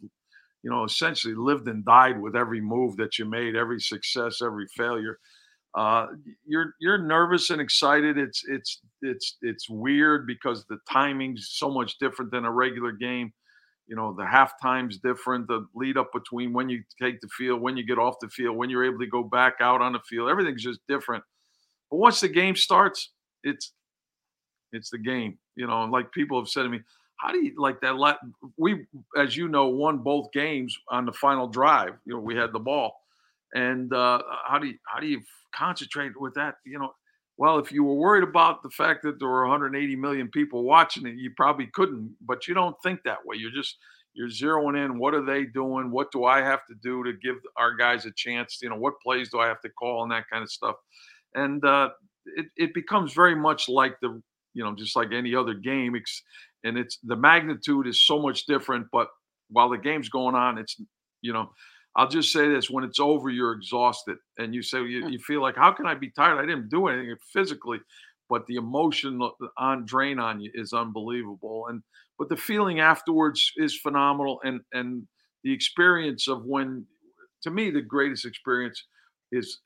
you 0.63 0.69
know, 0.71 0.83
essentially 0.83 1.35
lived 1.35 1.67
and 1.67 1.85
died 1.85 2.19
with 2.19 2.35
every 2.35 2.61
move 2.61 2.97
that 2.97 3.17
you 3.19 3.25
made, 3.25 3.55
every 3.55 3.79
success, 3.79 4.41
every 4.41 4.67
failure. 4.75 5.19
Uh, 5.75 6.07
you're 6.45 6.75
you're 6.79 6.99
nervous 6.99 7.49
and 7.49 7.61
excited. 7.61 8.17
It's 8.17 8.43
it's 8.47 8.81
it's 9.01 9.37
it's 9.41 9.69
weird 9.69 10.27
because 10.27 10.65
the 10.65 10.77
timing's 10.91 11.49
so 11.53 11.69
much 11.69 11.97
different 11.99 12.31
than 12.31 12.45
a 12.45 12.51
regular 12.51 12.91
game. 12.91 13.33
you 13.87 13.95
know 13.95 14.13
the 14.13 14.25
half 14.25 14.53
time's 14.61 14.97
different 14.99 15.47
the 15.47 15.65
lead 15.75 15.97
up 15.97 16.11
between 16.13 16.53
when 16.53 16.69
you 16.69 16.83
take 17.01 17.19
the 17.21 17.27
field 17.27 17.61
when 17.61 17.75
you 17.77 17.85
get 17.85 17.99
off 17.99 18.15
the 18.21 18.29
field 18.29 18.55
when 18.55 18.69
you're 18.69 18.85
able 18.85 18.99
to 18.99 19.07
go 19.07 19.23
back 19.23 19.55
out 19.61 19.81
on 19.81 19.93
the 19.93 19.99
field 20.07 20.29
everything's 20.29 20.63
just 20.63 20.79
different 20.87 21.23
but 21.91 21.97
once 21.97 22.21
the 22.21 22.29
game 22.29 22.55
starts 22.55 23.11
it's 23.43 23.73
it's 24.71 24.89
the 24.89 24.97
game 24.97 25.37
you 25.55 25.67
know 25.67 25.85
like 25.85 26.11
people 26.11 26.39
have 26.39 26.47
said 26.47 26.63
to 26.63 26.69
me 26.69 26.79
how 27.17 27.31
do 27.31 27.43
you 27.43 27.53
like 27.57 27.79
that 27.81 28.17
we 28.57 28.85
as 29.17 29.35
you 29.35 29.47
know 29.47 29.67
won 29.67 29.97
both 29.99 30.31
games 30.31 30.77
on 30.89 31.05
the 31.05 31.13
final 31.13 31.47
drive 31.47 31.95
you 32.05 32.13
know 32.13 32.19
we 32.19 32.35
had 32.35 32.53
the 32.53 32.59
ball 32.59 33.02
and 33.53 33.93
uh 33.93 34.21
how 34.47 34.59
do 34.59 34.67
you 34.67 34.75
how 34.91 34.99
do 34.99 35.07
you 35.07 35.21
concentrate 35.55 36.11
with 36.19 36.33
that 36.33 36.55
you 36.65 36.79
know 36.79 36.91
well, 37.37 37.57
if 37.57 37.71
you 37.71 37.83
were 37.83 37.95
worried 37.95 38.23
about 38.23 38.61
the 38.61 38.69
fact 38.69 39.01
that 39.03 39.17
there 39.19 39.27
were 39.27 39.47
180 39.47 39.95
million 39.95 40.29
people 40.29 40.63
watching 40.63 41.07
it, 41.07 41.15
you 41.15 41.31
probably 41.35 41.67
couldn't, 41.73 42.15
but 42.21 42.47
you 42.47 42.53
don't 42.53 42.75
think 42.83 42.99
that 43.05 43.25
way. 43.25 43.37
You're 43.37 43.51
just 43.51 43.77
you're 44.13 44.29
zeroing 44.29 44.83
in 44.83 44.99
what 44.99 45.15
are 45.15 45.25
they 45.25 45.45
doing? 45.45 45.89
What 45.89 46.11
do 46.11 46.25
I 46.25 46.41
have 46.41 46.59
to 46.69 46.75
do 46.83 47.03
to 47.03 47.13
give 47.13 47.37
our 47.57 47.75
guys 47.75 48.05
a 48.05 48.11
chance? 48.15 48.59
You 48.61 48.69
know, 48.69 48.75
what 48.75 48.93
plays 49.03 49.29
do 49.29 49.39
I 49.39 49.47
have 49.47 49.61
to 49.61 49.69
call 49.69 50.03
and 50.03 50.11
that 50.11 50.29
kind 50.31 50.43
of 50.43 50.51
stuff. 50.51 50.75
And 51.33 51.65
uh, 51.65 51.89
it, 52.37 52.45
it 52.55 52.73
becomes 52.75 53.13
very 53.13 53.35
much 53.35 53.67
like 53.67 53.95
the, 54.01 54.21
you 54.53 54.63
know, 54.63 54.75
just 54.75 54.95
like 54.95 55.11
any 55.11 55.33
other 55.33 55.55
game. 55.55 55.95
It's, 55.95 56.21
And 56.63 56.77
it's 56.77 56.99
the 57.03 57.15
magnitude 57.15 57.87
is 57.87 58.05
so 58.05 58.21
much 58.21 58.45
different. 58.45 58.85
But 58.91 59.07
while 59.49 59.69
the 59.69 59.79
game's 59.79 60.09
going 60.09 60.35
on, 60.35 60.59
it's, 60.59 60.79
you 61.21 61.33
know, 61.33 61.49
I'll 61.95 62.07
just 62.07 62.31
say 62.31 62.49
this: 62.49 62.69
when 62.69 62.83
it's 62.83 62.99
over, 62.99 63.29
you're 63.29 63.53
exhausted, 63.53 64.17
and 64.37 64.53
you 64.53 64.61
say 64.61 64.83
you, 64.83 65.03
hmm. 65.03 65.09
you 65.09 65.19
feel 65.19 65.41
like, 65.41 65.55
how 65.55 65.71
can 65.71 65.85
I 65.85 65.95
be 65.95 66.09
tired? 66.11 66.39
I 66.39 66.45
didn't 66.45 66.69
do 66.69 66.87
anything 66.87 67.15
physically, 67.31 67.79
but 68.29 68.45
the 68.47 68.55
emotion 68.55 69.19
on 69.57 69.85
drain 69.85 70.19
on 70.19 70.39
you 70.39 70.51
is 70.53 70.73
unbelievable. 70.73 71.67
And 71.69 71.81
but 72.17 72.29
the 72.29 72.37
feeling 72.37 72.79
afterwards 72.79 73.51
is 73.57 73.77
phenomenal, 73.77 74.39
and 74.43 74.61
and 74.73 75.07
the 75.43 75.53
experience 75.53 76.27
of 76.27 76.45
when, 76.45 76.85
to 77.43 77.51
me, 77.51 77.69
the 77.69 77.81
greatest 77.81 78.25
experience 78.25 78.83
is 79.31 79.59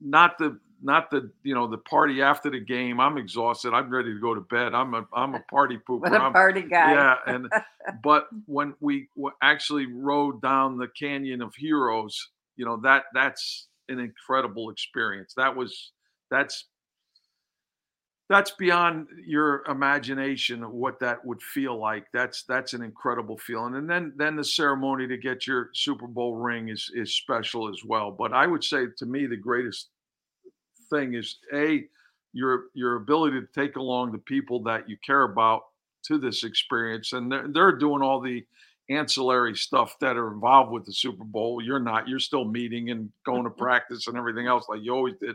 not 0.00 0.38
the 0.38 0.58
not 0.86 1.10
the 1.10 1.30
you 1.42 1.52
know 1.52 1.66
the 1.66 1.78
party 1.78 2.22
after 2.22 2.48
the 2.48 2.60
game. 2.60 3.00
I'm 3.00 3.18
exhausted. 3.18 3.74
I'm 3.74 3.90
ready 3.90 4.14
to 4.14 4.20
go 4.20 4.34
to 4.34 4.40
bed. 4.40 4.72
I'm 4.72 4.94
a 4.94 5.04
I'm 5.12 5.34
a 5.34 5.40
party 5.50 5.78
pooper. 5.88 6.00
What 6.00 6.14
a 6.14 6.22
I'm, 6.22 6.32
party 6.32 6.62
guy. 6.62 6.92
Yeah, 6.92 7.16
and 7.26 7.50
but 8.02 8.28
when 8.46 8.74
we 8.80 9.08
actually 9.42 9.86
rode 9.86 10.40
down 10.40 10.78
the 10.78 10.88
Canyon 10.88 11.42
of 11.42 11.54
Heroes, 11.56 12.30
you 12.56 12.64
know 12.64 12.78
that 12.84 13.04
that's 13.12 13.66
an 13.88 13.98
incredible 13.98 14.70
experience. 14.70 15.34
That 15.36 15.56
was 15.56 15.90
that's 16.30 16.66
that's 18.28 18.52
beyond 18.52 19.08
your 19.24 19.64
imagination 19.68 20.62
of 20.62 20.72
what 20.72 21.00
that 21.00 21.24
would 21.24 21.42
feel 21.42 21.78
like. 21.78 22.06
That's 22.12 22.44
that's 22.44 22.74
an 22.74 22.82
incredible 22.82 23.38
feeling. 23.38 23.74
And 23.74 23.90
then 23.90 24.12
then 24.16 24.36
the 24.36 24.44
ceremony 24.44 25.08
to 25.08 25.16
get 25.16 25.48
your 25.48 25.70
Super 25.74 26.06
Bowl 26.06 26.36
ring 26.36 26.68
is 26.68 26.92
is 26.94 27.16
special 27.16 27.68
as 27.68 27.82
well. 27.84 28.12
But 28.12 28.32
I 28.32 28.46
would 28.46 28.62
say 28.62 28.86
to 28.98 29.06
me 29.06 29.26
the 29.26 29.36
greatest 29.36 29.88
thing 30.90 31.14
is 31.14 31.36
a 31.52 31.84
your 32.32 32.64
your 32.74 32.96
ability 32.96 33.40
to 33.40 33.46
take 33.54 33.76
along 33.76 34.12
the 34.12 34.18
people 34.18 34.62
that 34.62 34.88
you 34.88 34.96
care 35.04 35.22
about 35.22 35.62
to 36.04 36.18
this 36.18 36.44
experience 36.44 37.12
and 37.12 37.32
they're, 37.32 37.48
they're 37.48 37.76
doing 37.76 38.02
all 38.02 38.20
the 38.20 38.44
ancillary 38.88 39.56
stuff 39.56 39.96
that 40.00 40.16
are 40.16 40.32
involved 40.32 40.70
with 40.70 40.84
the 40.84 40.92
super 40.92 41.24
bowl. 41.24 41.60
You're 41.62 41.80
not 41.80 42.08
you're 42.08 42.20
still 42.20 42.44
meeting 42.44 42.90
and 42.90 43.10
going 43.24 43.44
to 43.44 43.50
practice 43.64 44.06
and 44.06 44.16
everything 44.16 44.46
else 44.46 44.66
like 44.68 44.80
you 44.82 44.94
always 44.94 45.16
did. 45.20 45.34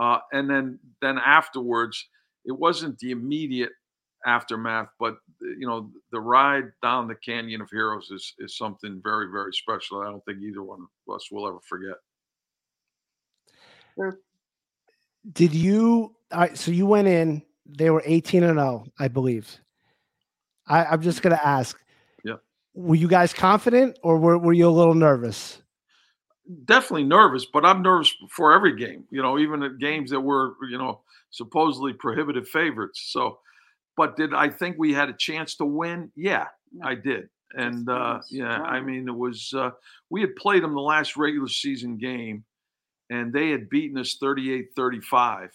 Uh, 0.00 0.18
and 0.32 0.48
then 0.48 0.78
then 1.00 1.18
afterwards 1.18 2.08
it 2.44 2.52
wasn't 2.52 2.98
the 2.98 3.10
immediate 3.10 3.70
aftermath 4.24 4.88
but 5.00 5.16
you 5.40 5.66
know 5.66 5.90
the 6.12 6.20
ride 6.20 6.70
down 6.80 7.08
the 7.08 7.14
canyon 7.16 7.60
of 7.60 7.68
heroes 7.70 8.08
is 8.10 8.34
is 8.38 8.56
something 8.56 9.00
very 9.02 9.30
very 9.30 9.52
special. 9.52 10.00
I 10.00 10.06
don't 10.06 10.24
think 10.24 10.38
either 10.40 10.62
one 10.62 10.86
of 11.08 11.14
us 11.14 11.28
will 11.30 11.46
ever 11.46 11.60
forget 11.68 11.96
did 15.30 15.54
you? 15.54 16.14
All 16.32 16.40
right, 16.40 16.56
so 16.56 16.70
you 16.70 16.86
went 16.86 17.08
in. 17.08 17.42
They 17.66 17.90
were 17.90 18.02
eighteen 18.04 18.42
and 18.42 18.58
zero, 18.58 18.84
I 18.98 19.08
believe. 19.08 19.58
I, 20.66 20.84
I'm 20.84 21.02
just 21.02 21.22
gonna 21.22 21.40
ask. 21.42 21.78
Yeah. 22.24 22.36
Were 22.74 22.94
you 22.94 23.08
guys 23.08 23.32
confident, 23.32 23.98
or 24.02 24.18
were 24.18 24.38
were 24.38 24.52
you 24.52 24.68
a 24.68 24.70
little 24.70 24.94
nervous? 24.94 25.62
Definitely 26.64 27.04
nervous, 27.04 27.46
but 27.46 27.64
I'm 27.64 27.82
nervous 27.82 28.14
for 28.30 28.52
every 28.52 28.76
game. 28.76 29.04
You 29.10 29.22
know, 29.22 29.38
even 29.38 29.62
at 29.62 29.78
games 29.78 30.10
that 30.10 30.20
were 30.20 30.54
you 30.68 30.78
know 30.78 31.02
supposedly 31.30 31.92
prohibitive 31.92 32.48
favorites. 32.48 33.10
So, 33.12 33.38
but 33.96 34.16
did 34.16 34.34
I 34.34 34.48
think 34.48 34.76
we 34.78 34.92
had 34.92 35.08
a 35.08 35.14
chance 35.14 35.54
to 35.56 35.64
win? 35.64 36.10
Yeah, 36.16 36.46
I 36.82 36.94
did. 36.94 37.28
And 37.54 37.88
uh, 37.88 38.20
yeah, 38.30 38.62
I 38.62 38.80
mean, 38.80 39.08
it 39.08 39.14
was 39.14 39.52
uh, 39.54 39.70
we 40.10 40.20
had 40.20 40.34
played 40.36 40.62
them 40.62 40.74
the 40.74 40.80
last 40.80 41.16
regular 41.16 41.48
season 41.48 41.96
game 41.96 42.44
and 43.12 43.32
they 43.32 43.50
had 43.50 43.68
beaten 43.68 43.98
us 43.98 44.16
38-35 44.22 45.50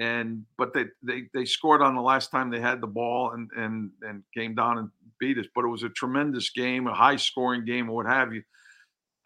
and 0.00 0.44
but 0.56 0.72
they, 0.72 0.86
they 1.02 1.24
they 1.34 1.44
scored 1.44 1.82
on 1.82 1.94
the 1.94 2.00
last 2.00 2.30
time 2.30 2.50
they 2.50 2.60
had 2.60 2.80
the 2.80 2.86
ball 2.86 3.32
and 3.32 3.50
and 3.54 3.90
and 4.02 4.22
came 4.34 4.54
down 4.54 4.78
and 4.78 4.90
beat 5.20 5.38
us. 5.38 5.46
But 5.54 5.64
it 5.64 5.68
was 5.68 5.82
a 5.82 5.90
tremendous 5.90 6.50
game 6.50 6.86
a 6.86 6.94
high 6.94 7.16
scoring 7.16 7.64
game 7.66 7.88
or 7.90 7.96
what 7.96 8.06
have 8.06 8.32
you. 8.32 8.42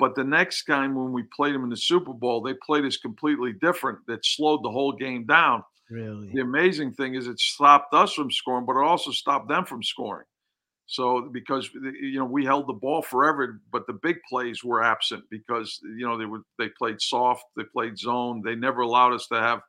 But 0.00 0.16
the 0.16 0.24
next 0.24 0.64
time 0.64 0.96
when 0.96 1.12
we 1.12 1.22
played 1.34 1.55
them 1.55 1.62
in 1.62 1.70
the 1.70 1.76
super 1.76 2.12
bowl 2.12 2.42
they 2.42 2.55
played 2.66 2.84
us 2.84 2.96
completely 2.96 3.52
different. 3.62 4.00
That 4.09 4.26
slowed 4.26 4.64
the 4.64 4.70
whole 4.70 4.92
game 4.92 5.24
down. 5.26 5.62
Really? 5.88 6.32
The 6.34 6.40
amazing 6.40 6.94
thing 6.94 7.14
is 7.14 7.28
it 7.28 7.38
stopped 7.38 7.94
us 7.94 8.12
from 8.12 8.32
scoring 8.32 8.66
but 8.66 8.76
it 8.76 8.84
also 8.84 9.12
stopped 9.12 9.48
them 9.48 9.64
from 9.64 9.82
scoring 9.82 10.26
so 10.87 11.30
because 11.32 11.70
you 11.74 12.18
know 12.18 12.24
we 12.24 12.45
held 12.45 12.66
the 12.66 12.74
ball 12.74 13.03
forever, 13.03 13.61
but 13.72 13.87
the 13.87 13.99
big 14.03 14.16
plays 14.28 14.62
were 14.62 14.82
absent 14.82 15.24
because 15.30 15.80
you 15.82 16.07
know 16.07 16.18
they 16.18 16.26
were 16.26 16.43
they 16.59 16.68
played 16.68 17.01
soft, 17.01 17.45
they 17.57 17.64
played 17.64 17.99
zone, 17.99 18.43
they 18.45 18.55
never 18.55 18.82
allowed 18.82 19.14
us 19.14 19.26
to 19.28 19.37
have 19.37 19.61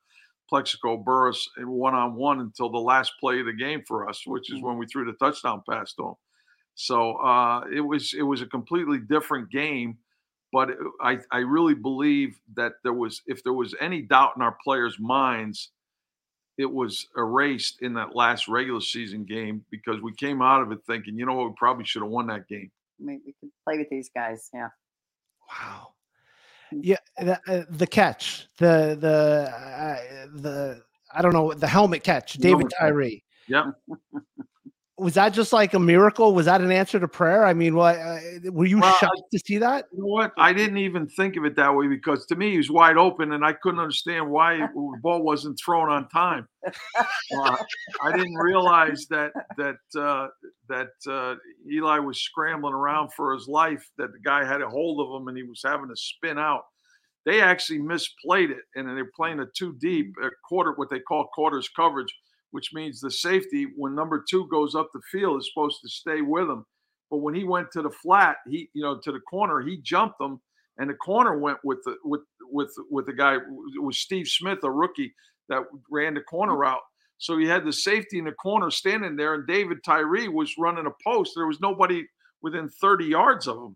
Plaxico 0.50 0.98
Burress 0.98 1.48
one 1.58 1.96
on 1.96 2.16
one 2.16 2.40
until 2.40 2.70
the 2.70 2.78
last 2.78 3.14
play 3.20 3.40
of 3.40 3.46
the 3.46 3.54
game 3.54 3.84
for 3.88 4.10
us, 4.10 4.24
which 4.26 4.52
is 4.52 4.60
mm. 4.60 4.64
when 4.64 4.78
we 4.78 4.86
threw 4.88 5.06
the 5.06 5.14
touchdown 5.14 5.64
pass 5.70 5.94
to 5.94 6.10
him. 6.10 6.14
So 6.76 7.14
uh, 7.14 7.62
it 7.74 7.82
was 7.82 8.14
it 8.14 8.24
was 8.24 8.42
a 8.42 8.48
completely 8.48 9.00
different 9.00 9.50
game, 9.50 9.98
but 10.52 10.72
I 11.02 11.20
I 11.32 11.40
really 11.40 11.76
believe 11.76 12.38
that 12.56 12.74
there 12.84 12.94
was 12.94 13.22
if 13.26 13.42
there 13.44 13.54
was 13.54 13.74
any 13.80 14.02
doubt 14.02 14.34
in 14.36 14.42
our 14.42 14.58
players' 14.64 14.98
minds 15.00 15.72
it 16.58 16.72
was 16.72 17.08
erased 17.18 17.82
in 17.82 17.94
that 17.96 18.16
last 18.16 18.48
regular 18.48 18.82
season 18.82 19.26
game 19.26 19.64
because 19.72 20.02
we 20.02 20.14
came 20.14 20.42
out 20.42 20.62
of 20.62 20.72
it 20.72 20.80
thinking, 20.88 21.18
you 21.18 21.26
know 21.26 21.34
what, 21.34 21.50
we 21.50 21.56
probably 21.58 21.86
should 21.86 22.02
have 22.02 22.12
won 22.12 22.28
that 22.28 22.48
game. 22.48 22.72
Maybe 23.00 23.22
we 23.26 23.34
could 23.40 23.52
play 23.68 23.78
with 23.78 23.90
these 23.90 24.10
guys. 24.16 24.50
Yeah. 24.54 24.70
Wow. 25.50 25.90
Hmm. 26.72 26.80
Yeah, 26.82 26.98
the, 27.18 27.40
uh, 27.48 27.66
the 27.70 27.88
catch, 27.88 28.48
the 28.58 28.98
the 29.00 29.52
uh, 29.54 30.28
the 30.34 30.82
I 31.14 31.22
don't 31.22 31.34
know 31.34 31.54
the 31.54 31.68
helmet 31.68 32.04
catch, 32.04 32.34
David 32.34 32.72
Tyree. 32.80 33.24
Yeah. 33.48 33.72
was 34.98 35.16
that 35.16 35.34
just 35.34 35.52
like 35.52 35.74
a 35.74 35.80
miracle? 35.80 36.34
Was 36.34 36.46
that 36.46 36.62
an 36.62 36.72
answer 36.72 37.00
to 37.00 37.08
prayer? 37.08 37.46
I 37.46 37.54
mean, 37.54 37.76
what 37.76 37.98
uh, 37.98 38.20
were 38.46 38.66
you 38.66 38.80
well, 38.80 38.96
shocked 38.96 39.24
to 39.34 39.40
see 39.40 39.58
that? 39.58 39.88
You 39.92 40.00
know 40.00 40.06
what? 40.06 40.32
I 40.38 40.54
didn't 40.54 40.78
even 40.78 41.06
think 41.08 41.36
of 41.36 41.44
it 41.44 41.56
that 41.58 41.76
way 41.76 41.88
because 41.88 42.26
to 42.28 42.36
me 42.36 42.52
he 42.52 42.58
was 42.58 42.72
wide 42.72 42.96
open, 42.96 43.34
and 43.34 43.44
I 43.44 43.54
couldn't 43.54 43.80
understand 43.80 44.30
why 44.30 44.58
the 44.74 45.00
ball 45.02 45.22
wasn't 45.22 45.60
thrown 45.60 45.90
on 45.90 46.08
time. 46.10 46.48
Uh, 46.66 47.58
I 48.04 48.16
didn't 48.16 48.36
realize 48.36 49.06
that 49.10 49.34
that 49.58 50.00
uh, 50.00 50.28
that 50.70 50.92
uh, 51.10 51.36
Eli 51.70 52.00
was 52.00 52.22
scrambling 52.22 52.74
around 52.74 53.12
for 53.14 53.34
his 53.34 53.48
life. 53.50 53.86
That 53.98 54.14
the 54.14 54.20
guy 54.24 54.46
had 54.46 54.62
a 54.62 54.70
hold 54.70 55.02
of 55.02 55.22
him, 55.22 55.28
and 55.28 55.38
he 55.38 55.44
was 55.44 55.62
having 55.64 55.90
to 55.90 55.96
spin 55.98 56.40
out. 56.40 56.64
They 57.26 57.42
actually 57.42 57.80
misplayed 57.80 58.52
it, 58.52 58.64
and 58.76 58.88
they're 58.88 59.12
playing 59.14 59.42
a 59.42 59.46
two 59.58 59.76
deep, 59.82 60.14
a 60.24 60.30
quarter, 60.48 60.74
what 60.78 60.90
they 60.90 61.00
call 61.00 61.28
quarters 61.34 61.68
coverage 61.76 62.14
which 62.56 62.74
means 62.74 63.02
the 63.02 63.12
safety, 63.12 63.68
when 63.76 63.94
number 63.94 64.24
two 64.30 64.48
goes 64.48 64.76
up 64.76 64.88
the 64.94 65.02
field, 65.12 65.42
is 65.42 65.50
supposed 65.54 65.82
to 65.82 65.90
stay 65.90 66.22
with 66.22 66.50
him. 66.50 66.66
But 67.12 67.18
when 67.18 67.36
he 67.36 67.44
went 67.44 67.70
to 67.74 67.82
the 67.82 67.90
flat, 67.90 68.38
he, 68.48 68.70
you 68.74 68.82
know, 68.82 68.98
to 68.98 69.12
the 69.12 69.20
corner, 69.20 69.60
he 69.60 69.76
jumped 69.84 70.20
them, 70.20 70.40
and 70.78 70.90
the 70.90 70.94
corner 70.94 71.38
went 71.38 71.58
with 71.66 71.80
the 71.84 71.98
with 72.06 72.22
with 72.50 72.74
with 72.90 73.08
the 73.08 73.12
guy. 73.12 73.36
It 73.36 73.84
was 73.84 74.00
Steve 74.00 74.30
Smith, 74.30 74.60
a 74.64 74.72
rookie 74.72 75.14
that 75.50 75.64
ran 75.92 76.14
the 76.14 76.22
corner 76.22 76.54
mm-hmm. 76.54 76.62
route. 76.62 76.82
So 77.18 77.38
he 77.38 77.46
had 77.46 77.66
the 77.66 77.74
safety 77.74 78.20
in 78.20 78.26
the 78.26 78.32
corner 78.32 78.72
standing 78.72 79.18
there, 79.18 79.34
and 79.34 79.46
David 79.46 79.84
Tyree 79.84 80.30
was 80.30 80.56
running 80.58 80.86
a 80.86 80.94
post. 81.06 81.34
There 81.36 81.48
was 81.48 81.60
nobody 81.60 82.06
within 82.42 82.70
30 82.70 83.04
yards 83.04 83.50
of 83.50 83.58
him. 83.58 83.76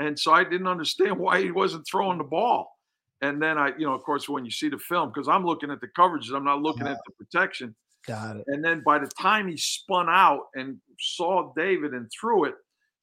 And 0.00 0.18
so 0.18 0.32
I 0.32 0.42
didn't 0.42 0.66
understand 0.66 1.16
why 1.20 1.40
he 1.40 1.52
wasn't 1.52 1.86
throwing 1.86 2.18
the 2.18 2.24
ball. 2.24 2.68
And 3.22 3.40
then 3.40 3.58
I, 3.58 3.68
you 3.78 3.86
know, 3.86 3.94
of 3.94 4.02
course, 4.02 4.28
when 4.28 4.44
you 4.44 4.50
see 4.50 4.68
the 4.68 4.78
film, 4.78 5.10
because 5.10 5.28
I'm 5.28 5.46
looking 5.46 5.70
at 5.70 5.80
the 5.80 5.88
coverages, 5.88 6.34
I'm 6.34 6.44
not 6.44 6.62
looking 6.62 6.88
at 6.88 6.98
the 7.06 7.12
protection. 7.12 7.76
Got 8.08 8.38
it. 8.38 8.44
And 8.46 8.64
then 8.64 8.82
by 8.84 8.98
the 8.98 9.10
time 9.20 9.48
he 9.48 9.58
spun 9.58 10.08
out 10.08 10.46
and 10.54 10.78
saw 10.98 11.52
David 11.54 11.92
and 11.92 12.10
threw 12.10 12.44
it, 12.44 12.54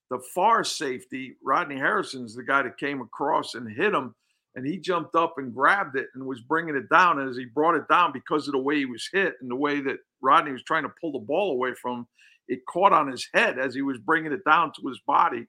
the 0.09 0.19
far 0.33 0.63
safety, 0.63 1.35
Rodney 1.43 1.77
Harrison's 1.77 2.35
the 2.35 2.43
guy 2.43 2.63
that 2.63 2.79
came 2.79 3.01
across 3.01 3.53
and 3.53 3.69
hit 3.69 3.93
him. 3.93 4.15
And 4.55 4.65
he 4.65 4.77
jumped 4.77 5.15
up 5.15 5.35
and 5.37 5.53
grabbed 5.53 5.95
it 5.95 6.07
and 6.15 6.25
was 6.25 6.41
bringing 6.41 6.75
it 6.75 6.89
down. 6.89 7.19
And 7.19 7.29
as 7.29 7.37
he 7.37 7.45
brought 7.45 7.75
it 7.75 7.87
down, 7.87 8.13
because 8.13 8.47
of 8.47 8.53
the 8.53 8.57
way 8.59 8.77
he 8.77 8.85
was 8.85 9.07
hit 9.11 9.35
and 9.41 9.51
the 9.51 9.55
way 9.55 9.79
that 9.81 9.97
Rodney 10.21 10.53
was 10.53 10.63
trying 10.63 10.83
to 10.83 10.93
pull 10.99 11.11
the 11.11 11.19
ball 11.19 11.51
away 11.51 11.73
from 11.79 11.99
him, 11.99 12.07
it 12.47 12.65
caught 12.65 12.93
on 12.93 13.11
his 13.11 13.27
head 13.33 13.59
as 13.59 13.75
he 13.75 13.81
was 13.83 13.99
bringing 13.99 14.31
it 14.31 14.45
down 14.45 14.71
to 14.73 14.87
his 14.87 14.99
body, 15.05 15.45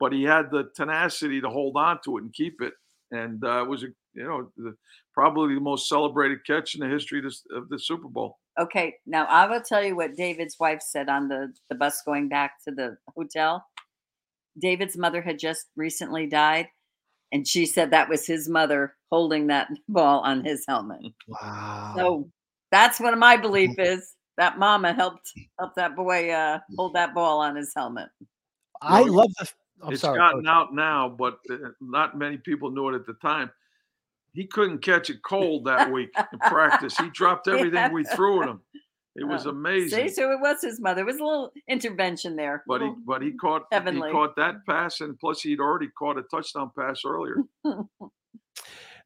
but 0.00 0.12
he 0.12 0.24
had 0.24 0.50
the 0.50 0.70
tenacity 0.74 1.40
to 1.40 1.50
hold 1.50 1.76
on 1.76 1.98
to 2.04 2.16
it 2.16 2.22
and 2.22 2.32
keep 2.32 2.60
it. 2.60 2.72
And 3.12 3.44
uh, 3.44 3.62
it 3.62 3.68
was 3.68 3.82
a 3.82 3.88
you 4.14 4.24
know 4.24 4.50
the, 4.56 4.74
probably 5.12 5.54
the 5.54 5.60
most 5.60 5.88
celebrated 5.88 6.44
catch 6.46 6.74
in 6.74 6.80
the 6.80 6.88
history 6.88 7.18
of, 7.18 7.34
of 7.54 7.68
the 7.68 7.78
Super 7.78 8.08
Bowl. 8.08 8.38
Okay, 8.58 8.94
now 9.06 9.26
I 9.26 9.46
will 9.46 9.60
tell 9.60 9.84
you 9.84 9.94
what 9.96 10.16
David's 10.16 10.58
wife 10.58 10.80
said 10.80 11.08
on 11.08 11.28
the 11.28 11.52
the 11.68 11.74
bus 11.74 12.02
going 12.04 12.28
back 12.28 12.52
to 12.66 12.74
the 12.74 12.96
hotel. 13.14 13.64
David's 14.58 14.96
mother 14.96 15.20
had 15.20 15.38
just 15.38 15.66
recently 15.76 16.26
died, 16.26 16.68
and 17.32 17.46
she 17.46 17.66
said 17.66 17.90
that 17.90 18.08
was 18.08 18.26
his 18.26 18.48
mother 18.48 18.94
holding 19.10 19.48
that 19.48 19.68
ball 19.88 20.20
on 20.20 20.44
his 20.44 20.64
helmet. 20.66 21.00
Wow. 21.28 21.94
So 21.96 22.30
that's 22.70 22.98
what 22.98 23.16
my 23.18 23.36
belief 23.36 23.78
is. 23.78 24.14
That 24.38 24.58
mama 24.58 24.92
helped 24.92 25.32
help 25.58 25.74
that 25.76 25.96
boy 25.96 26.30
uh, 26.30 26.60
hold 26.76 26.94
that 26.94 27.14
ball 27.14 27.40
on 27.40 27.56
his 27.56 27.72
helmet. 27.76 28.08
I 28.82 29.02
love 29.02 29.30
the. 29.38 29.48
I'm 29.82 29.92
it's 29.92 30.02
sorry. 30.02 30.18
gotten 30.18 30.46
out 30.46 30.74
now, 30.74 31.08
but 31.08 31.38
uh, 31.50 31.56
not 31.80 32.16
many 32.16 32.38
people 32.38 32.70
knew 32.70 32.88
it 32.88 32.94
at 32.94 33.06
the 33.06 33.14
time. 33.14 33.50
He 34.36 34.46
couldn't 34.46 34.78
catch 34.78 35.10
a 35.10 35.14
cold 35.26 35.64
that 35.64 35.90
week 35.90 36.10
in 36.32 36.38
practice. 36.40 36.96
He 36.96 37.10
dropped 37.10 37.48
everything 37.48 37.92
we 37.92 38.04
threw 38.04 38.42
at 38.42 38.48
him. 38.48 38.60
It 39.18 39.24
was 39.24 39.46
Oh, 39.46 39.50
amazing. 39.50 40.08
See, 40.08 40.14
so 40.14 40.30
it 40.30 40.38
was 40.40 40.58
his 40.62 40.78
mother. 40.78 41.00
It 41.00 41.06
was 41.06 41.16
a 41.18 41.24
little 41.24 41.50
intervention 41.68 42.36
there. 42.36 42.62
But 42.68 42.82
he 42.82 42.92
but 43.06 43.22
he 43.22 43.32
caught 43.32 43.62
heavenly. 43.72 44.08
he 44.08 44.12
caught 44.12 44.36
that 44.36 44.56
pass, 44.68 45.00
and 45.00 45.18
plus 45.18 45.40
he'd 45.40 45.58
already 45.58 45.88
caught 45.98 46.18
a 46.18 46.22
touchdown 46.30 46.70
pass 46.78 47.00
earlier. 47.04 47.36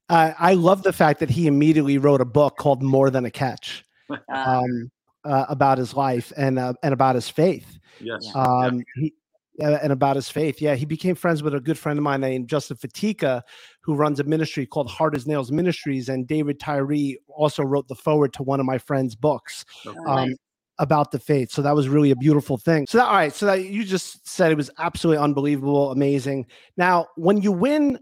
Uh, 0.09 0.35
I 0.41 0.55
love 0.55 0.83
the 0.83 0.93
fact 0.93 1.21
that 1.21 1.31
he 1.31 1.47
immediately 1.47 1.97
wrote 1.97 2.21
a 2.21 2.25
book 2.25 2.57
called 2.57 2.83
More 2.83 3.11
Than 3.11 3.25
a 3.27 3.31
Catch 3.31 3.85
uh, 4.11 4.17
um, 4.29 4.91
uh, 5.25 5.47
about 5.49 5.79
his 5.79 5.95
life 5.95 6.33
and 6.37 6.59
uh, 6.59 6.73
and 6.83 6.93
about 6.93 7.15
his 7.15 7.29
faith. 7.29 7.79
Yes. 8.01 8.29
Yeah. 8.35 8.43
Um, 8.43 8.83
he, 8.97 9.07
uh, 9.07 9.20
and 9.61 9.93
about 9.93 10.17
his 10.17 10.29
faith. 10.29 10.61
Yeah, 10.61 10.75
he 10.75 10.85
became 10.85 11.15
friends 11.15 11.43
with 11.43 11.55
a 11.55 11.61
good 11.61 11.79
friend 11.79 11.99
of 11.99 12.03
mine 12.03 12.21
named 12.21 12.49
Justin 12.49 12.77
Fatica, 12.77 13.43
who 13.81 13.95
runs 13.95 14.21
a 14.21 14.25
ministry 14.25 14.67
called 14.67 14.91
Hard 14.91 15.15
as 15.15 15.27
Nails 15.27 15.53
Ministries. 15.53 16.09
And 16.09 16.27
David 16.27 16.59
Tyree 16.59 17.19
also 17.29 17.63
wrote 17.63 17.89
the 17.89 17.95
forward 17.95 18.33
to 18.35 18.43
one 18.43 18.61
of 18.61 18.67
my 18.67 18.79
friend's 18.79 19.15
books 19.15 19.65
uh, 19.87 19.93
um, 20.07 20.35
about 20.79 21.11
the 21.11 21.19
faith. 21.19 21.51
So 21.51 21.63
that 21.63 21.75
was 21.75 21.89
really 21.89 22.11
a 22.11 22.17
beautiful 22.17 22.57
thing. 22.57 22.87
So 22.87 22.99
that, 22.99 23.07
all 23.07 23.15
right, 23.15 23.35
so 23.35 23.47
that 23.47 23.65
you 23.65 23.85
just 23.85 24.27
said 24.27 24.51
it 24.51 24.57
was 24.57 24.71
absolutely 24.79 25.23
unbelievable, 25.23 25.91
amazing. 25.93 26.47
Now, 26.77 27.09
when 27.17 27.43
you 27.43 27.53
win 27.53 27.99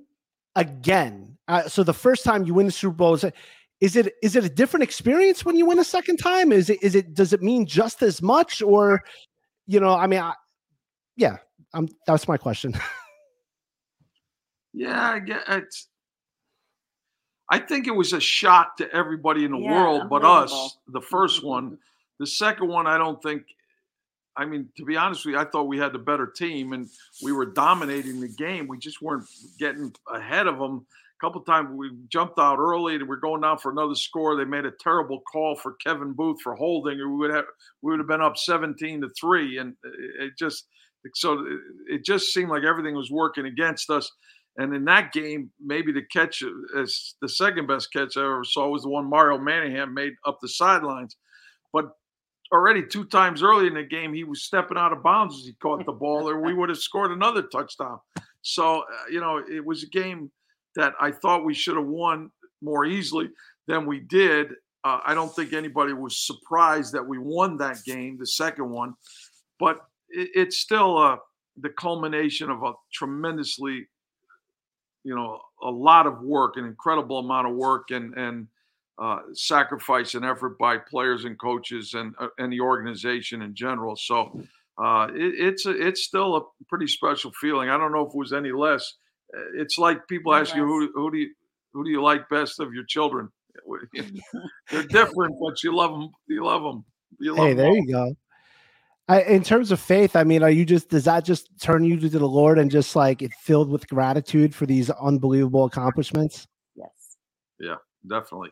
again, 0.57 1.37
uh, 1.49 1.69
so 1.69 1.83
the 1.83 1.95
first 1.95 2.25
time 2.25 2.45
you 2.45 2.55
win 2.55 2.67
the 2.67 2.73
Super 2.73 2.95
Bowl 2.95 3.15
is 3.15 3.25
it 3.25 3.35
is 3.81 3.95
it 3.95 4.15
is 4.23 4.35
it 4.35 4.45
a 4.45 4.49
different 4.49 4.83
experience 4.83 5.45
when 5.45 5.57
you 5.57 5.65
win 5.67 5.79
a 5.79 5.85
second 5.85 6.17
time? 6.17 6.53
Is 6.53 6.69
it 6.69 6.83
is 6.83 6.95
it 6.95 7.15
does 7.15 7.33
it 7.33 7.43
mean 7.43 7.65
just 7.65 8.03
as 8.03 8.21
much 8.21 8.61
or 8.61 9.03
you 9.67 9.79
know? 9.79 9.95
I 9.95 10.07
mean, 10.07 10.21
I, 10.21 10.35
yeah, 11.17 11.37
um, 11.75 11.89
that's 12.07 12.29
my 12.29 12.37
question. 12.37 12.75
Yeah, 14.75 15.13
I 15.13 15.19
get 15.19 15.43
it's. 15.49 15.89
I 17.51 17.59
think 17.59 17.87
it 17.87 17.97
was 17.97 18.13
a 18.13 18.21
shock 18.21 18.77
to 18.77 18.93
everybody 18.93 19.45
in 19.45 19.53
the 19.53 19.59
Yeah, 19.59 19.73
world, 19.73 20.11
but 20.11 20.25
us. 20.25 20.77
The 20.89 21.01
first 21.01 21.43
one, 21.43 21.79
the 22.21 22.27
second 22.27 22.69
one, 22.69 22.87
I 22.87 22.99
don't 22.99 23.21
think. 23.23 23.43
I 24.37 24.45
mean, 24.45 24.69
to 24.77 24.85
be 24.85 24.97
honest 24.97 25.25
with 25.25 25.35
you, 25.35 25.41
I 25.41 25.47
thought 25.47 25.65
we 25.65 25.79
had 25.79 25.93
the 25.93 25.99
better 25.99 26.27
team 26.27 26.75
and 26.75 26.89
we 27.25 27.33
were 27.33 27.47
dominating 27.47 28.21
the 28.21 28.29
game. 28.29 28.69
We 28.69 28.79
just 28.79 29.03
weren't 29.03 29.27
getting 29.59 29.93
ahead 30.15 30.47
of 30.47 30.59
them. 30.59 30.87
A 31.21 31.27
couple 31.27 31.41
times 31.41 31.71
we 31.73 31.91
jumped 32.09 32.39
out 32.39 32.59
early 32.61 32.95
and 32.95 33.09
we're 33.09 33.17
going 33.17 33.41
down 33.41 33.59
for 33.59 33.73
another 33.73 33.97
score. 33.97 34.37
They 34.37 34.45
made 34.45 34.65
a 34.67 34.71
terrible 34.71 35.23
call 35.23 35.57
for 35.57 35.73
Kevin 35.85 36.13
Boothe 36.13 36.39
for 36.41 36.55
holding, 36.55 37.01
or 37.01 37.09
we 37.09 37.17
would 37.17 37.35
have 37.35 37.47
we 37.83 37.91
would 37.91 37.99
have 37.99 38.07
been 38.07 38.21
up 38.21 38.37
seventeen 38.37 39.01
to 39.01 39.09
three, 39.19 39.59
and 39.59 39.75
it 39.83 40.23
it 40.27 40.39
just 40.39 40.67
so 41.15 41.45
it- 41.89 42.05
just 42.05 42.33
seemed 42.33 42.51
like 42.51 42.63
everything 42.63 42.95
was 42.95 43.11
working 43.11 43.47
against 43.47 43.91
us. 43.91 44.11
And 44.57 44.75
in 44.75 44.85
that 44.87 45.13
game, 45.13 45.53
maybe 45.65 45.93
the 45.93 46.03
catch 46.03 46.43
as 46.77 47.15
the 47.21 47.29
second 47.29 47.67
best 47.67 47.93
catch 47.93 48.17
I 48.17 48.25
ever 48.25 48.45
saw 48.45 48.69
was 48.69 48.83
the 48.83 48.89
one 48.89 49.09
Mario 49.09 49.39
Manningham 49.39 49.95
made 49.95 50.15
up 50.27 50.39
the 50.41 50.49
sidelines. 50.49 51.17
But 51.73 51.93
already 52.53 52.85
two 52.85 53.05
times 53.05 53.43
early 53.43 53.67
in 53.67 53.75
the 53.75 53.85
game, 53.85 54.13
he 54.13 54.25
was 54.25 54.43
stepping 54.43 54.79
out 54.79 54.93
of 54.93 55.03
bounds 55.03 55.37
as 55.37 55.45
he 55.45 55.53
caught 55.63 55.85
the 55.87 55.93
ball, 55.93 56.29
or 56.29 56.41
we 56.41 56.55
would 56.55 56.71
have 56.71 56.79
scored 56.79 57.13
another 57.13 57.43
touchdown. 57.43 58.01
So, 58.43 58.81
uh, 58.81 58.85
you 59.11 59.21
know, 59.21 59.39
it 59.39 59.65
was 59.65 59.83
a 59.83 59.89
game 59.89 60.31
that 60.77 60.95
I 61.01 61.13
thought 61.13 61.45
we 61.45 61.55
should 61.55 61.77
have 61.77 61.87
won 61.87 62.31
more 62.63 62.85
easily 62.85 63.31
than 63.67 63.87
we 63.87 64.01
did. 64.01 64.53
Uh, 64.85 65.01
I 65.05 65.15
don't 65.15 65.35
think 65.35 65.53
anybody 65.53 65.93
was 65.93 66.27
surprised 66.27 66.95
that 66.95 67.07
we 67.07 67.19
won 67.19 67.59
that 67.59 67.85
game, 67.85 68.17
the 68.17 68.27
second 68.27 68.71
one, 68.71 68.95
but 69.59 69.88
it, 70.11 70.31
it's 70.35 70.59
still 70.59 70.99
uh, 70.99 71.17
the 71.61 71.71
culmination 71.71 72.51
of 72.51 72.63
a 72.63 72.73
tremendously 72.93 73.89
you 75.05 75.15
know 75.15 75.41
a 75.63 75.71
lot 75.71 76.07
of 76.07 76.21
work 76.23 76.57
an 76.57 76.65
incredible 76.65 77.19
amount 77.19 77.47
of 77.49 77.55
work 77.55 77.91
and 77.91 78.15
and 78.15 78.49
uh, 78.99 79.21
sacrifice 79.33 80.15
and 80.15 80.25
effort 80.25 80.59
by 80.59 80.77
players 80.77 81.25
and 81.25 81.39
coaches 81.39 81.95
and 81.95 82.15
uh, 82.19 82.29
and 82.39 82.53
the 82.53 82.61
organization 82.61 83.43
in 83.43 83.55
general. 83.55 83.95
So 83.95 84.41
uh, 84.77 85.09
it, 85.15 85.35
it's 85.39 85.67
a, 85.67 85.71
it's 85.71 86.03
still 86.03 86.37
a 86.37 86.43
pretty 86.69 86.89
special 86.89 87.31
feeling. 87.41 87.71
I 87.71 87.79
don't 87.79 87.93
know 87.93 88.03
if 88.07 88.09
it 88.09 88.17
was 88.19 88.33
any 88.33 88.51
less. 88.51 88.95
Uh, 89.37 89.41
it's 89.55 89.79
like 89.79 90.09
people 90.09 90.35
Any 90.35 90.41
ask 90.41 90.55
you 90.55 90.65
who, 90.67 90.91
who 90.95 91.11
do 91.13 91.19
you 91.19 91.35
who 91.73 91.85
do 91.85 91.91
you 91.91 92.03
like 92.03 92.29
best 92.29 92.59
of 92.61 92.73
your 92.75 92.85
children? 92.85 93.29
They're 94.71 94.83
different 94.85 95.37
but 95.41 95.63
you 95.63 95.75
love 95.75 95.91
them 95.93 96.11
you 96.29 96.45
love 96.45 96.63
them 96.63 96.85
you 97.21 97.35
love 97.35 97.51
hey, 97.51 97.53
'em 97.53 97.57
there 97.57 97.71
all. 97.71 97.77
you 97.77 97.87
go. 97.91 98.15
I, 99.09 99.23
in 99.23 99.43
terms 99.43 99.73
of 99.73 99.81
faith, 99.81 100.17
I 100.17 100.25
mean, 100.25 100.43
are 100.43 100.51
you 100.51 100.65
just 100.65 100.91
does 100.91 101.05
that 101.05 101.25
just 101.25 101.49
turn 101.61 101.85
you 101.85 101.99
to 101.99 102.09
the 102.09 102.27
Lord 102.27 102.59
and 102.59 102.71
just 102.71 102.95
like 102.95 103.23
it 103.23 103.33
filled 103.41 103.71
with 103.71 103.89
gratitude 103.89 104.55
for 104.55 104.67
these 104.67 104.91
unbelievable 104.91 105.65
accomplishments? 105.65 106.47
yes. 106.77 107.17
Yeah, 107.59 107.77
definitely 108.07 108.51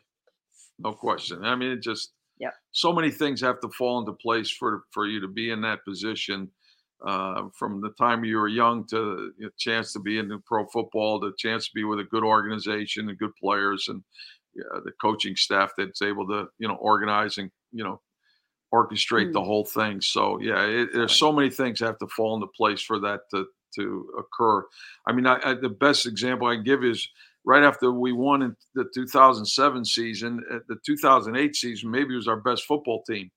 no 0.78 0.92
question 0.92 1.44
i 1.44 1.54
mean 1.54 1.72
it 1.72 1.82
just 1.82 2.12
yeah, 2.38 2.50
so 2.70 2.92
many 2.92 3.10
things 3.10 3.40
have 3.40 3.60
to 3.60 3.70
fall 3.70 3.98
into 3.98 4.12
place 4.12 4.50
for 4.50 4.82
for 4.90 5.06
you 5.06 5.22
to 5.22 5.28
be 5.28 5.50
in 5.50 5.62
that 5.62 5.78
position 5.86 6.50
uh, 7.06 7.44
from 7.58 7.80
the 7.80 7.92
time 7.98 8.24
you 8.24 8.36
were 8.36 8.48
young 8.48 8.86
to 8.88 9.32
the 9.38 9.48
chance 9.58 9.94
to 9.94 10.00
be 10.00 10.18
in 10.18 10.28
the 10.28 10.38
pro 10.44 10.66
football 10.66 11.18
the 11.18 11.32
chance 11.38 11.64
to 11.64 11.70
be 11.74 11.84
with 11.84 11.98
a 11.98 12.04
good 12.04 12.22
organization 12.22 13.08
and 13.08 13.18
good 13.18 13.34
players 13.42 13.86
and 13.88 14.02
yeah, 14.54 14.80
the 14.84 14.92
coaching 15.00 15.34
staff 15.34 15.72
that's 15.78 16.02
able 16.02 16.26
to 16.26 16.46
you 16.58 16.68
know 16.68 16.74
organize 16.74 17.38
and 17.38 17.50
you 17.72 17.82
know 17.82 18.02
orchestrate 18.76 19.32
the 19.32 19.40
Mm. 19.40 19.50
whole 19.50 19.64
thing 19.78 20.00
so 20.00 20.22
yeah 20.40 20.62
it, 20.78 20.88
there's 20.92 21.16
so 21.24 21.30
many 21.32 21.50
things 21.50 21.80
have 21.80 21.98
to 21.98 22.08
fall 22.16 22.34
into 22.36 22.48
place 22.60 22.82
for 22.88 22.98
that 23.06 23.20
to 23.32 23.46
to 23.76 23.84
occur 24.22 24.64
i 25.08 25.12
mean 25.12 25.26
I, 25.26 25.36
I, 25.48 25.54
the 25.54 25.68
best 25.86 26.06
example 26.06 26.46
i 26.48 26.56
give 26.56 26.82
is 26.84 27.00
right 27.44 27.62
after 27.70 27.92
we 27.92 28.12
won 28.12 28.42
in 28.42 28.56
the 28.74 28.84
2007 28.92 29.84
season, 29.84 30.42
the 30.68 30.76
2008 30.84 31.54
season, 31.54 31.90
maybe 31.92 32.16
was 32.16 32.26
our 32.26 32.40
best 32.40 32.64
football 32.64 33.04
team. 33.08 33.30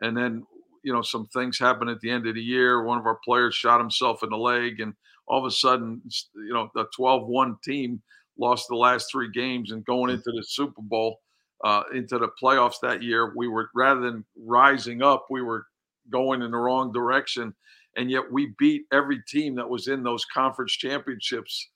And 0.00 0.16
then, 0.16 0.46
you 0.82 0.92
know, 0.92 1.02
some 1.02 1.26
things 1.34 1.58
happened 1.58 1.90
at 1.90 2.00
the 2.00 2.10
end 2.10 2.26
of 2.26 2.34
the 2.34 2.42
year. 2.42 2.82
One 2.82 2.98
of 2.98 3.04
our 3.04 3.18
players 3.22 3.54
shot 3.54 3.78
himself 3.78 4.22
in 4.22 4.30
the 4.30 4.38
leg, 4.38 4.80
and 4.80 4.94
all 5.28 5.38
of 5.40 5.44
a 5.44 5.50
sudden, 5.50 6.00
you 6.34 6.54
know, 6.54 6.70
the 6.74 6.86
12 6.96 7.26
1 7.28 7.56
team 7.62 8.00
lost 8.38 8.68
the 8.68 8.76
last 8.76 9.10
three 9.12 9.30
games. 9.30 9.70
And 9.70 9.84
going 9.84 10.10
into 10.10 10.32
the 10.32 10.42
Super 10.42 10.80
Bowl, 10.80 11.20
uh, 11.64 11.82
into 11.94 12.18
the 12.18 12.28
playoffs 12.42 12.80
that 12.82 13.02
year, 13.02 13.32
we 13.36 13.48
were 13.48 13.70
rather 13.74 14.00
than 14.00 14.24
rising 14.36 15.02
up, 15.02 15.26
we 15.30 15.42
were 15.42 15.66
going 16.10 16.42
in 16.42 16.50
the 16.50 16.56
wrong 16.56 16.92
direction. 16.92 17.54
And 17.96 18.10
yet 18.10 18.24
we 18.30 18.54
beat 18.58 18.82
every 18.92 19.22
team 19.28 19.54
that 19.56 19.68
was 19.68 19.86
in 19.86 20.02
those 20.02 20.24
conference 20.24 20.72
championships 20.72 21.70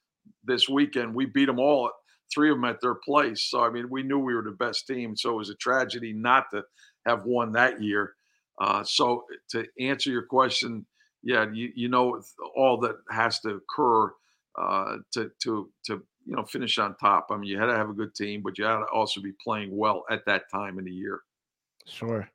this 0.44 0.68
weekend. 0.68 1.14
We 1.14 1.26
beat 1.26 1.46
them 1.46 1.58
all, 1.58 1.90
three 2.34 2.50
of 2.50 2.56
them 2.56 2.64
at 2.64 2.80
their 2.80 2.94
place. 2.94 3.42
So 3.50 3.62
I 3.62 3.70
mean, 3.70 3.88
we 3.90 4.02
knew 4.02 4.18
we 4.18 4.34
were 4.34 4.42
the 4.42 4.52
best 4.52 4.86
team. 4.86 5.16
So 5.16 5.34
it 5.34 5.36
was 5.36 5.50
a 5.50 5.56
tragedy 5.56 6.12
not 6.12 6.46
to 6.52 6.62
have 7.06 7.24
won 7.24 7.52
that 7.52 7.82
year. 7.82 8.14
Uh, 8.60 8.82
so 8.82 9.24
to 9.50 9.66
answer 9.78 10.10
your 10.10 10.24
question, 10.24 10.86
yeah, 11.22 11.46
you, 11.52 11.70
you 11.74 11.88
know 11.88 12.22
all 12.56 12.78
that 12.80 12.96
has 13.10 13.40
to 13.40 13.60
occur 13.60 14.12
uh, 14.58 14.96
to 15.12 15.30
to 15.42 15.70
to 15.84 16.02
you 16.26 16.34
know 16.34 16.44
finish 16.44 16.78
on 16.78 16.96
top. 16.96 17.28
I 17.30 17.36
mean, 17.36 17.48
you 17.48 17.58
had 17.58 17.66
to 17.66 17.76
have 17.76 17.88
a 17.88 17.94
good 17.94 18.14
team, 18.14 18.42
but 18.42 18.58
you 18.58 18.64
had 18.64 18.78
to 18.78 18.84
also 18.86 19.20
be 19.20 19.32
playing 19.42 19.76
well 19.76 20.04
at 20.10 20.24
that 20.26 20.50
time 20.50 20.78
in 20.78 20.84
the 20.84 20.92
year. 20.92 21.20
Sure. 21.86 22.28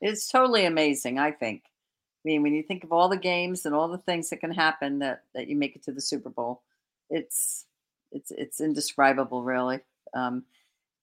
It's 0.00 0.28
totally 0.28 0.66
amazing, 0.66 1.18
I 1.18 1.30
think. 1.30 1.62
I 1.64 2.28
mean, 2.28 2.42
when 2.42 2.54
you 2.54 2.62
think 2.62 2.84
of 2.84 2.92
all 2.92 3.08
the 3.08 3.16
games 3.16 3.64
and 3.64 3.74
all 3.74 3.88
the 3.88 3.98
things 3.98 4.28
that 4.30 4.40
can 4.40 4.50
happen 4.50 4.98
that 4.98 5.22
that 5.34 5.48
you 5.48 5.56
make 5.56 5.76
it 5.76 5.84
to 5.84 5.92
the 5.92 6.00
Super 6.00 6.30
Bowl, 6.30 6.62
it's 7.10 7.66
it's 8.10 8.32
it's 8.32 8.60
indescribable, 8.60 9.42
really. 9.42 9.80
Um, 10.14 10.44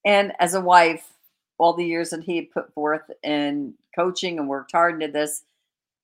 and 0.06 0.34
as 0.40 0.54
a 0.54 0.62
wife, 0.62 1.14
all 1.58 1.74
the 1.74 1.86
years 1.86 2.10
that 2.10 2.24
he 2.24 2.36
had 2.36 2.52
put 2.52 2.74
forth 2.74 3.10
in 3.24 3.74
coaching 3.96 4.40
and 4.40 4.50
worked 4.50 4.74
hard 4.74 5.02
into 5.02 5.12
this, 5.12 5.44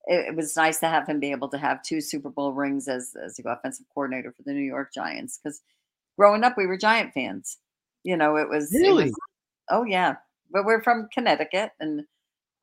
it, 0.06 0.28
it 0.28 0.36
was 0.36 0.56
nice 0.56 0.80
to 0.80 0.88
have 0.88 1.06
him 1.06 1.20
be 1.20 1.30
able 1.30 1.48
to 1.48 1.58
have 1.58 1.82
two 1.82 2.00
Super 2.00 2.30
Bowl 2.30 2.52
rings 2.52 2.88
as 2.88 3.14
as 3.22 3.36
the 3.36 3.50
offensive 3.50 3.86
coordinator 3.92 4.32
for 4.32 4.42
the 4.42 4.52
New 4.52 4.60
York 4.60 4.94
Giants. 4.94 5.38
Because 5.38 5.60
growing 6.18 6.44
up, 6.44 6.56
we 6.56 6.66
were 6.66 6.76
Giant 6.76 7.12
fans. 7.14 7.58
You 8.04 8.16
know, 8.16 8.36
it 8.36 8.48
was 8.48 8.72
it 8.74 8.80
Really? 8.80 9.04
was- 9.04 9.20
oh 9.70 9.84
yeah, 9.84 10.16
but 10.50 10.64
we're 10.64 10.82
from 10.82 11.08
Connecticut, 11.12 11.72
and 11.80 12.02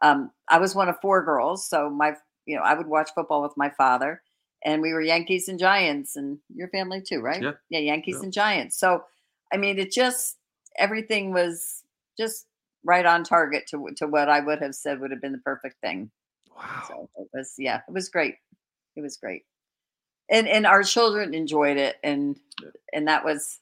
um, 0.02 0.32
I 0.50 0.60
was 0.60 0.76
one 0.76 0.90
of 0.90 1.00
four 1.02 1.24
girls, 1.24 1.68
so 1.70 1.90
my 1.90 2.16
you 2.46 2.56
know, 2.58 2.64
I 2.64 2.74
would 2.74 2.88
watch 2.88 3.12
football 3.16 3.42
with 3.44 3.54
my 3.58 3.70
father, 3.72 4.22
and 4.66 4.82
we 4.82 4.94
were 4.94 5.02
Yankees 5.02 5.48
and 5.50 5.60
Giants, 5.60 6.16
and 6.16 6.40
your 6.56 6.70
family 6.70 7.02
too, 7.02 7.22
right? 7.22 7.42
Yeah. 7.44 7.54
Yeah, 7.70 7.80
Yankees 7.80 8.16
Yeah. 8.18 8.24
and 8.24 8.34
Giants. 8.34 8.78
So, 8.80 9.06
I 9.54 9.58
mean, 9.58 9.80
it 9.80 9.92
just 9.92 10.38
everything 10.78 11.32
was 11.34 11.84
just 12.18 12.48
right 12.84 13.06
on 13.06 13.24
target 13.24 13.68
to 13.70 13.88
to 13.98 14.08
what 14.08 14.30
I 14.30 14.40
would 14.42 14.62
have 14.62 14.76
said 14.76 15.00
would 15.00 15.12
have 15.12 15.22
been 15.22 15.32
the 15.34 15.38
perfect 15.40 15.80
thing. 15.82 16.12
Wow. 16.56 16.84
So 16.88 17.10
it 17.18 17.28
was, 17.34 17.54
yeah, 17.58 17.82
it 17.88 17.92
was 17.94 18.10
great. 18.10 18.36
It 18.96 19.02
was 19.02 19.18
great, 19.18 19.44
and 20.30 20.48
and 20.48 20.66
our 20.66 20.84
children 20.84 21.34
enjoyed 21.34 21.78
it, 21.78 21.98
and 22.04 22.40
Yeah. 22.62 22.70
and 22.94 23.08
that 23.08 23.24
was 23.26 23.60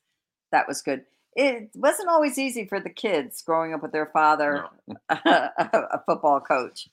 that 0.51 0.68
was 0.68 0.82
good. 0.82 1.05
It 1.36 1.70
wasn't 1.76 2.09
always 2.09 2.38
easy 2.39 2.65
for 2.65 2.80
the 2.80 2.89
kids 2.89 3.41
growing 3.43 3.74
up 3.74 3.84
with 3.84 3.91
their 3.91 4.07
father, 4.07 4.65
a, 5.09 5.51
a 5.72 6.03
football 6.05 6.39
coach. 6.41 6.89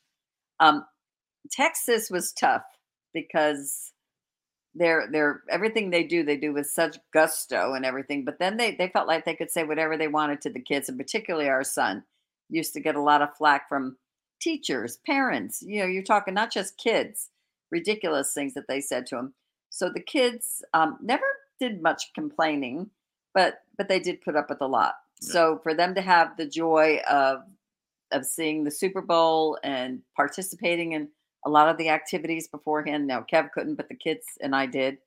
Um, 0.61 0.85
Texas 1.51 2.11
was 2.11 2.33
tough 2.33 2.64
because 3.14 3.93
they're 4.75 5.09
they're 5.11 5.43
everything 5.51 5.91
they 5.91 6.03
do 6.05 6.25
they 6.25 6.37
do 6.37 6.53
with 6.53 6.66
such 6.66 6.99
gusto 7.12 7.75
and 7.75 7.85
everything. 7.87 8.25
But 8.25 8.39
then 8.39 8.57
they 8.57 8.72
they 8.75 8.89
felt 8.89 9.07
like 9.09 9.25
they 9.25 9.37
could 9.37 9.51
say 9.51 9.64
whatever 9.64 9.97
they 9.97 10.09
wanted 10.09 10.41
to 10.43 10.51
the 10.51 10.61
kids, 10.61 10.89
and 10.89 10.99
particularly 10.99 11.49
our 11.49 11.64
son 11.64 12.05
used 12.51 12.75
to 12.75 12.81
get 12.81 12.97
a 12.97 13.01
lot 13.03 13.22
of 13.22 13.37
flack 13.37 13.68
from 13.68 13.97
teachers, 14.41 14.99
parents. 15.07 15.62
You 15.62 15.81
know, 15.81 15.87
you're 15.87 16.03
talking 16.03 16.35
not 16.35 16.53
just 16.53 16.77
kids, 16.77 17.31
ridiculous 17.70 18.35
things 18.35 18.55
that 18.55 18.66
they 18.68 18.81
said 18.81 19.07
to 19.07 19.18
him. 19.18 19.35
So 19.75 19.91
the 19.91 20.01
kids 20.01 20.62
um, 20.72 20.99
never 21.03 21.27
did 21.59 21.83
much 21.83 22.12
complaining, 22.14 22.91
but 23.35 23.62
but 23.77 23.89
they 23.89 23.99
did 23.99 24.22
put 24.22 24.37
up 24.37 24.49
with 24.49 24.61
a 24.61 24.68
lot. 24.68 24.95
Yeah. 25.20 25.33
So 25.33 25.61
for 25.64 25.75
them 25.75 25.97
to 25.97 26.01
have 26.01 26.37
the 26.37 26.47
joy 26.47 27.01
of 27.11 27.41
of 28.12 28.25
seeing 28.25 28.62
the 28.62 28.70
Super 28.70 29.03
Bowl 29.03 29.59
and 29.64 30.03
participating 30.14 30.93
in 30.93 31.09
a 31.45 31.51
lot 31.51 31.68
of 31.68 31.77
the 31.77 31.89
activities 31.89 32.47
beforehand. 32.47 33.09
Now 33.09 33.27
Kev 33.31 33.51
couldn't, 33.51 33.75
but 33.75 33.89
the 33.89 33.97
kids 33.97 34.25
and 34.41 34.55
I 34.55 34.66
did. 34.66 34.99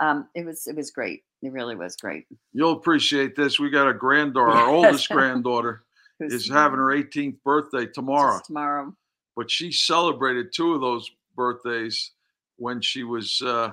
Um, 0.00 0.26
it 0.34 0.44
was 0.44 0.66
it 0.66 0.74
was 0.74 0.90
great. 0.90 1.22
It 1.40 1.52
really 1.52 1.76
was 1.76 1.94
great. 1.94 2.26
You'll 2.52 2.72
appreciate 2.72 3.36
this. 3.36 3.60
We 3.60 3.70
got 3.70 3.88
a 3.88 3.94
granddaughter. 3.94 4.50
Our 4.50 4.68
oldest 4.68 5.08
granddaughter 5.10 5.84
is 6.18 6.48
having 6.48 6.78
her 6.78 6.86
18th 6.86 7.36
birthday 7.44 7.84
just 7.84 7.94
tomorrow. 7.94 8.40
Tomorrow. 8.44 8.96
But 9.36 9.48
she 9.48 9.70
celebrated 9.70 10.52
two 10.52 10.74
of 10.74 10.80
those 10.80 11.08
birthdays 11.36 12.10
when 12.56 12.80
she 12.80 13.04
was 13.04 13.40
uh, 13.42 13.72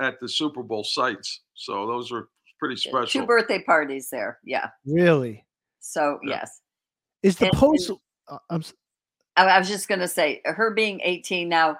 at 0.00 0.18
the 0.20 0.28
Super 0.28 0.62
Bowl 0.62 0.84
sites. 0.84 1.42
So 1.54 1.86
those 1.86 2.10
are 2.12 2.28
pretty 2.58 2.76
special. 2.76 3.06
Two 3.22 3.26
birthday 3.26 3.62
parties 3.62 4.10
there. 4.10 4.38
Yeah. 4.44 4.68
Really? 4.86 5.44
So 5.80 6.18
Yeah. 6.22 6.36
yes. 6.40 6.60
Is 7.22 7.36
the 7.36 7.46
And- 7.46 7.54
and- 7.54 7.60
post? 7.60 7.90
uh, 8.28 8.38
I'm 8.50 8.60
s- 8.60 8.74
I, 9.36 9.44
I 9.46 9.58
was 9.58 9.68
just 9.68 9.88
going 9.88 10.00
to 10.00 10.08
say, 10.08 10.40
her 10.44 10.72
being 10.72 11.00
18 11.02 11.48
now, 11.48 11.78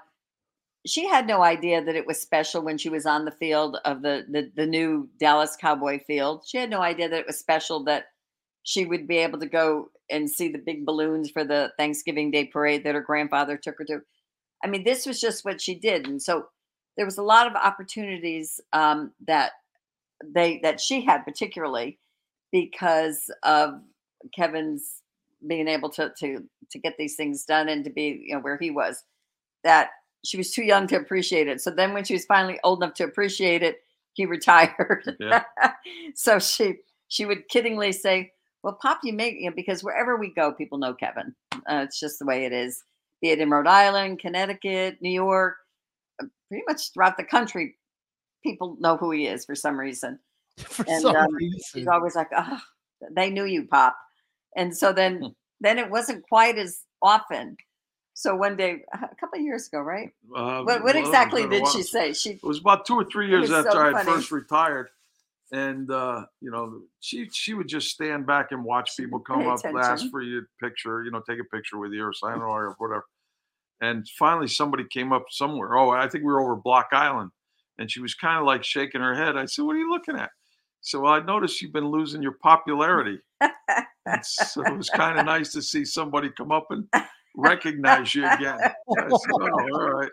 she 0.87 1.07
had 1.07 1.27
no 1.27 1.43
idea 1.43 1.83
that 1.85 1.97
it 1.97 2.07
was 2.07 2.21
special 2.21 2.63
when 2.63 2.79
she 2.79 2.89
was 2.89 3.05
on 3.05 3.25
the 3.25 3.33
field 3.33 3.79
of 3.85 4.01
the, 4.03 4.25
the 4.31 4.51
the 4.55 4.67
new 4.67 5.09
Dallas 5.19 5.57
Cowboy 5.57 5.99
field. 6.07 6.45
She 6.47 6.57
had 6.57 6.71
no 6.71 6.81
idea 6.81 7.09
that 7.09 7.19
it 7.21 7.27
was 7.27 7.39
special 7.39 7.83
that 7.85 8.07
she 8.63 8.85
would 8.85 9.09
be 9.09 9.19
able 9.19 9.39
to 9.41 9.47
go 9.47 9.91
and 10.09 10.31
see 10.31 10.49
the 10.49 10.59
big 10.59 10.87
balloons 10.87 11.31
for 11.31 11.45
the 11.45 11.73
Thanksgiving 11.77 12.31
Day 12.31 12.45
parade 12.47 12.85
that 12.85 12.95
her 12.95 13.01
grandfather 13.03 13.57
took 13.57 13.77
her 13.79 13.85
to. 13.87 14.01
I 14.65 14.69
mean, 14.69 14.85
this 14.85 15.05
was 15.05 15.21
just 15.21 15.45
what 15.45 15.61
she 15.61 15.75
did, 15.75 16.07
and 16.07 16.23
so 16.23 16.47
there 16.99 17.07
was 17.07 17.17
a 17.17 17.23
lot 17.23 17.47
of 17.47 17.55
opportunities 17.55 18.61
um, 18.73 19.13
that 19.27 19.53
they 20.23 20.59
that 20.65 20.81
she 20.81 21.01
had 21.01 21.23
particularly 21.23 21.97
because 22.51 23.31
of 23.45 23.81
Kevin's 24.35 25.03
being 25.47 25.69
able 25.69 25.89
to 25.91 26.13
to 26.19 26.43
to 26.71 26.79
get 26.79 26.97
these 26.99 27.15
things 27.15 27.45
done 27.45 27.69
and 27.69 27.85
to 27.85 27.91
be 27.91 28.25
you 28.27 28.35
know 28.35 28.41
where 28.41 28.59
he 28.59 28.73
was 28.73 29.05
that 29.63 29.91
she 30.25 30.37
was 30.37 30.51
too 30.51 30.65
young 30.65 30.89
to 30.89 30.97
appreciate 30.97 31.47
it. 31.47 31.61
So 31.61 31.71
then 31.71 31.95
when 31.95 32.03
she 32.03 32.15
was 32.15 32.25
finally 32.25 32.59
old 32.65 32.83
enough 32.83 32.95
to 32.95 33.05
appreciate 33.05 33.63
it 33.63 33.79
he 34.15 34.27
retired. 34.27 35.17
Yeah. 35.21 35.45
so 36.17 36.41
she 36.41 36.79
she 37.07 37.25
would 37.25 37.49
kiddingly 37.49 37.95
say 37.95 38.33
well 38.65 38.77
pop 38.83 38.99
you 39.05 39.13
make 39.13 39.37
you 39.39 39.49
know 39.49 39.55
because 39.55 39.85
wherever 39.85 40.17
we 40.17 40.35
go 40.35 40.53
people 40.53 40.79
know 40.79 40.95
kevin. 40.95 41.33
Uh, 41.55 41.85
it's 41.85 42.01
just 42.01 42.19
the 42.19 42.27
way 42.27 42.45
it 42.45 42.53
is. 42.53 42.83
Be 43.23 43.31
it 43.31 43.39
in 43.39 43.51
rhode 43.51 43.69
island 43.69 44.19
connecticut 44.19 44.99
new 45.01 45.11
york 45.11 45.57
pretty 46.49 46.65
much 46.69 46.93
throughout 46.93 47.17
the 47.17 47.25
country 47.25 47.77
people 48.43 48.77
know 48.81 48.97
who 48.97 49.11
he 49.11 49.27
is 49.27 49.45
for 49.45 49.55
some 49.55 49.79
reason 49.79 50.19
for 50.59 50.85
And, 50.89 51.03
some 51.03 51.17
um, 51.17 51.35
reason. 51.35 51.61
she's 51.73 51.87
always 51.87 52.15
like, 52.15 52.29
oh, 52.37 52.61
they 53.13 53.31
knew 53.31 53.45
you, 53.45 53.67
Pop. 53.67 53.97
And 54.57 54.77
so 54.77 54.93
then 54.93 55.35
then 55.61 55.79
it 55.79 55.91
wasn't 55.91 56.25
quite 56.29 56.57
as 56.59 56.81
often. 57.03 57.57
So 58.15 58.35
one 58.35 58.57
day, 58.57 58.83
a 58.93 59.15
couple 59.21 59.39
of 59.39 59.43
years 59.43 59.69
ago, 59.69 59.79
right? 59.79 60.11
Uh, 60.35 60.63
What, 60.63 60.83
what 60.83 60.97
well, 60.97 61.05
exactly 61.05 61.47
did 61.49 61.69
she 61.69 61.83
say? 61.83 62.13
She 62.13 62.31
It 62.31 62.43
was 62.43 62.59
about 62.59 62.85
two 62.85 62.95
or 62.95 63.05
three 63.05 63.29
years 63.29 63.53
after 63.53 63.71
so 63.71 63.79
I 63.79 63.85
had 63.87 63.93
funny. 63.93 64.11
first 64.11 64.33
retired, 64.33 64.89
and 65.53 65.89
uh, 65.89 66.25
you 66.41 66.51
know, 66.51 66.81
she 66.99 67.29
she 67.33 67.55
would 67.55 67.69
just 67.69 67.91
stand 67.91 68.27
back 68.27 68.51
and 68.51 68.65
watch 68.65 68.97
people 68.97 69.21
come 69.21 69.43
pay 69.43 69.49
up, 69.49 69.65
ask 69.77 70.11
for 70.11 70.21
your 70.21 70.49
picture, 70.61 71.05
you 71.05 71.13
know, 71.13 71.23
take 71.29 71.39
a 71.39 71.45
picture 71.45 71.79
with 71.79 71.93
you 71.93 72.05
or 72.05 72.13
sign 72.13 72.35
an 72.35 72.43
autograph, 72.43 72.75
whatever. 72.79 73.05
And 73.81 74.09
finally, 74.19 74.49
somebody 74.49 74.85
came 74.91 75.13
up 75.13 75.27
somewhere. 75.31 75.77
Oh, 75.77 75.91
I 75.91 76.09
think 76.09 76.25
we 76.25 76.33
were 76.33 76.41
over 76.41 76.57
Block 76.57 76.89
Island, 76.93 77.31
and 77.79 77.91
she 77.91 78.01
was 78.01 78.15
kind 78.15 78.39
of 78.41 78.45
like 78.47 78.65
shaking 78.65 79.01
her 79.01 79.15
head. 79.15 79.37
I 79.37 79.45
said, 79.47 79.65
"What 79.65 79.77
are 79.77 79.79
you 79.79 79.91
looking 79.91 80.17
at?" 80.17 80.31
So 80.81 81.01
well, 81.01 81.13
I 81.13 81.21
noticed 81.21 81.61
you've 81.63 81.73
been 81.73 81.89
losing 81.91 82.23
your 82.23 82.37
popularity. 82.43 83.19
So 84.23 84.63
it 84.65 84.77
was 84.77 84.89
kind 84.91 85.19
of 85.19 85.27
nice 85.37 85.53
to 85.53 85.63
see 85.63 85.85
somebody 85.85 86.31
come 86.31 86.51
up 86.51 86.67
and 86.71 86.89
recognize 87.37 88.15
you 88.15 88.27
again. 88.29 88.59
I 88.61 88.73
said, 89.09 89.11
"Oh, 89.33 89.69
all 89.75 89.91
right." 89.91 90.11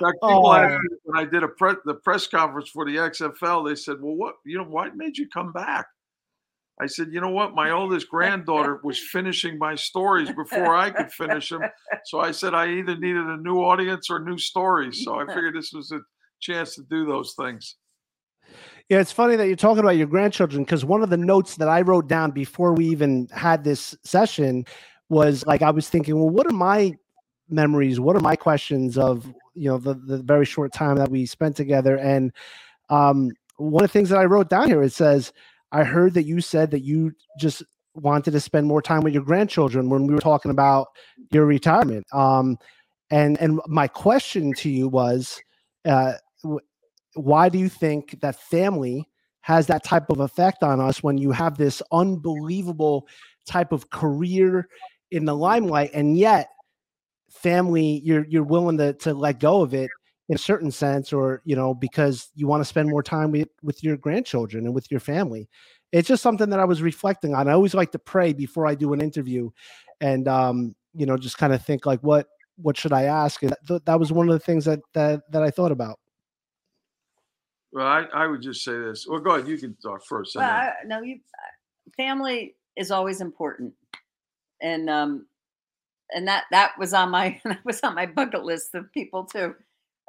In 0.00 0.06
fact, 0.06 0.18
people 0.22 0.46
Oh. 0.46 0.52
asked 0.52 0.82
me 0.82 0.96
when 1.04 1.18
I 1.18 1.24
did 1.28 1.42
a 1.42 1.48
pre- 1.48 1.76
the 1.86 1.94
press 1.94 2.26
conference 2.26 2.68
for 2.68 2.84
the 2.84 2.96
XFL, 2.96 3.64
they 3.68 3.74
said, 3.74 3.96
"Well, 4.00 4.16
what 4.16 4.34
you 4.44 4.58
know, 4.58 4.64
what 4.64 4.96
made 4.96 5.16
you 5.16 5.28
come 5.32 5.52
back?" 5.52 5.86
I 6.80 6.86
said, 6.86 7.08
"You 7.12 7.20
know 7.20 7.30
what? 7.30 7.54
My 7.54 7.70
oldest 7.70 8.08
granddaughter 8.08 8.80
was 8.82 8.98
finishing 8.98 9.58
my 9.58 9.74
stories 9.74 10.30
before 10.32 10.74
I 10.74 10.90
could 10.90 11.12
finish 11.12 11.50
them, 11.50 11.62
so 12.06 12.20
I 12.20 12.32
said 12.32 12.54
I 12.54 12.68
either 12.68 12.96
needed 12.96 13.26
a 13.26 13.36
new 13.36 13.58
audience 13.58 14.10
or 14.10 14.18
new 14.18 14.38
stories. 14.38 15.04
So 15.04 15.20
I 15.20 15.26
figured 15.26 15.54
this 15.54 15.72
was 15.72 15.92
a 15.92 16.00
chance 16.40 16.74
to 16.76 16.82
do 16.88 17.06
those 17.06 17.34
things." 17.34 17.76
Yeah, 18.88 19.00
it's 19.00 19.12
funny 19.12 19.36
that 19.36 19.46
you're 19.46 19.56
talking 19.56 19.78
about 19.78 19.96
your 19.96 20.06
grandchildren 20.06 20.64
because 20.64 20.84
one 20.84 21.02
of 21.02 21.10
the 21.10 21.16
notes 21.16 21.56
that 21.56 21.68
I 21.68 21.82
wrote 21.82 22.08
down 22.08 22.30
before 22.30 22.72
we 22.72 22.86
even 22.86 23.28
had 23.32 23.64
this 23.64 23.96
session 24.04 24.66
was 25.08 25.46
like 25.46 25.62
I 25.62 25.70
was 25.70 25.88
thinking, 25.88 26.16
well, 26.16 26.28
what 26.28 26.46
are 26.46 26.54
my 26.54 26.94
memories? 27.48 28.00
What 28.00 28.16
are 28.16 28.20
my 28.20 28.36
questions 28.36 28.98
of 28.98 29.32
you 29.54 29.68
know 29.68 29.78
the 29.78 29.94
the 29.94 30.18
very 30.18 30.44
short 30.44 30.72
time 30.72 30.96
that 30.96 31.10
we 31.10 31.26
spent 31.26 31.56
together? 31.56 31.96
And 31.96 32.32
um, 32.90 33.30
one 33.56 33.84
of 33.84 33.90
the 33.90 33.92
things 33.92 34.08
that 34.08 34.18
I 34.18 34.24
wrote 34.24 34.50
down 34.50 34.68
here 34.68 34.82
it 34.82 34.92
says, 34.92 35.32
I 35.72 35.84
heard 35.84 36.14
that 36.14 36.24
you 36.24 36.40
said 36.40 36.70
that 36.70 36.80
you 36.80 37.12
just 37.38 37.62
wanted 37.94 38.30
to 38.32 38.40
spend 38.40 38.66
more 38.66 38.82
time 38.82 39.02
with 39.02 39.14
your 39.14 39.22
grandchildren 39.24 39.90
when 39.90 40.06
we 40.06 40.14
were 40.14 40.20
talking 40.20 40.50
about 40.50 40.88
your 41.30 41.46
retirement. 41.46 42.06
Um, 42.12 42.58
and 43.10 43.38
and 43.40 43.60
my 43.66 43.88
question 43.88 44.52
to 44.54 44.70
you 44.70 44.88
was, 44.88 45.40
uh, 45.84 46.14
why 47.14 47.48
do 47.48 47.58
you 47.58 47.68
think 47.68 48.20
that 48.20 48.36
family 48.36 49.08
has 49.42 49.66
that 49.66 49.84
type 49.84 50.08
of 50.08 50.20
effect 50.20 50.62
on 50.62 50.80
us 50.80 51.02
when 51.02 51.18
you 51.18 51.32
have 51.32 51.58
this 51.58 51.82
unbelievable 51.90 53.06
type 53.46 53.72
of 53.72 53.90
career 53.90 54.68
in 55.10 55.24
the 55.24 55.34
limelight 55.34 55.90
and 55.92 56.16
yet 56.16 56.48
family 57.30 58.00
you're 58.04 58.24
you're 58.28 58.44
willing 58.44 58.78
to 58.78 58.92
to 58.94 59.12
let 59.12 59.40
go 59.40 59.62
of 59.62 59.74
it 59.74 59.90
in 60.32 60.36
a 60.36 60.38
certain 60.38 60.70
sense 60.70 61.12
or 61.12 61.42
you 61.44 61.54
know 61.54 61.74
because 61.74 62.30
you 62.34 62.46
want 62.46 62.62
to 62.62 62.64
spend 62.64 62.88
more 62.88 63.02
time 63.02 63.30
with 63.30 63.50
with 63.62 63.84
your 63.84 63.98
grandchildren 63.98 64.64
and 64.64 64.74
with 64.74 64.90
your 64.90 64.98
family 64.98 65.46
it's 65.92 66.08
just 66.08 66.22
something 66.22 66.48
that 66.48 66.58
i 66.58 66.64
was 66.64 66.80
reflecting 66.80 67.34
on 67.34 67.48
i 67.48 67.52
always 67.52 67.74
like 67.74 67.92
to 67.92 67.98
pray 67.98 68.32
before 68.32 68.66
i 68.66 68.74
do 68.74 68.94
an 68.94 69.02
interview 69.02 69.50
and 70.00 70.26
um 70.28 70.74
you 70.94 71.04
know 71.04 71.18
just 71.18 71.36
kind 71.36 71.52
of 71.52 71.62
think 71.62 71.84
like 71.84 72.00
what 72.00 72.28
what 72.56 72.78
should 72.78 72.94
i 72.94 73.02
ask 73.02 73.42
and 73.42 73.54
th- 73.68 73.82
that 73.84 74.00
was 74.00 74.10
one 74.10 74.26
of 74.26 74.32
the 74.32 74.38
things 74.38 74.64
that 74.64 74.80
that 74.94 75.20
that 75.30 75.42
i 75.42 75.50
thought 75.50 75.70
about 75.70 75.98
Well, 77.70 77.86
I, 77.86 78.04
I 78.14 78.26
would 78.26 78.42
just 78.42 78.64
say 78.64 78.72
this. 78.78 79.06
Well, 79.08 79.20
go 79.20 79.34
ahead. 79.34 79.48
You 79.48 79.58
can 79.58 79.76
talk 79.82 80.04
first. 80.06 80.36
well, 80.36 80.44
I, 80.44 80.72
no, 80.86 81.02
you 81.02 81.20
family 81.96 82.54
is 82.76 82.90
always 82.90 83.20
important, 83.20 83.74
and 84.60 84.88
um, 84.88 85.26
and 86.14 86.28
that 86.28 86.44
that 86.50 86.72
was 86.78 86.92
on 86.94 87.10
my 87.10 87.38
that 87.44 87.64
was 87.64 87.80
on 87.82 87.94
my 87.94 88.06
bucket 88.06 88.44
list 88.44 88.74
of 88.74 88.92
people 88.92 89.24
too, 89.24 89.54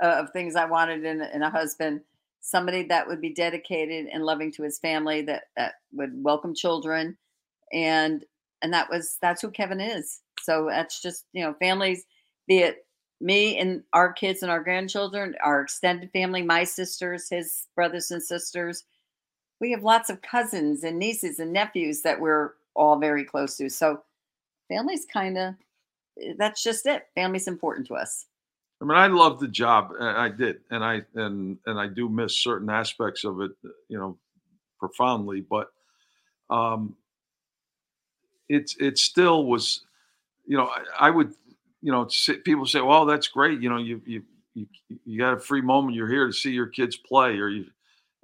uh, 0.01 0.07
of 0.07 0.31
things 0.31 0.55
I 0.55 0.65
wanted 0.65 1.03
in 1.03 1.21
in 1.21 1.41
a 1.41 1.49
husband. 1.49 2.01
Somebody 2.41 2.83
that 2.83 3.07
would 3.07 3.21
be 3.21 3.33
dedicated 3.33 4.07
and 4.07 4.23
loving 4.23 4.51
to 4.53 4.63
his 4.63 4.79
family, 4.79 5.21
that 5.23 5.45
that 5.55 5.75
would 5.93 6.11
welcome 6.23 6.53
children, 6.53 7.17
and 7.71 8.23
and 8.61 8.73
that 8.73 8.89
was 8.89 9.17
that's 9.21 9.41
who 9.41 9.51
Kevin 9.51 9.81
is. 9.81 10.21
So 10.41 10.67
that's 10.69 11.01
just 11.01 11.25
you 11.33 11.43
know 11.43 11.53
families, 11.59 12.05
be 12.47 12.59
it 12.59 12.85
me 13.21 13.57
and 13.57 13.83
our 13.93 14.11
kids 14.11 14.43
and 14.43 14.51
our 14.51 14.61
grandchildren, 14.61 15.35
our 15.43 15.61
extended 15.61 16.11
family, 16.11 16.41
my 16.41 16.63
sisters, 16.63 17.29
his 17.29 17.67
brothers 17.75 18.11
and 18.11 18.21
sisters. 18.21 18.83
We 19.61 19.71
have 19.71 19.83
lots 19.83 20.09
of 20.09 20.21
cousins 20.21 20.83
and 20.83 20.99
nieces 20.99 21.39
and 21.39 21.53
nephews 21.53 22.01
that 22.01 22.19
we're 22.19 22.51
all 22.75 22.99
very 22.99 23.23
close 23.23 23.55
to. 23.57 23.69
So 23.69 24.03
family's 24.67 25.05
kind 25.05 25.37
of 25.37 25.55
that's 26.37 26.61
just 26.61 26.85
it. 26.85 27.07
Family's 27.15 27.47
important 27.47 27.87
to 27.87 27.95
us. 27.95 28.25
I 28.83 28.85
mean, 28.85 28.97
I 28.97 29.07
love 29.07 29.39
the 29.39 29.47
job. 29.47 29.93
I 29.97 30.27
did, 30.27 30.57
and 30.69 30.83
I 30.83 31.03
and 31.15 31.57
and 31.65 31.79
I 31.79 31.87
do 31.87 32.09
miss 32.09 32.43
certain 32.43 32.69
aspects 32.69 33.23
of 33.23 33.39
it, 33.39 33.51
you 33.87 33.97
know, 33.97 34.17
profoundly. 34.77 35.39
But 35.39 35.69
um, 36.49 36.97
it's 38.49 38.75
it 38.81 38.97
still 38.97 39.45
was, 39.45 39.83
you 40.45 40.57
know, 40.57 40.65
I, 40.67 41.07
I 41.07 41.09
would, 41.11 41.33
you 41.81 41.93
know, 41.93 42.09
people 42.43 42.65
say, 42.65 42.81
"Well, 42.81 43.05
that's 43.05 43.29
great." 43.29 43.61
You 43.61 43.69
know, 43.69 43.77
you 43.77 44.01
you 44.05 44.23
you 44.53 44.67
you 45.05 45.17
got 45.17 45.33
a 45.35 45.39
free 45.39 45.61
moment. 45.61 45.95
You're 45.95 46.09
here 46.09 46.27
to 46.27 46.33
see 46.33 46.51
your 46.51 46.67
kids 46.67 46.97
play, 46.97 47.37
or 47.37 47.47
you. 47.47 47.67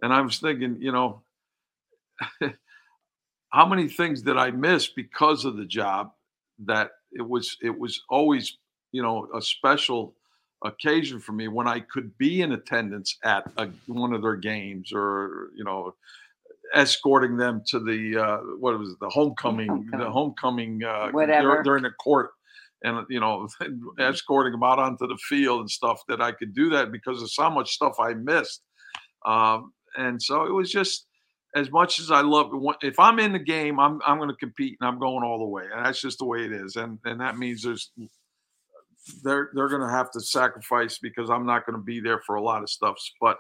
And 0.02 0.12
I 0.12 0.20
was 0.20 0.40
thinking, 0.40 0.78
you 0.82 0.92
know, 0.92 1.22
how 3.50 3.66
many 3.66 3.88
things 3.88 4.22
did 4.22 4.38
I 4.38 4.52
miss 4.52 4.88
because 4.88 5.46
of 5.46 5.56
the 5.56 5.66
job? 5.66 6.12
That 6.66 6.92
it 7.14 7.28
was 7.28 7.56
it 7.62 7.80
was 7.80 8.02
always, 8.10 8.58
you 8.92 9.02
know, 9.02 9.30
a 9.34 9.42
special 9.42 10.16
occasion 10.64 11.20
for 11.20 11.32
me 11.32 11.48
when 11.48 11.68
I 11.68 11.80
could 11.80 12.18
be 12.18 12.42
in 12.42 12.52
attendance 12.52 13.18
at 13.24 13.50
a, 13.58 13.70
one 13.88 14.14
of 14.14 14.22
their 14.22 14.36
games 14.36 14.92
or 14.94 15.50
you 15.56 15.64
know 15.64 15.94
escorting 16.74 17.38
them 17.38 17.64
to 17.68 17.80
the 17.80 18.18
uh, 18.18 18.38
what 18.60 18.78
was 18.78 18.92
it, 18.92 19.00
the 19.00 19.10
homecoming, 19.10 19.68
homecoming. 19.68 20.00
the 20.00 20.12
homecoming 20.12 20.84
uh, 20.84 21.10
Whatever. 21.12 21.64
during 21.64 21.84
the 21.84 21.92
court 21.92 22.32
and 22.84 23.06
you 23.10 23.20
know 23.20 23.48
escorting 24.00 24.52
them 24.52 24.64
out 24.64 24.80
onto 24.80 25.08
the 25.08 25.18
field 25.18 25.62
and 25.62 25.72
stuff 25.72 26.02
that 26.08 26.22
I 26.22 26.32
could 26.32 26.54
do 26.54 26.70
that 26.72 26.92
because 26.92 27.22
of 27.22 27.32
so 27.32 27.50
much 27.50 27.72
stuff 27.74 27.96
I 28.00 28.14
missed 28.14 28.62
um, 29.26 29.74
and 29.98 30.22
so 30.22 30.46
it 30.46 30.54
was 30.54 30.72
just 30.72 31.08
as 31.56 31.72
much 31.72 32.00
as 32.00 32.12
I 32.12 32.22
love 32.22 32.52
if 32.82 33.00
I'm 33.00 33.20
in 33.20 33.34
the 33.34 33.40
game 33.40 33.80
I'm 33.80 34.00
I'm 34.06 34.18
going 34.18 34.30
to 34.30 34.36
compete 34.36 34.78
and 34.80 34.88
I'm 34.88 35.00
going 35.00 35.24
all 35.24 35.40
the 35.40 35.46
way 35.46 35.64
and 35.74 35.86
that's 35.86 36.02
just 36.02 36.20
the 36.20 36.26
way 36.26 36.46
it 36.46 36.52
is 36.52 36.76
and 36.76 37.00
and 37.06 37.20
that 37.22 37.38
means 37.38 37.64
there's 37.64 37.92
they're 39.24 39.50
they're 39.54 39.70
going 39.70 39.82
to 39.82 39.90
have 39.90 40.12
to 40.12 40.20
sacrifice 40.20 40.98
because 40.98 41.30
I'm 41.30 41.46
not 41.46 41.66
going 41.66 41.78
to 41.78 41.84
be 41.84 42.00
there 42.00 42.20
for 42.26 42.36
a 42.36 42.42
lot 42.42 42.64
of 42.64 42.70
stuff. 42.70 42.98
But 43.22 43.38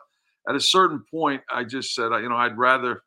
at 0.47 0.55
a 0.55 0.59
certain 0.59 1.03
point, 1.11 1.41
I 1.51 1.63
just 1.63 1.93
said, 1.93 2.11
you 2.21 2.29
know, 2.29 2.37
I'd 2.37 2.57
rather, 2.57 3.03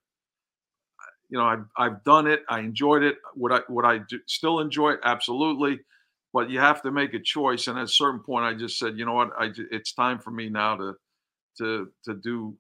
you 1.29 1.39
know, 1.39 1.45
I've 1.45 1.65
I've 1.77 2.05
done 2.05 2.27
it. 2.27 2.43
I 2.49 2.61
enjoyed 2.61 3.03
it. 3.03 3.17
Would 3.37 3.53
I 3.53 3.61
would 3.69 3.85
I 3.85 3.99
do, 4.09 4.21
still 4.27 4.61
enjoy 4.61 4.93
it? 4.93 5.01
Absolutely. 5.05 5.81
But 6.33 6.51
you 6.51 6.61
have 6.61 6.83
to 6.83 6.91
make 6.91 7.15
a 7.15 7.21
choice. 7.21 7.69
And 7.69 7.79
at 7.79 7.85
a 7.85 7.89
certain 7.89 8.21
point, 8.21 8.45
I 8.45 8.55
just 8.55 8.79
said, 8.79 8.97
you 8.97 9.05
know 9.05 9.15
what, 9.15 9.31
I 9.39 9.51
it's 9.71 9.93
time 9.93 10.19
for 10.19 10.31
me 10.31 10.49
now 10.49 10.77
to 10.77 10.95
to 11.59 11.89
to 12.05 12.15
do 12.15 12.57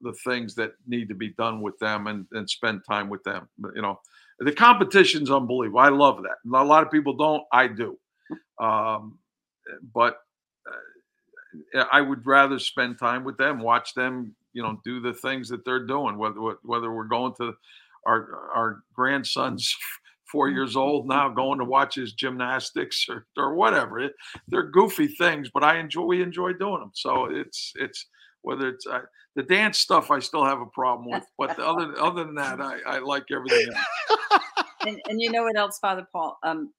the 0.00 0.12
things 0.24 0.54
that 0.54 0.72
need 0.86 1.08
to 1.08 1.14
be 1.14 1.30
done 1.30 1.60
with 1.60 1.78
them 1.78 2.06
and 2.06 2.26
and 2.32 2.48
spend 2.48 2.82
time 2.88 3.08
with 3.08 3.22
them. 3.24 3.48
You 3.74 3.82
know, 3.82 4.00
the 4.38 4.52
competition's 4.52 5.30
unbelievable. 5.30 5.80
I 5.80 5.88
love 5.88 6.22
that. 6.22 6.58
A 6.58 6.64
lot 6.64 6.84
of 6.84 6.90
people 6.90 7.14
don't. 7.14 7.42
I 7.52 7.66
do. 7.68 7.98
Um, 8.60 9.18
but 9.92 10.18
uh, 10.66 11.84
I 11.90 12.00
would 12.00 12.26
rather 12.26 12.58
spend 12.58 12.98
time 12.98 13.24
with 13.24 13.36
them, 13.36 13.60
watch 13.60 13.94
them, 13.94 14.34
you 14.52 14.62
know, 14.62 14.80
do 14.84 15.00
the 15.00 15.12
things 15.12 15.48
that 15.48 15.64
they're 15.64 15.86
doing. 15.86 16.18
Whether 16.18 16.40
whether 16.62 16.92
we're 16.92 17.04
going 17.04 17.34
to 17.36 17.54
our 18.06 18.50
our 18.54 18.82
grandson's 18.94 19.76
four 20.30 20.48
mm-hmm. 20.48 20.56
years 20.56 20.76
old 20.76 21.06
now, 21.06 21.28
going 21.28 21.58
to 21.58 21.64
watch 21.64 21.96
his 21.96 22.12
gymnastics 22.12 23.06
or 23.08 23.26
or 23.36 23.54
whatever. 23.54 24.08
they're 24.48 24.70
goofy 24.70 25.08
things, 25.08 25.50
but 25.52 25.64
I 25.64 25.78
enjoy 25.78 26.04
we 26.04 26.22
enjoy 26.22 26.52
doing 26.54 26.80
them. 26.80 26.92
So 26.94 27.26
it's 27.26 27.72
it's 27.76 28.06
whether 28.42 28.68
it's 28.68 28.86
uh, 28.86 29.00
the 29.36 29.42
dance 29.42 29.78
stuff, 29.78 30.10
I 30.10 30.20
still 30.20 30.44
have 30.44 30.60
a 30.60 30.66
problem 30.66 31.10
with, 31.10 31.24
but 31.38 31.58
other 31.58 31.98
other 32.00 32.24
than 32.24 32.34
that, 32.36 32.60
I, 32.60 32.78
I 32.86 32.98
like 32.98 33.24
everything. 33.32 33.68
and, 34.86 35.00
and 35.08 35.20
you 35.20 35.32
know 35.32 35.42
what 35.42 35.56
else, 35.56 35.78
Father 35.78 36.06
Paul? 36.12 36.38
Um, 36.42 36.72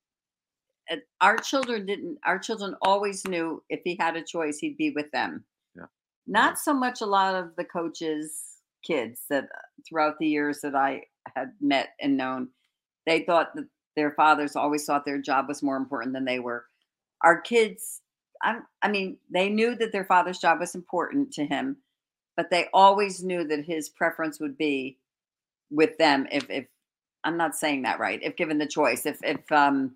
our 1.22 1.38
children 1.38 1.86
didn't 1.86 2.18
our 2.26 2.40
children 2.40 2.76
always 2.82 3.26
knew 3.28 3.64
if 3.70 3.82
he 3.84 3.96
had 4.00 4.16
a 4.16 4.24
choice 4.24 4.60
he'd 4.60 4.78
be 4.78 4.92
with 4.92 5.12
them. 5.12 5.44
Yeah. 5.76 5.86
Not 6.28 6.60
so 6.60 6.74
much 6.74 7.02
a 7.02 7.06
lot 7.06 7.36
of 7.36 7.56
the 7.56 7.66
coaches 7.66 8.62
kids 8.86 9.22
that 9.30 9.46
uh, 9.46 9.58
throughout 9.88 10.20
the 10.20 10.28
years 10.28 10.62
that 10.62 10.76
i 10.76 11.02
had 11.36 11.52
met 11.60 11.90
and 12.00 12.16
known 12.16 12.48
they 13.08 13.22
thought 13.22 13.56
that 13.56 13.66
their 13.96 14.12
fathers 14.12 14.56
always 14.56 14.86
thought 14.86 15.06
their 15.06 15.22
job 15.22 15.48
was 15.48 15.64
more 15.64 15.78
important 15.78 16.14
than 16.14 16.26
they 16.26 16.40
were. 16.40 16.66
Our 17.24 17.40
kids 17.40 18.02
i 18.44 18.60
i 18.82 18.88
mean 18.88 19.18
they 19.30 19.50
knew 19.50 19.76
that 19.76 19.92
their 19.92 20.06
father's 20.06 20.40
job 20.40 20.60
was 20.60 20.76
important 20.76 21.32
to 21.34 21.46
him 21.46 21.78
but 22.38 22.50
they 22.50 22.68
always 22.74 23.24
knew 23.24 23.46
that 23.46 23.66
his 23.66 23.90
preference 23.90 24.40
would 24.40 24.58
be 24.58 24.98
with 25.72 25.98
them 25.98 26.28
if 26.32 26.50
if 26.50 26.66
i'm 27.24 27.38
not 27.38 27.56
saying 27.56 27.82
that 27.82 28.00
right 28.00 28.20
if 28.24 28.36
given 28.36 28.58
the 28.58 28.68
choice 28.68 29.06
if 29.06 29.20
if 29.24 29.52
um 29.52 29.96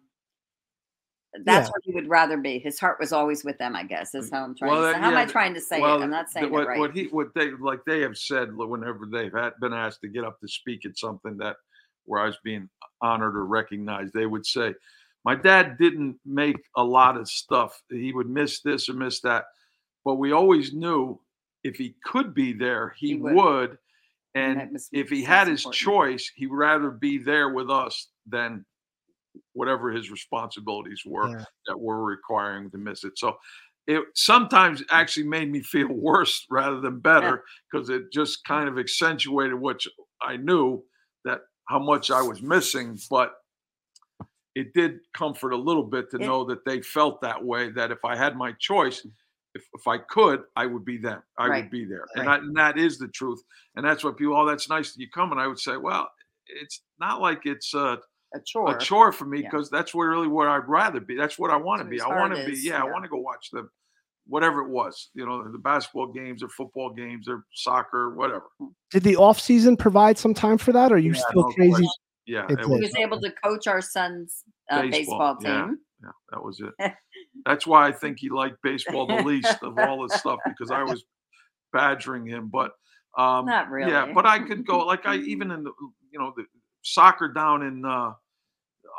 that's 1.43 1.67
yeah. 1.67 1.71
what 1.71 1.81
he 1.83 1.91
would 1.93 2.09
rather 2.09 2.37
be. 2.37 2.59
His 2.59 2.79
heart 2.79 2.97
was 2.99 3.13
always 3.13 3.43
with 3.43 3.57
them, 3.57 3.75
I 3.75 3.83
guess. 3.83 4.15
Is 4.15 4.29
mm, 4.29 4.33
how 4.33 4.43
I'm 4.43 4.55
trying 4.55 4.71
well, 4.71 4.81
to 4.81 4.91
say. 4.93 4.97
Uh, 4.97 5.01
how 5.01 5.11
yeah, 5.11 5.19
am 5.19 5.27
I 5.27 5.31
trying 5.31 5.53
to 5.53 5.61
say 5.61 5.79
well, 5.79 5.99
it? 5.99 6.03
I'm 6.03 6.09
not 6.09 6.29
saying 6.29 6.51
what, 6.51 6.63
it 6.63 6.67
right. 6.67 6.79
What 6.79 6.95
he 6.95 7.05
what 7.05 7.33
they 7.35 7.51
like 7.51 7.85
they 7.85 8.01
have 8.01 8.17
said 8.17 8.55
whenever 8.55 9.07
they've 9.11 9.33
had, 9.33 9.53
been 9.61 9.73
asked 9.73 10.01
to 10.01 10.07
get 10.07 10.23
up 10.23 10.39
to 10.39 10.47
speak 10.47 10.85
at 10.85 10.97
something 10.97 11.37
that 11.37 11.57
where 12.05 12.21
I 12.21 12.25
was 12.25 12.37
being 12.43 12.67
honored 13.01 13.35
or 13.35 13.45
recognized, 13.45 14.13
they 14.13 14.25
would 14.25 14.45
say, 14.45 14.73
My 15.23 15.35
dad 15.35 15.77
didn't 15.77 16.19
make 16.25 16.57
a 16.75 16.83
lot 16.83 17.15
of 17.15 17.29
stuff. 17.29 17.79
He 17.89 18.11
would 18.11 18.29
miss 18.29 18.61
this 18.61 18.89
or 18.89 18.93
miss 18.93 19.21
that. 19.21 19.45
But 20.03 20.15
we 20.15 20.31
always 20.31 20.73
knew 20.73 21.19
if 21.63 21.75
he 21.75 21.95
could 22.03 22.33
be 22.33 22.53
there, 22.53 22.95
he, 22.97 23.09
he 23.09 23.15
would. 23.15 23.35
would. 23.35 23.77
And, 24.35 24.61
and 24.61 24.79
if 24.91 25.09
he 25.09 25.23
had 25.23 25.47
his 25.47 25.65
important. 25.65 25.75
choice, 25.75 26.31
he'd 26.35 26.51
rather 26.51 26.91
be 26.91 27.17
there 27.17 27.49
with 27.49 27.69
us 27.69 28.07
than 28.27 28.65
whatever 29.53 29.91
his 29.91 30.09
responsibilities 30.11 31.03
were 31.05 31.29
yeah. 31.29 31.43
that 31.67 31.79
were 31.79 32.03
requiring 32.03 32.69
to 32.71 32.77
miss 32.77 33.03
it. 33.03 33.17
So 33.17 33.37
it 33.87 34.03
sometimes 34.15 34.83
actually 34.91 35.27
made 35.27 35.51
me 35.51 35.61
feel 35.61 35.87
worse 35.91 36.45
rather 36.49 36.79
than 36.79 36.99
better 36.99 37.43
because 37.71 37.89
yeah. 37.89 37.97
it 37.97 38.11
just 38.13 38.43
kind 38.45 38.69
of 38.69 38.77
accentuated 38.77 39.55
what 39.55 39.81
I 40.21 40.37
knew 40.37 40.83
that 41.25 41.41
how 41.67 41.79
much 41.79 42.11
I 42.11 42.21
was 42.21 42.41
missing, 42.41 42.97
but 43.09 43.33
it 44.55 44.73
did 44.73 44.99
comfort 45.13 45.51
a 45.51 45.57
little 45.57 45.83
bit 45.83 46.09
to 46.11 46.17
it, 46.17 46.21
know 46.21 46.43
that 46.45 46.65
they 46.65 46.81
felt 46.81 47.21
that 47.21 47.43
way. 47.43 47.69
That 47.69 47.91
if 47.91 48.03
I 48.03 48.15
had 48.15 48.35
my 48.35 48.51
choice, 48.59 49.05
if, 49.55 49.63
if 49.73 49.87
I 49.87 49.97
could, 49.97 50.43
I 50.55 50.65
would 50.65 50.85
be 50.85 50.97
them. 50.97 51.21
I 51.37 51.47
right. 51.47 51.63
would 51.63 51.71
be 51.71 51.85
there, 51.85 52.05
right. 52.15 52.21
and, 52.21 52.29
I, 52.29 52.37
and 52.37 52.57
that 52.57 52.77
is 52.77 52.97
the 52.97 53.07
truth. 53.09 53.41
And 53.75 53.85
that's 53.85 54.03
what 54.03 54.17
people. 54.17 54.35
Oh, 54.35 54.45
that's 54.45 54.69
nice 54.69 54.91
that 54.91 54.99
you 54.99 55.09
come. 55.09 55.31
And 55.31 55.39
I 55.39 55.47
would 55.47 55.59
say, 55.59 55.77
well, 55.77 56.09
it's 56.47 56.81
not 56.99 57.21
like 57.21 57.41
it's 57.45 57.73
uh, 57.73 57.97
a 58.33 58.39
chore. 58.45 58.75
A 58.75 58.79
chore 58.79 59.11
for 59.11 59.25
me 59.25 59.41
because 59.41 59.69
yeah. 59.71 59.79
that's 59.79 59.93
what 59.93 60.03
really 60.03 60.27
what 60.27 60.47
I'd 60.47 60.67
rather 60.67 60.99
be. 60.99 61.15
That's 61.15 61.39
what 61.39 61.51
I 61.51 61.57
want 61.57 61.81
to 61.81 61.87
be. 61.87 61.99
I 62.01 62.07
want 62.07 62.35
to 62.35 62.45
be. 62.45 62.57
Yeah, 62.57 62.73
yeah, 62.73 62.81
I 62.81 62.85
want 62.85 63.03
to 63.03 63.09
go 63.09 63.17
watch 63.17 63.49
the 63.51 63.67
whatever 64.27 64.61
it 64.61 64.69
was. 64.69 65.09
You 65.13 65.25
know, 65.25 65.43
the 65.51 65.57
basketball 65.57 66.07
games 66.07 66.43
or 66.43 66.49
football 66.49 66.93
games 66.93 67.27
or 67.27 67.45
soccer, 67.53 68.15
whatever. 68.15 68.45
Hmm. 68.59 68.67
Did 68.91 69.03
the 69.03 69.15
off 69.15 69.39
season 69.39 69.75
provide 69.75 70.17
some 70.17 70.33
time 70.33 70.57
for 70.57 70.71
that? 70.73 70.91
Or 70.91 70.95
are 70.95 70.99
you 70.99 71.13
yeah, 71.13 71.21
still 71.29 71.43
no 71.43 71.53
crazy? 71.53 71.71
Question. 71.71 71.89
Yeah, 72.25 72.45
he 72.47 72.55
was, 72.55 72.81
was 72.81 72.95
able 72.95 73.19
to 73.21 73.31
coach 73.43 73.65
our 73.65 73.81
son's 73.81 74.43
uh, 74.69 74.83
baseball, 74.83 75.35
baseball, 75.35 75.65
team. 75.67 75.79
Yeah, 76.03 76.11
that 76.31 76.43
was 76.43 76.61
it. 76.61 76.93
that's 77.45 77.65
why 77.65 77.87
I 77.87 77.91
think 77.91 78.17
he 78.19 78.29
liked 78.29 78.57
baseball 78.61 79.07
the 79.07 79.23
least 79.23 79.57
of 79.63 79.77
all 79.79 80.07
this 80.07 80.19
stuff 80.19 80.39
because 80.45 80.69
I 80.69 80.83
was 80.83 81.03
badgering 81.73 82.27
him. 82.27 82.49
But 82.51 82.71
um, 83.17 83.45
not 83.45 83.69
really. 83.69 83.91
Yeah, 83.91 84.11
but 84.13 84.25
I 84.25 84.39
could 84.47 84.65
go 84.65 84.79
like 84.79 85.05
I 85.05 85.15
even 85.15 85.51
in 85.51 85.63
the 85.63 85.71
you 86.11 86.19
know 86.19 86.33
the 86.35 86.45
soccer 86.81 87.27
down 87.27 87.63
in 87.63 87.85
uh, 87.85 88.13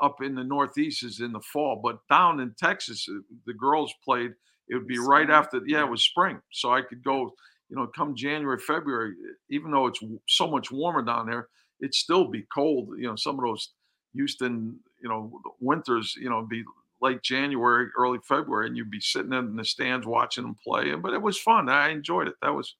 up 0.03 0.23
in 0.23 0.35
the 0.35 0.45
Northeast 0.45 1.05
is 1.05 1.21
in 1.21 1.33
the 1.33 1.41
fall, 1.41 1.81
but 1.83 1.99
down 2.09 2.41
in 2.41 2.55
Texas, 2.59 3.07
uh, 3.09 3.21
the 3.47 3.55
girls 3.55 3.93
played. 4.05 4.33
It 4.69 4.77
would 4.77 4.87
be 4.87 4.95
spring. 4.95 5.09
right 5.09 5.31
after, 5.31 5.61
yeah, 5.67 5.81
it 5.81 5.91
was 5.91 6.05
spring, 6.05 6.41
so 6.53 6.73
I 6.73 6.83
could 6.83 7.03
go. 7.03 7.33
You 7.69 7.77
know, 7.77 7.87
come 7.87 8.17
January, 8.17 8.59
February, 8.59 9.15
even 9.49 9.71
though 9.71 9.87
it's 9.87 10.01
so 10.29 10.49
much 10.49 10.73
warmer 10.73 11.03
down 11.03 11.27
there, 11.27 11.49
it'd 11.81 11.95
still 11.95 12.25
be 12.25 12.45
cold. 12.53 12.89
You 12.99 13.07
know, 13.07 13.17
some 13.17 13.39
of 13.39 13.45
those 13.45 13.71
Houston, 14.15 14.79
you 15.03 15.09
know, 15.09 15.41
winters, 15.61 16.17
you 16.21 16.29
know, 16.29 16.43
be 16.43 16.65
late 17.01 17.23
January, 17.23 17.89
early 17.97 18.19
February, 18.29 18.67
and 18.67 18.77
you'd 18.77 18.91
be 18.91 19.01
sitting 19.01 19.33
in 19.33 19.57
the 19.57 19.65
stands 19.65 20.07
watching 20.07 20.45
them 20.45 20.57
play. 20.63 20.93
But 20.95 21.15
it 21.15 21.23
was 21.23 21.39
fun. 21.39 21.69
I 21.69 21.91
enjoyed 21.91 22.29
it. 22.29 22.35
That 22.43 22.55
was, 22.55 22.75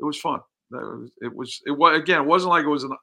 it 0.00 0.04
was 0.04 0.18
fun. 0.18 0.40
That 0.70 0.82
was, 0.82 1.10
it 1.20 1.34
was, 1.34 1.62
it 1.66 1.72
was 1.72 1.98
again. 1.98 2.20
It 2.22 2.26
wasn't 2.26 2.50
like 2.50 2.64
it 2.64 2.68
was 2.68 2.84
an 2.84 2.96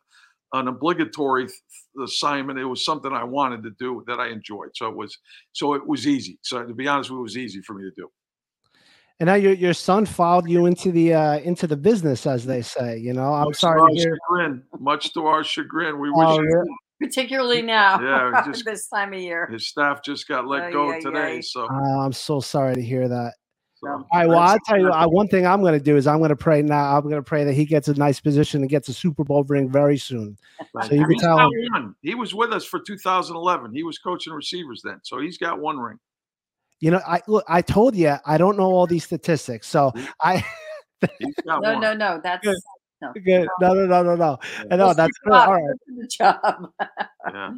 an 0.53 0.67
obligatory 0.67 1.47
th- 1.47 1.59
assignment. 2.03 2.59
It 2.59 2.65
was 2.65 2.85
something 2.85 3.11
I 3.11 3.23
wanted 3.23 3.63
to 3.63 3.71
do 3.79 4.03
that 4.07 4.19
I 4.19 4.29
enjoyed. 4.29 4.69
So 4.75 4.87
it 4.87 4.95
was 4.95 5.17
so 5.53 5.73
it 5.73 5.85
was 5.85 6.07
easy. 6.07 6.39
So 6.41 6.63
to 6.63 6.73
be 6.73 6.87
honest, 6.87 7.09
it 7.09 7.13
was 7.13 7.37
easy 7.37 7.61
for 7.61 7.73
me 7.73 7.83
to 7.83 7.91
do. 7.95 8.09
And 9.19 9.27
now 9.27 9.35
your 9.35 9.53
your 9.53 9.73
son 9.75 10.07
followed 10.07 10.49
you 10.49 10.65
into 10.65 10.91
the 10.91 11.13
uh, 11.13 11.39
into 11.39 11.67
the 11.67 11.77
business, 11.77 12.25
as 12.25 12.45
they 12.45 12.63
say. 12.63 12.97
You 12.97 13.13
know, 13.13 13.33
I'm 13.33 13.45
much 13.45 13.57
sorry 13.57 13.93
to, 13.93 14.03
to 14.03 14.17
chagrin. 14.29 14.63
Much 14.79 15.13
to 15.13 15.27
our 15.27 15.43
chagrin, 15.43 15.99
we 15.99 16.09
oh, 16.13 16.37
wish. 16.37 16.47
Yeah. 16.49 17.07
Particularly 17.07 17.63
now, 17.63 17.99
yeah, 17.99 18.43
just, 18.45 18.63
this 18.63 18.87
time 18.87 19.13
of 19.13 19.19
year. 19.19 19.47
His 19.51 19.67
staff 19.67 20.03
just 20.03 20.27
got 20.27 20.47
let 20.47 20.65
uh, 20.65 20.71
go 20.71 20.91
yeah, 20.91 20.99
today, 20.99 21.35
yeah. 21.35 21.41
so 21.43 21.67
uh, 21.67 22.05
I'm 22.05 22.13
so 22.13 22.39
sorry 22.39 22.75
to 22.75 22.81
hear 22.81 23.07
that. 23.07 23.33
All 23.83 24.05
right. 24.13 24.27
Well, 24.27 24.39
I'll 24.39 24.59
tell 24.67 24.79
you, 24.79 24.91
one 25.09 25.27
thing 25.27 25.45
I'm 25.47 25.61
going 25.61 25.73
to 25.73 25.83
do 25.83 25.97
is 25.97 26.05
I'm 26.05 26.19
going 26.19 26.29
to 26.29 26.35
pray 26.35 26.61
now. 26.61 26.97
I'm 26.97 27.03
going 27.03 27.15
to 27.15 27.23
pray 27.23 27.43
that 27.43 27.53
he 27.53 27.65
gets 27.65 27.87
a 27.87 27.93
nice 27.95 28.19
position 28.19 28.61
and 28.61 28.69
gets 28.69 28.89
a 28.89 28.93
Super 28.93 29.23
Bowl 29.23 29.43
ring 29.43 29.71
very 29.71 29.97
soon. 29.97 30.37
So 30.83 30.93
you 30.93 31.05
can 31.07 31.17
tell 31.17 31.39
him. 31.39 31.95
He 32.01 32.13
was 32.13 32.35
with 32.35 32.53
us 32.53 32.63
for 32.63 32.79
2011. 32.79 33.73
He 33.73 33.83
was 33.83 33.97
coaching 33.97 34.33
receivers 34.33 34.81
then, 34.83 34.99
so 35.03 35.19
he's 35.19 35.37
got 35.37 35.59
one 35.59 35.79
ring. 35.79 35.99
You 36.79 36.91
know, 36.91 37.01
I 37.07 37.21
look. 37.27 37.43
I 37.47 37.61
told 37.61 37.95
you 37.95 38.15
I 38.25 38.37
don't 38.37 38.57
know 38.57 38.65
all 38.65 38.87
these 38.87 39.03
statistics, 39.03 39.67
so 39.67 39.93
I. 40.21 40.45
no, 41.45 41.59
no, 41.59 41.93
no. 41.93 42.19
That's 42.23 42.45
good. 42.45 42.57
no. 43.01 43.13
Good. 43.13 43.47
No, 43.59 43.73
no, 43.73 43.85
no, 43.85 44.03
no, 44.03 44.15
no. 44.15 44.39
Yeah. 44.69 44.75
No, 44.75 44.93
that's 44.93 45.17
good. 45.23 45.33
All 45.33 45.53
right. 45.53 45.75
The 45.87 46.07
job. 46.07 46.71
yeah. 47.33 47.51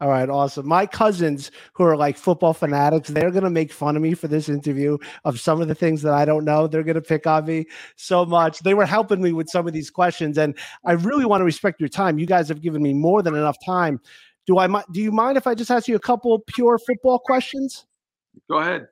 All 0.00 0.08
right, 0.08 0.28
awesome. 0.28 0.66
My 0.66 0.86
cousins 0.86 1.50
who 1.72 1.82
are 1.82 1.96
like 1.96 2.16
football 2.16 2.54
fanatics, 2.54 3.08
they're 3.08 3.32
going 3.32 3.42
to 3.42 3.50
make 3.50 3.72
fun 3.72 3.96
of 3.96 4.02
me 4.02 4.14
for 4.14 4.28
this 4.28 4.48
interview 4.48 4.96
of 5.24 5.40
some 5.40 5.60
of 5.60 5.66
the 5.66 5.74
things 5.74 6.02
that 6.02 6.14
I 6.14 6.24
don't 6.24 6.44
know. 6.44 6.68
They're 6.68 6.84
going 6.84 6.94
to 6.94 7.02
pick 7.02 7.26
on 7.26 7.46
me 7.46 7.66
so 7.96 8.24
much. 8.24 8.60
They 8.60 8.74
were 8.74 8.86
helping 8.86 9.20
me 9.20 9.32
with 9.32 9.48
some 9.48 9.66
of 9.66 9.72
these 9.72 9.90
questions 9.90 10.38
and 10.38 10.56
I 10.84 10.92
really 10.92 11.24
want 11.24 11.40
to 11.40 11.44
respect 11.44 11.80
your 11.80 11.88
time. 11.88 12.18
You 12.18 12.26
guys 12.26 12.48
have 12.48 12.62
given 12.62 12.80
me 12.80 12.94
more 12.94 13.22
than 13.22 13.34
enough 13.34 13.56
time. 13.66 14.00
Do 14.46 14.58
I 14.58 14.68
do 14.92 15.00
you 15.00 15.10
mind 15.10 15.36
if 15.36 15.48
I 15.48 15.54
just 15.54 15.70
ask 15.70 15.88
you 15.88 15.96
a 15.96 16.00
couple 16.00 16.38
pure 16.46 16.78
football 16.78 17.18
questions? 17.18 17.84
Go 18.48 18.58
ahead. 18.58 18.86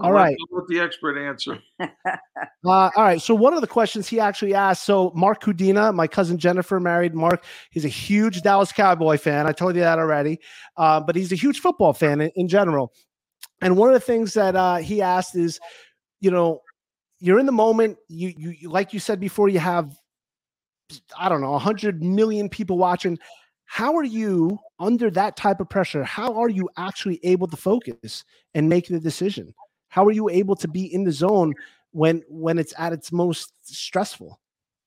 All 0.00 0.12
right. 0.12 0.36
Let 0.50 0.66
the 0.68 0.80
expert 0.80 1.18
answer. 1.18 1.58
uh, 1.80 1.88
all 2.64 2.90
right. 2.96 3.20
So 3.20 3.34
one 3.34 3.52
of 3.52 3.60
the 3.60 3.66
questions 3.66 4.08
he 4.08 4.18
actually 4.18 4.54
asked. 4.54 4.84
So 4.84 5.12
Mark 5.14 5.42
Kudina, 5.42 5.94
my 5.94 6.06
cousin 6.06 6.38
Jennifer 6.38 6.80
married 6.80 7.14
Mark. 7.14 7.44
He's 7.70 7.84
a 7.84 7.88
huge 7.88 8.40
Dallas 8.40 8.72
Cowboy 8.72 9.18
fan. 9.18 9.46
I 9.46 9.52
told 9.52 9.74
you 9.74 9.82
that 9.82 9.98
already. 9.98 10.38
Uh, 10.78 11.00
but 11.00 11.14
he's 11.14 11.30
a 11.32 11.36
huge 11.36 11.60
football 11.60 11.92
fan 11.92 12.22
in, 12.22 12.30
in 12.36 12.48
general. 12.48 12.92
And 13.60 13.76
one 13.76 13.88
of 13.88 13.94
the 13.94 14.00
things 14.00 14.32
that 14.34 14.56
uh, 14.56 14.76
he 14.76 15.02
asked 15.02 15.36
is, 15.36 15.60
you 16.20 16.30
know, 16.30 16.60
you're 17.20 17.38
in 17.38 17.46
the 17.46 17.52
moment. 17.52 17.98
You, 18.08 18.32
you 18.36 18.70
like 18.70 18.94
you 18.94 18.98
said 18.98 19.20
before, 19.20 19.50
you 19.50 19.58
have, 19.58 19.94
I 21.18 21.28
don't 21.28 21.42
know, 21.42 21.56
hundred 21.58 22.02
million 22.02 22.48
people 22.48 22.78
watching. 22.78 23.18
How 23.66 23.96
are 23.96 24.04
you 24.04 24.58
under 24.80 25.10
that 25.10 25.36
type 25.36 25.60
of 25.60 25.68
pressure? 25.68 26.02
How 26.02 26.34
are 26.34 26.48
you 26.48 26.68
actually 26.76 27.20
able 27.22 27.46
to 27.46 27.56
focus 27.56 28.24
and 28.54 28.68
make 28.68 28.88
the 28.88 29.00
decision? 29.00 29.54
How 29.92 30.06
are 30.06 30.12
you 30.12 30.30
able 30.30 30.56
to 30.56 30.68
be 30.68 30.92
in 30.94 31.04
the 31.04 31.12
zone 31.12 31.52
when 31.90 32.22
when 32.26 32.58
it's 32.58 32.72
at 32.78 32.94
its 32.94 33.12
most 33.12 33.52
stressful? 33.60 34.40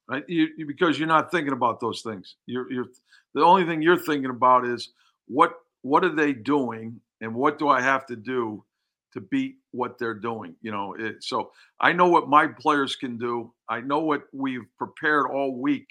Right 0.07 0.23
you, 0.27 0.47
you, 0.57 0.65
because 0.65 0.97
you're 0.97 1.07
not 1.07 1.29
thinking 1.29 1.53
about 1.53 1.79
those 1.79 2.01
things. 2.01 2.37
You're 2.47 2.71
you're 2.71 2.87
the 3.35 3.43
only 3.43 3.65
thing 3.65 3.83
you're 3.83 3.99
thinking 3.99 4.31
about 4.31 4.65
is 4.65 4.93
what 5.27 5.53
what 5.83 6.03
are 6.03 6.15
they 6.15 6.33
doing 6.33 6.99
and 7.21 7.35
what 7.35 7.59
do 7.59 7.69
i 7.69 7.79
have 7.79 8.07
to 8.07 8.15
do 8.15 8.63
to 9.13 9.21
beat 9.21 9.55
what 9.71 9.97
they're 9.99 10.19
doing 10.31 10.55
you 10.61 10.71
know 10.71 10.93
it, 10.95 11.23
so 11.23 11.51
i 11.79 11.93
know 11.93 12.07
what 12.07 12.27
my 12.27 12.47
players 12.47 12.95
can 12.95 13.17
do. 13.17 13.53
I 13.69 13.81
know 13.81 13.99
what 13.99 14.23
we've 14.33 14.67
prepared 14.77 15.27
all 15.31 15.61
week 15.61 15.87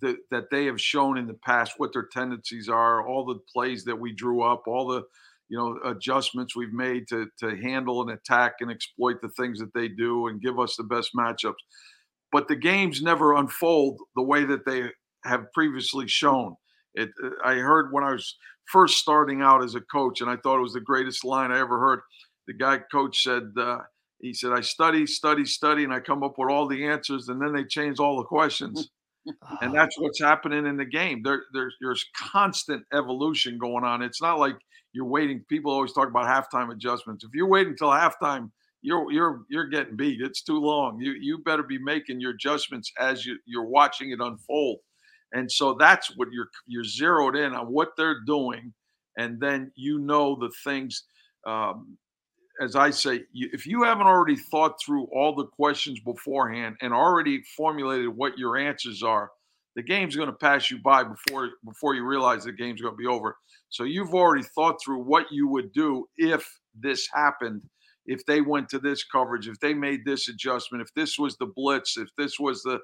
that, 0.00 0.16
that 0.30 0.50
they 0.50 0.66
have 0.66 0.80
shown 0.80 1.18
in 1.18 1.26
the 1.26 1.34
past 1.34 1.74
what 1.78 1.92
their 1.92 2.08
tendencies 2.12 2.68
are 2.68 3.06
all 3.06 3.24
the 3.24 3.40
plays 3.52 3.84
that 3.84 3.98
we 3.98 4.12
drew 4.12 4.42
up 4.42 4.64
all 4.66 4.86
the 4.86 5.02
you 5.48 5.58
know 5.58 5.78
adjustments 5.90 6.56
we've 6.56 6.72
made 6.72 7.06
to 7.08 7.26
to 7.38 7.56
handle 7.56 8.02
and 8.02 8.10
attack 8.10 8.54
and 8.60 8.70
exploit 8.70 9.20
the 9.20 9.28
things 9.30 9.58
that 9.58 9.72
they 9.74 9.88
do 9.88 10.28
and 10.28 10.40
give 10.40 10.58
us 10.58 10.76
the 10.76 10.84
best 10.84 11.10
matchups. 11.16 11.54
But 12.32 12.48
the 12.48 12.56
games 12.56 13.02
never 13.02 13.34
unfold 13.34 14.00
the 14.16 14.22
way 14.22 14.44
that 14.44 14.64
they 14.66 14.90
have 15.24 15.52
previously 15.52 16.08
shown. 16.08 16.56
It 16.94 17.10
uh, 17.22 17.30
i 17.44 17.54
heard 17.54 17.92
when 17.92 18.04
i 18.04 18.12
was 18.12 18.36
first 18.66 18.98
starting 18.98 19.42
out 19.42 19.64
as 19.64 19.74
a 19.74 19.80
coach 19.80 20.20
and 20.20 20.30
i 20.30 20.36
thought 20.36 20.58
it 20.58 20.62
was 20.62 20.72
the 20.72 20.80
greatest 20.80 21.24
line 21.24 21.50
i 21.50 21.58
ever 21.58 21.78
heard 21.78 22.00
the 22.46 22.54
guy 22.54 22.78
coach 22.90 23.22
said 23.22 23.42
uh, 23.58 23.78
he 24.20 24.32
said 24.32 24.52
i 24.52 24.60
study 24.60 25.06
study 25.06 25.44
study 25.44 25.84
and 25.84 25.92
i 25.92 25.98
come 25.98 26.22
up 26.22 26.34
with 26.38 26.50
all 26.50 26.68
the 26.68 26.86
answers 26.86 27.28
and 27.28 27.42
then 27.42 27.52
they 27.52 27.64
change 27.64 27.98
all 27.98 28.16
the 28.16 28.24
questions. 28.24 28.90
And 29.62 29.74
that's 29.74 29.98
what's 29.98 30.20
happening 30.20 30.66
in 30.66 30.76
the 30.76 30.84
game. 30.84 31.22
There, 31.22 31.44
there's, 31.54 31.74
there's 31.80 32.04
constant 32.14 32.84
evolution 32.92 33.56
going 33.56 33.82
on. 33.82 34.02
It's 34.02 34.20
not 34.20 34.38
like 34.38 34.56
you're 34.94 35.04
waiting. 35.04 35.44
People 35.48 35.72
always 35.72 35.92
talk 35.92 36.08
about 36.08 36.26
halftime 36.26 36.72
adjustments. 36.72 37.24
If 37.24 37.30
you're 37.34 37.48
waiting 37.48 37.72
until 37.72 37.88
halftime, 37.88 38.50
you're 38.80 39.10
you're 39.10 39.42
you're 39.50 39.66
getting 39.66 39.96
beat. 39.96 40.20
It's 40.20 40.42
too 40.42 40.58
long. 40.58 41.00
You 41.00 41.12
you 41.12 41.38
better 41.38 41.64
be 41.64 41.78
making 41.78 42.20
your 42.20 42.30
adjustments 42.30 42.92
as 42.98 43.26
you 43.26 43.38
you're 43.44 43.66
watching 43.66 44.12
it 44.12 44.20
unfold. 44.20 44.78
And 45.32 45.50
so 45.50 45.74
that's 45.74 46.16
what 46.16 46.28
you're 46.30 46.48
you're 46.66 46.84
zeroed 46.84 47.34
in 47.36 47.54
on 47.54 47.66
what 47.66 47.90
they're 47.96 48.20
doing, 48.24 48.72
and 49.18 49.40
then 49.40 49.72
you 49.74 49.98
know 49.98 50.36
the 50.38 50.50
things. 50.62 51.04
Um, 51.46 51.98
as 52.60 52.76
I 52.76 52.90
say, 52.90 53.22
you, 53.32 53.50
if 53.52 53.66
you 53.66 53.82
haven't 53.82 54.06
already 54.06 54.36
thought 54.36 54.76
through 54.80 55.06
all 55.06 55.34
the 55.34 55.46
questions 55.46 55.98
beforehand 55.98 56.76
and 56.82 56.94
already 56.94 57.42
formulated 57.56 58.08
what 58.08 58.38
your 58.38 58.56
answers 58.56 59.02
are, 59.02 59.30
the 59.76 59.82
game's 59.82 60.16
going 60.16 60.28
to 60.28 60.36
pass 60.36 60.70
you 60.70 60.78
by 60.78 61.04
before 61.04 61.50
before 61.64 61.94
you 61.94 62.04
realize 62.04 62.44
the 62.44 62.52
game's 62.52 62.80
going 62.80 62.94
to 62.94 62.98
be 62.98 63.06
over. 63.06 63.36
So 63.70 63.84
you've 63.84 64.14
already 64.14 64.44
thought 64.54 64.76
through 64.82 65.02
what 65.02 65.26
you 65.30 65.48
would 65.48 65.72
do 65.72 66.08
if 66.16 66.48
this 66.78 67.08
happened, 67.12 67.62
if 68.06 68.24
they 68.26 68.40
went 68.40 68.68
to 68.70 68.78
this 68.78 69.04
coverage, 69.04 69.48
if 69.48 69.58
they 69.60 69.74
made 69.74 70.04
this 70.04 70.28
adjustment, 70.28 70.82
if 70.82 70.92
this 70.94 71.18
was 71.18 71.36
the 71.36 71.46
blitz, 71.46 71.96
if 71.96 72.08
this 72.16 72.38
was 72.38 72.62
the 72.62 72.78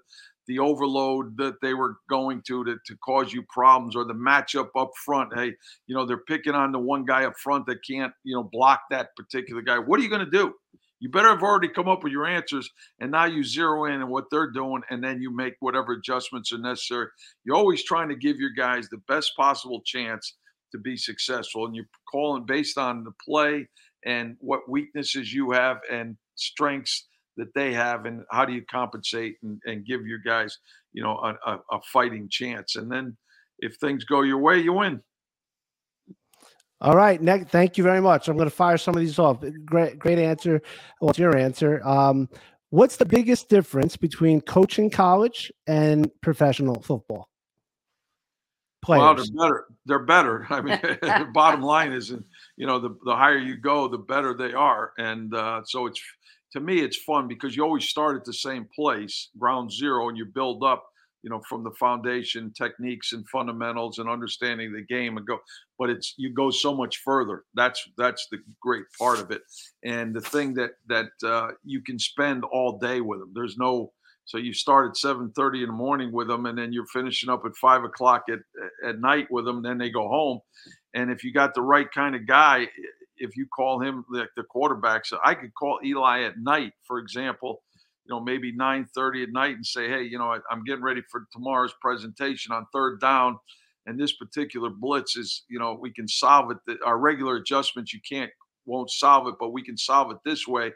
the 0.46 0.58
overload 0.58 1.36
that 1.36 1.54
they 1.62 1.74
were 1.74 1.98
going 2.08 2.42
to, 2.48 2.64
to 2.64 2.76
to 2.84 2.96
cause 3.04 3.32
you 3.32 3.44
problems 3.48 3.94
or 3.94 4.04
the 4.04 4.14
matchup 4.14 4.68
up 4.76 4.90
front. 5.04 5.30
Hey, 5.34 5.54
you 5.86 5.94
know, 5.94 6.04
they're 6.04 6.24
picking 6.26 6.54
on 6.54 6.72
the 6.72 6.78
one 6.78 7.04
guy 7.04 7.24
up 7.24 7.38
front 7.38 7.66
that 7.66 7.78
can't, 7.88 8.12
you 8.24 8.34
know, 8.34 8.42
block 8.42 8.80
that 8.90 9.14
particular 9.16 9.62
guy. 9.62 9.78
What 9.78 10.00
are 10.00 10.02
you 10.02 10.08
going 10.08 10.24
to 10.24 10.30
do? 10.30 10.52
You 11.00 11.08
better 11.08 11.28
have 11.28 11.42
already 11.42 11.68
come 11.68 11.88
up 11.88 12.04
with 12.04 12.12
your 12.12 12.26
answers, 12.26 12.70
and 13.00 13.10
now 13.10 13.24
you 13.24 13.42
zero 13.42 13.86
in 13.86 14.02
on 14.02 14.10
what 14.10 14.26
they're 14.30 14.50
doing, 14.50 14.82
and 14.90 15.02
then 15.02 15.20
you 15.20 15.34
make 15.34 15.54
whatever 15.60 15.92
adjustments 15.92 16.52
are 16.52 16.58
necessary. 16.58 17.06
You're 17.44 17.56
always 17.56 17.82
trying 17.82 18.10
to 18.10 18.16
give 18.16 18.36
your 18.36 18.50
guys 18.50 18.88
the 18.88 19.00
best 19.08 19.32
possible 19.36 19.80
chance 19.84 20.34
to 20.72 20.78
be 20.78 20.96
successful. 20.96 21.64
And 21.64 21.74
you're 21.74 21.88
calling 22.10 22.44
based 22.44 22.76
on 22.76 23.02
the 23.02 23.12
play 23.24 23.66
and 24.04 24.36
what 24.40 24.68
weaknesses 24.68 25.32
you 25.32 25.50
have 25.50 25.78
and 25.90 26.16
strengths 26.34 27.08
that 27.36 27.54
they 27.54 27.72
have, 27.72 28.04
and 28.04 28.22
how 28.30 28.44
do 28.44 28.52
you 28.52 28.62
compensate 28.70 29.36
and, 29.42 29.58
and 29.64 29.86
give 29.86 30.06
your 30.06 30.18
guys, 30.18 30.58
you 30.92 31.02
know, 31.02 31.16
a, 31.18 31.50
a, 31.50 31.58
a 31.72 31.80
fighting 31.90 32.28
chance. 32.30 32.76
And 32.76 32.92
then 32.92 33.16
if 33.60 33.76
things 33.76 34.04
go 34.04 34.20
your 34.20 34.38
way, 34.38 34.60
you 34.60 34.74
win. 34.74 35.00
All 36.80 36.94
right, 36.94 37.20
Nick. 37.20 37.48
Thank 37.48 37.76
you 37.76 37.84
very 37.84 38.00
much. 38.00 38.28
I'm 38.28 38.36
going 38.36 38.48
to 38.48 38.54
fire 38.54 38.78
some 38.78 38.94
of 38.94 39.00
these 39.00 39.18
off. 39.18 39.44
Great, 39.64 39.98
great 39.98 40.18
answer. 40.18 40.62
What's 41.00 41.18
your 41.18 41.36
answer? 41.36 41.86
Um, 41.86 42.28
what's 42.70 42.96
the 42.96 43.04
biggest 43.04 43.48
difference 43.48 43.96
between 43.96 44.40
coaching 44.40 44.88
college 44.90 45.52
and 45.66 46.10
professional 46.22 46.80
football? 46.80 47.30
players. 48.82 49.00
Well, 49.00 49.14
they're 49.14 49.48
better. 49.48 49.66
They're 49.86 49.98
better. 49.98 50.46
I 50.50 50.60
mean, 50.60 50.78
the 51.02 51.28
bottom 51.32 51.62
line 51.62 51.92
is, 51.92 52.10
you 52.56 52.66
know, 52.66 52.78
the, 52.78 52.96
the 53.04 53.14
higher 53.14 53.38
you 53.38 53.56
go, 53.56 53.88
the 53.88 53.98
better 53.98 54.34
they 54.34 54.52
are. 54.52 54.92
And 54.98 55.34
uh, 55.34 55.62
so 55.64 55.86
it's, 55.86 56.00
to 56.52 56.60
me, 56.60 56.80
it's 56.80 56.96
fun 56.96 57.28
because 57.28 57.56
you 57.56 57.62
always 57.62 57.88
start 57.88 58.16
at 58.16 58.24
the 58.24 58.32
same 58.32 58.66
place, 58.74 59.28
ground 59.38 59.70
zero, 59.70 60.08
and 60.08 60.18
you 60.18 60.26
build 60.26 60.64
up, 60.64 60.84
you 61.22 61.30
know, 61.30 61.40
from 61.48 61.64
the 61.64 61.70
foundation, 61.72 62.52
techniques 62.56 63.12
and 63.12 63.28
fundamentals 63.28 63.98
and 63.98 64.08
understanding 64.08 64.72
the 64.72 64.82
game 64.82 65.16
and 65.16 65.26
go, 65.26 65.38
but 65.78 65.90
it's, 65.90 66.14
you 66.16 66.32
go 66.32 66.50
so 66.50 66.74
much 66.74 66.98
further. 67.04 67.44
That's, 67.54 67.82
that's 67.96 68.26
the 68.30 68.38
great 68.60 68.84
part 68.98 69.20
of 69.20 69.30
it. 69.30 69.42
And 69.84 70.14
the 70.14 70.20
thing 70.20 70.54
that, 70.54 70.70
that 70.88 71.10
uh, 71.24 71.48
you 71.64 71.82
can 71.82 71.98
spend 71.98 72.44
all 72.44 72.78
day 72.78 73.00
with 73.00 73.20
them. 73.20 73.32
There's 73.34 73.56
no, 73.58 73.92
so 74.30 74.38
you 74.38 74.52
start 74.52 74.90
at 74.90 74.94
7:30 74.94 75.62
in 75.62 75.66
the 75.66 75.72
morning 75.72 76.12
with 76.12 76.28
them, 76.28 76.46
and 76.46 76.56
then 76.56 76.72
you're 76.72 76.86
finishing 76.86 77.28
up 77.28 77.44
at 77.44 77.56
five 77.56 77.82
o'clock 77.82 78.26
at 78.30 78.38
at 78.86 79.00
night 79.00 79.26
with 79.28 79.44
them. 79.44 79.60
Then 79.60 79.76
they 79.76 79.90
go 79.90 80.06
home, 80.06 80.38
and 80.94 81.10
if 81.10 81.24
you 81.24 81.32
got 81.32 81.52
the 81.52 81.62
right 81.62 81.90
kind 81.90 82.14
of 82.14 82.28
guy, 82.28 82.68
if 83.16 83.36
you 83.36 83.46
call 83.46 83.80
him 83.80 84.04
the, 84.10 84.26
the 84.36 84.44
quarterback, 84.44 85.04
so 85.04 85.18
I 85.24 85.34
could 85.34 85.52
call 85.54 85.80
Eli 85.84 86.22
at 86.22 86.38
night, 86.38 86.72
for 86.86 86.98
example, 86.98 87.62
you 88.10 88.16
know 88.16 88.20
maybe 88.20 88.52
9:30 88.52 89.22
at 89.22 89.32
night, 89.32 89.54
and 89.54 89.64
say, 89.64 89.88
hey, 89.88 90.02
you 90.02 90.18
know, 90.18 90.32
I, 90.32 90.38
I'm 90.50 90.64
getting 90.64 90.82
ready 90.82 91.02
for 91.10 91.26
tomorrow's 91.32 91.74
presentation 91.80 92.52
on 92.52 92.66
third 92.72 93.00
down 93.00 93.38
and 93.86 93.98
this 93.98 94.12
particular 94.16 94.68
blitz 94.68 95.16
is 95.16 95.44
you 95.48 95.58
know 95.58 95.78
we 95.80 95.90
can 95.90 96.06
solve 96.06 96.50
it 96.50 96.78
our 96.84 96.98
regular 96.98 97.36
adjustments 97.36 97.94
you 97.94 98.00
can't 98.06 98.30
won't 98.66 98.90
solve 98.90 99.26
it 99.26 99.34
but 99.40 99.54
we 99.54 99.64
can 99.64 99.76
solve 99.76 100.10
it 100.10 100.18
this 100.22 100.46
way 100.46 100.70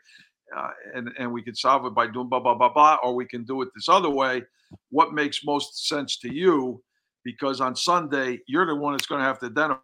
uh, 0.57 0.71
and 0.95 1.11
and 1.19 1.33
we 1.33 1.43
can 1.43 1.55
solve 1.55 1.85
it 1.87 1.95
by 1.95 2.07
doing 2.07 2.29
blah 2.29 2.41
blah 2.41 2.55
blah 2.55 2.73
blah, 2.73 2.99
or 3.03 3.15
we 3.15 3.27
can 3.27 3.45
do 3.45 3.63
it 3.63 3.69
this 3.75 3.89
other 3.89 4.11
way. 4.11 4.43
What 4.91 5.13
makes 5.13 5.45
most 5.45 5.89
sense 5.89 6.19
to 6.19 6.33
you? 6.33 6.83
Because 7.25 7.61
on 7.61 7.75
Sunday 7.75 8.41
you're 8.47 8.67
the 8.67 8.75
one 8.75 8.93
that's 8.93 9.07
going 9.07 9.21
to 9.21 9.27
have 9.27 9.39
to 9.41 9.49
then 9.49 9.77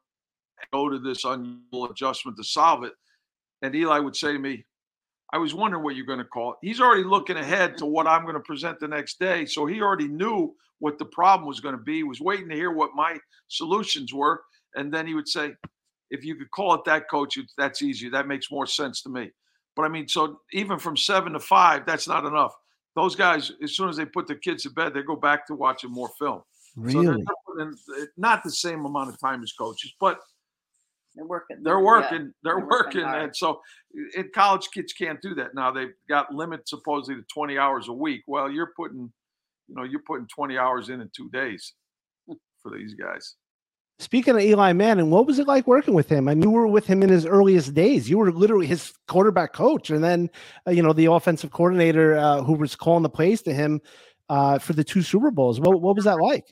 go 0.73 0.89
to 0.89 0.99
this 0.99 1.25
unusual 1.25 1.91
adjustment 1.91 2.37
to 2.37 2.45
solve 2.45 2.85
it. 2.85 2.93
And 3.63 3.75
Eli 3.75 3.99
would 3.99 4.17
say 4.17 4.33
to 4.33 4.39
me, 4.39 4.65
I 5.33 5.39
was 5.39 5.55
wondering 5.55 5.85
what 5.85 5.97
you're 5.97 6.07
going 6.07 6.19
to 6.19 6.25
call 6.25 6.53
it. 6.53 6.59
He's 6.63 6.81
already 6.81 7.05
looking 7.05 7.37
ahead 7.37 7.79
to 7.79 7.87
what 7.87 8.07
I'm 8.07 8.23
going 8.23 8.35
to 8.35 8.41
present 8.41 8.81
the 8.81 8.89
next 8.89 9.21
day. 9.21 9.47
So 9.47 9.65
he 9.67 9.81
already 9.81 10.09
knew 10.09 10.55
what 10.81 10.99
the 10.99 11.05
problem 11.05 11.47
was 11.47 11.61
going 11.61 11.77
to 11.77 11.83
be. 11.83 11.97
He 11.97 12.03
was 12.03 12.21
waiting 12.21 12.49
to 12.49 12.55
hear 12.55 12.73
what 12.73 12.91
my 12.95 13.17
solutions 13.49 14.13
were. 14.13 14.43
And 14.75 14.93
then 14.93 15.07
he 15.07 15.15
would 15.15 15.29
say, 15.29 15.55
if 16.11 16.25
you 16.25 16.35
could 16.35 16.51
call 16.51 16.75
it 16.75 16.85
that, 16.87 17.09
coach, 17.09 17.39
that's 17.57 17.83
easier. 17.83 18.11
That 18.11 18.27
makes 18.27 18.51
more 18.51 18.67
sense 18.67 19.03
to 19.03 19.09
me. 19.09 19.31
But 19.77 19.85
I 19.85 19.89
mean, 19.89 20.09
so 20.09 20.41
even 20.53 20.79
from 20.79 20.97
seven 20.97 21.35
to 21.35 21.41
five, 21.41 21.87
that's 21.87 22.09
not 22.09 22.25
enough. 22.25 22.53
Those 22.97 23.15
guys, 23.15 23.53
as 23.63 23.77
soon 23.77 23.89
as 23.89 23.97
they 23.97 24.05
put 24.05 24.27
their 24.27 24.37
kids 24.37 24.65
to 24.65 24.71
bed, 24.71 24.95
they 24.95 25.03
go 25.03 25.15
back 25.15 25.47
to 25.47 25.55
watching 25.55 25.93
more 25.93 26.11
film. 26.19 26.43
Really? 26.77 27.25
So 27.25 27.73
not 28.17 28.43
the 28.43 28.51
same 28.51 28.85
amount 28.85 29.11
of 29.11 29.21
time 29.21 29.43
as 29.43 29.53
coaches, 29.53 29.95
but 30.01 30.19
They're 31.21 31.29
working. 31.29 31.57
they're 31.63 31.79
yeah, 31.79 31.85
working 31.85 32.33
they're, 32.43 32.55
they're 32.57 32.67
working 32.67 33.03
working 33.03 33.23
and 33.23 33.37
so 33.37 33.61
in 34.17 34.31
college 34.35 34.69
kids 34.73 34.93
can't 34.93 35.21
do 35.21 35.35
that 35.35 35.55
now 35.55 35.71
they've 35.71 35.93
got 36.09 36.35
limits 36.35 36.71
supposedly 36.71 37.21
to 37.21 37.27
20 37.33 37.59
hours 37.59 37.89
a 37.89 37.93
week 37.93 38.23
well 38.27 38.51
you're 38.51 38.73
putting 38.75 39.13
you 39.69 39.75
know 39.75 39.83
you're 39.83 40.03
putting 40.07 40.27
20 40.29 40.57
hours 40.57 40.89
in 40.89 41.01
in 41.01 41.11
two 41.15 41.29
days 41.31 41.75
for 42.63 42.71
these 42.77 42.95
guys 42.95 43.35
Speaking 43.99 44.35
of 44.35 44.41
Eli 44.41 44.73
Manning, 44.73 45.11
what 45.11 45.27
was 45.27 45.39
it 45.39 45.47
like 45.47 45.67
working 45.67 45.93
with 45.93 46.09
him? 46.09 46.27
I 46.27 46.35
mean, 46.35 46.41
you 46.41 46.51
were 46.51 46.67
with 46.67 46.87
him 46.87 47.03
in 47.03 47.11
his 47.11 47.27
earliest 47.27 47.75
days. 47.75 48.09
You 48.09 48.17
were 48.17 48.33
literally 48.33 48.67
his 48.67 48.95
quarterback 49.09 49.53
coach, 49.53 49.91
and 49.91 50.03
then 50.03 50.31
uh, 50.67 50.71
you 50.71 50.83
know 50.83 50.95
the 50.95 51.05
offensive 51.05 51.51
coordinator 51.51 52.17
uh, 52.17 52.43
who 52.43 52.55
was 52.55 52.75
calling 52.75 53.03
the 53.03 53.11
plays 53.11 53.43
to 53.43 53.53
him 53.53 53.79
uh, 54.31 54.59
for 54.59 54.73
the 54.73 54.83
two 54.83 55.03
Super 55.03 55.31
Bowls. 55.31 55.61
What 55.61 55.83
what 55.83 55.97
was 55.97 56.07
that 56.07 56.19
like? 56.19 56.47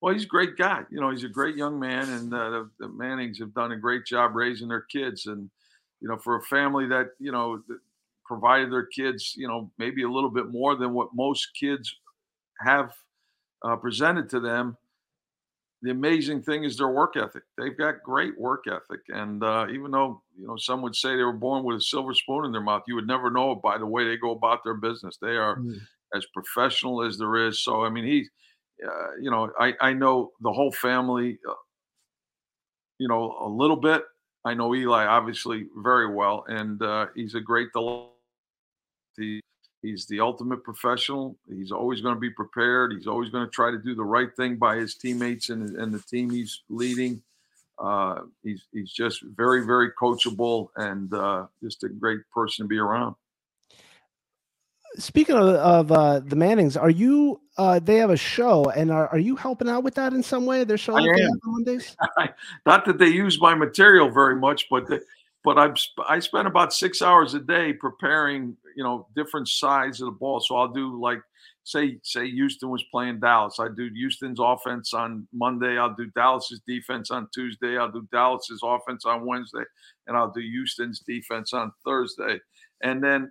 Well 0.00 0.12
he's 0.12 0.24
a 0.24 0.28
great 0.28 0.56
guy 0.56 0.84
you 0.90 1.00
know 1.00 1.10
he's 1.10 1.24
a 1.24 1.28
great 1.28 1.56
young 1.56 1.78
man 1.78 2.08
and 2.08 2.32
uh, 2.34 2.50
the, 2.50 2.70
the 2.80 2.88
mannings 2.88 3.38
have 3.38 3.54
done 3.54 3.72
a 3.72 3.76
great 3.78 4.04
job 4.06 4.34
raising 4.34 4.68
their 4.68 4.82
kids 4.82 5.26
and 5.26 5.50
you 6.00 6.08
know 6.08 6.18
for 6.18 6.36
a 6.36 6.42
family 6.42 6.86
that 6.86 7.08
you 7.18 7.32
know 7.32 7.62
that 7.68 7.78
provided 8.24 8.70
their 8.72 8.86
kids 8.86 9.34
you 9.36 9.48
know 9.48 9.72
maybe 9.78 10.02
a 10.02 10.08
little 10.10 10.30
bit 10.30 10.48
more 10.48 10.76
than 10.76 10.92
what 10.92 11.14
most 11.14 11.50
kids 11.58 11.94
have 12.60 12.92
uh, 13.64 13.76
presented 13.76 14.28
to 14.30 14.40
them 14.40 14.76
the 15.82 15.90
amazing 15.90 16.42
thing 16.42 16.64
is 16.64 16.76
their 16.76 16.90
work 16.90 17.16
ethic. 17.16 17.44
They've 17.56 17.76
got 17.76 18.02
great 18.02 18.38
work 18.38 18.64
ethic, 18.66 19.00
and 19.08 19.42
uh, 19.42 19.66
even 19.70 19.90
though 19.90 20.22
you 20.36 20.46
know 20.46 20.56
some 20.56 20.82
would 20.82 20.94
say 20.94 21.16
they 21.16 21.22
were 21.22 21.32
born 21.32 21.64
with 21.64 21.78
a 21.78 21.80
silver 21.80 22.12
spoon 22.12 22.44
in 22.44 22.52
their 22.52 22.60
mouth, 22.60 22.82
you 22.86 22.94
would 22.96 23.06
never 23.06 23.30
know 23.30 23.52
it 23.52 23.62
by 23.62 23.78
the 23.78 23.86
way 23.86 24.04
they 24.04 24.18
go 24.18 24.32
about 24.32 24.62
their 24.62 24.74
business. 24.74 25.16
They 25.16 25.36
are 25.36 25.62
Mm. 25.62 25.86
as 26.14 26.26
professional 26.34 27.02
as 27.02 27.16
there 27.18 27.36
is. 27.36 27.62
So 27.62 27.82
I 27.84 27.88
mean, 27.88 28.04
he, 28.04 28.28
uh, 28.86 29.16
you 29.20 29.30
know, 29.30 29.50
I 29.58 29.74
I 29.80 29.92
know 29.92 30.32
the 30.40 30.52
whole 30.52 30.72
family, 30.72 31.38
uh, 31.48 31.54
you 32.98 33.08
know, 33.08 33.36
a 33.40 33.48
little 33.48 33.76
bit. 33.76 34.04
I 34.44 34.54
know 34.54 34.74
Eli 34.74 35.04
obviously 35.04 35.66
very 35.76 36.12
well, 36.12 36.44
and 36.48 36.80
uh, 36.82 37.06
he's 37.14 37.34
a 37.34 37.40
great 37.40 37.72
delight. 37.72 38.08
He, 39.16 39.40
he's 39.82 40.06
the 40.06 40.20
ultimate 40.20 40.64
professional. 40.64 41.36
He's 41.48 41.72
always 41.72 42.00
going 42.00 42.14
to 42.14 42.20
be 42.20 42.30
prepared. 42.30 42.92
He's 42.92 43.06
always 43.06 43.28
going 43.30 43.44
to 43.44 43.50
try 43.50 43.70
to 43.70 43.78
do 43.78 43.94
the 43.94 44.04
right 44.04 44.34
thing 44.36 44.56
by 44.56 44.76
his 44.76 44.94
teammates 44.94 45.50
and, 45.50 45.76
and 45.76 45.92
the 45.92 46.00
team 46.00 46.30
he's 46.30 46.62
leading. 46.68 47.22
Uh, 47.78 48.22
he's 48.42 48.62
he's 48.72 48.92
just 48.92 49.22
very 49.22 49.64
very 49.64 49.90
coachable 49.92 50.68
and 50.76 51.12
uh, 51.14 51.46
just 51.62 51.82
a 51.82 51.88
great 51.88 52.20
person 52.32 52.64
to 52.64 52.68
be 52.68 52.78
around. 52.78 53.14
Speaking 54.96 55.36
of, 55.36 55.48
of 55.48 55.92
uh, 55.92 56.20
the 56.20 56.36
Mannings, 56.36 56.76
are 56.76 56.90
you? 56.90 57.40
Uh, 57.60 57.78
they 57.78 57.96
have 57.96 58.08
a 58.08 58.16
show, 58.16 58.64
and 58.70 58.90
are, 58.90 59.08
are 59.08 59.18
you 59.18 59.36
helping 59.36 59.68
out 59.68 59.84
with 59.84 59.94
that 59.94 60.14
in 60.14 60.22
some 60.22 60.46
way? 60.46 60.64
Their 60.64 60.78
show 60.78 60.96
I 60.96 61.02
they 61.02 61.08
am. 61.10 61.18
have 61.18 61.30
on 61.30 61.40
Mondays. 61.44 61.94
Not 62.64 62.86
that 62.86 62.96
they 62.96 63.08
use 63.08 63.38
my 63.38 63.54
material 63.54 64.08
very 64.08 64.34
much, 64.34 64.66
but 64.70 64.88
but 65.44 65.58
I'm 65.58 65.74
I 66.08 66.20
spend 66.20 66.48
about 66.48 66.72
six 66.72 67.02
hours 67.02 67.34
a 67.34 67.38
day 67.38 67.74
preparing 67.74 68.56
you 68.74 68.82
know 68.82 69.08
different 69.14 69.46
sides 69.46 70.00
of 70.00 70.06
the 70.06 70.12
ball. 70.12 70.40
So 70.40 70.56
I'll 70.56 70.72
do 70.72 70.98
like 70.98 71.20
say 71.64 71.98
say 72.02 72.30
Houston 72.30 72.70
was 72.70 72.82
playing 72.84 73.20
Dallas. 73.20 73.60
I 73.60 73.68
do 73.68 73.90
Houston's 73.92 74.40
offense 74.40 74.94
on 74.94 75.28
Monday. 75.30 75.76
I'll 75.76 75.94
do 75.94 76.06
Dallas's 76.16 76.62
defense 76.66 77.10
on 77.10 77.28
Tuesday. 77.34 77.76
I'll 77.76 77.92
do 77.92 78.08
Dallas's 78.10 78.62
offense 78.64 79.04
on 79.04 79.26
Wednesday, 79.26 79.64
and 80.06 80.16
I'll 80.16 80.32
do 80.32 80.40
Houston's 80.40 81.00
defense 81.00 81.52
on 81.52 81.72
Thursday. 81.84 82.40
And 82.82 83.04
then 83.04 83.30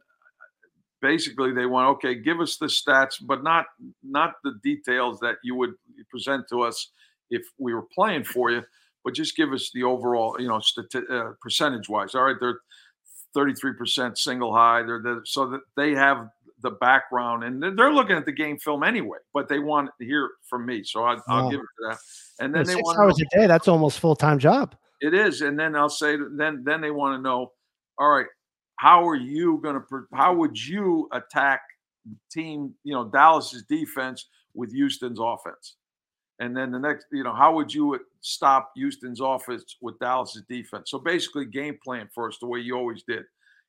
basically 1.01 1.53
they 1.53 1.65
want 1.65 1.87
okay, 1.97 2.15
give 2.15 2.39
us 2.39 2.57
the 2.57 2.67
stats, 2.67 3.15
but 3.21 3.43
not 3.43 3.65
not 4.03 4.35
the 4.43 4.53
details 4.63 5.19
that 5.19 5.35
you 5.43 5.55
would 5.55 5.73
present 6.09 6.45
to 6.49 6.61
us 6.61 6.91
if 7.29 7.43
we 7.57 7.73
were 7.73 7.85
playing 7.93 8.23
for 8.23 8.49
you, 8.51 8.63
but 9.03 9.13
just 9.13 9.35
give 9.35 9.53
us 9.53 9.69
the 9.73 9.83
overall, 9.83 10.35
you 10.39 10.47
know, 10.47 10.59
stati- 10.59 11.09
uh, 11.09 11.33
percentage 11.41 11.87
wise. 11.89 12.15
All 12.15 12.23
right, 12.23 12.35
they're 12.39 12.59
33% 13.35 14.17
single 14.17 14.53
high. 14.53 14.81
They're, 14.83 15.01
they're 15.03 15.21
so 15.25 15.47
that 15.49 15.61
they 15.75 15.91
have 15.91 16.29
the 16.61 16.71
background 16.71 17.43
and 17.43 17.61
they're, 17.61 17.75
they're 17.75 17.93
looking 17.93 18.17
at 18.17 18.25
the 18.25 18.31
game 18.31 18.57
film 18.57 18.83
anyway, 18.83 19.19
but 19.33 19.47
they 19.47 19.59
want 19.59 19.89
to 19.99 20.05
hear 20.05 20.29
from 20.49 20.65
me. 20.65 20.83
So 20.83 21.05
I, 21.05 21.17
I'll 21.29 21.43
Wow. 21.43 21.49
give 21.49 21.59
it 21.59 21.67
to 21.81 21.89
that. 21.89 21.97
And 22.39 22.53
Yeah, 22.53 22.59
then 22.59 22.67
they 22.67 22.73
six 22.73 22.83
want 22.83 22.99
hours 22.99 23.21
a 23.21 23.37
day. 23.37 23.47
That's 23.47 23.67
almost 23.67 23.99
full 23.99 24.15
time 24.15 24.39
job. 24.39 24.75
it 25.01 25.13
is, 25.13 25.41
and 25.41 25.57
then 25.57 25.75
I'll 25.75 25.89
say 25.89 26.17
then 26.17 26.63
then 26.65 26.81
they 26.81 26.91
want 26.91 27.17
to 27.17 27.21
know, 27.21 27.51
all 27.97 28.09
right, 28.09 28.25
how 28.79 29.05
are 29.05 29.15
you 29.15 29.59
going 29.61 29.75
to 29.75 30.07
how 30.13 30.33
would 30.33 30.57
you 30.57 31.09
attack 31.11 31.59
team, 32.31 32.73
you 32.85 32.93
know, 32.93 33.03
Dallas's 33.03 33.63
defense 33.63 34.27
with 34.53 34.71
Houston's 34.71 35.19
offense? 35.21 35.75
And 36.39 36.55
then 36.55 36.71
the 36.71 36.79
next, 36.79 37.07
you 37.11 37.25
know, 37.25 37.33
how 37.33 37.53
would 37.55 37.73
you 37.73 37.99
stop 38.21 38.71
Houston's 38.77 39.19
offense 39.19 39.75
with 39.81 39.99
Dallas's 39.99 40.43
defense? 40.47 40.91
So 40.91 40.97
basically, 40.97 41.43
game 41.43 41.77
plan 41.83 42.07
first, 42.15 42.39
the 42.39 42.47
way 42.47 42.59
you 42.59 42.77
always 42.77 43.03
did. 43.03 43.23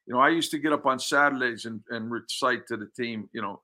You 0.06 0.14
know, 0.14 0.20
I 0.20 0.28
used 0.28 0.52
to 0.52 0.58
get 0.58 0.72
up 0.72 0.86
on 0.86 1.00
Saturdays 1.00 1.64
and, 1.64 1.80
and 1.90 2.08
recite 2.08 2.68
to 2.68 2.76
the 2.76 2.88
team, 2.96 3.28
you 3.32 3.42
know, 3.42 3.60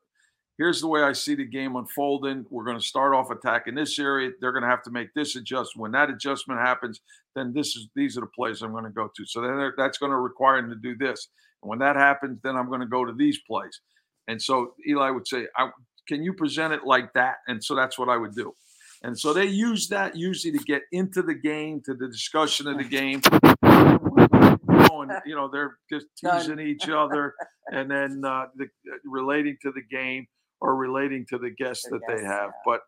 here's 0.59 0.81
the 0.81 0.89
way 0.89 1.03
I 1.03 1.12
see 1.12 1.35
the 1.35 1.45
game 1.45 1.77
unfolding. 1.77 2.47
We're 2.51 2.65
going 2.65 2.78
to 2.78 2.85
start 2.85 3.15
off 3.15 3.31
attacking 3.31 3.74
this 3.74 3.99
area. 3.99 4.31
They're 4.41 4.53
going 4.53 4.62
to 4.62 4.69
have 4.69 4.83
to 4.85 4.91
make 4.91 5.12
this 5.15 5.37
adjustment. 5.37 5.83
When 5.83 5.93
that 5.93 6.11
adjustment 6.11 6.61
happens, 6.61 7.01
then 7.35 7.53
this 7.53 7.77
is 7.77 7.89
these 7.95 8.16
are 8.16 8.23
the 8.23 8.27
plays 8.27 8.62
I'm 8.62 8.73
going 8.73 8.85
to 8.85 8.91
go 8.91 9.11
to. 9.15 9.27
So 9.27 9.41
then 9.41 9.73
that's 9.77 9.99
going 9.99 10.12
to 10.12 10.19
require 10.19 10.61
them 10.61 10.70
to 10.70 10.77
do 10.77 10.97
this. 10.97 11.28
And 11.62 11.69
when 11.70 11.78
that 11.81 11.97
happens, 11.97 12.41
then 12.43 12.57
I'm 12.57 12.69
going 12.69 12.81
to 12.81 12.87
go 12.87 13.05
to 13.05 13.12
these 13.12 13.39
plays. 13.47 13.81
And 14.28 14.41
so 14.41 14.74
Eli 14.89 15.11
would 15.11 15.28
say, 15.28 15.47
I, 15.57 15.70
"Can 16.09 16.23
you 16.23 16.33
present 16.33 16.73
it 16.73 16.85
like 16.85 17.12
that?" 17.15 17.37
And 17.47 17.62
so 17.62 17.74
that's 17.74 17.99
what 17.99 18.09
I 18.09 18.16
would 18.16 18.35
do. 18.35 18.55
And 19.03 19.19
so 19.19 19.33
they 19.33 19.45
use 19.45 19.89
that 19.89 20.16
usually 20.16 20.59
to 20.59 20.65
get 20.65 20.83
into 20.91 21.23
the 21.23 21.35
game, 21.35 21.81
to 21.85 21.95
the 21.95 22.09
discussion 22.09 22.66
of 22.66 22.78
the 22.78 22.85
game. 22.89 23.20
And, 25.09 25.23
you 25.24 25.37
know, 25.37 25.49
they're 25.49 25.77
just 25.89 26.07
teasing 26.19 26.59
each 26.59 26.89
other 26.89 27.35
and 27.70 27.89
then 27.89 28.23
uh, 28.24 28.47
the, 28.57 28.66
relating 29.05 29.57
to 29.62 29.70
the 29.70 29.83
game 29.83 30.27
or 30.61 30.77
relating 30.77 31.27
to 31.31 31.39
the 31.39 31.51
guests 31.51 31.87
that 31.91 32.01
they 32.09 32.23
have. 32.23 32.51
yeah. 32.51 32.62
But 32.65 32.81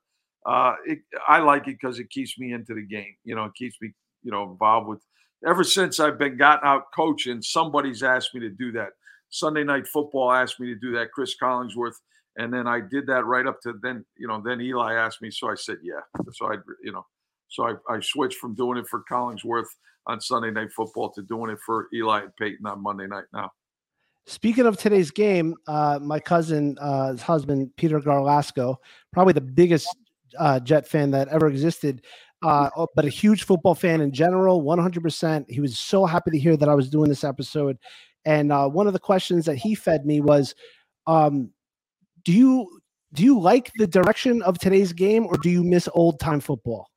uh, 0.47 0.74
it, 0.86 1.01
I 1.27 1.40
like 1.40 1.69
it 1.69 1.77
because 1.81 1.99
it 1.99 2.11
keeps 2.11 2.39
me 2.39 2.53
into 2.53 2.74
the 2.74 2.86
game. 2.86 3.15
You 3.24 3.35
know, 3.35 3.45
it 3.45 3.55
keeps 3.55 3.77
me, 3.81 3.93
you 4.23 4.31
know, 4.31 4.45
involved 4.51 4.89
with. 4.89 5.01
Ever 5.47 5.62
since 5.62 6.01
I've 6.01 6.19
been 6.19 6.36
gotten 6.36 6.66
out 6.66 6.85
coaching, 6.95 7.43
somebody's 7.43 8.03
asked 8.03 8.35
me 8.35 8.40
to 8.40 8.51
do 8.51 8.73
that. 8.73 8.89
Sunday 9.31 9.62
night 9.62 9.86
football 9.86 10.32
asked 10.32 10.59
me 10.59 10.66
to 10.69 10.74
do 10.74 10.93
that. 10.93 11.12
Cris 11.12 11.36
Collinsworth, 11.40 11.97
and 12.36 12.53
then 12.53 12.66
I 12.66 12.81
did 12.81 13.07
that 13.07 13.24
right 13.24 13.47
up 13.47 13.61
to 13.62 13.74
then. 13.82 14.05
You 14.16 14.27
know, 14.27 14.43
then 14.45 14.61
Eli 14.61 14.95
asked 14.95 15.23
me, 15.23 15.31
so 15.31 15.49
I 15.49 15.55
said 15.55 15.77
yeah. 15.82 16.01
So 16.32 16.47
I, 16.47 16.57
you 16.82 16.93
know, 16.93 17.07
so 17.49 17.65
I, 17.65 17.74
I 17.95 18.01
switched 18.01 18.39
from 18.39 18.55
doing 18.55 18.78
it 18.78 18.89
for 18.89 19.05
Collinsworth 19.11 19.69
on 20.07 20.20
Sunday 20.20 20.51
night 20.51 20.73
football 20.74 21.11
to 21.12 21.23
doing 21.23 21.51
it 21.51 21.59
for 21.65 21.89
Eli 21.95 22.23
and 22.23 22.36
Peyton 22.36 22.66
on 22.66 22.82
Monday 22.82 23.07
night 23.07 23.24
now. 23.32 23.51
Speaking 24.29 24.67
of 24.67 24.77
today's 24.77 25.11
game, 25.11 25.55
uh, 25.67 25.99
my 26.03 26.21
cousin's 26.21 26.77
uh, 26.79 27.17
husband, 27.17 27.71
Peter 27.79 27.99
Garlasco, 27.99 28.77
probably 29.11 29.33
the 29.33 29.41
biggest 29.41 29.89
uh, 30.39 30.61
Jet 30.61 30.87
fan 30.87 31.11
that 31.13 31.29
ever 31.29 31.49
existed, 31.49 32.03
uh, 32.43 32.69
oh, 32.77 32.89
but 32.95 33.07
a 33.07 33.09
huge 33.09 33.45
football 33.45 33.75
fan 33.75 34.03
in 34.03 34.13
general, 34.13 34.63
100%. 34.63 35.47
He 35.49 35.61
was 35.61 35.79
so 35.79 36.05
happy 36.05 36.31
to 36.31 36.39
hear 36.39 36.59
that 36.59 36.69
I 36.69 36.75
was 36.75 36.91
doing 36.91 37.09
this 37.09 37.25
episode. 37.25 37.79
And 38.27 38.53
uh, 38.53 38.69
one 38.69 38.87
of 38.87 38.93
the 38.93 38.99
questions 38.99 39.47
that 39.47 39.57
he 39.57 39.75
fed 39.75 40.05
me 40.05 40.21
was, 40.21 40.55
um, 41.07 41.51
do 42.23 42.33
you 42.33 42.69
do 43.15 43.25
you 43.25 43.41
like 43.41 43.73
the 43.77 43.87
direction 43.87 44.43
of 44.43 44.59
today's 44.59 44.93
game 44.93 45.25
or 45.27 45.39
do 45.39 45.49
you 45.49 45.65
miss 45.65 45.89
old 45.95 46.21
time 46.21 46.41
football? 46.41 46.91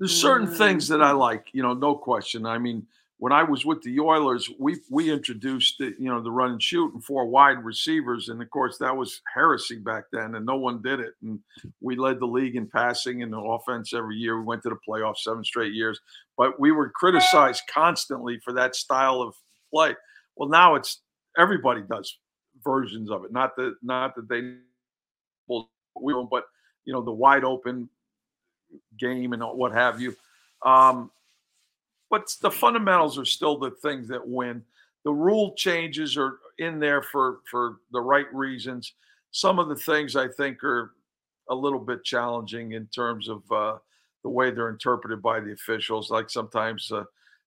There's 0.00 0.20
certain 0.20 0.48
things 0.48 0.88
that 0.88 1.00
I 1.00 1.12
like, 1.12 1.50
you 1.52 1.62
know, 1.62 1.72
no 1.72 1.94
question. 1.94 2.44
I 2.46 2.58
mean, 2.58 2.84
when 3.24 3.32
I 3.32 3.42
was 3.42 3.64
with 3.64 3.80
the 3.80 4.00
Oilers, 4.00 4.50
we 4.58 4.76
we 4.90 5.10
introduced 5.10 5.78
the, 5.78 5.94
you 5.98 6.10
know 6.10 6.20
the 6.20 6.30
run 6.30 6.50
and 6.50 6.62
shoot 6.62 6.92
and 6.92 7.02
four 7.02 7.24
wide 7.24 7.64
receivers, 7.64 8.28
and 8.28 8.42
of 8.42 8.50
course 8.50 8.76
that 8.76 8.94
was 8.94 9.22
heresy 9.32 9.78
back 9.78 10.04
then, 10.12 10.34
and 10.34 10.44
no 10.44 10.56
one 10.56 10.82
did 10.82 11.00
it. 11.00 11.14
And 11.22 11.40
we 11.80 11.96
led 11.96 12.20
the 12.20 12.26
league 12.26 12.54
in 12.54 12.66
passing 12.66 13.22
and 13.22 13.32
the 13.32 13.38
offense 13.38 13.94
every 13.94 14.16
year. 14.16 14.38
We 14.38 14.44
went 14.44 14.62
to 14.64 14.68
the 14.68 14.76
playoffs 14.86 15.20
seven 15.20 15.42
straight 15.42 15.72
years, 15.72 15.98
but 16.36 16.60
we 16.60 16.70
were 16.70 16.90
criticized 16.90 17.62
constantly 17.66 18.40
for 18.44 18.52
that 18.52 18.76
style 18.76 19.22
of 19.22 19.34
play. 19.72 19.94
Well, 20.36 20.50
now 20.50 20.74
it's 20.74 21.00
everybody 21.38 21.80
does 21.80 22.18
versions 22.62 23.10
of 23.10 23.24
it. 23.24 23.32
Not 23.32 23.56
that 23.56 23.76
not 23.82 24.16
that 24.16 24.28
they 24.28 24.56
we 25.48 26.26
but 26.30 26.44
you 26.84 26.92
know 26.92 27.00
the 27.00 27.10
wide 27.10 27.44
open 27.44 27.88
game 28.98 29.32
and 29.32 29.42
what 29.42 29.72
have 29.72 29.98
you. 29.98 30.14
Um, 30.62 31.10
but 32.14 32.32
the 32.42 32.50
fundamentals 32.50 33.18
are 33.18 33.24
still 33.24 33.58
the 33.58 33.72
things 33.82 34.06
that 34.06 34.24
win. 34.24 34.62
The 35.04 35.12
rule 35.12 35.52
changes 35.56 36.16
are 36.16 36.38
in 36.58 36.78
there 36.78 37.02
for 37.02 37.40
for 37.50 37.78
the 37.90 38.00
right 38.00 38.32
reasons. 38.32 38.92
Some 39.32 39.58
of 39.58 39.68
the 39.68 39.74
things 39.74 40.14
I 40.14 40.28
think 40.28 40.62
are 40.62 40.92
a 41.50 41.54
little 41.56 41.80
bit 41.80 42.04
challenging 42.04 42.70
in 42.70 42.86
terms 42.86 43.28
of 43.28 43.42
uh, 43.50 43.78
the 44.22 44.30
way 44.30 44.52
they're 44.52 44.68
interpreted 44.68 45.22
by 45.22 45.40
the 45.40 45.50
officials. 45.50 46.08
Like 46.08 46.30
sometimes, 46.30 46.88
uh, 46.92 47.00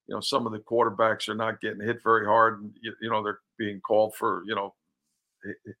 you 0.06 0.14
know, 0.14 0.20
some 0.20 0.44
of 0.44 0.52
the 0.52 0.58
quarterbacks 0.58 1.30
are 1.30 1.34
not 1.34 1.62
getting 1.62 1.80
hit 1.80 2.02
very 2.04 2.26
hard, 2.26 2.60
and 2.60 2.70
you, 2.82 2.92
you 3.00 3.08
know 3.08 3.22
they're 3.22 3.40
being 3.58 3.80
called 3.80 4.16
for 4.16 4.42
you 4.46 4.54
know, 4.54 4.74
eh, 5.46 5.52
eh, 5.66 5.72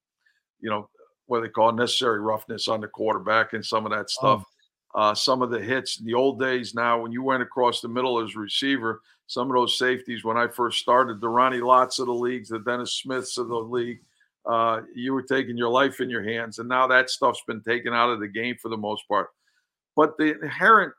you 0.60 0.70
know 0.70 0.88
what 1.26 1.42
they 1.42 1.48
call 1.50 1.72
necessary 1.72 2.20
roughness 2.20 2.68
on 2.68 2.80
the 2.80 2.88
quarterback 2.88 3.52
and 3.52 3.66
some 3.66 3.84
of 3.84 3.92
that 3.92 4.08
stuff. 4.08 4.42
Uh, 4.94 5.14
some 5.14 5.42
of 5.42 5.50
the 5.50 5.60
hits 5.60 6.00
in 6.00 6.06
the 6.06 6.14
old 6.14 6.40
days. 6.40 6.74
Now, 6.74 7.00
when 7.00 7.12
you 7.12 7.22
went 7.22 7.42
across 7.42 7.80
the 7.80 7.88
middle 7.88 8.18
as 8.20 8.34
a 8.34 8.38
receiver, 8.38 9.02
some 9.26 9.50
of 9.50 9.54
those 9.54 9.78
safeties 9.78 10.24
when 10.24 10.36
I 10.36 10.48
first 10.48 10.78
started, 10.78 11.20
the 11.20 11.28
Ronnie 11.28 11.60
Lotts 11.60 11.98
of 11.98 12.06
the 12.06 12.14
leagues, 12.14 12.48
the 12.48 12.58
Dennis 12.58 12.94
Smiths 12.94 13.36
of 13.36 13.48
the 13.48 13.56
league, 13.56 14.00
uh, 14.46 14.80
you 14.94 15.12
were 15.12 15.22
taking 15.22 15.58
your 15.58 15.68
life 15.68 16.00
in 16.00 16.08
your 16.08 16.22
hands, 16.22 16.58
and 16.58 16.68
now 16.68 16.86
that 16.86 17.10
stuff's 17.10 17.42
been 17.46 17.60
taken 17.60 17.92
out 17.92 18.10
of 18.10 18.20
the 18.20 18.28
game 18.28 18.56
for 18.60 18.70
the 18.70 18.76
most 18.76 19.06
part. 19.06 19.28
But 19.94 20.16
the 20.16 20.40
inherent 20.40 20.94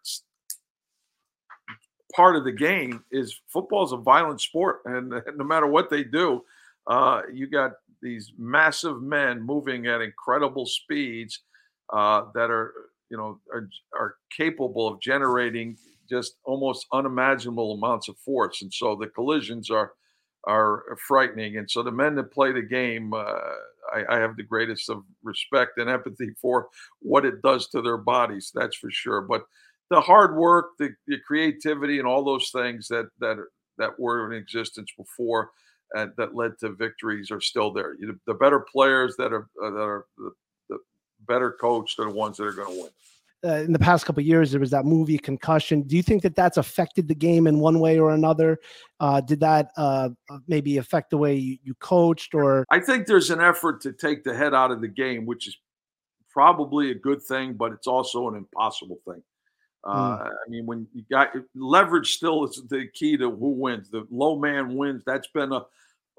part 2.16 2.36
of 2.36 2.44
the 2.44 2.52
game 2.52 3.04
is 3.12 3.40
football 3.48 3.84
is 3.86 3.92
a 3.92 3.98
violent 3.98 4.42
sport, 4.42 4.82
and 4.86 5.10
no 5.36 5.44
matter 5.44 5.66
what 5.66 5.90
they 5.90 6.04
do, 6.04 6.44
uh, 6.86 7.24
you 7.34 7.48
got 7.48 7.72
these 8.02 8.32
massive 8.38 9.02
men 9.02 9.42
moving 9.42 9.88
at 9.88 10.02
incredible 10.02 10.66
speeds 10.66 11.40
uh, 11.92 12.26
that 12.36 12.52
are 12.52 12.74
you 13.10 13.18
know 13.18 13.40
are, 13.52 13.70
are 13.98 14.16
capable 14.36 14.88
of 14.88 15.02
generating 15.02 15.78
just 16.10 16.38
almost 16.44 16.88
unimaginable 16.92 17.74
amounts 17.74 18.08
of 18.08 18.18
force, 18.18 18.62
and 18.62 18.74
so 18.74 18.96
the 18.96 19.08
collisions 19.08 19.70
are 19.70 19.94
are 20.46 20.98
frightening. 21.08 21.58
And 21.58 21.70
so 21.70 21.84
the 21.84 21.92
men 21.92 22.16
that 22.16 22.32
play 22.32 22.52
the 22.52 22.62
game, 22.62 23.14
uh, 23.14 23.40
I, 23.94 24.06
I, 24.10 24.20
have 24.20 24.38
the 24.38 24.44
greatest 24.44 24.90
of 24.90 25.04
respect 25.22 25.78
and 25.78 25.90
empathy 25.90 26.30
for 26.42 26.70
what 27.02 27.26
it 27.26 27.42
does 27.42 27.68
to 27.70 27.82
their 27.82 27.98
bodies. 27.98 28.52
That's 28.56 28.78
for 28.78 28.90
sure. 28.90 29.22
But 29.22 29.44
the 29.90 30.00
hard 30.00 30.36
work, 30.36 30.78
the, 30.78 30.92
the 31.08 31.18
creativity, 31.28 32.00
and 32.00 32.08
all 32.08 32.24
those 32.24 32.52
things 32.52 32.88
that 32.88 33.10
that 33.20 33.38
that 33.78 34.00
were 34.00 34.32
in 34.32 34.38
existence 34.38 34.92
before 34.98 35.52
and 35.94 36.12
that 36.18 36.36
led 36.36 36.52
to 36.60 36.70
victories 36.70 37.32
are 37.32 37.42
still 37.42 37.72
there. 37.72 37.96
You 38.00 38.08
know, 38.08 38.16
the 38.28 38.34
better 38.34 38.60
players 38.60 39.16
that 39.18 39.34
are 39.34 39.48
uh, 39.64 39.72
that 39.72 39.80
are 39.80 40.06
the 40.18 40.32
better 41.28 41.52
coached 41.52 41.98
than 41.98 42.10
the 42.10 42.16
ones 42.16 42.38
that 42.38 42.46
are 42.46 42.54
going 42.54 42.74
to 42.74 42.82
win. 42.84 42.92
Uh, 43.46 43.64
in 43.64 43.72
the 43.72 43.80
past 43.80 44.06
couple 44.06 44.22
years 44.22 44.52
there 44.52 44.60
was 44.60 44.72
that 44.72 44.84
movie 44.84 45.18
concussion. 45.18 45.82
Do 45.84 45.96
you 45.96 46.04
think 46.04 46.24
that 46.24 46.36
that's 46.36 46.58
affected 46.58 47.08
the 47.08 47.16
game 47.16 47.48
in 47.48 47.60
one 47.60 47.80
way 47.80 47.98
or 47.98 48.12
another? 48.12 48.60
Uh, 49.00 49.22
did 49.22 49.40
that 49.40 49.72
uh, 49.78 50.10
uh, 50.30 50.40
maybe 50.48 50.78
affect 50.78 51.10
the 51.10 51.18
way 51.18 51.36
you, 51.36 51.58
you, 51.64 51.74
coached 51.76 52.34
or? 52.34 52.66
I 52.70 52.82
think 52.82 53.08
there's 53.08 53.30
an 53.30 53.40
effort 53.40 53.80
to 53.82 53.94
take 53.94 54.26
the 54.26 54.36
head 54.36 54.54
out 54.54 54.72
of 54.72 54.82
the 54.82 54.90
game 54.90 55.26
which 55.26 55.48
is 55.48 55.58
probably 56.30 56.92
a 56.92 56.96
good 56.96 57.22
thing 57.22 57.54
but 57.54 57.72
it's 57.72 57.88
also 57.88 58.28
an 58.28 58.36
impossible 58.36 59.00
thing. 59.08 59.24
Mm. 59.86 60.28
i 60.28 60.50
mean 60.50 60.66
when 60.66 60.86
you 60.94 61.06
got 61.10 61.30
leverage 61.56 62.12
still 62.12 62.44
is 62.44 62.62
the 62.70 62.88
key 62.94 63.16
to 63.16 63.32
who 63.32 63.52
wins. 63.52 63.90
The 63.90 64.06
low 64.12 64.38
man 64.38 64.76
wins. 64.76 65.04
That's 65.06 65.30
been 65.30 65.54
a 65.54 65.62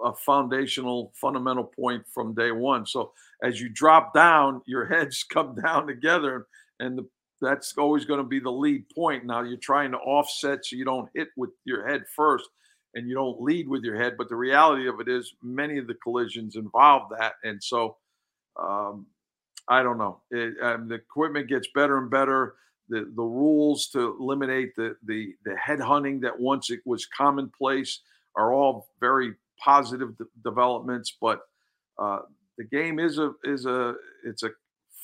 a 0.05 0.15
foundational 0.15 1.13
fundamental 1.15 1.65
point 1.65 2.03
from 2.13 2.35
day 2.35 2.51
one 2.51 2.87
so 2.87 3.13
as 3.43 3.61
you 3.61 3.69
drop 3.69 4.15
down 4.15 4.63
your 4.67 4.87
heads 4.95 5.25
come 5.25 5.55
down 5.55 5.87
together 5.87 6.47
and 6.81 6.99
the, 6.99 7.07
that's 7.41 7.75
always 7.79 8.05
going 8.05 8.21
to 8.21 8.27
be 8.27 8.41
the 8.41 8.51
lead 8.51 8.85
point. 8.95 9.25
Now 9.25 9.43
you're 9.43 9.57
trying 9.57 9.93
to 9.93 9.99
offset 9.99 10.65
so 10.65 10.77
you 10.77 10.85
don't 10.85 11.09
hit 11.15 11.29
with 11.37 11.51
your 11.65 11.87
head 11.89 12.05
first 12.15 12.49
and 12.95 13.09
you 13.09 13.15
don't 13.15 13.41
lead 13.41 13.69
with 13.69 13.83
your 13.83 13.97
head. 13.97 14.15
But 14.19 14.29
the 14.29 14.37
reality 14.37 14.89
of 14.89 15.01
it 15.01 15.09
is, 15.09 15.35
many 15.43 15.79
of 15.79 15.87
the 15.87 15.95
collisions 15.95 16.57
involve 16.57 17.11
that, 17.19 17.35
and 17.45 17.63
so 17.63 17.97
um, 18.61 19.07
I 19.69 19.83
don't 19.83 19.99
know. 19.99 20.21
It, 20.31 20.55
um, 20.63 20.89
the 20.89 20.97
equipment 20.97 21.49
gets 21.49 21.69
better 21.75 21.99
and 21.99 22.11
better. 22.11 22.57
The 22.89 23.11
the 23.15 23.23
rules 23.23 23.89
to 23.89 24.17
eliminate 24.21 24.75
the 24.77 24.97
the 25.05 25.35
the 25.45 25.57
head 25.57 25.81
hunting 25.81 26.21
that 26.21 26.39
once 26.39 26.71
it 26.71 26.81
was 26.85 27.07
commonplace 27.07 28.01
are 28.37 28.53
all 28.53 28.89
very 29.01 29.35
positive 29.63 30.17
de- 30.19 30.25
developments, 30.43 31.17
but 31.21 31.41
uh, 31.99 32.21
the 32.59 32.65
game 32.65 32.99
is 32.99 33.19
a 33.19 33.33
is 33.45 33.67
a 33.67 33.95
it's 34.25 34.43
a 34.43 34.51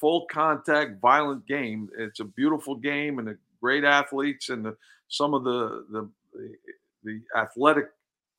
full 0.00 0.26
contact, 0.30 1.00
violent 1.00 1.46
game. 1.46 1.88
It's 1.98 2.20
a 2.20 2.24
beautiful 2.24 2.74
game 2.76 3.18
and 3.18 3.28
a 3.30 3.36
great 3.60 3.84
athletes 3.84 4.50
and 4.50 4.64
the, 4.64 4.76
some 5.08 5.34
of 5.34 5.44
the, 5.44 5.86
the 5.90 6.10
the 7.04 7.20
athletic 7.36 7.86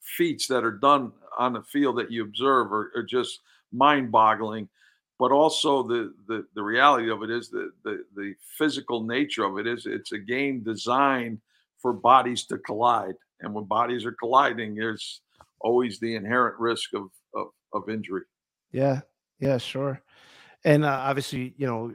feats 0.02 0.48
that 0.48 0.64
are 0.64 0.72
done 0.72 1.12
on 1.38 1.54
the 1.54 1.64
field 1.64 1.98
that 1.98 2.12
you 2.12 2.24
observe 2.24 2.72
are, 2.72 2.92
are 2.96 3.04
just 3.04 3.40
mind-boggling. 3.72 4.70
But 5.20 5.32
also 5.32 5.82
the, 5.82 6.14
the 6.28 6.46
the 6.54 6.62
reality 6.62 7.10
of 7.10 7.24
it 7.24 7.32
is 7.32 7.50
the, 7.50 7.72
the 7.84 8.04
the 8.16 8.36
physical 8.58 9.02
nature 9.02 9.46
of 9.46 9.58
it 9.58 9.66
is 9.66 9.88
it's 9.88 10.12
a 10.12 10.20
game 10.20 10.62
designed 10.64 11.40
for 11.80 11.94
bodies 11.94 12.46
to 12.46 12.58
collide, 12.60 13.16
and 13.42 13.54
when 13.54 13.66
bodies 13.66 14.06
are 14.06 14.12
colliding, 14.12 14.76
there's 14.76 15.22
always 15.62 16.00
the 16.00 16.16
inherent 16.16 16.60
risk 16.60 16.94
of 16.94 17.10
of, 17.34 17.48
of 17.74 17.90
injury. 17.90 18.24
Yeah, 18.72 19.02
yeah, 19.40 19.58
sure 19.58 20.02
and 20.68 20.84
uh, 20.84 20.90
obviously, 20.90 21.54
you 21.58 21.66
know, 21.66 21.94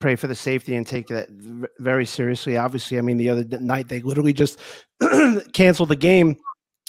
pray 0.00 0.16
for 0.16 0.26
the 0.26 0.34
safety 0.34 0.74
and 0.74 0.86
take 0.86 1.06
that 1.08 1.28
very 1.78 2.06
seriously. 2.06 2.56
Obviously, 2.56 2.98
I 2.98 3.02
mean, 3.02 3.18
the 3.18 3.28
other 3.28 3.44
night 3.60 3.88
they 3.88 4.00
literally 4.00 4.32
just 4.32 4.58
canceled 5.52 5.90
the 5.90 5.96
game 5.96 6.36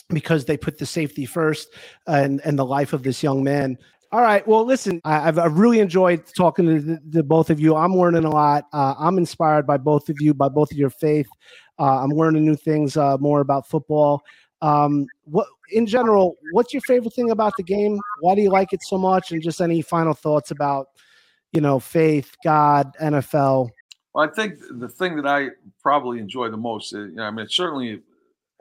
because 0.09 0.45
they 0.45 0.57
put 0.57 0.77
the 0.77 0.85
safety 0.85 1.25
first 1.25 1.69
and 2.07 2.41
and 2.43 2.57
the 2.57 2.65
life 2.65 2.93
of 2.93 3.03
this 3.03 3.21
young 3.21 3.43
man. 3.43 3.77
All 4.11 4.21
right. 4.21 4.45
Well, 4.45 4.65
listen, 4.65 4.99
I, 5.05 5.19
have 5.19 5.39
I've 5.39 5.57
really 5.57 5.79
enjoyed 5.79 6.25
talking 6.35 6.65
to, 6.65 6.99
the, 7.07 7.23
both 7.23 7.49
of 7.49 7.61
you. 7.61 7.77
I'm 7.77 7.95
learning 7.95 8.25
a 8.25 8.29
lot. 8.29 8.65
Uh, 8.73 8.93
I'm 8.99 9.17
inspired 9.17 9.65
by 9.65 9.77
both 9.77 10.09
of 10.09 10.17
you, 10.19 10.33
by 10.33 10.49
both 10.49 10.69
of 10.71 10.77
your 10.77 10.89
faith. 10.89 11.29
Uh, 11.79 12.03
I'm 12.03 12.09
learning 12.09 12.45
new 12.45 12.57
things 12.57 12.97
uh, 12.97 13.17
more 13.19 13.39
about 13.39 13.69
football. 13.69 14.21
Um, 14.61 15.07
what 15.23 15.47
in 15.71 15.85
general, 15.85 16.35
what's 16.51 16.73
your 16.73 16.81
favorite 16.81 17.13
thing 17.13 17.31
about 17.31 17.53
the 17.57 17.63
game? 17.63 17.99
Why 18.19 18.35
do 18.35 18.41
you 18.41 18.49
like 18.49 18.73
it 18.73 18.81
so 18.83 18.97
much? 18.97 19.31
And 19.31 19.41
just 19.41 19.61
any 19.61 19.81
final 19.81 20.13
thoughts 20.13 20.51
about 20.51 20.87
you 21.51 21.61
know, 21.61 21.79
faith, 21.79 22.35
God, 22.43 22.91
NFL? 23.01 23.69
Well, 24.13 24.29
I 24.29 24.33
think 24.33 24.59
the 24.79 24.89
thing 24.89 25.15
that 25.17 25.27
I 25.27 25.49
probably 25.81 26.19
enjoy 26.19 26.49
the 26.49 26.57
most, 26.57 26.93
uh, 26.93 26.99
you 26.99 27.15
know, 27.15 27.23
I 27.23 27.31
mean, 27.31 27.47
certainly 27.49 28.01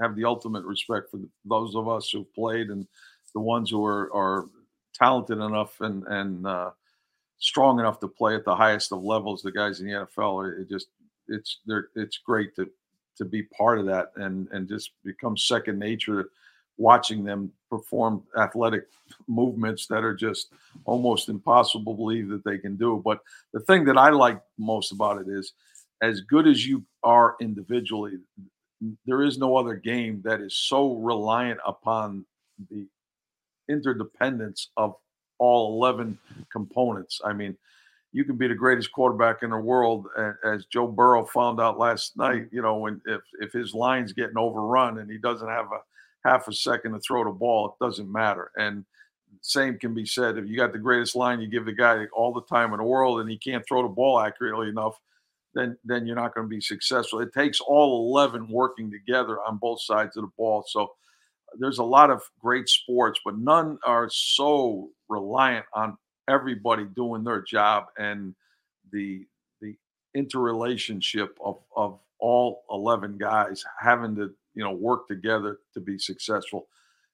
have 0.00 0.16
the 0.16 0.24
ultimate 0.24 0.64
respect 0.64 1.10
for 1.10 1.20
those 1.44 1.74
of 1.74 1.88
us 1.88 2.10
who've 2.10 2.32
played 2.34 2.68
and 2.68 2.86
the 3.34 3.40
ones 3.40 3.70
who 3.70 3.84
are, 3.84 4.12
are 4.14 4.46
talented 4.94 5.38
enough 5.38 5.80
and 5.80 6.04
and 6.08 6.46
uh, 6.46 6.70
strong 7.38 7.78
enough 7.78 8.00
to 8.00 8.08
play 8.08 8.34
at 8.34 8.44
the 8.44 8.54
highest 8.54 8.92
of 8.92 9.02
levels. 9.02 9.42
The 9.42 9.52
guys 9.52 9.80
in 9.80 9.86
the 9.86 9.92
NFL, 9.92 10.60
it 10.60 10.68
just 10.68 10.88
it's 11.28 11.60
they're 11.66 11.88
it's 11.94 12.18
great 12.18 12.56
to 12.56 12.68
to 13.16 13.24
be 13.24 13.42
part 13.42 13.78
of 13.78 13.86
that 13.86 14.12
and 14.16 14.48
and 14.52 14.68
just 14.68 14.92
become 15.04 15.36
second 15.36 15.78
nature 15.78 16.30
watching 16.80 17.22
them 17.22 17.52
perform 17.68 18.22
athletic 18.38 18.86
movements 19.28 19.86
that 19.86 20.02
are 20.02 20.14
just 20.14 20.52
almost 20.86 21.28
impossible 21.28 21.92
to 21.92 21.96
believe 21.96 22.28
that 22.28 22.42
they 22.42 22.56
can 22.56 22.74
do. 22.76 23.00
But 23.04 23.20
the 23.52 23.60
thing 23.60 23.84
that 23.84 23.98
I 23.98 24.08
like 24.08 24.40
most 24.58 24.90
about 24.90 25.20
it 25.20 25.28
is 25.28 25.52
as 26.00 26.22
good 26.22 26.48
as 26.48 26.66
you 26.66 26.82
are 27.02 27.36
individually, 27.40 28.18
there 29.04 29.22
is 29.22 29.36
no 29.36 29.58
other 29.58 29.74
game 29.74 30.22
that 30.24 30.40
is 30.40 30.56
so 30.56 30.94
reliant 30.94 31.60
upon 31.66 32.24
the 32.70 32.86
interdependence 33.68 34.70
of 34.78 34.94
all 35.38 35.82
11 35.82 36.18
components. 36.50 37.20
I 37.22 37.34
mean, 37.34 37.56
you 38.12 38.24
can 38.24 38.36
be 38.36 38.48
the 38.48 38.54
greatest 38.54 38.92
quarterback 38.92 39.42
in 39.42 39.50
the 39.50 39.58
world, 39.58 40.06
as 40.44 40.66
Joe 40.66 40.88
Burrow 40.88 41.24
found 41.24 41.60
out 41.60 41.78
last 41.78 42.16
night. 42.16 42.48
You 42.50 42.62
know, 42.62 42.76
when 42.76 43.00
if 43.06 43.20
if 43.40 43.52
his 43.52 43.74
line's 43.74 44.12
getting 44.12 44.38
overrun 44.38 44.98
and 44.98 45.10
he 45.10 45.18
doesn't 45.18 45.48
have 45.48 45.66
a 45.66 46.28
half 46.28 46.48
a 46.48 46.52
second 46.52 46.92
to 46.92 47.00
throw 47.00 47.24
the 47.24 47.30
ball, 47.30 47.68
it 47.68 47.84
doesn't 47.84 48.10
matter. 48.10 48.50
And 48.56 48.84
same 49.42 49.78
can 49.78 49.94
be 49.94 50.04
said 50.04 50.38
if 50.38 50.46
you 50.46 50.56
got 50.56 50.72
the 50.72 50.78
greatest 50.78 51.14
line, 51.14 51.40
you 51.40 51.46
give 51.46 51.64
the 51.64 51.72
guy 51.72 52.06
all 52.12 52.32
the 52.32 52.42
time 52.42 52.72
in 52.72 52.78
the 52.78 52.84
world, 52.84 53.20
and 53.20 53.30
he 53.30 53.38
can't 53.38 53.64
throw 53.66 53.82
the 53.82 53.88
ball 53.88 54.20
accurately 54.20 54.68
enough, 54.68 54.98
then 55.54 55.78
then 55.84 56.06
you're 56.06 56.16
not 56.16 56.34
going 56.34 56.46
to 56.46 56.50
be 56.50 56.60
successful. 56.60 57.20
It 57.20 57.32
takes 57.32 57.60
all 57.60 58.10
11 58.10 58.48
working 58.48 58.90
together 58.90 59.38
on 59.46 59.58
both 59.58 59.82
sides 59.82 60.16
of 60.16 60.24
the 60.24 60.32
ball. 60.36 60.64
So 60.66 60.92
there's 61.58 61.78
a 61.78 61.84
lot 61.84 62.10
of 62.10 62.22
great 62.40 62.68
sports, 62.68 63.20
but 63.24 63.38
none 63.38 63.78
are 63.84 64.08
so 64.10 64.90
reliant 65.08 65.66
on 65.74 65.96
everybody 66.30 66.84
doing 66.84 67.24
their 67.24 67.42
job 67.42 67.86
and 67.98 68.34
the 68.92 69.26
the 69.60 69.74
interrelationship 70.14 71.36
of 71.44 71.58
of 71.76 72.00
all 72.18 72.62
11 72.70 73.16
guys 73.18 73.64
having 73.78 74.14
to 74.16 74.30
you 74.54 74.62
know 74.62 74.72
work 74.72 75.08
together 75.08 75.58
to 75.74 75.80
be 75.80 75.98
successful. 75.98 76.68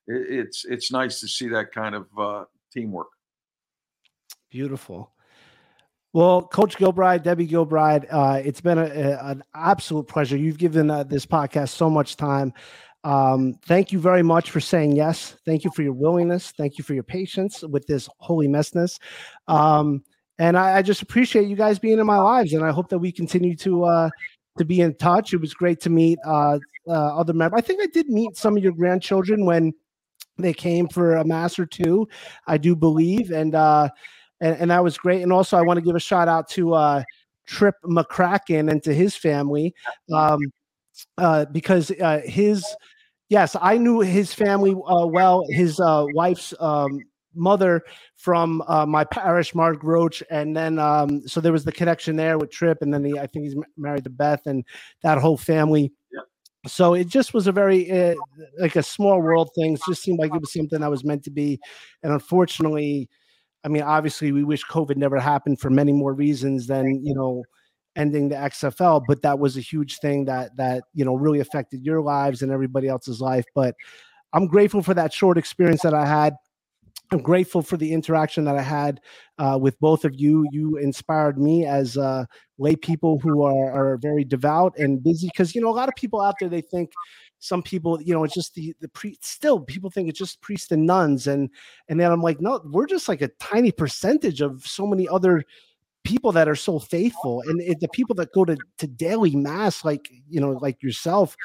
It, 0.06 0.26
it's 0.47 0.64
it's 0.64 0.93
nice 0.93 1.20
to 1.20 1.28
see 1.28 1.48
that 1.48 1.72
kind 1.72 1.94
of 1.94 2.06
uh, 2.18 2.44
teamwork. 2.72 3.09
Beautiful. 4.51 5.12
Well, 6.12 6.40
Coach 6.40 6.78
Gilbride, 6.78 7.24
Debbie 7.24 7.47
Gilbride, 7.47 8.06
uh, 8.10 8.40
it's 8.43 8.62
been 8.62 8.78
a, 8.78 8.86
a, 8.86 9.30
an 9.32 9.44
absolute 9.55 10.09
pleasure. 10.09 10.38
You've 10.38 10.56
given 10.56 10.90
uh, 10.90 11.02
this 11.02 11.26
podcast 11.26 11.70
so 11.70 11.90
much 11.90 12.16
time. 12.16 12.55
Um, 13.07 13.55
thank 13.66 13.93
you 13.93 14.01
very 14.01 14.24
much 14.24 14.51
for 14.51 14.59
saying 14.59 14.97
yes. 14.97 15.37
Thank 15.47 15.62
you 15.62 15.70
for 15.70 15.83
your 15.83 15.93
willingness. 15.93 16.51
Thank 16.51 16.77
you 16.77 16.83
for 16.83 16.93
your 16.93 17.05
patience 17.05 17.62
with 17.62 17.87
this 17.87 18.09
holy 18.19 18.49
messness. 18.49 18.99
Um, 19.47 20.03
and 20.41 20.59
I, 20.59 20.78
I, 20.78 20.83
just 20.83 21.03
appreciate 21.03 21.47
you 21.47 21.55
guys 21.55 21.78
being 21.78 22.01
in 22.01 22.05
my 22.05 22.19
lives, 22.19 22.53
and 22.53 22.65
I 22.65 22.73
hope 22.73 22.89
that 22.89 22.99
we 22.99 23.12
continue 23.12 23.55
to 23.59 23.85
uh, 23.85 24.11
to 24.59 24.65
be 24.65 24.81
in 24.81 24.97
touch. 24.97 25.33
It 25.33 25.41
was 25.41 25.55
great 25.55 25.81
to 25.83 25.91
meet 25.91 26.19
uh, 26.27 26.59
uh, 26.89 27.16
other 27.16 27.33
members. 27.33 27.59
I 27.59 27.61
think 27.61 27.81
I 27.81 27.87
did 27.87 28.09
meet 28.09 28.37
some 28.37 28.57
of 28.57 28.62
your 28.65 28.73
grandchildren 28.73 29.47
when 29.47 29.73
they 30.37 30.53
came 30.53 30.89
for 30.89 31.15
a 31.15 31.24
mass 31.24 31.61
or 31.61 31.66
two. 31.66 32.09
I 32.49 32.59
do 32.59 32.74
believe, 32.74 33.31
and 33.31 33.55
uh, 33.55 33.89
and, 34.41 34.57
and 34.57 34.70
that 34.73 34.83
was 34.83 34.99
great. 34.99 35.23
And 35.23 35.33
also, 35.33 35.57
I 35.57 35.62
want 35.62 35.77
to 35.77 35.83
give 35.83 35.95
a 35.95 36.01
shout 36.01 36.27
out 36.27 36.51
to 36.51 36.74
uh, 36.74 37.05
Trip 37.47 37.77
McCracken 37.85 38.69
and 38.69 38.83
to 38.83 38.93
his 38.93 39.15
family, 39.15 39.77
um, 40.12 40.41
uh, 41.19 41.45
because 41.53 41.93
uh, 41.93 42.20
his 42.24 42.66
yes, 43.28 43.57
I 43.61 43.78
knew 43.78 44.01
his 44.01 44.32
family 44.32 44.73
uh, 44.73 45.07
well. 45.07 45.44
His 45.48 45.81
uh, 45.81 46.07
wife's 46.15 46.55
um, 46.61 47.01
mother 47.35 47.82
from 48.16 48.62
uh, 48.66 48.86
my 48.86 49.05
parish, 49.05 49.55
Mark 49.55 49.82
Roach, 49.82 50.23
and 50.31 50.57
then 50.57 50.78
um, 50.78 51.27
so 51.27 51.40
there 51.40 51.53
was 51.53 51.65
the 51.65 51.73
connection 51.73 52.16
there 52.16 52.39
with 52.39 52.51
Trip, 52.51 52.78
and 52.81 52.93
then 52.93 53.05
he, 53.05 53.19
I 53.19 53.27
think 53.27 53.44
he's 53.44 53.57
married 53.77 54.05
to 54.05 54.11
Beth, 54.11 54.47
and 54.47 54.65
that 55.03 55.19
whole 55.19 55.36
family. 55.36 55.93
Yeah. 56.12 56.20
So 56.66 56.94
it 56.94 57.09
just 57.09 57.32
was 57.32 57.47
a 57.47 57.53
very 57.53 57.90
uh, 57.90 58.15
like 58.59 58.77
a 58.77 58.82
small 58.82 59.20
world 59.20 59.51
thing. 59.55 59.74
It 59.74 59.81
just 59.89 60.03
seemed 60.03 60.19
like 60.19 60.35
it 60.35 60.40
was 60.40 60.53
something 60.53 60.81
that 60.81 60.90
was 60.90 61.05
meant 61.05 61.24
to 61.24 61.31
be, 61.31 61.61
and 62.03 62.12
unfortunately, 62.12 63.09
I 63.65 63.69
mean, 63.69 63.82
obviously, 63.82 64.32
we 64.32 64.44
wish 64.44 64.65
COVID 64.65 64.97
never 64.97 65.20
happened 65.20 65.61
for 65.61 65.70
many 65.70 65.93
more 65.93 66.15
reasons 66.15 66.66
than 66.66 67.05
you 67.05 67.15
know 67.15 67.44
ending 67.97 68.28
the 68.28 68.36
XFL, 68.36 69.05
but 69.06 69.23
that 69.23 69.39
was 69.39 69.56
a 69.56 69.60
huge 69.60 69.98
thing 69.98 70.24
that 70.27 70.56
that 70.56 70.85
you 70.94 71.05
know 71.05 71.14
really 71.14 71.40
affected 71.40 71.85
your 71.85 72.01
lives 72.01 72.43
and 72.43 72.52
everybody 72.52 72.89
else's 72.89 73.20
life. 73.20 73.44
But 73.55 73.74
I'm 74.32 74.47
grateful 74.47 74.82
for 74.82 74.94
that 74.94 75.12
short 75.12 75.39
experience 75.39 75.82
that 75.82 75.94
I 75.94 76.06
had. 76.06 76.35
I'm 77.12 77.23
grateful 77.23 77.62
for 77.62 77.77
the 77.77 77.93
interaction 77.93 78.44
that 78.44 78.56
I 78.56 78.62
had 78.62 79.01
uh, 79.39 79.56
with 79.60 79.78
both 79.78 80.05
of 80.05 80.18
you. 80.18 80.47
You 80.51 80.77
inspired 80.77 81.39
me 81.39 81.64
as 81.64 81.97
uh, 81.97 82.24
lay 82.59 82.74
people 82.74 83.20
who 83.20 83.44
are, 83.44 83.70
are 83.70 83.97
very 83.98 84.24
devout 84.24 84.77
and 84.77 85.02
busy 85.02 85.28
because 85.28 85.55
you 85.55 85.60
know 85.60 85.68
a 85.68 85.77
lot 85.77 85.89
of 85.89 85.94
people 85.94 86.20
out 86.20 86.35
there 86.40 86.48
they 86.48 86.60
think 86.60 86.90
some 87.39 87.62
people 87.62 88.01
you 88.02 88.12
know 88.12 88.24
it's 88.24 88.35
just 88.35 88.55
the 88.55 88.74
the 88.81 88.89
pre 88.89 89.16
still 89.20 89.60
people 89.60 89.90
think 89.90 90.09
it's 90.09 90.18
just 90.18 90.40
priests 90.40 90.73
and 90.73 90.86
nuns 90.86 91.27
and 91.27 91.51
and 91.89 92.01
then 92.01 92.10
I'm 92.10 92.23
like 92.23 92.40
no 92.40 92.60
we're 92.64 92.86
just 92.86 93.09
like 93.09 93.20
a 93.20 93.28
tiny 93.40 93.70
percentage 93.70 94.40
of 94.40 94.66
so 94.66 94.86
many 94.86 95.06
other 95.06 95.44
people 96.07 96.33
that 96.33 96.49
are 96.49 96.57
so 96.57 96.78
faithful 96.78 97.43
and 97.49 97.61
it, 97.61 97.81
the 97.81 97.89
people 97.89 98.15
that 98.15 98.33
go 98.33 98.45
to 98.45 98.57
to 98.78 98.87
daily 98.87 99.35
mass 99.35 99.85
like 99.85 100.09
you 100.31 100.41
know 100.41 100.53
like 100.62 100.83
yourself 100.83 101.37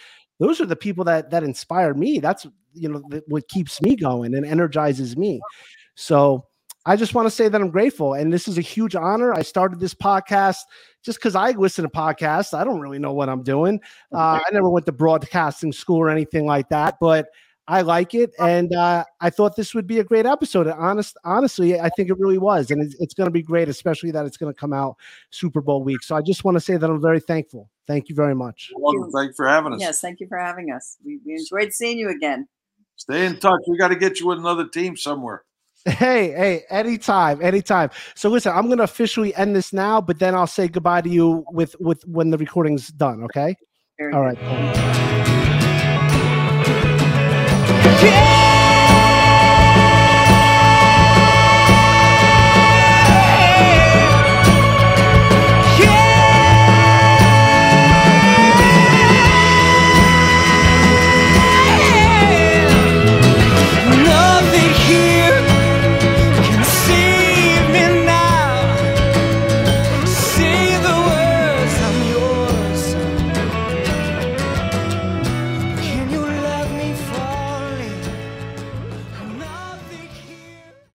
those 0.41 0.59
are 0.59 0.65
the 0.65 0.75
people 0.75 1.03
that 1.05 1.29
that 1.29 1.43
inspire 1.43 1.93
me. 1.93 2.19
That's 2.19 2.47
you 2.73 2.89
know 2.89 3.21
what 3.27 3.47
keeps 3.47 3.79
me 3.81 3.95
going 3.95 4.33
and 4.33 4.45
energizes 4.45 5.15
me. 5.15 5.39
So 5.95 6.47
i 6.87 6.95
just 6.95 7.13
want 7.13 7.27
to 7.27 7.29
say 7.29 7.47
that 7.47 7.61
i'm 7.61 7.69
grateful 7.69 8.15
and 8.15 8.33
this 8.33 8.47
is 8.47 8.57
a 8.57 8.61
huge 8.61 8.95
honor. 8.95 9.35
I 9.35 9.43
started 9.43 9.79
this 9.79 9.93
podcast 9.93 10.57
just 11.03 11.19
because 11.19 11.35
i 11.35 11.51
listen 11.51 11.83
to 11.83 11.91
podcasts. 11.91 12.57
I 12.57 12.63
don't 12.63 12.79
really 12.79 12.97
know 12.97 13.13
what 13.13 13.29
i'm 13.29 13.43
doing. 13.43 13.79
Uh, 14.11 14.39
i 14.43 14.49
never 14.51 14.67
went 14.67 14.87
to 14.87 14.91
broadcasting 14.91 15.71
school 15.71 15.97
or 15.97 16.09
anything 16.09 16.47
like 16.47 16.69
that 16.69 16.95
but 16.99 17.27
I 17.67 17.81
like 17.81 18.13
it, 18.13 18.31
and 18.39 18.73
uh, 18.73 19.05
I 19.21 19.29
thought 19.29 19.55
this 19.55 19.73
would 19.73 19.87
be 19.87 19.99
a 19.99 20.03
great 20.03 20.25
episode. 20.25 20.67
And 20.67 20.77
honest, 20.79 21.15
honestly, 21.23 21.79
I 21.79 21.89
think 21.89 22.09
it 22.09 22.17
really 22.19 22.37
was, 22.37 22.71
and 22.71 22.81
it's, 22.81 22.95
it's 22.99 23.13
going 23.13 23.27
to 23.27 23.31
be 23.31 23.43
great, 23.43 23.69
especially 23.69 24.11
that 24.11 24.25
it's 24.25 24.35
going 24.37 24.51
to 24.51 24.59
come 24.59 24.73
out 24.73 24.97
Super 25.29 25.61
Bowl 25.61 25.83
week. 25.83 26.03
So 26.03 26.15
I 26.15 26.21
just 26.21 26.43
want 26.43 26.55
to 26.55 26.61
say 26.61 26.77
that 26.77 26.89
I'm 26.89 27.01
very 27.01 27.19
thankful. 27.19 27.69
Thank 27.87 28.09
you 28.09 28.15
very 28.15 28.35
much. 28.35 28.71
Welcome. 28.75 29.11
Thank 29.11 29.29
you 29.29 29.33
for 29.35 29.47
having 29.47 29.73
us. 29.73 29.79
Yes, 29.79 30.01
thank 30.01 30.19
you 30.19 30.27
for 30.27 30.37
having 30.37 30.71
us. 30.71 30.97
We, 31.05 31.19
we 31.25 31.33
enjoyed 31.33 31.71
seeing 31.71 31.97
you 31.97 32.09
again. 32.09 32.47
Stay 32.95 33.25
in 33.25 33.37
touch. 33.37 33.61
We 33.67 33.77
got 33.77 33.89
to 33.89 33.95
get 33.95 34.19
you 34.19 34.27
with 34.27 34.39
another 34.39 34.67
team 34.67 34.97
somewhere. 34.97 35.43
Hey, 35.85 36.31
hey, 36.31 36.61
anytime, 36.69 37.41
anytime. 37.41 37.89
So 38.13 38.29
listen, 38.29 38.51
I'm 38.55 38.69
gonna 38.69 38.83
officially 38.83 39.33
end 39.33 39.55
this 39.55 39.73
now, 39.73 39.99
but 39.99 40.19
then 40.19 40.35
I'll 40.35 40.45
say 40.45 40.67
goodbye 40.67 41.01
to 41.01 41.09
you 41.09 41.43
with 41.51 41.75
with 41.79 42.03
when 42.05 42.29
the 42.29 42.37
recording's 42.37 42.89
done. 42.89 43.23
Okay. 43.23 43.55
Very 43.97 44.13
All 44.13 44.29
good. 44.29 44.39
right 44.39 45.37
care 48.01 48.50